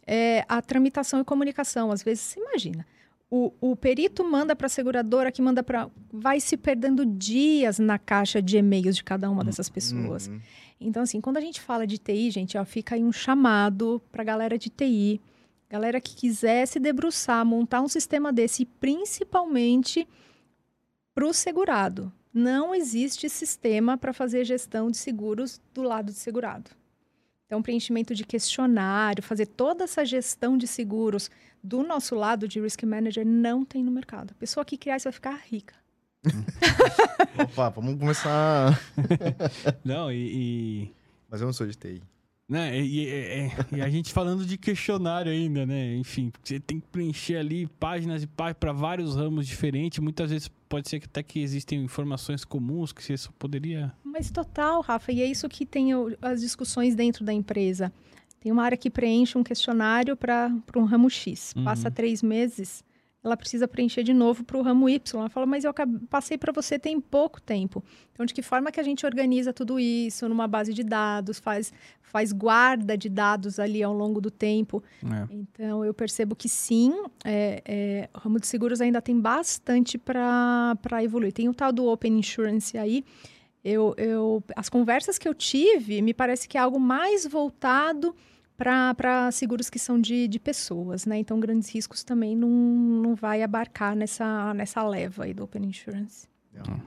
é, 0.05 0.45
a 0.47 0.61
tramitação 0.61 1.19
e 1.19 1.23
comunicação. 1.23 1.91
Às 1.91 2.03
vezes, 2.03 2.23
você 2.23 2.39
imagina. 2.39 2.85
O, 3.35 3.51
o 3.59 3.75
perito 3.75 4.23
manda 4.23 4.55
para 4.55 4.67
a 4.67 4.69
seguradora, 4.69 5.31
que 5.31 5.41
manda 5.41 5.63
para. 5.63 5.89
Vai 6.11 6.39
se 6.39 6.55
perdendo 6.55 7.03
dias 7.03 7.79
na 7.79 7.97
caixa 7.97 8.39
de 8.39 8.57
e-mails 8.57 8.95
de 8.95 9.03
cada 9.03 9.27
uma 9.27 9.43
dessas 9.43 9.71
pessoas. 9.71 10.27
Uhum. 10.27 10.39
Então, 10.79 11.01
assim, 11.01 11.19
quando 11.19 11.37
a 11.37 11.41
gente 11.41 11.59
fala 11.59 11.87
de 11.87 11.97
TI, 11.97 12.29
gente, 12.29 12.55
ó, 12.59 12.63
fica 12.63 12.93
aí 12.93 13.03
um 13.03 13.11
chamado 13.11 13.99
para 14.11 14.23
galera 14.23 14.55
de 14.55 14.69
TI, 14.69 15.19
galera 15.67 15.99
que 15.99 16.13
quiser 16.13 16.67
se 16.67 16.79
debruçar, 16.79 17.43
montar 17.43 17.81
um 17.81 17.87
sistema 17.87 18.31
desse, 18.31 18.61
e 18.61 18.65
principalmente 18.67 20.07
para 21.15 21.25
o 21.25 21.33
segurado. 21.33 22.13
Não 22.31 22.75
existe 22.75 23.27
sistema 23.29 23.97
para 23.97 24.13
fazer 24.13 24.45
gestão 24.45 24.91
de 24.91 24.97
seguros 24.97 25.59
do 25.73 25.81
lado 25.81 26.11
do 26.11 26.17
segurado. 26.17 26.69
Então, 27.53 27.61
preenchimento 27.61 28.15
de 28.15 28.23
questionário, 28.23 29.21
fazer 29.21 29.45
toda 29.45 29.83
essa 29.83 30.03
gestão 30.03 30.57
de 30.57 30.65
seguros 30.65 31.29
do 31.63 31.83
nosso 31.83 32.15
lado 32.15 32.47
de 32.47 32.59
risk 32.59 32.81
manager 32.81 33.23
não 33.23 33.63
tem 33.63 33.83
no 33.83 33.91
mercado. 33.91 34.31
A 34.31 34.39
pessoa 34.39 34.65
que 34.65 34.75
criar 34.75 34.97
isso 34.97 35.03
vai 35.03 35.13
ficar 35.13 35.39
rica. 35.51 35.75
Opa, 37.37 37.69
vamos 37.69 37.99
começar. 37.99 38.81
Não, 39.85 40.11
e- 40.11 40.31
e 40.87 40.91
Mas 41.29 41.41
eu 41.41 41.45
não 41.45 41.53
sou 41.53 41.67
de 41.67 41.75
TI. 41.75 42.01
Né? 42.53 42.79
E, 42.79 43.07
e- 43.07 43.51
e- 43.77 43.81
a 43.81 43.89
gente 43.89 44.13
falando 44.13 44.45
de 44.45 44.59
questionário 44.59 45.31
ainda, 45.31 45.65
né? 45.65 45.95
Enfim, 45.95 46.31
você 46.43 46.59
tem 46.59 46.79
que 46.79 46.85
preencher 46.85 47.37
ali 47.37 47.65
páginas 47.79 48.21
e 48.21 48.27
páginas 48.27 48.57
para 48.59 48.71
vários 48.71 49.15
ramos 49.15 49.47
diferentes. 49.47 49.97
Muitas 49.97 50.29
vezes 50.29 50.51
pode 50.69 50.87
ser 50.87 50.99
que 50.99 51.07
até 51.07 51.23
que 51.23 51.39
existem 51.39 51.83
informações 51.83 52.45
comuns 52.45 52.93
que 52.93 53.03
você 53.03 53.17
só 53.17 53.31
poderia. 53.39 53.91
Mas 54.03 54.29
total, 54.29 54.81
Rafa, 54.81 55.11
e 55.11 55.23
é 55.23 55.25
isso 55.25 55.49
que 55.49 55.65
tem 55.65 55.89
as 56.21 56.41
discussões 56.41 56.93
dentro 56.93 57.25
da 57.25 57.33
empresa. 57.33 57.91
Tem 58.39 58.51
uma 58.51 58.63
área 58.63 58.77
que 58.77 58.89
preenche 58.91 59.35
um 59.35 59.43
questionário 59.43 60.15
para 60.15 60.51
um 60.75 60.83
ramo 60.83 61.09
X. 61.09 61.53
Uhum. 61.55 61.63
Passa 61.63 61.89
três 61.89 62.21
meses, 62.21 62.83
ela 63.23 63.37
precisa 63.37 63.67
preencher 63.67 64.03
de 64.03 64.13
novo 64.13 64.43
para 64.43 64.57
o 64.57 64.61
ramo 64.61 64.89
Y. 64.89 65.19
Ela 65.19 65.29
fala, 65.29 65.45
mas 65.45 65.63
eu 65.63 65.73
passei 66.09 66.37
para 66.37 66.51
você 66.51 66.77
tem 66.77 66.99
pouco 66.99 67.41
tempo. 67.41 67.81
Então, 68.11 68.25
de 68.25 68.33
que 68.33 68.41
forma 68.41 68.71
que 68.71 68.79
a 68.79 68.83
gente 68.83 69.05
organiza 69.05 69.53
tudo 69.53 69.79
isso 69.79 70.27
numa 70.27 70.47
base 70.47 70.73
de 70.73 70.83
dados, 70.83 71.39
faz, 71.39 71.71
faz 72.01 72.33
guarda 72.33 72.97
de 72.97 73.07
dados 73.07 73.59
ali 73.59 73.81
ao 73.81 73.93
longo 73.93 74.19
do 74.19 74.29
tempo? 74.29 74.83
né? 75.01 75.27
Então, 75.31 75.85
eu 75.85 75.93
percebo 75.93 76.35
que 76.35 76.49
sim, 76.49 76.93
é, 77.23 77.61
é, 77.65 78.09
o 78.13 78.19
ramo 78.19 78.39
de 78.39 78.47
seguros 78.47 78.81
ainda 78.81 79.01
tem 79.01 79.17
bastante 79.17 79.97
para 79.97 80.77
evoluir. 81.01 81.31
Tem 81.31 81.47
o 81.47 81.53
tal 81.53 81.71
do 81.71 81.85
Open 81.85 82.19
Insurance 82.19 82.77
aí. 82.77 83.05
Eu, 83.63 83.95
eu, 83.97 84.43
as 84.57 84.67
conversas 84.67 85.17
que 85.17 85.25
eu 85.25 85.33
tive, 85.33 86.01
me 86.01 86.13
parece 86.13 86.49
que 86.49 86.57
é 86.57 86.61
algo 86.61 86.77
mais 86.77 87.25
voltado 87.25 88.13
para 88.57 89.31
seguros 89.31 89.69
que 89.69 89.79
são 89.79 89.99
de, 89.99 90.27
de 90.27 90.39
pessoas, 90.39 91.05
né? 91.05 91.17
Então, 91.17 91.39
grandes 91.39 91.69
riscos 91.69 92.03
também 92.03 92.35
não, 92.35 92.49
não 92.49 93.15
vai 93.15 93.41
abarcar 93.41 93.95
nessa, 93.95 94.53
nessa 94.53 94.83
leva 94.87 95.25
aí 95.25 95.33
do 95.33 95.43
Open 95.43 95.65
Insurance. 95.65 96.27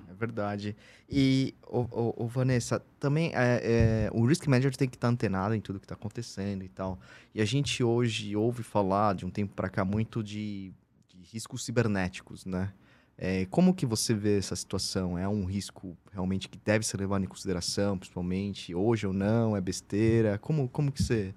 É 0.09 0.15
verdade. 0.15 0.77
E, 1.09 1.55
ô, 1.67 1.81
ô, 1.91 2.25
ô, 2.25 2.27
Vanessa, 2.27 2.81
também 3.01 3.33
é, 3.35 4.09
é, 4.09 4.11
o 4.13 4.25
Risk 4.25 4.47
Manager 4.47 4.77
tem 4.77 4.89
que 4.89 4.97
estar 4.97 5.09
antenado 5.09 5.55
em 5.55 5.61
tudo 5.61 5.81
que 5.81 5.85
está 5.85 5.95
acontecendo 5.95 6.63
e 6.63 6.69
tal. 6.69 6.99
E 7.35 7.41
a 7.41 7.45
gente 7.45 7.83
hoje 7.83 8.37
ouve 8.37 8.63
falar, 8.63 9.15
de 9.15 9.27
um 9.27 9.31
tempo 9.31 9.55
para 9.55 9.69
cá, 9.69 9.85
muito 9.85 10.23
de, 10.23 10.73
de 11.09 11.21
riscos 11.33 11.65
cibernéticos, 11.65 12.45
né? 12.47 12.73
É, 13.19 13.47
como 13.47 13.75
que 13.75 13.87
você 13.87 14.13
vê 14.13 14.39
essa 14.39 14.55
situação? 14.55 15.19
É 15.19 15.27
um 15.27 15.45
risco 15.47 15.97
realmente 16.13 16.49
que 16.49 16.59
deve 16.59 16.87
ser 16.87 16.99
levado 16.99 17.25
em 17.25 17.29
consideração, 17.29 17.99
principalmente 17.99 18.75
hoje 18.75 19.07
ou 19.07 19.13
não? 19.13 19.57
É 19.57 19.61
besteira? 19.61 20.39
Como, 20.39 20.69
como 20.69 20.93
que 20.93 21.03
você 21.03 21.35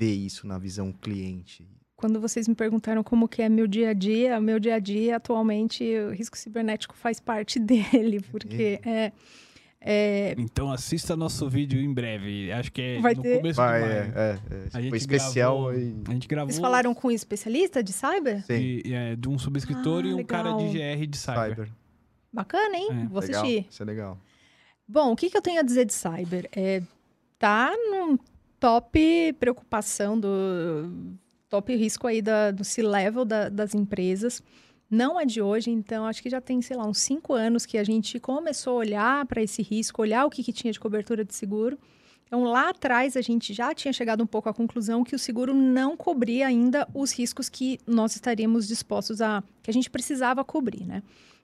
vê 0.00 0.10
isso 0.12 0.46
na 0.46 0.58
visão 0.58 0.90
cliente? 0.92 1.68
Quando 1.94 2.18
vocês 2.18 2.48
me 2.48 2.54
perguntaram 2.54 3.04
como 3.04 3.28
que 3.28 3.42
é 3.42 3.48
meu 3.50 3.66
dia 3.66 3.90
a 3.90 3.92
dia, 3.92 4.40
meu 4.40 4.58
dia 4.58 4.76
a 4.76 4.78
dia 4.78 5.16
atualmente 5.16 5.84
o 5.98 6.10
risco 6.12 6.38
cibernético 6.38 6.96
faz 6.96 7.20
parte 7.20 7.58
dele, 7.60 8.20
porque 8.30 8.80
é, 8.82 9.12
é, 9.78 10.34
Então 10.38 10.72
assista 10.72 11.14
nosso 11.14 11.46
vídeo 11.50 11.78
em 11.78 11.92
breve. 11.92 12.50
Acho 12.50 12.72
que 12.72 12.80
é 12.80 13.00
Vai 13.00 13.14
no 13.14 13.20
ter? 13.22 13.36
começo 13.36 13.56
Vai, 13.58 13.80
do 13.80 13.86
é, 13.86 13.88
maio. 13.88 14.12
é, 14.16 14.30
é. 14.30 14.66
A 14.68 14.70
Foi 14.70 14.82
gente 14.82 14.96
especial 14.96 15.64
gravou- 15.66 15.78
e... 15.78 16.02
A 16.08 16.12
gente 16.14 16.28
gravou 16.28 16.50
Vocês 16.50 16.60
falaram 16.62 16.94
com 16.94 17.08
um 17.08 17.10
especialista 17.10 17.82
de 17.82 17.92
cyber? 17.92 18.42
Sim, 18.46 18.58
de, 18.82 18.94
é, 18.94 19.14
de 19.16 19.28
um 19.28 19.38
subscritor 19.38 20.02
Ah, 20.04 20.08
e 20.08 20.14
um 20.14 20.24
cara 20.24 20.52
de 20.54 20.64
legal. 20.78 20.96
GR 20.96 21.06
de 21.06 21.18
cyber. 21.18 21.48
cyber. 21.50 21.68
Bacana, 22.32 22.76
hein? 22.78 22.88
É, 22.90 23.06
Vou 23.08 23.20
legal, 23.20 23.42
assistir. 23.42 23.66
Isso 23.70 23.82
é 23.82 23.86
legal. 23.86 24.18
Bom, 24.88 25.12
o 25.12 25.16
que, 25.16 25.28
que 25.28 25.36
eu 25.36 25.42
tenho 25.42 25.60
a 25.60 25.62
dizer 25.62 25.84
de 25.84 25.92
cyber? 25.92 26.48
É, 26.56 26.80
tá 27.38 27.72
num 27.90 28.18
top 28.60 29.32
preocupação 29.40 30.20
do 30.20 30.92
top 31.48 31.74
risco 31.74 32.06
aí 32.06 32.22
da, 32.22 32.50
do 32.50 32.62
C-level 32.64 33.24
da- 33.24 33.48
das 33.48 33.74
empresas. 33.74 34.42
Não 34.88 35.18
é 35.18 35.24
de 35.24 35.40
hoje, 35.40 35.70
então 35.70 36.04
acho 36.04 36.22
que 36.22 36.28
já 36.28 36.40
tem, 36.40 36.60
sei 36.60 36.76
lá, 36.76 36.84
uns 36.86 36.98
cinco 36.98 37.32
anos 37.32 37.64
que 37.64 37.78
a 37.78 37.84
gente 37.84 38.20
começou 38.20 38.74
a 38.74 38.76
olhar 38.76 39.26
para 39.26 39.42
esse 39.42 39.62
risco, 39.62 40.02
olhar 40.02 40.24
o 40.26 40.30
que, 40.30 40.42
que 40.42 40.52
tinha 40.52 40.72
de 40.72 40.78
cobertura 40.80 41.24
de 41.24 41.34
seguro. 41.34 41.78
Então, 42.26 42.44
lá 42.44 42.68
atrás, 42.70 43.16
a 43.16 43.20
gente 43.20 43.52
já 43.52 43.74
tinha 43.74 43.92
chegado 43.92 44.22
um 44.22 44.26
pouco 44.26 44.48
à 44.48 44.54
conclusão 44.54 45.02
que 45.02 45.16
o 45.16 45.18
seguro 45.18 45.52
não 45.52 45.96
cobria 45.96 46.46
ainda 46.46 46.86
os 46.94 47.10
riscos 47.12 47.48
que 47.48 47.78
nós 47.86 48.14
estaríamos 48.14 48.68
dispostos 48.68 49.20
a. 49.20 49.42
que 49.62 49.70
a 49.70 49.74
gente 49.74 49.90
precisava 49.90 50.44
cobrir, 50.44 50.84
né? 50.84 51.02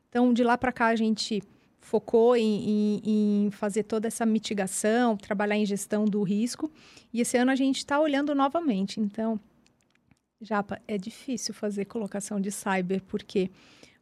Então, 0.09 0.33
de 0.33 0.45
lá 0.45 0.57
para 0.57 0.71
cá, 0.71 0.87
a 0.87 0.97
gente 0.97 1.43
focou 1.87 2.35
em, 2.37 3.01
em- 3.05 3.45
em 3.47 3.51
fazer 3.53 3.85
toda 3.85 4.09
essa 4.09 4.27
mitigação, 4.27 5.17
trabalhar 5.17 5.57
em 5.57 5.65
gestão 5.65 6.05
do 6.05 6.21
risco. 6.25 6.69
E 7.13 7.21
esse 7.21 7.37
ano 7.37 7.53
a 7.53 7.55
gente 7.55 7.79
está 7.79 8.01
olhando 8.01 8.35
novamente. 8.35 8.99
Então, 8.99 9.39
Japa, 10.41 10.81
é 10.89 10.99
difícil 10.99 11.55
fazer 11.55 11.85
colocação 11.85 12.41
de 12.41 12.51
cyber, 12.51 13.01
porque 13.05 13.51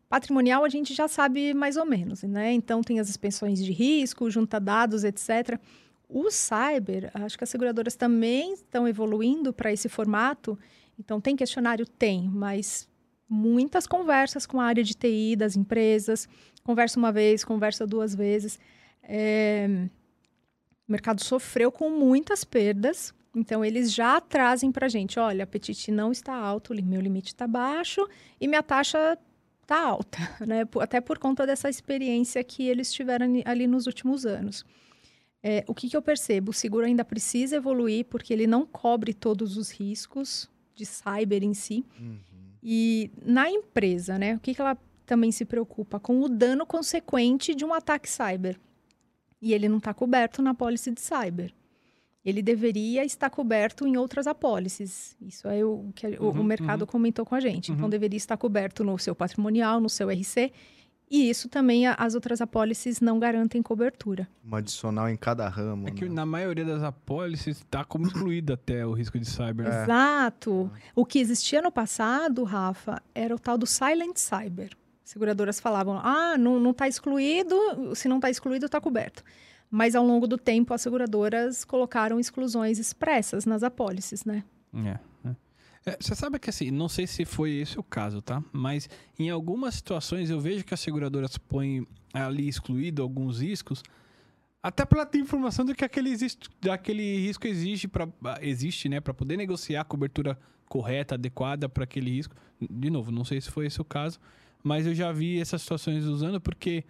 patrimonial 0.09 0.65
a 0.65 0.69
gente 0.71 0.95
já 0.95 1.07
sabe 1.07 1.53
mais 1.53 1.77
ou 1.77 1.85
menos, 1.85 2.23
né? 2.23 2.53
Então, 2.55 2.83
tem 2.83 2.99
as 3.01 3.11
expensões 3.11 3.63
de 3.63 3.71
risco, 3.71 4.31
junta 4.31 4.59
dados, 4.59 5.05
etc. 5.05 5.61
O 6.09 6.31
cyber, 6.31 7.11
acho 7.13 7.37
que 7.37 7.45
as 7.45 7.51
seguradoras 7.51 7.95
também 7.97 8.55
estão 8.55 8.89
evoluindo 8.89 9.53
para 9.53 9.71
esse 9.71 9.91
formato. 9.91 10.59
Então, 10.99 11.21
tem 11.21 11.37
questionário? 11.37 11.87
Tem, 11.87 12.29
mas 12.31 12.89
muitas 13.29 13.87
conversas 13.87 14.47
com 14.47 14.59
a 14.59 14.65
área 14.65 14.83
de 14.83 14.95
TI 14.95 15.37
das 15.37 15.55
empresas. 15.55 16.27
Conversa 16.65 16.99
uma 16.99 17.13
vez, 17.13 17.45
conversa 17.45 17.87
duas 17.87 18.15
vezes. 18.15 18.59
É, 19.03 19.69
O 20.89 20.93
mercado 20.93 21.23
sofreu 21.23 21.71
com 21.71 21.91
muitas 21.91 22.43
perdas 22.43 23.15
Então, 23.37 23.65
eles 23.65 23.93
já 23.93 24.21
trazem 24.21 24.73
para 24.73 24.87
a 24.87 24.89
gente: 24.89 25.21
olha, 25.21 25.45
apetite 25.45 25.93
não 25.93 26.11
está 26.11 26.35
alto, 26.35 26.75
meu 26.83 27.01
limite 27.01 27.29
está 27.29 27.47
baixo 27.47 28.09
e 28.41 28.49
minha 28.49 28.63
taxa 28.63 29.19
está 29.63 29.81
alta, 29.81 30.19
né? 30.47 30.67
Até 30.81 31.01
por 31.01 31.19
conta 31.19 31.47
dessa 31.47 31.69
experiência 31.69 32.43
que 32.43 32.67
eles 32.67 32.93
tiveram 32.93 33.27
ali 33.45 33.67
nos 33.67 33.87
últimos 33.87 34.25
anos. 34.25 34.65
É, 35.43 35.63
o 35.69 35.75
que, 35.75 35.91
que 35.91 35.97
eu 35.97 36.01
percebo? 36.01 36.51
O 36.51 36.55
seguro 36.55 36.87
ainda 36.87 37.05
precisa 37.05 37.57
evoluir 37.57 38.07
porque 38.07 38.33
ele 38.33 38.47
não 38.47 38.65
cobre 38.65 39.13
todos 39.13 39.59
os 39.59 39.71
riscos 39.71 40.49
de 40.75 40.87
cyber 40.87 41.43
em 41.43 41.53
si. 41.53 41.85
Uhum. 42.01 42.19
E 42.63 43.11
na 43.23 43.51
empresa, 43.51 44.19
né? 44.19 44.37
O 44.37 44.41
que, 44.41 44.55
que 44.55 44.61
ela 44.63 44.79
também 45.05 45.31
se 45.31 45.45
preocupa? 45.45 46.01
Com 46.01 46.21
o 46.21 46.29
dano 46.29 46.67
consequente 46.67 47.55
de 47.55 47.65
um 47.65 47.73
ataque 47.73 48.09
cyber. 48.09 48.59
E 49.41 49.53
ele 49.53 49.69
não 49.69 49.79
está 49.79 49.93
coberto 49.93 50.41
na 50.41 50.55
pólice 50.55 50.91
de 50.91 51.01
cyber. 51.01 51.53
Ele 52.25 52.41
deveria 52.41 53.05
estar 53.05 53.29
coberto 53.29 53.87
em 53.87 53.99
outras 53.99 54.27
apólices. 54.27 55.15
Isso 55.21 55.47
é 55.47 55.63
o 55.63 55.93
que 55.95 56.07
uhum, 56.07 56.41
o, 56.41 56.45
mercado 56.45 56.83
uhum. 56.83 56.87
comentou 56.87 57.27
com 57.27 57.35
a 57.35 57.41
gente. 57.41 57.71
Então, 57.71 57.85
uhum. 57.85 57.91
deveria 57.91 58.17
estar 58.17 58.37
coberto 58.39 58.83
no 58.83 58.99
seu 58.99 59.15
patrimonial, 59.15 59.79
no 59.79 59.91
seu 59.91 60.09
RC 60.09 60.51
e 61.11 61.29
isso 61.29 61.49
também 61.49 61.87
as 61.87 62.15
outras 62.15 62.41
apólices 62.41 63.01
não 63.01 63.19
garantem 63.19 63.63
cobertura. 63.63 64.27
Um 64.45 64.57
adicional 64.57 65.09
em 65.09 65.17
cada 65.17 65.49
ramo. 65.49 65.89
É 65.89 65.91
que 65.91 66.07
né? 66.07 66.11
na 66.11 66.27
maioria 66.27 66.65
das 66.65 66.83
apólices 66.83 67.59
está 67.59 67.85
como 67.85 68.07
excluído 68.07 68.53
até 68.53 68.87
o 68.87 68.93
risco 68.93 69.19
de 69.19 69.27
cyber. 69.27 69.67
É. 69.67 69.83
Exato. 69.85 70.71
O 70.95 71.05
que 71.05 71.19
existia 71.19 71.61
no 71.61 71.71
passado, 71.71 72.43
Rafa, 72.43 73.03
era 73.15 73.35
o 73.35 73.39
tal 73.39 73.59
do 73.59 73.67
silent 73.67 74.17
cyber. 74.17 74.71
Seguradoras 75.05 75.61
falavam, 75.61 76.01
ah, 76.03 76.37
não 76.39 76.71
está 76.71 76.89
excluído, 76.89 77.57
se 77.95 78.09
não 78.09 78.17
está 78.17 78.31
excluído, 78.31 78.67
está 78.67 78.81
coberto. 78.81 79.23
Mas 79.71 79.95
ao 79.95 80.05
longo 80.05 80.27
do 80.27 80.39
tempo, 80.39 80.73
as 80.73 80.81
seguradoras 80.81 81.65
colocaram 81.65 82.19
exclusões 82.19 82.79
expressas 82.79 83.45
nas 83.45 83.63
apólices, 83.63 84.25
né? 84.25 84.43
É. 84.75 85.15
É, 85.87 85.99
você 86.01 86.15
sabe 86.15 86.39
que 86.39 86.49
assim, 86.49 86.71
não 86.71 86.89
sei 86.89 87.07
se 87.07 87.25
foi 87.27 87.53
esse 87.57 87.79
o 87.79 87.83
caso, 87.83 88.23
tá? 88.23 88.43
Mas 88.53 88.89
em 89.19 89.29
algumas 89.29 89.75
situações 89.75 90.31
eu 90.31 90.41
vejo 90.41 90.65
que 90.65 90.73
as 90.73 90.81
seguradoras 90.81 91.37
põem 91.37 91.87
ali 92.13 92.49
excluído 92.49 93.03
alguns 93.03 93.41
riscos, 93.41 93.83
até 94.63 94.87
pela 94.87 95.05
ter 95.05 95.19
informação 95.19 95.63
de 95.63 95.75
que 95.75 95.85
aquele, 95.85 96.09
existe, 96.09 96.49
aquele 96.71 97.19
risco 97.19 97.47
existe 97.47 97.87
para 97.87 98.09
existe, 98.41 98.89
né, 98.89 98.99
para 98.99 99.13
poder 99.13 99.37
negociar 99.37 99.83
a 99.83 99.85
cobertura 99.85 100.39
correta, 100.67 101.17
adequada 101.17 101.69
para 101.69 101.85
aquele 101.85 102.11
risco. 102.11 102.35
De 102.59 102.89
novo, 102.89 103.13
não 103.13 103.25
sei 103.25 103.43
se 103.43 103.51
foi 103.51 103.67
esse 103.67 103.79
o 103.79 103.85
caso, 103.85 104.19
mas 104.65 104.87
eu 104.87 104.95
já 104.95 105.13
vi 105.13 105.39
essas 105.39 105.61
situações 105.63 106.05
usando 106.05 106.41
porque 106.41 106.85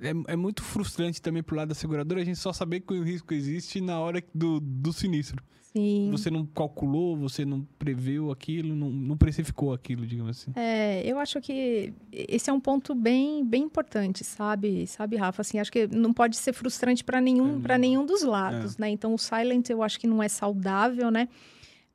é, 0.00 0.10
é 0.32 0.36
muito 0.36 0.62
frustrante 0.62 1.20
também 1.20 1.42
pro 1.42 1.54
lado 1.54 1.68
da 1.68 1.74
seguradora 1.74 2.22
a 2.22 2.24
gente 2.24 2.38
só 2.38 2.52
saber 2.52 2.80
que 2.80 2.94
o 2.94 3.02
risco 3.02 3.34
existe 3.34 3.80
na 3.80 4.00
hora 4.00 4.22
do, 4.34 4.58
do 4.58 4.92
sinistro. 4.92 5.42
Sim. 5.72 6.08
Você 6.10 6.30
não 6.30 6.46
calculou, 6.46 7.14
você 7.14 7.44
não 7.44 7.60
preveu 7.78 8.30
aquilo, 8.30 8.74
não, 8.74 8.88
não 8.88 9.18
precificou 9.18 9.74
aquilo, 9.74 10.06
digamos 10.06 10.30
assim. 10.30 10.50
É, 10.56 11.02
eu 11.04 11.18
acho 11.18 11.40
que 11.42 11.92
esse 12.10 12.48
é 12.48 12.52
um 12.52 12.58
ponto 12.58 12.94
bem, 12.94 13.44
bem 13.44 13.64
importante, 13.64 14.24
sabe, 14.24 14.86
sabe, 14.86 15.16
Rafa? 15.16 15.42
Assim, 15.42 15.58
acho 15.58 15.70
que 15.70 15.86
não 15.86 16.12
pode 16.12 16.36
ser 16.36 16.54
frustrante 16.54 17.04
para 17.04 17.20
nenhum, 17.20 17.58
é, 17.58 17.60
para 17.60 17.76
nenhum 17.76 18.06
dos 18.06 18.22
lados, 18.22 18.76
é. 18.76 18.80
né? 18.80 18.90
Então, 18.90 19.12
o 19.12 19.18
silent 19.18 19.68
eu 19.68 19.82
acho 19.82 20.00
que 20.00 20.06
não 20.06 20.22
é 20.22 20.28
saudável, 20.28 21.10
né? 21.10 21.28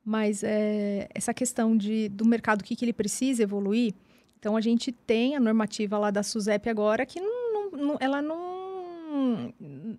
Mas 0.04 0.44
é, 0.44 1.08
essa 1.12 1.34
questão 1.34 1.76
de, 1.76 2.08
do 2.10 2.24
mercado, 2.24 2.60
o 2.60 2.64
que, 2.64 2.76
que 2.76 2.84
ele 2.84 2.92
precisa 2.92 3.42
evoluir. 3.42 3.92
Então, 4.44 4.58
a 4.58 4.60
gente 4.60 4.92
tem 4.92 5.34
a 5.34 5.40
normativa 5.40 5.96
lá 5.96 6.10
da 6.10 6.22
SUSEP 6.22 6.68
agora 6.68 7.06
que 7.06 7.18
não, 7.18 7.70
não, 7.70 7.96
ela 7.98 8.20
não 8.20 8.52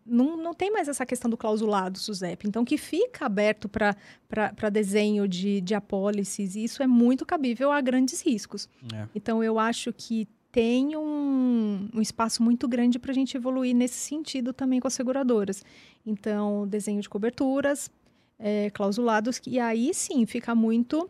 não, 0.05 0.37
não 0.37 0.53
tem 0.53 0.69
mais 0.69 0.87
essa 0.87 1.03
questão 1.03 1.31
do 1.31 1.35
clausulado, 1.35 1.97
SUSEP. 1.97 2.47
Então, 2.47 2.63
que 2.63 2.77
fica 2.77 3.25
aberto 3.25 3.67
para 3.67 4.69
desenho 4.71 5.27
de, 5.27 5.61
de 5.61 5.73
apólices, 5.73 6.55
e 6.55 6.63
isso 6.63 6.83
é 6.83 6.85
muito 6.85 7.25
cabível 7.25 7.71
a 7.71 7.81
grandes 7.81 8.21
riscos. 8.21 8.69
É. 8.93 9.07
Então, 9.15 9.43
eu 9.43 9.57
acho 9.57 9.91
que 9.91 10.27
tem 10.51 10.95
um, 10.95 11.89
um 11.91 12.01
espaço 12.01 12.43
muito 12.43 12.67
grande 12.67 12.99
para 12.99 13.09
a 13.09 13.15
gente 13.15 13.35
evoluir 13.35 13.75
nesse 13.75 13.97
sentido 13.97 14.53
também 14.53 14.79
com 14.79 14.87
as 14.87 14.93
seguradoras. 14.93 15.65
Então, 16.05 16.67
desenho 16.67 17.01
de 17.01 17.09
coberturas, 17.09 17.89
é, 18.37 18.69
clausulados, 18.69 19.41
e 19.47 19.59
aí 19.59 19.91
sim 19.91 20.23
fica 20.27 20.53
muito 20.53 21.09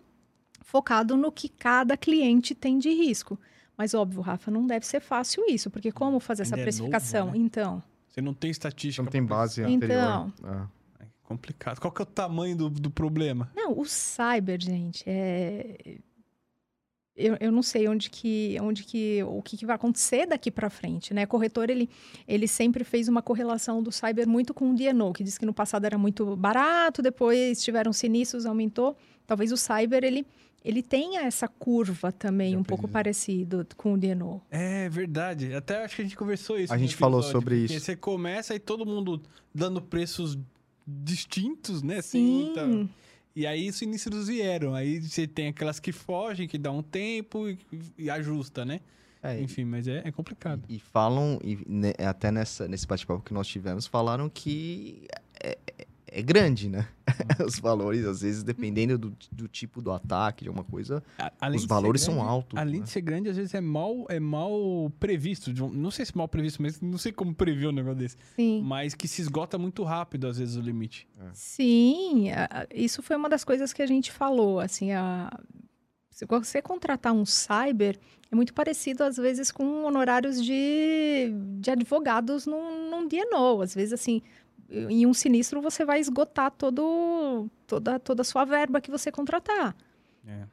focado 0.65 1.15
no 1.15 1.31
que 1.31 1.47
cada 1.47 1.95
cliente 1.95 2.55
tem 2.55 2.79
de 2.79 2.89
risco. 2.89 3.39
Mas 3.77 3.93
óbvio, 3.93 4.21
Rafa, 4.21 4.49
não 4.49 4.65
deve 4.65 4.85
ser 4.85 4.99
fácil 4.99 5.45
isso, 5.47 5.69
porque 5.69 5.91
como 5.91 6.19
fazer 6.19 6.43
Ainda 6.43 6.55
essa 6.55 6.63
precificação? 6.63 7.19
É 7.19 7.23
novo, 7.25 7.37
né? 7.37 7.45
Então. 7.45 7.83
Você 8.09 8.19
não 8.19 8.33
tem 8.33 8.49
estatística. 8.49 9.03
Não 9.03 9.11
tem 9.11 9.23
base 9.23 9.61
então, 9.61 9.75
anterior. 9.75 10.33
É. 10.99 11.03
é 11.03 11.07
complicado. 11.23 11.79
Qual 11.79 11.91
que 11.91 12.01
é 12.01 12.03
o 12.03 12.05
tamanho 12.05 12.55
do, 12.55 12.69
do 12.69 12.89
problema? 12.89 13.51
Não, 13.55 13.77
o 13.77 13.85
cyber, 13.85 14.59
gente, 14.59 15.03
é... 15.05 15.97
Eu, 17.17 17.37
eu 17.39 17.49
não 17.49 17.63
sei 17.63 17.87
onde 17.87 18.09
que, 18.09 18.57
onde 18.59 18.83
que, 18.83 19.23
o 19.23 19.41
que, 19.41 19.55
que 19.55 19.65
vai 19.65 19.77
acontecer 19.77 20.25
daqui 20.25 20.51
para 20.51 20.69
frente, 20.69 21.13
né? 21.13 21.23
O 21.23 21.27
corretor, 21.27 21.69
ele, 21.69 21.89
ele 22.27 22.45
sempre 22.45 22.83
fez 22.83 23.07
uma 23.07 23.21
correlação 23.21 23.81
do 23.81 23.89
cyber 23.89 24.27
muito 24.27 24.53
com 24.53 24.71
o 24.71 24.75
DNO, 24.75 25.13
que 25.13 25.23
diz 25.23 25.37
que 25.37 25.45
no 25.45 25.53
passado 25.53 25.85
era 25.85 25.97
muito 25.97 26.35
barato, 26.35 27.01
depois 27.01 27.63
tiveram 27.63 27.93
sinistros, 27.93 28.45
aumentou. 28.45 28.97
Talvez 29.25 29.53
o 29.53 29.55
cyber, 29.55 30.03
ele 30.03 30.25
ele 30.65 30.81
tem 30.81 31.17
essa 31.19 31.47
curva 31.47 32.11
também, 32.11 32.53
Já 32.53 32.59
um 32.59 32.63
pouco 32.63 32.87
parecido 32.87 33.65
com 33.77 33.93
o 33.93 33.97
Deno. 33.97 34.41
É 34.49 34.89
verdade. 34.89 35.53
Até 35.53 35.85
acho 35.85 35.95
que 35.95 36.01
a 36.01 36.05
gente 36.05 36.17
conversou 36.17 36.59
isso. 36.59 36.73
A 36.73 36.77
gente 36.77 36.95
falou 36.95 37.21
sobre 37.21 37.57
isso. 37.57 37.79
Você 37.79 37.95
começa 37.95 38.55
e 38.55 38.59
todo 38.59 38.85
mundo 38.85 39.21
dando 39.53 39.79
preços 39.79 40.37
distintos, 40.87 41.83
né? 41.83 41.99
Assim, 41.99 42.19
Sim. 42.19 42.51
Então, 42.51 42.89
e 43.35 43.45
aí 43.45 43.69
os 43.69 43.75
sinistros 43.75 44.27
vieram. 44.27 44.73
Aí 44.73 44.99
você 44.99 45.27
tem 45.27 45.49
aquelas 45.49 45.79
que 45.79 45.91
fogem, 45.91 46.47
que 46.47 46.57
dá 46.57 46.71
um 46.71 46.81
tempo 46.81 47.47
e, 47.47 47.59
e 47.97 48.09
ajusta, 48.09 48.65
né? 48.65 48.79
É, 49.21 49.39
Enfim, 49.41 49.65
mas 49.65 49.87
é, 49.87 50.01
é 50.05 50.11
complicado. 50.11 50.63
E, 50.69 50.77
e 50.77 50.79
falam, 50.79 51.39
e, 51.43 51.57
né, 51.67 51.93
até 51.99 52.31
nessa, 52.31 52.67
nesse 52.67 52.87
bate-papo 52.87 53.23
que 53.23 53.33
nós 53.33 53.47
tivemos, 53.47 53.87
falaram 53.87 54.29
que 54.29 55.07
é, 55.43 55.57
é 56.15 56.19
é 56.19 56.21
grande, 56.21 56.69
né? 56.69 56.87
Uhum. 57.39 57.45
os 57.45 57.59
valores, 57.59 58.05
às 58.05 58.21
vezes, 58.21 58.41
dependendo 58.41 58.97
do, 58.97 59.17
do 59.29 59.49
tipo 59.49 59.81
do 59.81 59.91
ataque, 59.91 60.45
de 60.45 60.47
alguma 60.47 60.63
coisa, 60.63 61.03
além 61.41 61.59
os 61.59 61.65
valores 61.65 62.05
grande, 62.05 62.19
são 62.19 62.25
altos. 62.25 62.57
Além 62.57 62.79
né? 62.79 62.85
de 62.85 62.89
ser 62.89 63.01
grande, 63.01 63.29
às 63.29 63.35
vezes 63.35 63.53
é 63.53 63.59
mal, 63.59 64.05
é 64.07 64.17
mal 64.17 64.89
previsto. 64.97 65.51
Não 65.73 65.91
sei 65.91 66.05
se 66.05 66.15
mal 66.15 66.29
previsto, 66.29 66.61
mas 66.61 66.79
não 66.79 66.97
sei 66.97 67.11
como 67.11 67.35
prever 67.35 67.67
um 67.67 67.73
negócio 67.73 67.99
desse. 67.99 68.17
Sim. 68.33 68.61
Mas 68.63 68.95
que 68.95 69.09
se 69.09 69.21
esgota 69.21 69.57
muito 69.57 69.83
rápido, 69.83 70.27
às 70.27 70.37
vezes, 70.37 70.55
o 70.55 70.61
limite. 70.61 71.05
É. 71.19 71.29
Sim, 71.33 72.27
isso 72.73 73.03
foi 73.03 73.17
uma 73.17 73.27
das 73.27 73.43
coisas 73.43 73.73
que 73.73 73.81
a 73.81 73.87
gente 73.87 74.09
falou. 74.09 74.61
Assim, 74.61 74.93
a... 74.93 75.29
se 76.09 76.25
você 76.25 76.61
contratar 76.61 77.11
um 77.11 77.25
cyber, 77.25 77.99
é 78.31 78.35
muito 78.35 78.53
parecido, 78.53 79.03
às 79.03 79.17
vezes, 79.17 79.51
com 79.51 79.83
honorários 79.83 80.41
de, 80.41 81.33
de 81.59 81.71
advogados 81.71 82.45
num, 82.45 82.89
num 82.89 83.05
DNO. 83.05 83.61
Às 83.61 83.75
vezes, 83.75 83.91
assim, 83.91 84.21
em 84.89 85.05
um 85.05 85.13
sinistro 85.13 85.61
você 85.61 85.85
vai 85.85 85.99
esgotar 85.99 86.51
todo, 86.51 87.49
toda, 87.65 87.99
toda 87.99 88.21
a 88.21 88.25
sua 88.25 88.45
verba 88.45 88.81
que 88.81 88.91
você 88.91 89.11
contratar. 89.11 89.75
É. 90.27 90.31
é. 90.31 90.47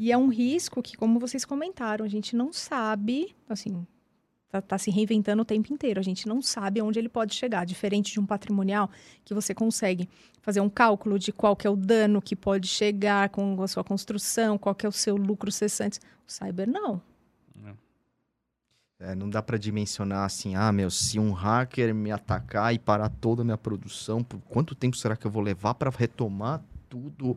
E 0.00 0.12
é 0.12 0.16
um 0.16 0.28
risco 0.28 0.82
que, 0.82 0.96
como 0.96 1.18
vocês 1.18 1.44
comentaram, 1.44 2.04
a 2.04 2.08
gente 2.08 2.36
não 2.36 2.52
sabe, 2.52 3.34
assim, 3.48 3.84
tá, 4.48 4.62
tá, 4.62 4.78
se 4.78 4.90
reinventando 4.90 5.42
o 5.42 5.44
tempo 5.44 5.72
inteiro. 5.72 5.98
A 5.98 6.02
gente 6.02 6.28
não 6.28 6.40
sabe 6.40 6.80
onde 6.80 6.98
ele 6.98 7.08
pode 7.08 7.34
chegar. 7.34 7.64
Diferente 7.64 8.12
de 8.12 8.20
um 8.20 8.26
patrimonial, 8.26 8.90
que 9.24 9.34
você 9.34 9.54
consegue 9.54 10.08
fazer 10.40 10.60
um 10.60 10.70
cálculo 10.70 11.18
de 11.18 11.32
qual 11.32 11.56
é 11.64 11.68
o 11.68 11.76
dano 11.76 12.22
que 12.22 12.36
pode 12.36 12.68
chegar 12.68 13.28
com 13.30 13.60
a 13.62 13.68
sua 13.68 13.82
construção, 13.82 14.56
qual 14.56 14.76
é 14.82 14.88
o 14.88 14.92
seu 14.92 15.16
lucro 15.16 15.50
cessante. 15.50 15.98
O 16.26 16.30
cyber, 16.30 16.68
não. 16.68 17.02
É, 19.00 19.14
não 19.14 19.30
dá 19.30 19.40
para 19.40 19.56
dimensionar 19.56 20.24
assim, 20.24 20.56
ah, 20.56 20.72
meu, 20.72 20.90
se 20.90 21.20
um 21.20 21.30
hacker 21.30 21.94
me 21.94 22.10
atacar 22.10 22.74
e 22.74 22.80
parar 22.80 23.08
toda 23.08 23.42
a 23.42 23.44
minha 23.44 23.56
produção, 23.56 24.24
por 24.24 24.40
quanto 24.40 24.74
tempo 24.74 24.96
será 24.96 25.16
que 25.16 25.24
eu 25.24 25.30
vou 25.30 25.40
levar 25.40 25.74
para 25.74 25.88
retomar 25.88 26.60
tudo? 26.88 27.36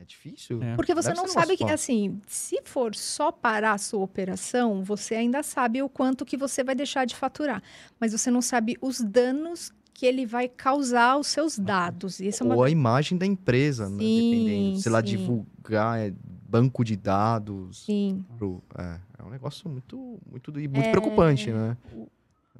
É 0.00 0.04
difícil. 0.04 0.60
É. 0.60 0.74
Porque 0.74 0.92
você 0.92 1.10
Deve 1.10 1.20
não 1.20 1.28
sabe 1.28 1.56
que, 1.56 1.70
assim, 1.70 2.20
se 2.26 2.60
for 2.64 2.92
só 2.96 3.30
parar 3.30 3.74
a 3.74 3.78
sua 3.78 4.00
operação, 4.00 4.82
você 4.82 5.14
ainda 5.14 5.44
sabe 5.44 5.80
o 5.80 5.88
quanto 5.88 6.24
que 6.24 6.36
você 6.36 6.64
vai 6.64 6.74
deixar 6.74 7.04
de 7.04 7.14
faturar. 7.14 7.62
Mas 8.00 8.10
você 8.10 8.28
não 8.28 8.42
sabe 8.42 8.76
os 8.80 9.00
danos 9.00 9.70
que 9.94 10.06
ele 10.06 10.26
vai 10.26 10.48
causar 10.48 11.12
aos 11.12 11.28
seus 11.28 11.56
dados. 11.56 12.18
Isso 12.18 12.42
é 12.42 12.46
uma... 12.46 12.56
Ou 12.56 12.64
a 12.64 12.70
imagem 12.70 13.16
da 13.16 13.26
empresa, 13.26 13.88
né? 13.88 13.98
sim, 13.98 14.30
né? 14.30 14.38
Dependendo. 14.38 14.80
Se 14.80 14.88
ela 14.88 15.00
divulgar 15.00 16.00
é, 16.00 16.12
banco 16.48 16.82
de 16.82 16.96
dados. 16.96 17.84
Sim. 17.84 18.24
Pro, 18.36 18.62
é, 18.76 18.98
é 19.18 19.22
um 19.22 19.30
negócio 19.30 19.68
muito, 19.68 20.18
muito, 20.30 20.52
muito 20.52 20.80
é, 20.80 20.90
preocupante, 20.90 21.50
né? 21.50 21.76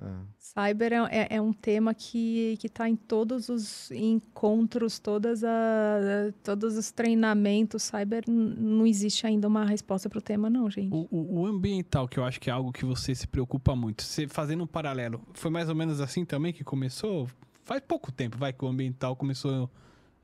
É. 0.01 0.13
Cyber 0.39 0.93
é, 0.93 0.97
é, 1.11 1.37
é, 1.37 1.41
um 1.41 1.53
tema 1.53 1.93
que 1.93 2.57
está 2.63 2.89
em 2.89 2.95
todos 2.95 3.49
os 3.49 3.91
encontros, 3.91 4.99
todas 5.01 5.43
a, 5.43 6.33
todos 6.45 6.77
os 6.77 6.93
treinamentos. 6.93 7.83
Cyber 7.83 8.25
não 8.29 8.87
existe 8.87 9.27
ainda 9.27 9.49
uma 9.49 9.65
resposta 9.65 10.09
para 10.09 10.19
o 10.19 10.23
tema, 10.23 10.49
não, 10.49 10.71
gente. 10.71 10.95
O, 10.95 11.09
o, 11.11 11.41
o, 11.41 11.47
ambiental, 11.47 12.07
que 12.07 12.19
eu 12.19 12.25
acho 12.25 12.41
que 12.41 12.49
é 12.49 12.53
algo 12.53 12.73
que 12.73 12.85
você 12.85 13.13
se 13.15 13.27
preocupa 13.27 13.75
muito. 13.75 14.05
Você 14.05 14.29
fazendo 14.29 14.63
um 14.63 14.69
paralelo, 14.69 15.21
foi 15.35 15.51
mais 15.51 15.69
ou 15.69 15.75
menos 15.75 16.01
assim 16.01 16.25
também 16.25 16.53
que 16.53 16.63
começou? 16.63 17.29
Faz 17.65 17.83
pouco 17.87 18.13
tempo, 18.13 18.39
vai, 18.39 18.53
que 18.53 18.65
o 18.65 18.69
ambiental 18.69 19.17
começou 19.17 19.69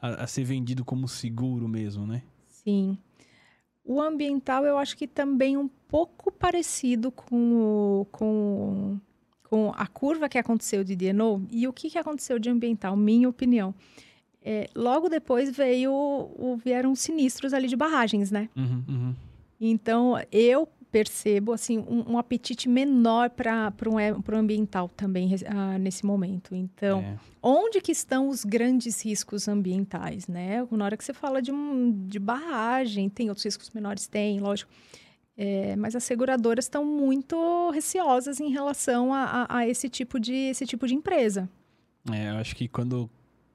a, 0.00 0.22
a 0.22 0.26
ser 0.26 0.44
vendido 0.44 0.84
como 0.84 1.08
seguro 1.08 1.66
mesmo, 1.66 2.06
né? 2.06 2.22
Sim. 2.46 2.96
O 3.84 4.00
ambiental 4.00 4.64
eu 4.64 4.78
acho 4.78 4.96
que 4.96 5.06
também 5.06 5.56
um 5.56 5.68
pouco 5.88 6.32
parecido 6.32 7.12
com, 7.12 7.36
o, 7.36 8.06
com, 8.10 8.98
com 9.50 9.72
a 9.76 9.86
curva 9.86 10.28
que 10.28 10.38
aconteceu 10.38 10.82
de 10.82 10.96
DNO 10.96 11.46
e 11.50 11.68
o 11.68 11.72
que, 11.72 11.90
que 11.90 11.98
aconteceu 11.98 12.38
de 12.38 12.48
ambiental, 12.48 12.96
minha 12.96 13.28
opinião. 13.28 13.74
É, 14.42 14.68
logo 14.74 15.08
depois 15.08 15.54
veio 15.54 15.92
o, 15.92 16.58
vieram 16.62 16.94
sinistros 16.94 17.52
ali 17.52 17.68
de 17.68 17.76
barragens, 17.76 18.30
né? 18.30 18.48
Uhum, 18.56 18.84
uhum. 18.88 19.14
Então 19.60 20.14
eu 20.32 20.68
percebo 20.94 21.52
assim 21.52 21.80
um, 21.80 22.12
um 22.12 22.18
apetite 22.18 22.68
menor 22.68 23.28
para 23.28 23.72
um, 23.84 23.96
um 23.96 24.38
ambiental 24.38 24.88
também 24.88 25.26
uh, 25.26 25.76
nesse 25.76 26.06
momento. 26.06 26.54
Então, 26.54 27.00
é. 27.00 27.18
onde 27.42 27.80
que 27.80 27.90
estão 27.90 28.28
os 28.28 28.44
grandes 28.44 29.04
riscos 29.04 29.48
ambientais, 29.48 30.28
né? 30.28 30.64
Na 30.70 30.84
hora 30.84 30.96
que 30.96 31.04
você 31.04 31.12
fala 31.12 31.42
de, 31.42 31.50
um, 31.50 32.06
de 32.06 32.20
barragem, 32.20 33.08
tem 33.08 33.28
outros 33.28 33.44
riscos 33.44 33.70
menores, 33.70 34.06
tem, 34.06 34.38
lógico. 34.38 34.70
É, 35.36 35.74
mas 35.74 35.96
as 35.96 36.04
seguradoras 36.04 36.66
estão 36.66 36.84
muito 36.84 37.70
receosas 37.70 38.38
em 38.38 38.50
relação 38.50 39.12
a, 39.12 39.24
a, 39.24 39.56
a, 39.58 39.68
esse 39.68 39.88
tipo 39.88 40.20
de 40.20 40.32
esse 40.32 40.64
tipo 40.64 40.86
de 40.86 40.94
empresa. 40.94 41.50
É, 42.12 42.30
eu 42.30 42.36
acho 42.36 42.54
que 42.54 42.68
quando 42.68 43.10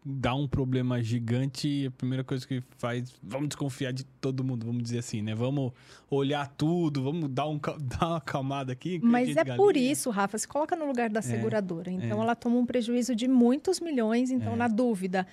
dá 0.05 0.33
um 0.33 0.47
problema 0.47 1.01
gigante, 1.03 1.85
a 1.87 1.91
primeira 1.91 2.23
coisa 2.23 2.47
que 2.47 2.63
faz, 2.77 3.13
vamos 3.21 3.49
desconfiar 3.49 3.91
de 3.91 4.03
todo 4.03 4.43
mundo, 4.43 4.65
vamos 4.65 4.83
dizer 4.83 4.99
assim, 4.99 5.21
né? 5.21 5.35
Vamos 5.35 5.71
olhar 6.09 6.47
tudo, 6.57 7.03
vamos 7.03 7.29
dar, 7.29 7.47
um, 7.47 7.59
dar 7.79 8.07
uma 8.07 8.17
acalmada 8.17 8.71
aqui. 8.71 8.99
Mas 9.03 9.35
é 9.35 9.43
por 9.55 9.75
isso, 9.75 10.09
Rafa, 10.09 10.37
se 10.37 10.47
coloca 10.47 10.75
no 10.75 10.85
lugar 10.85 11.09
da 11.09 11.19
é, 11.19 11.23
seguradora. 11.23 11.91
Então, 11.91 12.19
é. 12.19 12.23
ela 12.23 12.35
toma 12.35 12.55
um 12.57 12.65
prejuízo 12.65 13.15
de 13.15 13.27
muitos 13.27 13.79
milhões, 13.79 14.31
então, 14.31 14.53
é. 14.53 14.55
na 14.55 14.67
dúvida, 14.67 15.27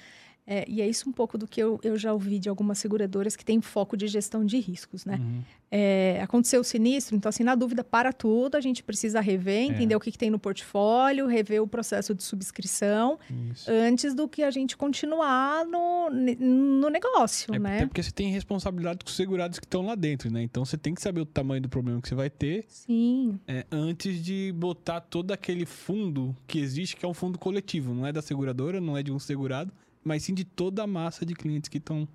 é, 0.47 0.65
e 0.69 0.81
é 0.81 0.89
isso 0.89 1.09
um 1.09 1.13
pouco 1.13 1.37
do 1.37 1.47
que 1.47 1.61
eu, 1.61 1.81
eu 1.83 1.97
já 1.97 2.13
ouvi 2.13 2.39
de 2.39 2.49
algumas 2.49 2.79
seguradoras 2.79 3.35
que 3.35 3.45
têm 3.45 3.61
foco 3.61 3.97
de 3.97 4.07
gestão 4.07 4.45
de 4.45 4.59
riscos, 4.59 5.05
né? 5.05 5.17
Uhum. 5.17 5.43
É, 5.69 6.21
aconteceu 6.23 6.61
o 6.61 6.65
sinistro, 6.65 7.17
então, 7.17 7.29
assim, 7.29 7.43
na 7.43 7.57
dúvida, 7.57 7.83
para 7.83 8.13
tudo, 8.13 8.57
a 8.57 8.61
gente 8.61 8.85
precisa 8.85 9.21
rever, 9.21 9.63
é. 9.63 9.65
entender 9.65 9.95
é. 9.95 9.97
o 9.97 10.01
que, 10.01 10.13
que, 10.13 10.19
tem 10.19 10.31
no 10.31 10.39
portfólio, 10.39 11.27
rever 11.27 11.61
o 11.61 11.67
processo 11.67 12.15
de 12.15 12.23
subscrição, 12.23 13.19
isso. 13.51 13.69
antes 13.69 14.15
do 14.15 14.29
que 14.29 14.45
a 14.45 14.51
gente 14.53 14.77
continuar 14.77 15.65
no, 15.65 16.09
no 16.09 16.89
negócio, 16.89 17.53
é, 17.53 17.59
né? 17.59 17.77
Até 17.79 17.87
porque 17.87 18.01
você 18.01 18.13
tem 18.13 18.31
responsabilidade 18.31 19.01
com 19.05 19.11
os 19.11 19.17
segurados 19.17 19.59
que 19.59 19.67
estão 19.67 19.85
lá 19.85 19.97
dentro, 19.97 20.31
né? 20.31 20.41
Então, 20.41 20.65
você 20.65 20.79
tem 20.79 20.95
que 20.95 21.03
saber 21.03 21.21
o 21.21 21.27
tamanho 21.27 21.63
do 21.63 21.69
problema 21.69 22.01
que 22.01 22.09
você 22.09 22.15
vai 22.15 22.31
ter. 22.31 22.65
Sim. 22.69 23.41
É, 23.49 23.67
antes 23.73 24.23
de 24.23 24.53
botar 24.57 25.01
todo 25.01 25.33
aquele 25.33 25.67
fundo 25.67 26.37
que 26.47 26.61
existe, 26.61 26.95
que 26.95 27.05
é 27.05 27.09
um 27.09 27.15
fundo 27.15 27.37
coletivo, 27.37 27.93
não 27.93 28.07
é 28.07 28.13
da 28.13 28.23
seguradora, 28.23 28.81
não 28.81 28.97
é 28.97 29.03
de 29.03 29.11
um 29.11 29.19
segurado, 29.19 29.73
mas 30.07 30.23
sim 30.23 30.33
de 30.33 30.45
toda 30.45 30.85
a 30.85 30.87
massa 30.87 31.27
de 31.27 31.35
clientes 31.35 31.69
que 31.69 31.79
estão 31.79 32.07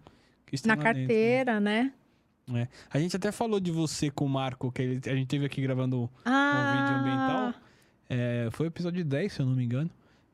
que 0.46 0.56
estão 0.56 0.76
na 0.76 0.82
carteira, 0.82 1.54
dentro, 1.54 1.66
né? 1.66 1.94
né? 2.48 2.62
É. 2.64 2.68
A 2.89 3.00
gente 3.00 3.16
até 3.16 3.32
falou 3.32 3.60
de 3.60 3.72
você 3.72 4.10
com 4.10 4.26
o 4.26 4.30
Marco, 4.30 4.72
que 4.72 4.82
ele, 4.82 5.02
a 5.06 5.16
gente 5.16 5.28
teve 5.28 5.46
aqui 5.46 5.62
gravando 5.62 6.10
ah. 6.26 6.32
um 6.56 6.82
vídeo 6.82 7.00
ambiental. 7.00 7.62
É, 8.10 8.50
foi 8.52 8.68
o 8.68 8.70
episódio 8.70 9.04
10, 9.06 9.32
se 9.32 9.39
eu 9.42 9.46
não 9.46 9.56
me 9.56 9.64
engano. 9.64 9.89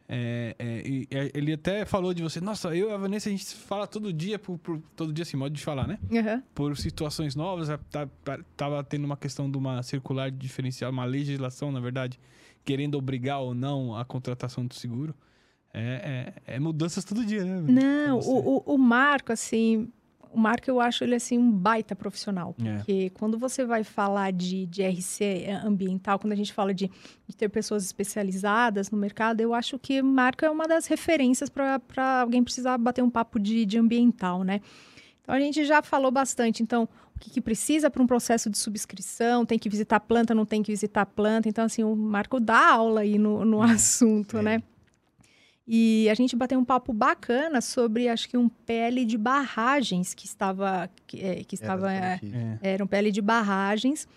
É, 0.09 0.55
é, 0.57 0.87
e, 0.87 1.07
ele 1.33 1.53
até 1.53 1.85
falou 1.85 2.13
de 2.13 2.23
você, 2.23 2.39
nossa, 2.39 2.75
eu 2.75 2.89
e 2.89 2.93
a 2.93 2.97
Vanessa, 2.97 3.27
a 3.27 3.31
gente 3.31 3.45
fala 3.53 3.85
todo 3.85 4.13
dia, 4.13 4.39
por, 4.39 4.57
por 4.57 4.81
todo 4.95 5.11
dia 5.11 5.23
assim, 5.23 5.35
modo 5.35 5.53
de 5.53 5.61
falar, 5.61 5.85
né? 5.85 5.99
Uhum. 6.09 6.41
Por 6.55 6.77
situações 6.77 7.35
novas, 7.35 7.67
tá, 7.91 8.07
tá, 8.23 8.39
tava 8.55 8.83
tendo 8.83 9.05
uma 9.05 9.17
questão 9.17 9.51
de 9.51 9.57
uma 9.57 9.83
circular 9.83 10.31
diferencial, 10.31 10.91
uma 10.91 11.05
legislação, 11.05 11.71
na 11.71 11.79
verdade, 11.79 12.19
querendo 12.63 12.97
obrigar 12.97 13.39
ou 13.39 13.53
não 13.53 13.95
a 13.95 14.05
contratação 14.05 14.65
do 14.65 14.73
seguro. 14.73 15.13
É, 15.73 16.33
é, 16.47 16.55
é, 16.55 16.59
mudanças 16.59 17.03
todo 17.03 17.25
dia, 17.25 17.43
né? 17.43 17.61
Não, 17.67 18.19
o, 18.19 18.57
o, 18.57 18.73
o, 18.73 18.77
Marco, 18.77 19.31
assim, 19.31 19.91
o 20.31 20.39
Marco 20.39 20.69
eu 20.69 20.79
acho 20.79 21.03
ele 21.03 21.15
assim 21.15 21.37
um 21.37 21.51
baita 21.51 21.95
profissional. 21.95 22.55
É. 22.63 22.77
Porque 22.77 23.09
quando 23.11 23.37
você 23.37 23.65
vai 23.65 23.83
falar 23.83 24.31
de, 24.31 24.65
de 24.65 24.83
RC 24.83 25.47
ambiental, 25.63 26.19
quando 26.19 26.33
a 26.33 26.35
gente 26.35 26.53
fala 26.53 26.73
de, 26.73 26.89
de 27.27 27.35
ter 27.35 27.49
pessoas 27.49 27.83
especializadas 27.83 28.89
no 28.89 28.97
mercado, 28.97 29.41
eu 29.41 29.53
acho 29.53 29.77
que 29.77 30.01
o 30.01 30.05
Marco 30.05 30.45
é 30.45 30.49
uma 30.49 30.67
das 30.67 30.87
referências 30.87 31.49
para 31.49 32.21
alguém 32.21 32.43
precisar 32.43 32.77
bater 32.77 33.03
um 33.03 33.09
papo 33.09 33.39
de, 33.39 33.65
de 33.65 33.77
ambiental, 33.77 34.43
né? 34.43 34.61
Então 35.21 35.35
a 35.35 35.39
gente 35.39 35.65
já 35.65 35.83
falou 35.83 36.09
bastante. 36.09 36.63
Então, 36.63 36.87
o 37.15 37.19
que, 37.19 37.29
que 37.29 37.41
precisa 37.41 37.89
para 37.89 38.01
um 38.01 38.07
processo 38.07 38.49
de 38.49 38.57
subscrição? 38.57 39.45
Tem 39.45 39.59
que 39.59 39.69
visitar 39.69 39.99
planta, 39.99 40.33
não 40.33 40.45
tem 40.45 40.63
que 40.63 40.71
visitar 40.71 41.05
planta. 41.05 41.49
Então, 41.49 41.65
assim, 41.65 41.83
o 41.83 41.95
Marco 41.95 42.39
dá 42.39 42.73
aula 42.73 43.01
aí 43.01 43.17
no, 43.17 43.43
no 43.43 43.61
assunto, 43.61 44.41
né? 44.41 44.63
E 45.67 46.07
a 46.09 46.13
gente 46.13 46.33
bateu 46.33 46.57
um 46.57 46.63
papo 46.63 46.93
bacana 46.93 47.59
sobre, 47.59 48.07
acho 48.07 48.29
que 48.29 48.37
um 48.37 48.47
PL 48.47 49.03
de 49.03 49.17
barragens 49.17 50.13
que 50.13 50.25
estava. 50.25 50.89
Que, 51.05 51.19
é, 51.19 51.43
que 51.43 51.55
estava 51.55 51.91
era, 51.91 52.21
é, 52.23 52.59
era 52.61 52.83
um 52.83 52.87
PL 52.87 53.11
de 53.11 53.21
barragens. 53.21 54.07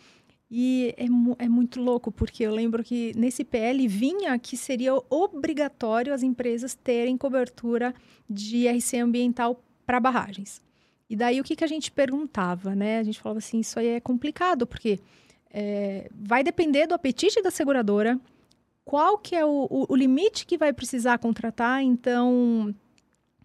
E 0.48 0.94
é, 0.96 1.06
é, 1.44 1.48
muito 1.48 1.80
louco, 1.80 2.12
porque 2.12 2.44
eu 2.44 2.52
lembro 2.52 2.82
que 2.84 3.12
nesse 3.16 3.44
PL 3.44 3.86
vinha 3.86 4.38
que 4.38 4.56
seria 4.56 4.94
obrigatório 5.08 6.12
as 6.12 6.22
empresas 6.22 6.74
terem 6.74 7.16
cobertura 7.16 7.94
de 8.28 8.68
RC 8.68 8.98
ambiental 8.98 9.62
para 9.84 10.00
barragens. 10.00 10.60
E 11.08 11.16
daí 11.16 11.40
o 11.40 11.44
que, 11.44 11.56
que 11.56 11.64
a 11.64 11.68
gente 11.68 11.90
perguntava, 11.90 12.74
né? 12.74 12.98
A 12.98 13.02
gente 13.02 13.20
falava 13.20 13.38
assim, 13.38 13.60
isso 13.60 13.78
aí 13.78 13.88
é 13.88 14.00
complicado, 14.00 14.66
porque 14.66 15.00
é, 15.52 16.08
vai 16.14 16.44
depender 16.44 16.86
do 16.86 16.94
apetite 16.94 17.42
da 17.42 17.50
seguradora, 17.50 18.18
qual 18.90 19.16
que 19.18 19.36
é 19.36 19.46
o, 19.46 19.68
o, 19.70 19.86
o 19.88 19.94
limite 19.94 20.44
que 20.44 20.58
vai 20.58 20.72
precisar 20.72 21.16
contratar, 21.18 21.80
então... 21.80 22.74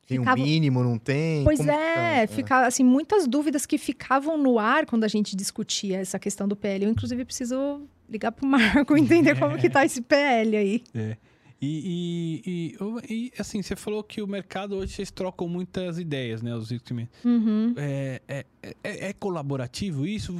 Tem 0.07 0.17
ficava... 0.17 0.41
um 0.41 0.43
mínimo, 0.43 0.83
não 0.83 0.97
tem? 0.97 1.43
Pois 1.43 1.59
Como 1.59 1.69
é, 1.69 2.25
tá? 2.25 2.63
é, 2.63 2.65
assim, 2.65 2.83
muitas 2.83 3.27
dúvidas 3.27 3.63
que 3.63 3.77
ficavam 3.77 4.39
no 4.39 4.57
ar 4.57 4.87
quando 4.87 5.03
a 5.03 5.07
gente 5.07 5.35
discutia 5.35 5.99
essa 5.99 6.17
questão 6.17 6.47
do 6.47 6.55
PL. 6.55 6.85
Eu, 6.85 6.91
inclusive, 6.91 7.23
preciso 7.23 7.87
ligar 8.09 8.31
para 8.31 8.43
o 8.43 8.49
Marco 8.49 8.97
entender 8.97 9.29
é. 9.37 9.39
como 9.39 9.55
que 9.55 9.69
tá 9.69 9.85
esse 9.85 10.01
PL 10.01 10.57
aí. 10.57 10.83
É. 10.95 11.15
E, 11.61 12.41
e, 12.43 12.75
e, 13.11 13.13
e, 13.13 13.31
assim, 13.37 13.61
você 13.61 13.75
falou 13.75 14.03
que 14.03 14.23
o 14.23 14.27
mercado 14.27 14.75
hoje 14.75 14.93
vocês 14.93 15.11
trocam 15.11 15.47
muitas 15.47 15.99
ideias, 15.99 16.41
né? 16.41 16.55
Os 16.55 16.71
uhum. 16.71 17.75
é, 17.77 18.19
é, 18.27 18.45
é, 18.63 19.09
é, 19.09 19.13
colaborativo 19.13 20.07
isso? 20.07 20.35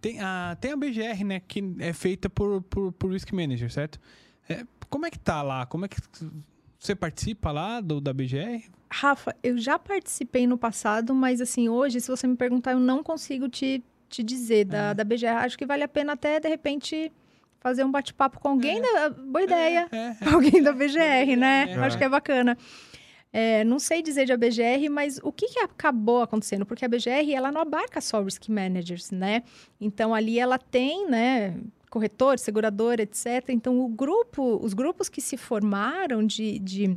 Tem 0.00 0.20
a, 0.20 0.56
tem 0.60 0.70
a 0.70 0.76
BGR, 0.76 1.24
né? 1.24 1.40
Que 1.40 1.64
é 1.80 1.92
feita 1.92 2.30
por, 2.30 2.62
por, 2.62 2.92
por 2.92 3.10
Risk 3.10 3.32
Manager, 3.32 3.72
certo? 3.72 3.98
É, 4.48 4.64
como 4.88 5.06
é 5.06 5.10
que 5.10 5.18
tá 5.18 5.42
lá? 5.42 5.66
Como 5.66 5.84
é 5.84 5.88
que 5.88 5.96
você 6.78 6.94
participa 6.94 7.50
lá 7.50 7.80
do, 7.80 8.00
da 8.00 8.12
BGR? 8.12 8.62
Rafa, 8.90 9.34
eu 9.42 9.58
já 9.58 9.78
participei 9.78 10.46
no 10.46 10.56
passado, 10.56 11.14
mas 11.14 11.40
assim, 11.40 11.68
hoje, 11.68 12.00
se 12.00 12.08
você 12.08 12.26
me 12.26 12.36
perguntar, 12.36 12.72
eu 12.72 12.80
não 12.80 13.02
consigo 13.02 13.48
te, 13.48 13.82
te 14.08 14.22
dizer 14.22 14.64
da, 14.64 14.90
é. 14.90 14.94
da 14.94 15.04
BGR. 15.04 15.44
Acho 15.44 15.58
que 15.58 15.66
vale 15.66 15.82
a 15.82 15.88
pena 15.88 16.12
até, 16.12 16.38
de 16.38 16.48
repente, 16.48 17.12
fazer 17.60 17.84
um 17.84 17.90
bate-papo 17.90 18.38
com 18.38 18.48
alguém 18.48 18.78
é. 18.78 18.80
da... 18.80 19.10
Boa 19.10 19.42
ideia. 19.42 19.88
É, 19.90 19.96
é, 19.96 20.16
é. 20.20 20.28
alguém 20.32 20.62
da 20.62 20.72
BGR, 20.72 21.36
né? 21.36 21.74
Acho 21.84 21.98
que 21.98 22.04
é 22.04 22.08
bacana. 22.08 22.56
É, 23.32 23.64
não 23.64 23.78
sei 23.78 24.02
dizer 24.02 24.24
de 24.24 24.32
a 24.32 24.36
BGR, 24.36 24.88
mas 24.90 25.20
o 25.22 25.30
que, 25.30 25.48
que 25.48 25.58
acabou 25.58 26.22
acontecendo? 26.22 26.64
Porque 26.64 26.84
a 26.84 26.88
BGR, 26.88 27.32
ela 27.34 27.52
não 27.52 27.60
abarca 27.60 28.00
só 28.00 28.22
risk 28.22 28.48
managers, 28.48 29.10
né? 29.10 29.42
Então, 29.80 30.14
ali 30.14 30.38
ela 30.38 30.58
tem, 30.58 31.08
né, 31.08 31.58
corretor, 31.90 32.38
segurador, 32.38 32.94
etc. 32.98 33.48
Então, 33.48 33.80
o 33.80 33.88
grupo, 33.88 34.58
os 34.62 34.74
grupos 34.74 35.08
que 35.08 35.20
se 35.20 35.36
formaram 35.36 36.24
de, 36.24 36.58
de, 36.58 36.96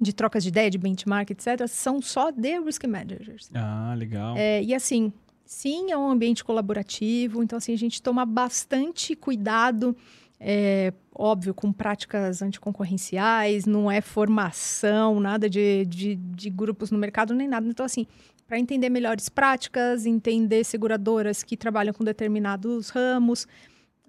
de 0.00 0.12
trocas 0.12 0.42
de 0.42 0.48
ideia, 0.48 0.70
de 0.70 0.78
benchmark, 0.78 1.30
etc., 1.30 1.66
são 1.68 2.00
só 2.00 2.30
de 2.30 2.58
risk 2.60 2.84
managers. 2.84 3.50
Ah, 3.54 3.94
legal. 3.96 4.34
É, 4.36 4.62
e 4.62 4.74
assim, 4.74 5.12
sim, 5.44 5.90
é 5.90 5.96
um 5.96 6.10
ambiente 6.10 6.44
colaborativo, 6.44 7.42
então 7.42 7.56
assim, 7.56 7.72
a 7.72 7.78
gente 7.78 8.02
toma 8.02 8.26
bastante 8.26 9.14
cuidado, 9.14 9.96
é, 10.38 10.92
óbvio, 11.14 11.54
com 11.54 11.72
práticas 11.72 12.42
anticoncorrenciais, 12.42 13.64
não 13.64 13.90
é 13.90 14.00
formação, 14.00 15.18
nada 15.18 15.48
de, 15.48 15.84
de, 15.86 16.14
de 16.16 16.50
grupos 16.50 16.90
no 16.90 16.98
mercado, 16.98 17.34
nem 17.34 17.48
nada. 17.48 17.66
Então, 17.66 17.86
assim, 17.86 18.06
para 18.46 18.58
entender 18.58 18.90
melhores 18.90 19.28
práticas, 19.28 20.06
entender 20.06 20.64
seguradoras 20.64 21.42
que 21.42 21.56
trabalham 21.56 21.92
com 21.92 22.04
determinados 22.04 22.90
ramos, 22.90 23.46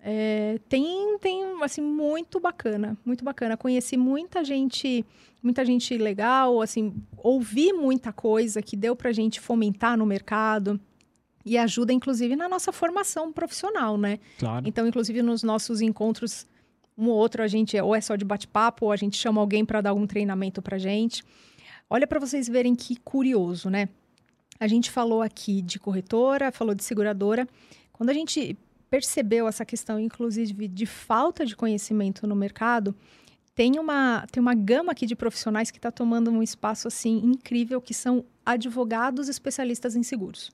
é, 0.01 0.59
tem, 0.69 1.17
tem, 1.19 1.43
assim, 1.63 1.81
muito 1.81 2.39
bacana, 2.39 2.97
muito 3.05 3.23
bacana. 3.23 3.57
Conheci 3.57 3.97
muita 3.97 4.43
gente, 4.43 5.05
muita 5.41 5.65
gente 5.65 5.97
legal, 5.97 6.61
assim, 6.61 6.93
ouvi 7.17 7.73
muita 7.73 8.11
coisa 8.11 8.61
que 8.61 8.75
deu 8.75 8.95
pra 8.95 9.11
gente 9.11 9.39
fomentar 9.39 9.97
no 9.97 10.05
mercado 10.05 10.79
e 11.47 11.57
ajuda, 11.57 11.93
inclusive, 11.93 12.35
na 12.35 12.49
nossa 12.49 12.71
formação 12.71 13.31
profissional, 13.31 13.97
né? 13.97 14.19
Claro. 14.37 14.67
Então, 14.67 14.87
inclusive, 14.87 15.21
nos 15.21 15.43
nossos 15.43 15.81
encontros, 15.81 16.45
um 16.97 17.07
ou 17.09 17.15
outro, 17.15 17.41
a 17.41 17.47
gente, 17.47 17.79
ou 17.79 17.95
é 17.95 18.01
só 18.01 18.15
de 18.15 18.25
bate-papo, 18.25 18.85
ou 18.85 18.91
a 18.91 18.95
gente 18.95 19.17
chama 19.17 19.39
alguém 19.39 19.63
para 19.63 19.81
dar 19.81 19.91
algum 19.91 20.05
treinamento 20.05 20.61
pra 20.61 20.77
gente. 20.77 21.23
Olha 21.89 22.05
para 22.05 22.19
vocês 22.19 22.47
verem 22.47 22.75
que 22.75 22.97
curioso, 22.97 23.69
né? 23.69 23.87
A 24.59 24.67
gente 24.67 24.91
falou 24.91 25.21
aqui 25.21 25.61
de 25.61 25.79
corretora, 25.79 26.51
falou 26.51 26.75
de 26.75 26.83
seguradora. 26.83 27.47
Quando 27.93 28.09
a 28.09 28.13
gente 28.13 28.57
percebeu 28.89 29.47
essa 29.47 29.65
questão, 29.65 29.99
inclusive, 29.99 30.67
de 30.67 30.85
falta 30.85 31.45
de 31.45 31.55
conhecimento 31.55 32.25
no 32.25 32.35
mercado, 32.35 32.95
tem 33.53 33.79
uma, 33.79 34.25
tem 34.31 34.41
uma 34.41 34.53
gama 34.53 34.91
aqui 34.91 35.05
de 35.05 35.15
profissionais 35.15 35.71
que 35.71 35.77
está 35.77 35.91
tomando 35.91 36.29
um 36.29 36.43
espaço 36.43 36.87
assim 36.87 37.17
incrível, 37.23 37.81
que 37.81 37.93
são 37.93 38.23
advogados 38.45 39.27
especialistas 39.27 39.95
em 39.95 40.03
seguros. 40.03 40.51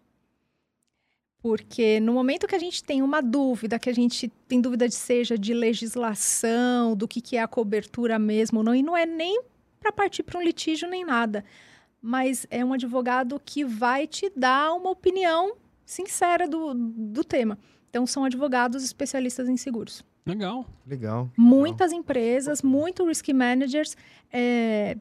Porque 1.43 1.99
no 1.99 2.13
momento 2.13 2.47
que 2.47 2.55
a 2.55 2.59
gente 2.59 2.81
tem 2.81 3.01
uma 3.01 3.21
dúvida, 3.21 3.77
que 3.77 3.89
a 3.89 3.93
gente 3.93 4.29
tem 4.47 4.61
dúvida 4.61 4.87
de 4.87 4.95
seja 4.95 5.37
de 5.37 5.53
legislação, 5.53 6.95
do 6.95 7.05
que, 7.05 7.19
que 7.19 7.35
é 7.35 7.41
a 7.41 7.47
cobertura 7.49 8.17
mesmo, 8.17 8.63
não, 8.63 8.73
e 8.73 8.81
não 8.81 8.95
é 8.95 9.05
nem 9.05 9.41
para 9.77 9.91
partir 9.91 10.23
para 10.23 10.39
um 10.39 10.41
litígio 10.41 10.89
nem 10.89 11.03
nada, 11.03 11.43
mas 12.01 12.47
é 12.49 12.63
um 12.63 12.71
advogado 12.71 13.41
que 13.43 13.65
vai 13.65 14.07
te 14.07 14.31
dar 14.33 14.73
uma 14.73 14.89
opinião 14.89 15.57
sincera 15.85 16.47
do, 16.47 16.73
do 16.73 17.25
tema. 17.25 17.59
Então, 17.89 18.07
são 18.07 18.23
advogados 18.23 18.81
especialistas 18.81 19.49
em 19.49 19.57
seguros. 19.57 20.01
Legal. 20.25 20.65
Legal. 20.87 21.29
Muitas 21.37 21.91
empresas, 21.91 22.61
muito 22.61 23.05
risk 23.05 23.27
managers, 23.33 23.97
é, 24.31 24.95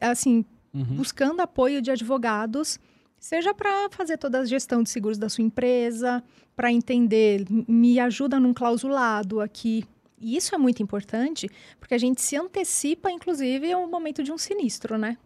assim, 0.00 0.46
Uhum. 0.72 0.96
buscando 0.96 1.40
apoio 1.40 1.80
de 1.80 1.90
advogados, 1.92 2.80
seja 3.24 3.54
para 3.54 3.88
fazer 3.88 4.18
toda 4.18 4.40
a 4.40 4.44
gestão 4.44 4.82
de 4.82 4.90
seguros 4.90 5.16
da 5.16 5.30
sua 5.30 5.42
empresa, 5.42 6.22
para 6.54 6.70
entender, 6.70 7.46
me 7.66 7.98
ajuda 7.98 8.38
num 8.38 8.52
clausulado 8.52 9.40
aqui. 9.40 9.82
E 10.20 10.36
isso 10.36 10.54
é 10.54 10.58
muito 10.58 10.82
importante, 10.82 11.48
porque 11.80 11.94
a 11.94 11.98
gente 11.98 12.20
se 12.20 12.36
antecipa, 12.36 13.10
inclusive, 13.10 13.72
ao 13.72 13.88
momento 13.88 14.22
de 14.22 14.30
um 14.30 14.36
sinistro, 14.36 14.98
né? 14.98 15.16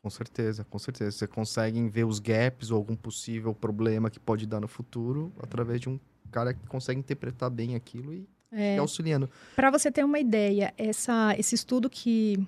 Com 0.00 0.08
certeza, 0.10 0.62
com 0.62 0.78
certeza. 0.78 1.10
Você 1.10 1.26
consegue 1.26 1.82
ver 1.88 2.04
os 2.04 2.20
gaps 2.20 2.70
ou 2.70 2.76
algum 2.76 2.94
possível 2.94 3.52
problema 3.52 4.10
que 4.10 4.20
pode 4.20 4.46
dar 4.46 4.60
no 4.60 4.68
futuro 4.68 5.32
através 5.42 5.80
de 5.80 5.88
um 5.88 5.98
cara 6.30 6.54
que 6.54 6.64
consegue 6.68 7.00
interpretar 7.00 7.50
bem 7.50 7.74
aquilo 7.74 8.14
e 8.14 8.28
É, 8.52 8.78
auxiliando. 8.78 9.28
Para 9.56 9.72
você 9.72 9.90
ter 9.90 10.04
uma 10.04 10.20
ideia, 10.20 10.72
essa, 10.78 11.34
esse 11.36 11.56
estudo 11.56 11.90
que, 11.90 12.38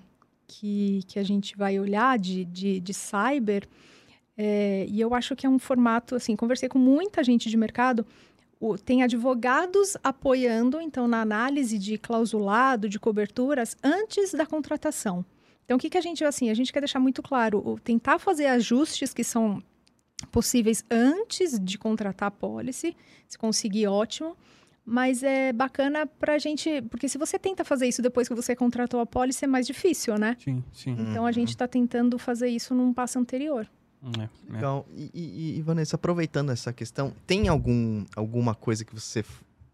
que, 0.46 1.00
que 1.08 1.18
a 1.18 1.24
gente 1.24 1.56
vai 1.56 1.80
olhar 1.80 2.16
de, 2.16 2.44
de, 2.44 2.78
de 2.78 2.94
cyber, 2.94 3.66
é, 4.36 4.86
e 4.88 5.00
eu 5.00 5.14
acho 5.14 5.34
que 5.36 5.46
é 5.46 5.48
um 5.48 5.58
formato, 5.58 6.14
assim, 6.14 6.36
conversei 6.36 6.68
com 6.68 6.78
muita 6.78 7.22
gente 7.24 7.48
de 7.48 7.56
mercado, 7.56 8.06
o- 8.60 8.76
tem 8.78 9.02
advogados 9.02 9.96
apoiando, 10.02 10.80
então, 10.80 11.06
na 11.06 11.20
análise 11.20 11.78
de 11.78 11.98
clausulado, 11.98 12.88
de 12.88 12.98
coberturas, 12.98 13.76
antes 13.82 14.32
da 14.32 14.46
contratação. 14.46 15.24
Então, 15.64 15.76
o 15.76 15.80
que, 15.80 15.90
que 15.90 15.98
a 15.98 16.00
gente, 16.00 16.24
assim, 16.24 16.48
a 16.48 16.54
gente 16.54 16.72
quer 16.72 16.80
deixar 16.80 17.00
muito 17.00 17.22
claro, 17.22 17.62
o- 17.66 17.78
tentar 17.78 18.18
fazer 18.18 18.46
ajustes 18.46 19.12
que 19.12 19.24
são 19.24 19.62
possíveis 20.32 20.84
antes 20.90 21.58
de 21.60 21.76
contratar 21.78 22.28
a 22.28 22.30
policy, 22.30 22.96
se 23.28 23.36
conseguir, 23.36 23.86
ótimo, 23.86 24.36
mas 24.84 25.22
é 25.22 25.52
bacana 25.52 26.06
pra 26.06 26.38
gente, 26.38 26.80
porque 26.82 27.08
se 27.08 27.18
você 27.18 27.38
tenta 27.38 27.64
fazer 27.64 27.88
isso 27.88 28.00
depois 28.00 28.28
que 28.28 28.34
você 28.34 28.54
contratou 28.54 29.00
a 29.00 29.06
pólice, 29.06 29.44
é 29.44 29.48
mais 29.48 29.66
difícil, 29.66 30.16
né? 30.16 30.36
Sim, 30.38 30.62
sim. 30.72 30.96
Então 30.98 31.26
a 31.26 31.32
gente 31.32 31.48
está 31.50 31.66
tentando 31.66 32.18
fazer 32.18 32.48
isso 32.48 32.74
num 32.74 32.92
passo 32.92 33.18
anterior. 33.18 33.68
É, 34.18 34.22
é. 34.22 34.52
Legal. 34.52 34.86
E, 34.94 35.10
e- 35.14 35.58
e, 35.58 35.62
Vanessa, 35.62 35.96
aproveitando 35.96 36.50
essa 36.50 36.72
questão, 36.72 37.12
tem 37.26 37.48
algum, 37.48 38.04
alguma 38.14 38.54
coisa 38.54 38.84
que 38.84 38.94
você 38.94 39.24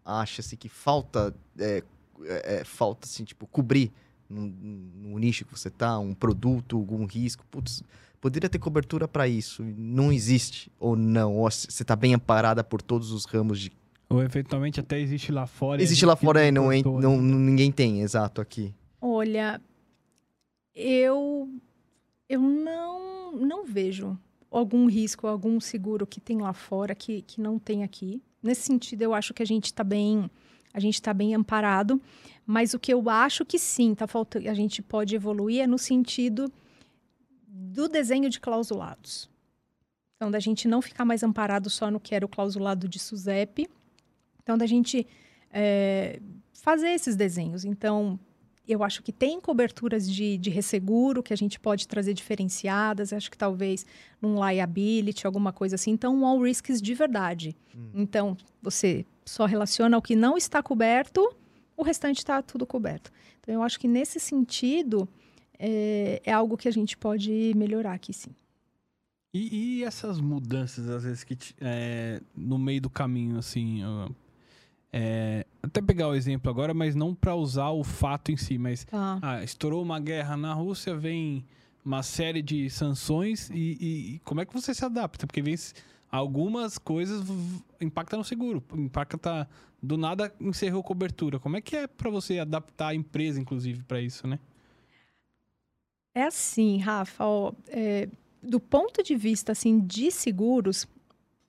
acha 0.05 0.41
assim, 0.41 0.55
que 0.55 0.67
falta, 0.69 1.33
é, 1.57 1.83
é, 2.23 2.55
é, 2.59 2.63
falta 2.63 3.05
assim, 3.07 3.23
tipo, 3.23 3.45
cobrir 3.47 3.91
no, 4.29 4.41
no 4.47 5.19
nicho 5.19 5.45
que 5.45 5.51
você 5.57 5.69
tá, 5.69 5.99
um 5.99 6.13
produto, 6.13 6.77
algum 6.77 7.05
risco? 7.05 7.45
Putz, 7.51 7.83
poderia 8.19 8.49
ter 8.49 8.59
cobertura 8.59 9.07
para 9.07 9.27
isso. 9.27 9.63
Não 9.63 10.11
existe 10.11 10.71
ou 10.79 10.95
não? 10.95 11.37
Ou 11.37 11.49
você 11.49 11.83
tá 11.83 11.95
bem 11.95 12.13
amparada 12.13 12.63
por 12.63 12.81
todos 12.81 13.11
os 13.11 13.25
ramos 13.25 13.59
de. 13.59 13.71
Ou 14.09 14.21
eventualmente 14.21 14.79
até 14.79 14.99
existe 14.99 15.31
lá 15.31 15.45
fora. 15.47 15.81
Existe 15.81 16.05
lá 16.05 16.15
fora 16.15 16.45
e 16.45 16.51
não, 16.51 16.69
não, 16.81 17.21
né? 17.21 17.37
ninguém 17.37 17.71
tem, 17.71 18.01
exato, 18.01 18.41
aqui. 18.41 18.73
Olha, 19.01 19.59
eu 20.75 21.49
eu 22.33 22.41
não 22.41 23.33
não 23.33 23.65
vejo 23.65 24.17
algum 24.51 24.85
risco, 24.87 25.25
algum 25.25 25.59
seguro 25.59 26.05
que 26.05 26.21
tem 26.21 26.39
lá 26.39 26.53
fora 26.53 26.93
que, 26.93 27.23
que 27.23 27.41
não 27.41 27.57
tem 27.57 27.83
aqui. 27.83 28.21
Nesse 28.41 28.61
sentido, 28.61 29.01
eu 29.01 29.13
acho 29.13 29.33
que 29.33 29.41
a 29.41 29.45
gente 29.45 29.65
está 29.65 29.83
bem 29.83 30.29
a 30.73 30.79
gente 30.79 30.95
está 30.95 31.13
bem 31.13 31.35
amparado, 31.35 32.01
mas 32.45 32.73
o 32.73 32.79
que 32.79 32.91
eu 32.91 33.07
acho 33.07 33.45
que 33.45 33.59
sim, 33.59 33.93
tá 33.93 34.07
faltando, 34.07 34.49
a 34.49 34.53
gente 34.55 34.81
pode 34.81 35.15
evoluir 35.15 35.61
é 35.61 35.67
no 35.67 35.77
sentido 35.77 36.51
do 37.47 37.87
desenho 37.87 38.27
de 38.27 38.39
clausulados. 38.39 39.29
Então, 40.15 40.31
da 40.31 40.39
gente 40.39 40.67
não 40.67 40.81
ficar 40.81 41.05
mais 41.05 41.21
amparado 41.21 41.69
só 41.69 41.91
no 41.91 41.99
que 41.99 42.15
era 42.15 42.25
o 42.25 42.29
clausulado 42.29 42.87
de 42.87 42.97
SUSEP. 42.97 43.69
Então, 44.41 44.57
da 44.57 44.65
gente 44.65 45.05
é, 45.51 46.19
fazer 46.53 46.89
esses 46.89 47.15
desenhos. 47.15 47.65
Então, 47.65 48.19
eu 48.67 48.83
acho 48.83 49.03
que 49.03 49.11
tem 49.11 49.41
coberturas 49.41 50.09
de, 50.09 50.37
de 50.37 50.49
resseguro 50.49 51.21
que 51.21 51.33
a 51.33 51.35
gente 51.37 51.59
pode 51.59 51.87
trazer 51.87 52.13
diferenciadas. 52.13 53.11
Acho 53.11 53.29
que 53.29 53.37
talvez 53.37 53.85
num 54.21 54.35
liability, 54.47 55.25
alguma 55.27 55.51
coisa 55.51 55.75
assim. 55.75 55.91
Então, 55.91 56.15
um 56.15 56.25
all 56.25 56.41
risks 56.41 56.81
de 56.81 56.93
verdade. 56.93 57.55
Hum. 57.75 57.89
Então, 57.93 58.37
você 58.61 59.05
só 59.25 59.45
relaciona 59.45 59.97
o 59.97 60.01
que 60.01 60.15
não 60.15 60.37
está 60.37 60.63
coberto, 60.63 61.35
o 61.75 61.83
restante 61.83 62.19
está 62.19 62.41
tudo 62.41 62.65
coberto. 62.65 63.11
Então, 63.41 63.53
eu 63.53 63.63
acho 63.63 63.79
que 63.79 63.87
nesse 63.87 64.19
sentido 64.19 65.07
é, 65.59 66.21
é 66.23 66.31
algo 66.31 66.55
que 66.57 66.67
a 66.67 66.71
gente 66.71 66.95
pode 66.97 67.53
melhorar 67.55 67.93
aqui, 67.93 68.13
sim. 68.13 68.31
E, 69.33 69.79
e 69.79 69.83
essas 69.83 70.19
mudanças, 70.21 70.87
às 70.87 71.03
vezes, 71.03 71.23
que 71.23 71.35
te- 71.35 71.55
é, 71.59 72.21
no 72.35 72.57
meio 72.57 72.79
do 72.79 72.89
caminho, 72.89 73.37
assim. 73.39 73.81
é, 74.91 75.42
até 75.73 75.81
pegar 75.81 76.07
o 76.07 76.13
exemplo 76.15 76.51
agora, 76.51 76.71
mas 76.73 76.93
não 76.93 77.15
para 77.15 77.35
usar 77.35 77.69
o 77.71 77.83
fato 77.83 78.31
em 78.31 78.37
si, 78.37 78.59
mas 78.59 78.85
Tá. 78.85 79.17
ah, 79.21 79.43
estourou 79.43 79.81
uma 79.81 79.99
guerra 79.99 80.37
na 80.37 80.53
Rússia, 80.53 80.95
vem 80.95 81.43
uma 81.83 82.03
série 82.03 82.41
de 82.43 82.69
sanções 82.69 83.49
e, 83.49 83.55
e- 83.55 84.15
e 84.15 84.19
como 84.19 84.39
é 84.39 84.45
que 84.45 84.53
você 84.53 84.73
se 84.73 84.85
adapta? 84.85 85.25
Porque 85.25 85.41
vem 85.41 85.55
algumas 86.11 86.77
coisas 86.77 87.25
impactam 87.81 88.19
no 88.19 88.23
seguro, 88.23 88.63
impacta 88.75 89.49
do 89.81 89.97
nada 89.97 90.31
encerrou 90.39 90.83
cobertura. 90.83 91.39
Como 91.39 91.57
é 91.57 91.61
que 91.61 91.75
é 91.75 91.87
para 91.87 92.09
você 92.09 92.37
adaptar 92.39 92.89
a 92.89 92.95
empresa, 92.95 93.39
inclusive, 93.41 93.81
para 93.83 93.99
isso, 93.99 94.27
né? 94.27 94.39
É 96.15 96.23
assim, 96.25 96.77
Rafa, 96.77 97.25
ó, 97.25 97.51
é, 97.67 98.07
do 98.41 98.59
ponto 98.59 99.01
de 99.01 99.15
vista 99.15 99.51
assim 99.51 99.79
de 99.79 100.11
seguros, 100.11 100.87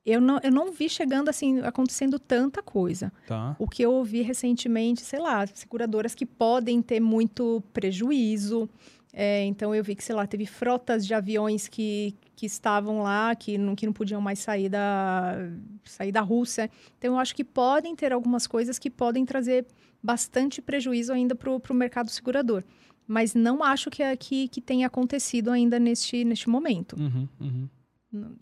eu 0.05 0.20
não, 0.20 0.38
eu 0.42 0.50
não 0.52 0.70
vi 0.70 0.88
chegando 0.88 1.28
assim 1.28 1.61
acontecendo 1.61 2.18
tanta 2.18 2.62
coisa. 2.62 3.12
Tá. 3.26 3.57
O 3.59 3.66
que 3.66 3.82
eu 3.82 3.92
ouvi 3.92 4.20
recentemente, 4.22 5.00
sei 5.02 5.18
lá, 5.18 5.46
seguradoras 5.46 6.14
que 6.14 6.26
podem 6.26 6.82
ter 6.82 7.00
muito 7.00 7.62
prejuízo. 7.72 8.68
É, 9.16 9.44
então 9.44 9.72
eu 9.74 9.82
vi 9.82 9.94
que, 9.94 10.02
sei 10.02 10.14
lá, 10.14 10.26
teve 10.26 10.44
frotas 10.44 11.07
de 11.07 11.14
aviões 11.14 11.68
que, 11.68 12.14
que 12.34 12.44
estavam 12.46 13.00
lá, 13.02 13.34
que 13.34 13.57
não, 13.57 13.74
que 13.76 13.86
não 13.86 13.92
podiam 13.92 14.20
mais 14.20 14.40
sair 14.40 14.68
da, 14.68 15.36
sair 15.84 16.11
da 16.11 16.20
Rússia. 16.20 16.68
Então 16.98 17.14
eu 17.14 17.18
acho 17.18 17.34
que 17.34 17.44
podem 17.44 17.94
ter 17.94 18.12
algumas 18.12 18.46
coisas 18.46 18.78
que 18.78 18.90
podem 18.90 19.24
trazer 19.24 19.66
bastante 20.02 20.61
prejuízo 20.61 21.12
ainda 21.12 21.34
para 21.34 21.50
o 21.50 21.74
mercado 21.74 22.11
segurador. 22.11 22.62
Mas 23.07 23.34
não 23.34 23.62
acho 23.62 23.88
que, 23.88 24.02
é- 24.02 24.16
que, 24.16 24.48
que 24.48 24.61
tenha 24.61 24.86
acontecido 24.86 25.50
ainda 25.50 25.78
neste, 25.78 26.24
neste 26.24 26.48
momento. 26.48 26.96
Uhum, 26.98 27.28
uhum. 27.40 27.68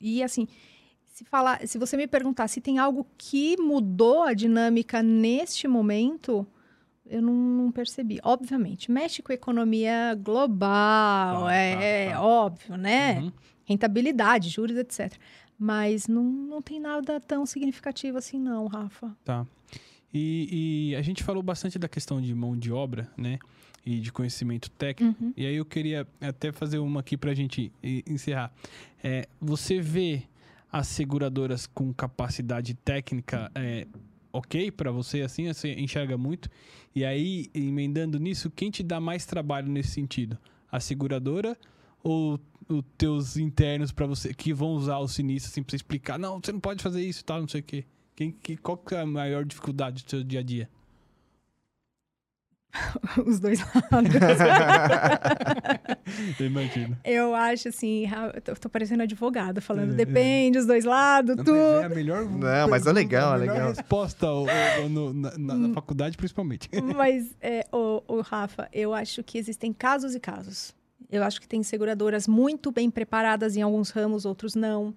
E 0.01 0.23
assim, 0.23 0.47
se 1.23 1.31
falar, 1.31 1.67
se 1.67 1.79
você 1.79 1.97
me 1.97 2.07
perguntar 2.07 2.49
se 2.49 2.61
tem 2.61 2.79
algo 2.79 3.07
que 3.17 3.57
mudou 3.61 4.23
a 4.23 4.35
dinâmica 4.35 5.03
neste 5.03 5.69
momento, 5.69 6.47
eu 7.07 7.21
não, 7.23 7.33
não 7.35 7.73
percebi. 7.73 8.19
Obviamente, 8.23 8.91
mexe 8.91 9.23
com 9.23 9.33
a 9.33 9.35
economia 9.35 10.15
global, 10.21 11.45
Tá, 11.45 11.55
é, 11.55 12.07
tá, 12.07 12.13
tá. 12.13 12.23
óbvio, 12.23 12.77
né? 12.77 13.21
Uhum. 13.21 13.33
Rentabilidade, 13.65 14.49
juros, 14.49 14.77
etc. 14.77 15.13
Mas 15.59 16.09
não, 16.09 16.25
não 16.25 16.61
tem 16.63 16.81
nada 16.81 17.21
tão 17.21 17.47
significativo 17.47 18.19
assim, 18.19 18.39
não, 18.39 18.67
Rafa. 18.67 19.17
Tá. 19.25 19.47
E, 20.13 20.91
e 20.91 20.97
a 20.97 21.03
gente 21.03 21.23
falou 21.23 21.43
bastante 21.43 21.79
da 21.79 21.89
questão 21.89 22.21
de 22.21 22.35
mão 22.35 22.57
de 22.57 22.73
obra, 22.73 23.11
né? 23.17 23.39
E 23.85 23.99
de 23.99 24.13
conhecimento 24.13 24.71
técnico. 24.71 25.23
Uhum. 25.25 25.33
E 25.37 25.47
aí 25.47 25.57
eu 25.57 25.65
queria 25.65 26.07
até 26.21 26.53
fazer 26.53 26.79
uma 26.79 27.01
aqui 27.01 27.17
pra 27.17 27.35
gente 27.35 27.73
e- 27.83 28.05
encerrar. 28.07 28.53
É, 29.03 29.27
você 29.41 29.81
vê 29.81 30.23
as 30.73 30.89
seguradoras 30.89 31.67
com 31.67 31.93
capacidade 31.93 32.73
técnica 32.73 33.53
é, 33.55 33.87
ok 34.33 34.71
pra 34.71 34.91
você, 34.91 35.21
assim? 35.21 35.53
Você 35.53 35.75
enxerga 35.75 36.17
muito? 36.17 36.49
E 36.95 37.05
aí, 37.05 37.51
emendando 37.55 38.19
nisso, 38.19 38.51
quem 38.51 38.71
te 38.71 38.83
dá 38.83 38.99
mais 38.99 39.27
trabalho 39.27 39.69
nesse 39.69 39.91
sentido? 39.91 40.39
A 40.71 40.81
seguradora 40.81 41.59
ou 42.03 42.41
os 42.67 42.83
teus 42.97 43.37
internos 43.37 43.93
para 43.93 44.07
você 44.07 44.33
que 44.33 44.55
vão 44.55 44.71
usar 44.71 44.99
o 44.99 45.07
sinistro 45.07 45.51
assim, 45.53 45.63
você 45.63 45.77
explicar? 45.77 46.19
Não, 46.19 46.41
você 46.43 46.53
não 46.53 46.61
pode 46.61 46.83
fazer 46.83 47.03
isso 47.03 47.21
e 47.21 47.25
tal, 47.25 47.41
não 47.41 47.49
sei 47.49 47.61
o 47.61 47.65
quê. 47.65 47.85
Quem, 48.17 48.31
que, 48.31 48.57
qual 48.57 48.79
que 48.79 48.95
é 48.95 49.01
a 49.01 49.07
maior 49.07 49.45
dificuldade 49.45 50.03
do 50.05 50.11
seu 50.11 50.25
dia 50.25 50.41
a 50.41 50.43
dia? 50.43 50.71
Os 53.27 53.39
dois 53.39 53.61
lados. 53.61 54.15
Eu 56.39 56.47
imagino. 56.47 56.97
eu 57.05 57.35
acho 57.35 57.69
assim, 57.69 58.07
eu 58.47 58.57
tô, 58.57 58.69
parecendo 58.69 59.03
advogado 59.03 59.61
falando, 59.63 59.91
É, 59.91 59.93
é. 59.93 59.97
depende, 59.97 60.59
os 60.59 60.67
dois 60.67 60.85
lados, 60.85 61.37
Não, 61.37 61.45
tudo. 61.45 61.57
é 61.57 61.85
a 61.85 61.89
melhor 61.89 62.25
Não, 62.25 62.69
mas 62.69 62.87
é 62.87 62.93
legal, 62.93 63.37
é 63.37 63.41
melhor 63.41 63.53
legal. 63.55 63.69
resposta 63.71 64.31
o- 64.31 64.47
o- 64.85 64.89
no- 64.89 65.13
na, 65.13 65.39
na- 65.39 65.55
na 65.55 65.75
faculdade, 65.75 66.17
principalmente. 66.17 66.69
Mas, 66.97 67.35
é, 67.41 67.67
o, 67.73 68.03
ô, 68.07 68.21
Rafa, 68.21 68.69
eu 68.73 68.93
acho 68.93 69.23
que 69.23 69.39
existem 69.39 69.73
casos 69.73 70.15
e 70.15 70.21
casos. 70.21 70.75
Eu 71.11 71.23
acho 71.23 71.41
que 71.41 71.49
tem 71.49 71.63
seguradoras 71.63 72.27
muito 72.27 72.71
bem 72.73 72.91
preparadas 72.91 73.57
em 73.57 73.63
alguns 73.63 73.91
ramos, 73.91 74.25
outros 74.25 74.55
não. 74.55 74.95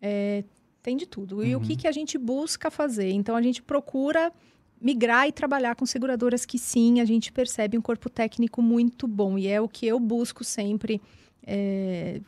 É, 0.00 0.44
tem 0.82 0.96
de 0.96 1.06
tudo. 1.06 1.44
E 1.44 1.54
Uhum. 1.54 1.62
o 1.62 1.64
que, 1.64 1.76
que 1.76 1.88
a 1.88 1.92
gente 1.92 2.16
busca 2.18 2.70
fazer? 2.70 3.10
Então, 3.10 3.36
a 3.36 3.42
gente 3.42 3.62
procura 3.62 4.32
migrar 4.80 5.26
e 5.28 5.32
trabalhar 5.32 5.74
com 5.74 5.84
seguradoras 5.86 6.44
que 6.46 6.58
sim, 6.58 7.00
a 7.00 7.04
gente 7.04 7.32
percebe 7.32 7.76
um 7.76 7.82
corpo 7.82 8.08
técnico 8.08 8.62
muito 8.62 9.06
bom. 9.06 9.38
E 9.38 9.46
é 9.48 9.60
o 9.60 9.68
que 9.68 9.86
eu 9.86 9.98
busco 9.98 10.44
sempre 10.44 11.00
é, 11.46 12.20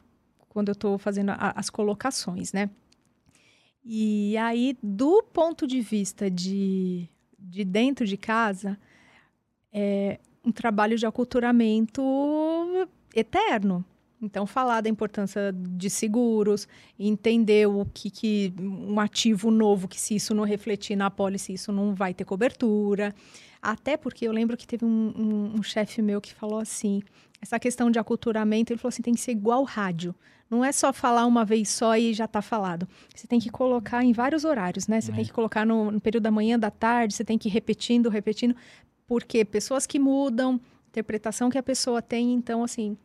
quando 0.48 0.68
eu 0.68 0.72
estou 0.72 0.98
fazendo 0.98 1.30
a- 1.30 1.52
as 1.56 1.70
colocações, 1.70 2.52
né? 2.52 2.70
E 3.84 4.36
aí, 4.36 4.76
do 4.82 5.22
ponto 5.22 5.66
de 5.66 5.80
vista 5.80 6.30
de, 6.30 7.08
de 7.38 7.64
dentro 7.64 8.06
de 8.06 8.16
casa, 8.16 8.78
é 9.72 10.18
um 10.44 10.52
trabalho 10.52 10.96
de 10.98 11.06
aculturamento 11.06 12.02
eterno. 13.14 13.84
Então, 14.22 14.46
falar 14.46 14.82
da 14.82 14.88
importância 14.90 15.50
de 15.52 15.88
seguros, 15.88 16.68
entender 16.98 17.66
o 17.66 17.86
que, 17.86 18.10
que 18.10 18.52
um 18.60 19.00
ativo 19.00 19.50
novo, 19.50 19.88
que 19.88 19.98
se 19.98 20.14
isso 20.14 20.34
não 20.34 20.44
refletir 20.44 20.94
na 20.94 21.10
pólice, 21.10 21.54
isso 21.54 21.72
não 21.72 21.94
vai 21.94 22.12
ter 22.12 22.24
cobertura. 22.24 23.14
Até 23.62 23.96
porque 23.96 24.26
eu 24.26 24.32
lembro 24.32 24.56
que 24.56 24.66
teve 24.66 24.84
um, 24.84 25.12
um- 25.16 25.54
um 25.58 25.62
chefe 25.62 26.02
meu 26.02 26.20
que 26.20 26.34
falou 26.34 26.58
assim: 26.58 27.02
essa 27.40 27.58
questão 27.58 27.90
de 27.90 27.98
aculturamento, 27.98 28.72
ele 28.72 28.78
falou 28.78 28.90
assim: 28.90 29.02
tem 29.02 29.14
que 29.14 29.20
ser 29.20 29.32
igual 29.32 29.64
rádio. 29.64 30.14
Não 30.50 30.64
é 30.64 30.72
só 30.72 30.92
falar 30.92 31.24
uma 31.26 31.44
vez 31.44 31.68
só 31.68 31.96
e 31.96 32.12
já 32.12 32.24
está 32.24 32.42
falado. 32.42 32.86
Você 33.14 33.26
tem 33.26 33.38
que 33.38 33.50
colocar 33.50 34.04
em 34.04 34.12
vários 34.12 34.44
horários, 34.44 34.88
né? 34.88 35.00
Você 35.00 35.12
É. 35.12 35.14
tem 35.14 35.24
que 35.24 35.32
colocar 35.32 35.64
no, 35.64 35.90
no 35.92 36.00
período 36.00 36.24
da 36.24 36.30
manhã, 36.30 36.58
da 36.58 36.70
tarde, 36.70 37.14
você 37.14 37.24
tem 37.24 37.38
que 37.38 37.48
ir 37.48 37.52
repetindo, 37.52 38.08
repetindo, 38.10 38.54
porque 39.06 39.44
pessoas 39.44 39.86
que 39.86 39.98
mudam, 39.98 40.60
interpretação 40.88 41.48
que 41.50 41.56
a 41.58 41.62
pessoa 41.62 42.02
tem, 42.02 42.32
então, 42.34 42.64
assim, 42.64 42.96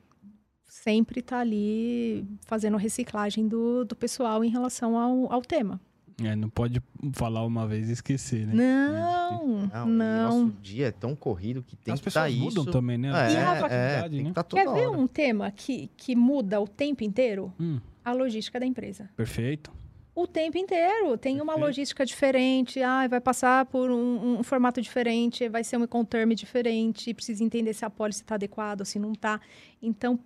sempre 0.76 1.21
está 1.21 1.39
ali 1.39 2.26
fazendo 2.45 2.76
reciclagem 2.78 3.47
do, 3.47 3.86
do 3.86 3.95
pessoal 3.95 4.43
em 4.43 4.49
relação 4.49 4.97
ao, 4.97 5.32
ao 5.32 5.41
tema. 5.41 5.80
É, 6.21 6.36
não 6.36 6.49
pode 6.49 6.82
falar 7.13 7.45
uma 7.45 7.67
vez 7.67 7.89
e 7.89 7.93
esquecer, 7.93 8.45
né? 8.47 8.53
Não, 8.53 9.67
Não, 9.67 9.86
não. 9.86 10.41
E 10.41 10.43
nosso 10.47 10.57
dia 10.61 10.88
é 10.88 10.91
tão 10.91 11.15
corrido 11.15 11.61
que 11.63 11.76
tem 11.76 11.93
As 11.93 11.99
que 11.99 12.07
estar 12.07 12.26
pessoas 12.26 12.47
isso. 12.47 12.59
mudam 12.59 12.71
também, 12.73 12.97
né? 12.97 13.09
É, 13.09 13.34
E, 13.34 13.36
Rafa, 13.36 13.67
é, 13.67 13.86
atividade, 13.99 14.09
tem 14.09 14.17
que 14.19 14.23
né? 14.23 14.30
estar 14.30 14.43
toda 14.43 14.63
Quer 14.63 14.73
ver 14.73 14.88
hora. 14.88 14.97
um 14.97 15.07
tema 15.07 15.51
que, 15.51 15.89
que 15.97 16.15
muda 16.15 16.59
o 16.61 16.67
tempo 16.67 17.03
inteiro? 17.03 17.53
Hum, 17.59 17.80
A 18.03 18.13
logística 18.13 18.59
da 18.59 18.65
empresa. 18.65 19.09
perfeito. 19.15 19.71
O 20.13 20.26
tempo 20.26 20.57
inteiro. 20.57 21.17
Tem 21.17 21.41
uma 21.41 21.55
logística 21.55 22.05
diferente, 22.05 22.82
ah, 22.82 23.05
vai 23.09 23.19
passar 23.19 23.65
por 23.65 23.91
um, 23.91 24.39
um 24.39 24.43
formato 24.43 24.82
diferente, 24.82 25.49
vai 25.49 25.63
ser 25.65 25.76
um 25.78 25.84
Econterm 25.84 26.32
diferente, 26.34 27.13
precisa 27.13 27.43
entender 27.43 27.73
se 27.73 27.84
a 27.84 27.89
pólice 27.89 28.21
está 28.21 28.36
adequada 28.36 28.84
ou 28.84 28.86
se 28.86 28.97
não 28.99 29.11
está. 29.11 29.41
Então, 29.82 30.17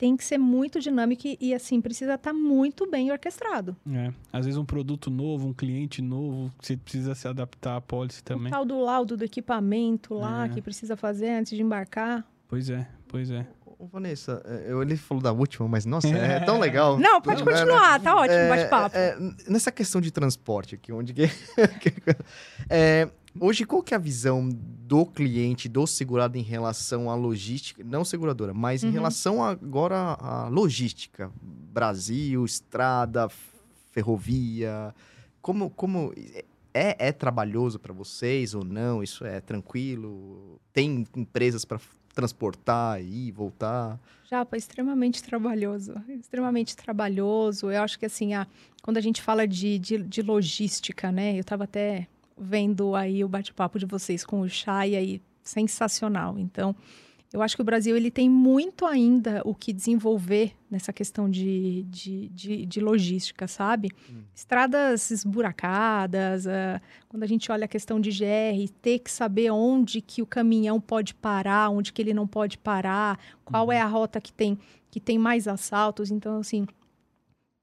tem 0.00 0.16
que 0.16 0.24
ser 0.24 0.38
muito 0.38 0.80
dinâmico 0.80 1.26
e, 1.26 1.36
e, 1.38 1.54
assim, 1.54 1.78
precisa 1.78 2.14
estar 2.14 2.32
muito 2.32 2.90
bem 2.90 3.12
orquestrado. 3.12 3.76
É. 3.92 4.10
Às 4.32 4.46
vezes 4.46 4.56
um 4.58 4.64
produto 4.64 5.10
novo, 5.10 5.46
um 5.46 5.52
cliente 5.52 6.00
novo, 6.00 6.50
você 6.58 6.74
precisa 6.74 7.14
se 7.14 7.28
adaptar 7.28 7.76
à 7.76 7.80
policy 7.82 8.20
O 8.20 8.24
também. 8.24 8.50
tal 8.50 8.64
do 8.64 8.80
laudo 8.80 9.14
do 9.14 9.24
equipamento 9.24 10.14
lá, 10.14 10.46
É. 10.46 10.48
que 10.48 10.62
precisa 10.62 10.96
fazer 10.96 11.28
antes 11.28 11.54
de 11.54 11.62
embarcar. 11.62 12.24
Pois 12.48 12.70
é, 12.70 12.88
pois 13.06 13.30
é. 13.30 13.46
Ô, 13.78 13.86
Vanessa, 13.86 14.42
é, 14.46 14.72
eu, 14.72 14.80
ele 14.82 14.96
falou 14.96 15.22
da 15.22 15.32
última, 15.32 15.68
mas 15.68 15.84
nossa, 15.84 16.08
é 16.08 16.40
tão 16.40 16.58
legal. 16.60 16.98
Não, 16.98 17.20
pode 17.20 17.44
continuar, 17.44 18.00
tá 18.00 18.14
ótimo, 18.16 18.34
É, 18.38 18.48
bate-papo. 18.48 18.96
é, 18.96 19.16
nessa 19.48 19.70
questão 19.70 20.00
de 20.00 20.10
transporte 20.10 20.74
aqui, 20.76 20.92
onde 20.92 21.12
que... 21.12 21.22
Hoje, 23.38 23.64
qual 23.64 23.82
que 23.82 23.94
é 23.94 23.96
a 23.96 24.00
visão 24.00 24.48
do 24.48 25.06
cliente, 25.06 25.68
do 25.68 25.86
segurado 25.86 26.36
em 26.36 26.42
relação 26.42 27.08
à 27.08 27.14
logística, 27.14 27.82
não 27.84 28.04
seguradora, 28.04 28.52
mas 28.52 28.82
em 28.82 28.88
Uhum. 28.88 28.92
relação 28.92 29.42
agora 29.44 29.96
à 30.18 30.48
logística, 30.48 31.30
Brasil, 31.40 32.44
estrada, 32.44 33.28
ferrovia, 33.92 34.94
como, 35.40 35.70
como 35.70 36.12
é, 36.74 37.08
é 37.08 37.12
trabalhoso 37.12 37.78
para 37.78 37.92
vocês 37.92 38.54
ou 38.54 38.64
não? 38.64 39.02
Isso 39.02 39.24
é 39.24 39.40
tranquilo? 39.40 40.60
Tem 40.72 41.06
empresas 41.16 41.64
para 41.64 41.80
transportar 42.14 43.00
e 43.02 43.30
voltar? 43.30 43.98
Japa, 44.28 44.56
extremamente 44.56 45.22
trabalhoso. 45.22 45.94
Extremamente 46.08 46.76
trabalhoso. 46.76 47.70
Eu 47.70 47.82
acho 47.82 47.98
que, 47.98 48.06
assim, 48.06 48.34
a, 48.34 48.46
quando 48.82 48.96
a 48.96 49.00
gente 49.00 49.22
fala 49.22 49.46
de, 49.46 49.78
de, 49.78 49.98
de 49.98 50.20
logística, 50.22 51.10
né? 51.10 51.36
Eu 51.36 51.40
estava 51.40 51.64
até 51.64 52.06
vendo 52.40 52.94
aí 52.94 53.22
o 53.24 53.28
bate-papo 53.28 53.78
de 53.78 53.86
vocês 53.86 54.24
com 54.24 54.40
o 54.40 54.48
Chay 54.48 54.96
aí, 54.96 55.22
sensacional. 55.42 56.38
Então, 56.38 56.74
eu 57.32 57.42
acho 57.42 57.54
que 57.54 57.62
o 57.62 57.64
Brasil 57.64 57.96
ele 57.96 58.10
tem 58.10 58.28
muito 58.28 58.84
ainda 58.84 59.40
o 59.44 59.54
que 59.54 59.72
desenvolver 59.72 60.52
nessa 60.68 60.92
questão 60.92 61.30
de, 61.30 61.84
de, 61.84 62.28
de, 62.30 62.66
de 62.66 62.80
logística, 62.80 63.46
sabe? 63.46 63.90
Hum. 64.10 64.22
Estradas 64.34 65.12
esburacadas, 65.12 66.48
ah, 66.48 66.80
quando 67.08 67.22
a 67.22 67.26
gente 67.26 67.52
olha 67.52 67.66
a 67.66 67.68
questão 67.68 68.00
de 68.00 68.10
GR, 68.10 68.72
ter 68.82 68.98
que 68.98 69.10
saber 69.10 69.50
onde 69.52 70.00
que 70.00 70.22
o 70.22 70.26
caminhão 70.26 70.80
pode 70.80 71.14
parar, 71.14 71.70
onde 71.70 71.92
que 71.92 72.02
ele 72.02 72.12
não 72.12 72.26
pode 72.26 72.58
parar, 72.58 73.16
qual 73.44 73.70
é 73.70 73.80
a 73.80 73.86
rota 73.86 74.20
que 74.20 74.32
tem, 74.32 74.58
que 74.90 74.98
tem 74.98 75.16
mais 75.16 75.46
assaltos. 75.46 76.10
Então, 76.10 76.40
assim, 76.40 76.66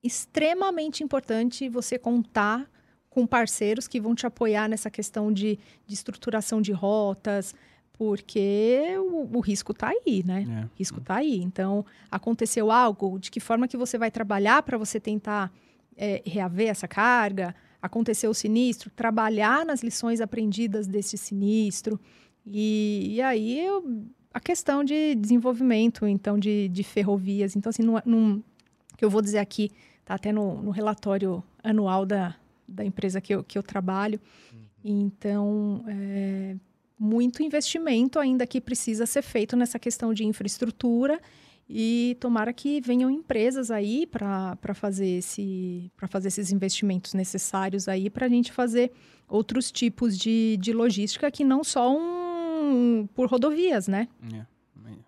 extremamente 0.02 1.04
importante 1.04 1.68
você 1.68 2.00
contar 2.00 2.70
com 3.10 3.26
parceiros 3.26 3.88
que 3.88 4.00
vão 4.00 4.14
te 4.14 4.26
apoiar 4.28 4.68
nessa 4.70 4.90
questão 4.92 5.32
de, 5.32 5.58
de 5.86 5.94
estruturação 5.94 6.62
de 6.62 6.72
rotas, 6.72 7.54
porque 7.98 8.96
o, 9.00 9.38
o 9.38 9.40
risco 9.40 9.72
está 9.72 9.90
aí, 9.90 10.24
né? 10.26 10.46
É. 10.48 10.66
O 10.66 10.70
risco 10.78 11.00
está 11.00 11.16
aí. 11.16 11.42
Então, 11.42 11.84
aconteceu 12.12 12.72
algo, 12.72 13.18
de 13.20 13.32
que 13.32 13.40
forma 13.40 13.68
que 13.68 13.76
você 13.76 13.98
vai 13.98 14.12
trabalhar 14.12 14.62
para 14.64 14.78
você 14.78 15.00
tentar 15.00 15.52
é, 15.96 16.22
reaver 16.26 16.70
essa 16.70 16.88
carga? 16.88 17.56
Aconteceu 17.82 18.30
o 18.30 18.34
sinistro, 18.36 18.92
trabalhar 18.92 19.66
nas 19.66 19.82
lições 19.82 20.22
aprendidas 20.22 20.86
desse 20.88 21.18
sinistro. 21.18 22.00
E, 22.46 23.14
e 23.16 23.22
aí, 23.22 23.60
eu- 23.66 24.06
a 24.34 24.40
questão 24.40 24.84
de 24.84 25.16
desenvolvimento, 25.16 26.06
então, 26.06 26.38
de, 26.38 26.68
de 26.70 26.84
ferrovias. 26.84 27.56
Então, 27.56 27.72
assim, 27.72 27.82
num, 27.82 27.98
num- 28.06 28.44
que 28.96 29.04
eu 29.04 29.10
vou 29.10 29.22
dizer 29.22 29.40
aqui, 29.40 29.72
tá 30.06 30.14
até 30.14 30.32
no, 30.32 30.62
no 30.62 30.70
relatório 30.70 31.44
anual 31.64 32.06
da, 32.06 32.36
da 32.68 32.84
empresa 32.84 33.22
que 33.22 33.34
eu, 33.34 33.44
que 33.44 33.58
eu 33.58 33.64
trabalho. 33.64 34.20
Então, 34.84 35.84
é, 35.88 36.56
muito 37.00 37.44
investimento 37.44 38.20
ainda 38.20 38.46
que 38.48 38.60
precisa 38.60 39.06
ser 39.06 39.22
feito 39.22 39.56
nessa 39.56 39.78
questão 39.78 40.14
de 40.14 40.26
infraestrutura 40.26 41.20
e 41.70 42.16
tomara 42.20 42.54
que 42.54 42.80
venham 42.80 43.10
empresas 43.10 43.70
aí 43.70 44.08
para 44.08 44.74
fazer, 44.74 45.18
esse, 45.18 45.92
fazer 46.08 46.30
esses 46.30 46.52
investimentos 46.52 47.14
necessários 47.14 47.88
aí 47.88 48.10
para 48.10 48.26
a 48.26 48.30
gente 48.30 48.52
fazer 48.52 48.92
outros 49.28 49.72
tipos 49.72 50.18
de, 50.18 50.58
de 50.58 50.72
logística 50.72 51.30
que 51.30 51.44
não 51.44 51.64
só 51.64 51.94
um, 51.94 53.08
por 53.14 53.28
rodovias, 53.28 53.88
né? 53.88 54.08
É. 54.34 54.58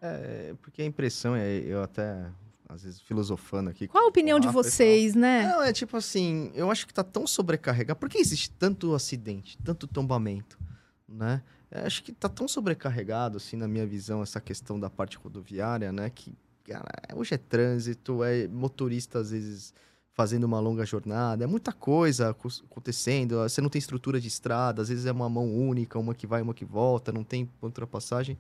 É, 0.02 0.54
porque 0.62 0.82
a 0.82 0.86
impressão 0.86 1.36
é, 1.36 1.60
eu 1.60 1.82
até, 1.82 2.26
às 2.70 2.84
vezes, 2.84 3.02
filosofando 3.02 3.72
aqui. 3.72 3.88
Qual 3.88 4.06
a 4.06 4.08
opinião 4.08 4.40
de 4.40 4.48
vocês, 4.48 5.16
né? 5.16 5.48
Não, 5.48 5.64
é 5.64 5.74
tipo 5.74 5.98
assim, 5.98 6.52
eu 6.54 6.70
acho 6.70 6.86
que 6.86 6.94
tá 6.94 7.04
tão 7.04 7.26
sobrecarregado. 7.26 8.00
Por 8.00 8.08
que 8.08 8.20
existe 8.20 8.52
tanto 8.52 8.94
acidente, 8.94 9.58
tanto 9.64 9.88
tombamento, 9.88 10.60
né? 11.08 11.42
Eu 11.72 11.86
acho 11.86 12.04
que 12.04 12.12
tá 12.12 12.30
tão 12.30 12.48
sobrecarregado, 12.48 13.38
assim, 13.38 13.58
na 13.58 13.68
minha 13.68 13.88
visão, 13.88 14.22
essa 14.22 14.40
questão 14.40 14.80
da 14.80 14.90
parte 14.90 15.18
rodoviária, 15.18 15.92
né? 15.92 16.12
Que, 16.12 16.32
cara, 16.64 16.86
hoje 17.16 17.34
é 17.34 17.38
trânsito, 17.38 18.24
é 18.24 18.48
motorista, 18.48 19.18
às 19.18 19.32
vezes, 19.32 19.74
fazendo 20.14 20.44
uma 20.44 20.60
longa 20.60 20.86
jornada, 20.86 21.44
é 21.44 21.48
muita 21.48 21.74
coisa 21.74 22.30
acontecendo, 22.30 23.38
você 23.38 23.62
não 23.62 23.70
tem 23.70 23.80
estrutura 23.80 24.20
de 24.20 24.28
estrada, 24.28 24.82
às 24.82 24.90
vezes 24.90 25.08
é 25.08 25.12
uma 25.12 25.30
mão 25.30 25.52
única, 25.52 25.98
uma 25.98 26.14
que 26.14 26.28
vai, 26.28 26.42
uma 26.42 26.54
que 26.54 26.66
volta, 26.66 27.12
não 27.12 27.24
tem 27.24 27.50
ultrapassagem. 27.62 28.38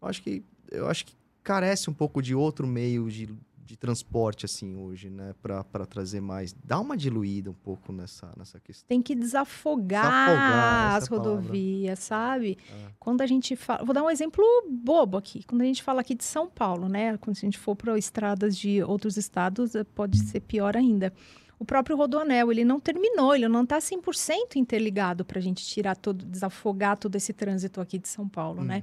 Eu 0.00 0.08
acho 0.08 0.22
que, 0.22 0.44
eu 0.70 0.86
acho 0.86 1.06
que 1.06 1.16
carece 1.42 1.90
um 1.90 1.94
pouco 1.94 2.22
de 2.22 2.34
outro 2.34 2.66
meio 2.66 3.10
de, 3.10 3.28
de 3.64 3.76
transporte, 3.76 4.44
assim, 4.44 4.76
hoje, 4.76 5.08
né? 5.08 5.34
Pra 5.40 5.64
trazer 5.88 6.20
mais. 6.20 6.54
Dá 6.64 6.78
uma 6.78 6.96
diluída 6.96 7.50
um 7.50 7.54
pouco 7.54 7.92
nessa, 7.92 8.30
nessa 8.36 8.60
questão. 8.60 8.86
Tem 8.86 9.00
que 9.00 9.14
desafogar, 9.14 10.02
Desafogar, 10.04 10.96
as 10.96 11.04
a 11.04 11.08
palavra. 11.08 11.30
rodovias, 11.32 11.98
sabe? 12.00 12.58
É. 12.70 12.88
Quando 12.98 13.22
a 13.22 13.26
gente 13.26 13.56
fala. 13.56 13.84
Vou 13.84 13.94
dar 13.94 14.02
um 14.02 14.10
exemplo 14.10 14.44
bobo 14.68 15.16
aqui. 15.16 15.42
Quando 15.44 15.62
a 15.62 15.64
gente 15.64 15.82
fala 15.82 16.02
aqui 16.02 16.14
de 16.14 16.24
São 16.24 16.48
Paulo, 16.48 16.88
né? 16.88 17.16
Quando 17.18 17.36
a 17.36 17.40
gente 17.40 17.58
for 17.58 17.74
para 17.74 17.96
estradas 17.98 18.56
de 18.56 18.82
outros 18.82 19.16
estados, 19.16 19.74
eh, 19.74 19.84
pode 19.84 20.18
ser 20.18 20.40
pior 20.40 20.76
ainda. 20.76 21.12
O 21.58 21.64
próprio 21.64 21.96
Rodoanel, 21.96 22.50
ele 22.50 22.64
não 22.64 22.78
terminou, 22.80 23.34
ele 23.34 23.48
não 23.48 23.62
está 23.62 23.78
100% 23.78 24.56
interligado 24.56 25.24
para 25.24 25.38
a 25.38 25.42
gente 25.42 25.64
tirar 25.64 25.96
todo, 25.96 26.24
desafogar 26.26 26.98
todo 26.98 27.14
esse 27.16 27.32
trânsito 27.32 27.80
aqui 27.80 27.98
de 27.98 28.08
São 28.08 28.28
Paulo, 28.28 28.62
né? 28.64 28.82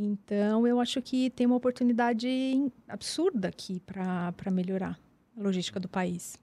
Então, 0.00 0.64
eu 0.64 0.78
acho 0.78 1.02
que 1.02 1.28
tem 1.30 1.44
uma 1.46 1.56
oportunidade 1.56 2.28
absurda 2.86 3.48
aqui 3.48 3.80
para 3.80 4.32
melhorar 4.52 4.96
a 5.36 5.42
logística 5.42 5.80
do 5.80 5.88
país. 5.88 6.38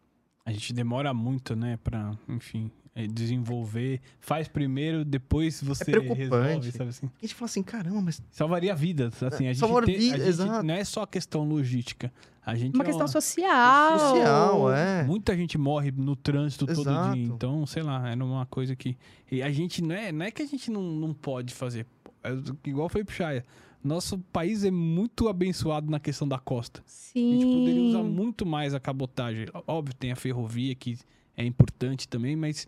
A 0.46 0.52
gente 0.52 0.74
demora 0.74 1.14
muito, 1.14 1.56
né, 1.56 1.80
pra, 1.82 2.18
enfim, 2.28 2.70
é, 2.94 3.08
desenvolver. 3.08 4.02
Faz 4.20 4.50
primeiro, 4.50 5.06
depois 5.06 5.64
você 5.64 5.86
preocupante. 5.86 6.22
resolve, 6.22 6.72
sabe 6.74 6.90
assim? 6.90 7.06
A 7.18 7.22
gente 7.26 7.34
fala 7.34 7.46
assim, 7.46 7.64
caramba, 7.64 8.02
mas 8.02 8.22
Salvaria 8.30 8.76
vidas, 8.76 9.24
assim. 9.24 9.46
A 9.48 9.54
gente, 9.54 9.60
Salvar 9.60 9.86
tem- 9.86 9.96
a 9.96 10.00
vida, 10.00 10.18
gente 10.18 10.28
exato. 10.28 10.64
não 10.68 10.74
é 10.74 10.84
só 10.84 11.06
questão 11.06 11.44
logística. 11.48 12.12
A 12.46 12.56
gente 12.56 12.76
Uma 12.76 12.84
é 12.84 12.88
questão 12.88 13.08
social. 13.08 13.98
social, 14.00 14.72
é. 14.72 15.04
Muita 15.04 15.36
gente 15.36 15.58
morre 15.58 15.92
no 15.92 16.16
trânsito 16.16 16.68
todo 16.68 16.82
Exato. 16.82 17.16
dia. 17.16 17.24
Então, 17.24 17.66
sei 17.66 17.82
lá, 17.82 18.08
era 18.08 18.24
uma 18.24 18.46
coisa 18.46 18.76
que. 18.76 18.96
E 19.32 19.42
a 19.42 19.50
gente 19.50 19.82
não 19.82 19.96
é, 19.96 20.12
não 20.12 20.26
é 20.26 20.30
que 20.30 20.44
a 20.44 20.46
gente 20.46 20.70
não, 20.70 20.82
não 20.84 21.12
pode 21.14 21.54
fazer. 21.56 21.88
É 22.26 22.70
igual 22.70 22.90
foi 22.90 23.04
pro 23.04 23.14
Chaya. 23.14 23.46
Nosso 23.84 24.18
país 24.18 24.64
é 24.64 24.72
muito 24.72 25.30
abençoado 25.30 25.92
na 25.92 26.00
questão 26.00 26.28
da 26.28 26.40
costa. 26.40 26.80
A 26.80 26.84
Sim. 26.88 27.34
gente 27.34 27.46
poderia 27.46 27.82
usar 27.84 28.04
muito 28.04 28.46
mais 28.46 28.74
a 28.74 28.80
cabotagem. 28.80 29.46
Óbvio, 29.68 29.94
tem 29.94 30.12
a 30.12 30.16
ferrovia 30.16 30.74
que 30.74 30.98
é 31.38 31.46
importante 31.46 32.08
também, 32.08 32.36
mas 32.36 32.68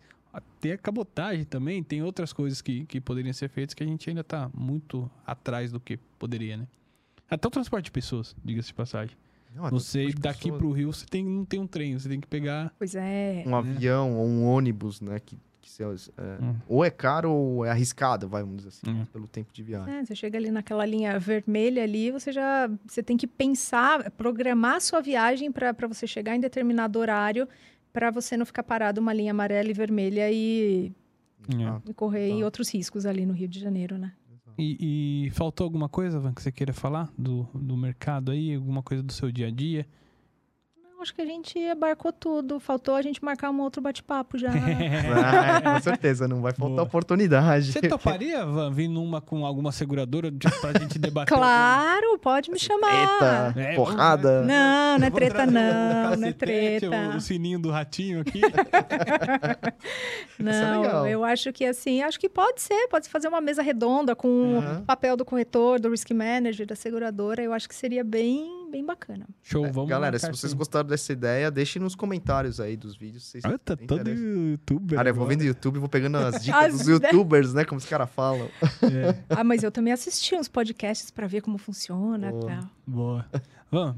tem 0.60 0.72
a 0.72 0.78
cabotagem 0.78 1.44
também, 1.44 1.82
tem 1.82 2.02
outras 2.02 2.32
coisas 2.32 2.60
que, 2.60 2.84
que 2.86 3.00
poderiam 3.00 3.32
ser 3.32 3.48
feitas 3.48 3.74
que 3.74 3.82
a 3.82 3.86
gente 3.86 4.08
ainda 4.08 4.22
tá 4.22 4.50
muito 4.54 5.10
atrás 5.26 5.72
do 5.72 5.80
que 5.80 5.96
poderia, 6.18 6.56
né? 6.56 6.68
Até 7.28 7.48
o 7.48 7.50
transporte 7.50 7.86
de 7.86 7.90
pessoas, 7.90 8.36
diga-se 8.44 8.68
de 8.68 8.74
passagem. 8.74 9.16
Não, 9.54 9.68
Você 9.70 10.12
daqui 10.12 10.44
pessoas. 10.44 10.58
pro 10.58 10.70
Rio, 10.70 10.92
você 10.92 11.06
tem, 11.06 11.24
não 11.24 11.44
tem 11.44 11.58
um 11.58 11.66
trem, 11.66 11.98
você 11.98 12.08
tem 12.08 12.20
que 12.20 12.26
pegar. 12.26 12.72
Pois 12.78 12.94
é. 12.94 13.42
um 13.46 13.56
avião 13.56 14.16
ou 14.16 14.26
um 14.26 14.44
ônibus, 14.44 15.00
né? 15.00 15.18
Que, 15.18 15.36
que 15.68 15.98
se- 15.98 16.12
é, 16.16 16.42
Hum. 16.42 16.54
ou 16.68 16.84
é 16.84 16.90
caro 16.90 17.30
ou 17.32 17.64
é 17.64 17.70
arriscado, 17.70 18.28
vai, 18.28 18.42
vamos 18.42 18.58
dizer 18.58 18.68
assim, 18.68 18.90
Hum. 19.00 19.04
pelo 19.12 19.26
tempo 19.28 19.52
de 19.52 19.62
viagem. 19.62 19.94
É, 19.94 20.04
você 20.04 20.14
chega 20.14 20.38
ali 20.38 20.50
naquela 20.50 20.84
linha 20.86 21.18
vermelha 21.18 21.82
ali, 21.82 22.10
você 22.10 22.32
já 22.32 22.70
você 22.86 23.02
tem 23.02 23.16
que 23.16 23.26
pensar, 23.26 24.10
programar 24.12 24.76
a 24.76 24.80
sua 24.80 25.00
viagem 25.00 25.50
para 25.52 25.72
você 25.88 26.06
chegar 26.06 26.34
em 26.34 26.40
determinado 26.40 26.98
horário, 26.98 27.48
para 27.92 28.10
você 28.10 28.36
não 28.36 28.46
ficar 28.46 28.62
parado 28.62 29.00
uma 29.00 29.12
linha 29.12 29.30
amarela 29.32 29.68
e 29.70 29.72
vermelha 29.72 30.30
e. 30.30 30.92
Ah, 31.66 31.80
e 31.88 31.94
correr 31.94 32.28
em 32.28 32.40
Tá. 32.40 32.44
outros 32.44 32.72
riscos 32.74 33.06
ali 33.06 33.24
no 33.24 33.32
Rio 33.32 33.48
de 33.48 33.58
Janeiro, 33.58 33.96
né? 33.96 34.12
E, 34.60 35.26
e 35.26 35.30
faltou 35.30 35.64
alguma 35.64 35.88
coisa, 35.88 36.18
Van, 36.18 36.32
que 36.34 36.42
você 36.42 36.50
queira 36.50 36.72
falar 36.72 37.08
do, 37.16 37.48
do 37.54 37.76
mercado 37.76 38.32
aí? 38.32 38.56
Alguma 38.56 38.82
coisa 38.82 39.02
do 39.04 39.12
seu 39.12 39.30
dia 39.30 39.46
a 39.46 39.50
dia? 39.50 39.86
Acho 41.00 41.14
que 41.14 41.22
a 41.22 41.26
gente 41.26 41.58
abarcou 41.68 42.12
tudo. 42.12 42.58
Faltou 42.58 42.94
a 42.96 43.02
gente 43.02 43.24
marcar 43.24 43.50
um 43.50 43.60
outro 43.60 43.80
bate-papo 43.80 44.36
já. 44.36 44.50
Ah, 45.28 45.74
com 45.74 45.80
certeza, 45.82 46.26
não 46.26 46.40
vai 46.40 46.52
faltar 46.52 46.76
Boa. 46.76 46.82
oportunidade. 46.82 47.72
Você 47.72 47.80
toparia, 47.82 48.44
Van, 48.44 48.70
vir 48.72 48.88
numa 48.88 49.20
com 49.20 49.44
alguma 49.46 49.70
seguradora 49.72 50.32
pra 50.60 50.78
gente 50.80 50.98
debater? 50.98 51.34
claro, 51.36 52.18
pode 52.18 52.50
me 52.50 52.58
chamar. 52.58 53.52
Treta, 53.52 53.60
É, 53.60 53.74
porrada. 53.74 54.42
Não, 54.42 54.98
não 54.98 55.06
é 55.06 55.10
treta 55.10 55.46
não, 55.46 56.16
não 56.16 56.28
é 56.28 56.32
treta. 56.32 56.86
O, 57.14 57.16
o 57.16 57.20
sininho 57.20 57.58
do 57.58 57.70
ratinho 57.70 58.20
aqui. 58.20 58.40
Não, 60.38 60.82
legal. 60.82 61.06
eu 61.06 61.24
acho 61.24 61.52
que 61.52 61.64
assim, 61.64 62.02
acho 62.02 62.18
que 62.18 62.28
pode 62.28 62.60
ser, 62.60 62.86
pode 62.88 63.08
fazer 63.08 63.28
uma 63.28 63.40
mesa 63.40 63.60
redonda 63.62 64.14
com 64.14 64.58
o 64.58 64.82
papel 64.84 65.16
do 65.16 65.24
corretor, 65.24 65.80
do 65.80 65.90
risk 65.90 66.10
manager, 66.12 66.66
da 66.66 66.76
seguradora, 66.76 67.42
eu 67.42 67.52
acho 67.52 67.68
que 67.68 67.74
seria 67.74 68.04
bem, 68.04 68.57
bem 68.68 68.84
bacana. 68.84 69.26
Show, 69.42 69.64
É, 69.66 69.70
vamos 69.72 69.88
Galera, 69.90 70.18
se 70.18 70.26
vocês 70.30 70.52
sim. 70.52 70.56
gostaram 70.58 70.88
dessa 70.88 71.12
ideia, 71.12 71.50
deixem 71.50 71.80
nos 71.82 71.94
comentários 71.94 72.60
aí 72.60 72.76
dos 72.76 72.96
vídeos. 72.96 73.24
se 73.24 73.40
Vocês 73.40 73.44
Ah, 73.44 73.58
tá 73.58 73.76
todo 73.76 74.08
youtuber. 74.10 74.96
Cara, 74.96 75.10
eu 75.10 75.14
vou 75.14 75.26
vendo 75.26 75.42
YouTube 75.42 75.76
e 75.76 75.78
vou 75.80 75.88
pegando 75.88 76.16
as 76.18 76.42
dicas 76.44 76.64
As 76.74 76.78
dos 76.78 76.88
youtubers, 76.88 77.52
né? 77.54 77.64
Como 77.64 77.78
os 77.78 77.86
caras 77.86 78.08
falam. 78.10 78.48
É, 78.82 79.22
Ah, 79.30 79.42
mas 79.44 79.62
eu 79.62 79.72
também 79.72 79.92
assisti 79.92 80.34
uns 80.34 80.48
podcasts 80.48 81.10
para 81.10 81.26
ver 81.26 81.40
como 81.40 81.58
funciona, 81.58 82.30
Boa. 82.30 82.46
tal. 82.46 82.70
boa. 82.86 83.26
Van, 83.70 83.94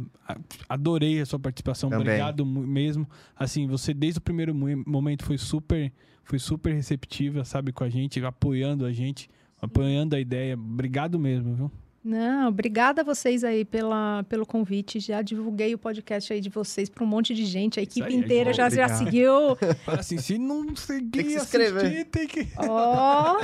adorei 0.68 1.20
a 1.20 1.26
sua 1.26 1.38
participação. 1.38 1.90
Também. 1.90 2.06
Obrigado 2.06 2.44
mesmo. 2.44 3.06
Assim, 3.36 3.66
você 3.66 3.94
desde 3.94 4.18
o 4.18 4.20
primeiro 4.22 4.54
mo- 4.54 4.82
momento 4.86 5.24
foi 5.24 5.38
super, 5.38 5.92
foi 6.24 6.38
super 6.38 6.72
receptiva, 6.74 7.44
sabe, 7.44 7.72
com 7.72 7.84
a 7.84 7.88
gente, 7.88 8.22
apoiando 8.24 8.84
a 8.84 8.92
gente, 8.92 9.30
apoiando 9.62 10.16
a 10.16 10.20
ideia. 10.20 10.54
Obrigado 10.54 11.18
mesmo, 11.20 11.54
viu? 11.54 11.70
Não, 12.02 12.48
obrigada 12.48 13.02
a 13.02 13.04
vocês 13.04 13.44
aí 13.44 13.62
pela, 13.62 14.22
pelo 14.26 14.46
convite. 14.46 14.98
Já 14.98 15.20
divulguei 15.20 15.74
o 15.74 15.78
podcast 15.78 16.32
aí 16.32 16.40
de 16.40 16.48
vocês 16.48 16.88
para 16.88 17.04
um 17.04 17.06
monte 17.06 17.34
de 17.34 17.44
gente. 17.44 17.78
A 17.78 17.82
equipe 17.82 18.06
aí, 18.06 18.14
inteira 18.16 18.54
já, 18.54 18.70
já 18.70 18.88
seguiu. 18.88 19.54
Fala 19.84 20.00
assim, 20.00 20.16
se 20.16 20.38
não 20.38 20.74
seguir, 20.74 21.10
Tem 21.10 21.24
que 21.24 21.30
se 21.32 21.44
inscrever. 21.44 21.82
assistir, 21.84 22.04
tem 22.06 22.26
que... 22.26 22.48
Ó, 22.56 23.36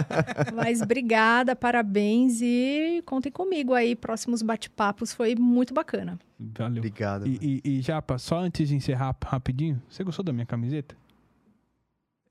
mas 0.55 0.81
obrigada, 0.81 1.55
parabéns 1.55 2.41
e 2.41 3.03
contem 3.05 3.31
comigo 3.31 3.75
aí. 3.75 3.95
Próximos 3.95 4.41
bate-papos 4.41 5.13
foi 5.13 5.35
muito 5.35 5.75
bacana. 5.75 6.19
Valeu. 6.41 6.79
Obrigado. 6.79 7.27
E, 7.27 7.61
e, 7.63 7.79
e 7.79 7.81
Japa, 7.83 8.17
só 8.17 8.39
antes 8.39 8.69
de 8.69 8.75
encerrar 8.75 9.09
rap- 9.09 9.25
rapidinho, 9.25 9.83
você 9.87 10.03
gostou 10.03 10.25
da 10.25 10.33
minha 10.33 10.47
camiseta? 10.47 10.97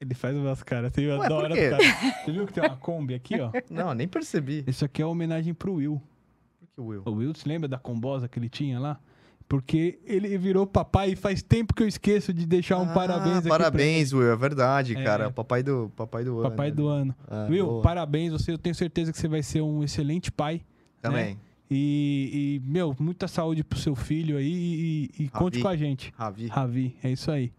Ele 0.02 0.16
faz 0.16 0.36
umas 0.36 0.64
caras, 0.64 0.92
você 0.92 1.08
Ué, 1.08 1.24
adora 1.26 1.50
por 1.50 1.56
quê? 1.56 1.66
as 1.66 1.70
caras. 1.78 2.16
Você 2.26 2.32
viu 2.32 2.48
que 2.48 2.54
tem 2.54 2.64
uma 2.64 2.76
Kombi 2.78 3.14
aqui, 3.14 3.40
ó? 3.40 3.52
Não, 3.70 3.94
nem 3.94 4.08
percebi. 4.08 4.64
Isso 4.66 4.84
aqui 4.84 5.04
é 5.04 5.06
uma 5.06 5.12
homenagem 5.12 5.54
pro 5.54 5.76
Will. 5.76 6.02
Que 6.76 6.82
o 6.82 6.86
Will? 6.88 7.02
O 7.06 7.12
Will, 7.12 7.34
se 7.34 7.48
lembra 7.48 7.68
da 7.70 7.80
combosa 7.80 8.28
que 8.28 8.38
ele 8.38 8.50
tinha 8.50 8.80
lá? 8.80 9.00
Porque 9.48 10.00
ele 10.04 10.38
virou 10.38 10.66
papai 10.66 11.12
e 11.12 11.16
faz 11.16 11.42
tempo 11.42 11.74
que 11.74 11.84
eu 11.84 11.88
esqueço 11.88 12.34
de 12.34 12.46
deixar 12.46 12.80
um 12.80 12.90
Ah, 12.90 12.94
parabéns 12.94 13.38
aqui 13.38 13.48
Parabéns, 13.48 14.12
Will, 14.12 14.32
é 14.32 14.36
verdade, 14.36 14.98
É. 14.98 15.04
cara. 15.04 15.32
Papai 15.32 15.62
do, 15.64 15.92
papai 15.96 16.24
do 16.24 16.40
ano. 16.40 16.50
papai 16.50 16.70
né? 16.70 16.76
do 16.76 16.88
ano. 16.88 17.16
Ah, 17.28 17.48
Will, 17.50 17.66
boa. 17.66 17.82
parabéns, 17.82 18.34
você, 18.34 18.52
eu 18.52 18.58
tenho 18.58 18.74
certeza 18.76 19.12
que 19.12 19.18
você 19.18 19.28
vai 19.28 19.44
ser 19.44 19.62
um 19.62 19.84
excelente 19.84 20.32
pai. 20.32 20.62
Também. 21.02 21.40
E, 21.70 22.60
e, 22.64 22.70
meu, 22.70 22.96
muita 23.00 23.28
saúde 23.28 23.64
pro 23.64 23.78
seu 23.80 23.96
filho 23.96 24.38
aí 24.38 25.10
e, 25.18 25.24
e 25.24 25.30
conte 25.30 25.60
com 25.62 25.68
a 25.68 25.76
gente. 25.76 26.12
Ravi. 26.18 26.48
Ravi, 26.48 26.96
é 27.04 27.12
isso 27.12 27.32
aí. 27.32 27.52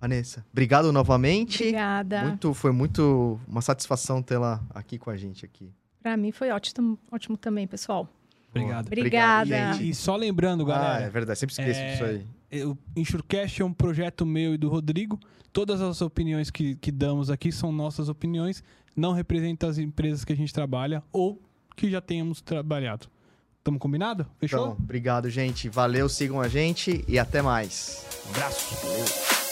Vanessa, 0.00 0.44
obrigado 0.52 0.92
novamente. 0.92 1.62
Obrigada. 1.62 2.24
Muito, 2.24 2.52
foi 2.52 2.72
muito 2.72 3.40
uma 3.48 3.62
satisfação 3.62 4.22
tê-la 4.22 4.62
aqui 4.70 4.98
com 4.98 5.08
a 5.10 5.16
gente 5.16 5.44
aqui. 5.44 5.72
Para 6.02 6.16
mim 6.18 6.30
foi 6.30 6.50
ótimo, 6.50 6.98
ótimo 7.10 7.38
também, 7.38 7.66
pessoal. 7.66 8.06
Obrigado. 8.54 8.86
Obrigada. 8.86 9.76
E, 9.82 9.90
e 9.90 9.94
só 9.94 10.16
lembrando, 10.16 10.64
Ah, 10.70 10.74
é 10.74 10.78
galera, 10.78 11.10
verdade, 11.10 11.38
sempre 11.38 11.52
esqueço 11.54 11.80
É, 11.80 11.90
disso 11.92 12.04
aí. 12.52 12.64
o 12.64 12.76
Insurecast 12.96 13.62
é 13.62 13.64
um 13.64 13.72
projeto 13.72 14.24
meu 14.24 14.54
e 14.54 14.58
do 14.58 14.68
Rodrigo. 14.68 15.18
Todas 15.52 15.80
as 15.80 16.00
opiniões 16.02 16.50
que, 16.50 16.74
que 16.76 16.90
damos 16.90 17.30
aqui 17.30 17.52
são 17.52 17.70
nossas 17.70 18.08
opiniões, 18.08 18.62
não 18.96 19.12
representam 19.12 19.68
as 19.68 19.78
empresas 19.78 20.24
que 20.24 20.32
a 20.32 20.36
gente 20.36 20.52
trabalha 20.52 21.02
ou 21.12 21.40
que 21.76 21.90
já 21.90 22.00
tenhamos 22.00 22.40
trabalhado. 22.40 23.06
Tamo 23.62 23.78
combinado? 23.78 24.26
Fechou? 24.38 24.60
Então, 24.72 24.76
obrigado, 24.78 25.30
gente. 25.30 25.68
Valeu, 25.68 26.08
sigam 26.08 26.40
a 26.40 26.48
gente 26.48 27.04
e 27.08 27.18
até 27.18 27.40
mais. 27.40 28.04
Um 28.26 28.30
abraço. 28.30 28.86
Valeu. 28.86 29.43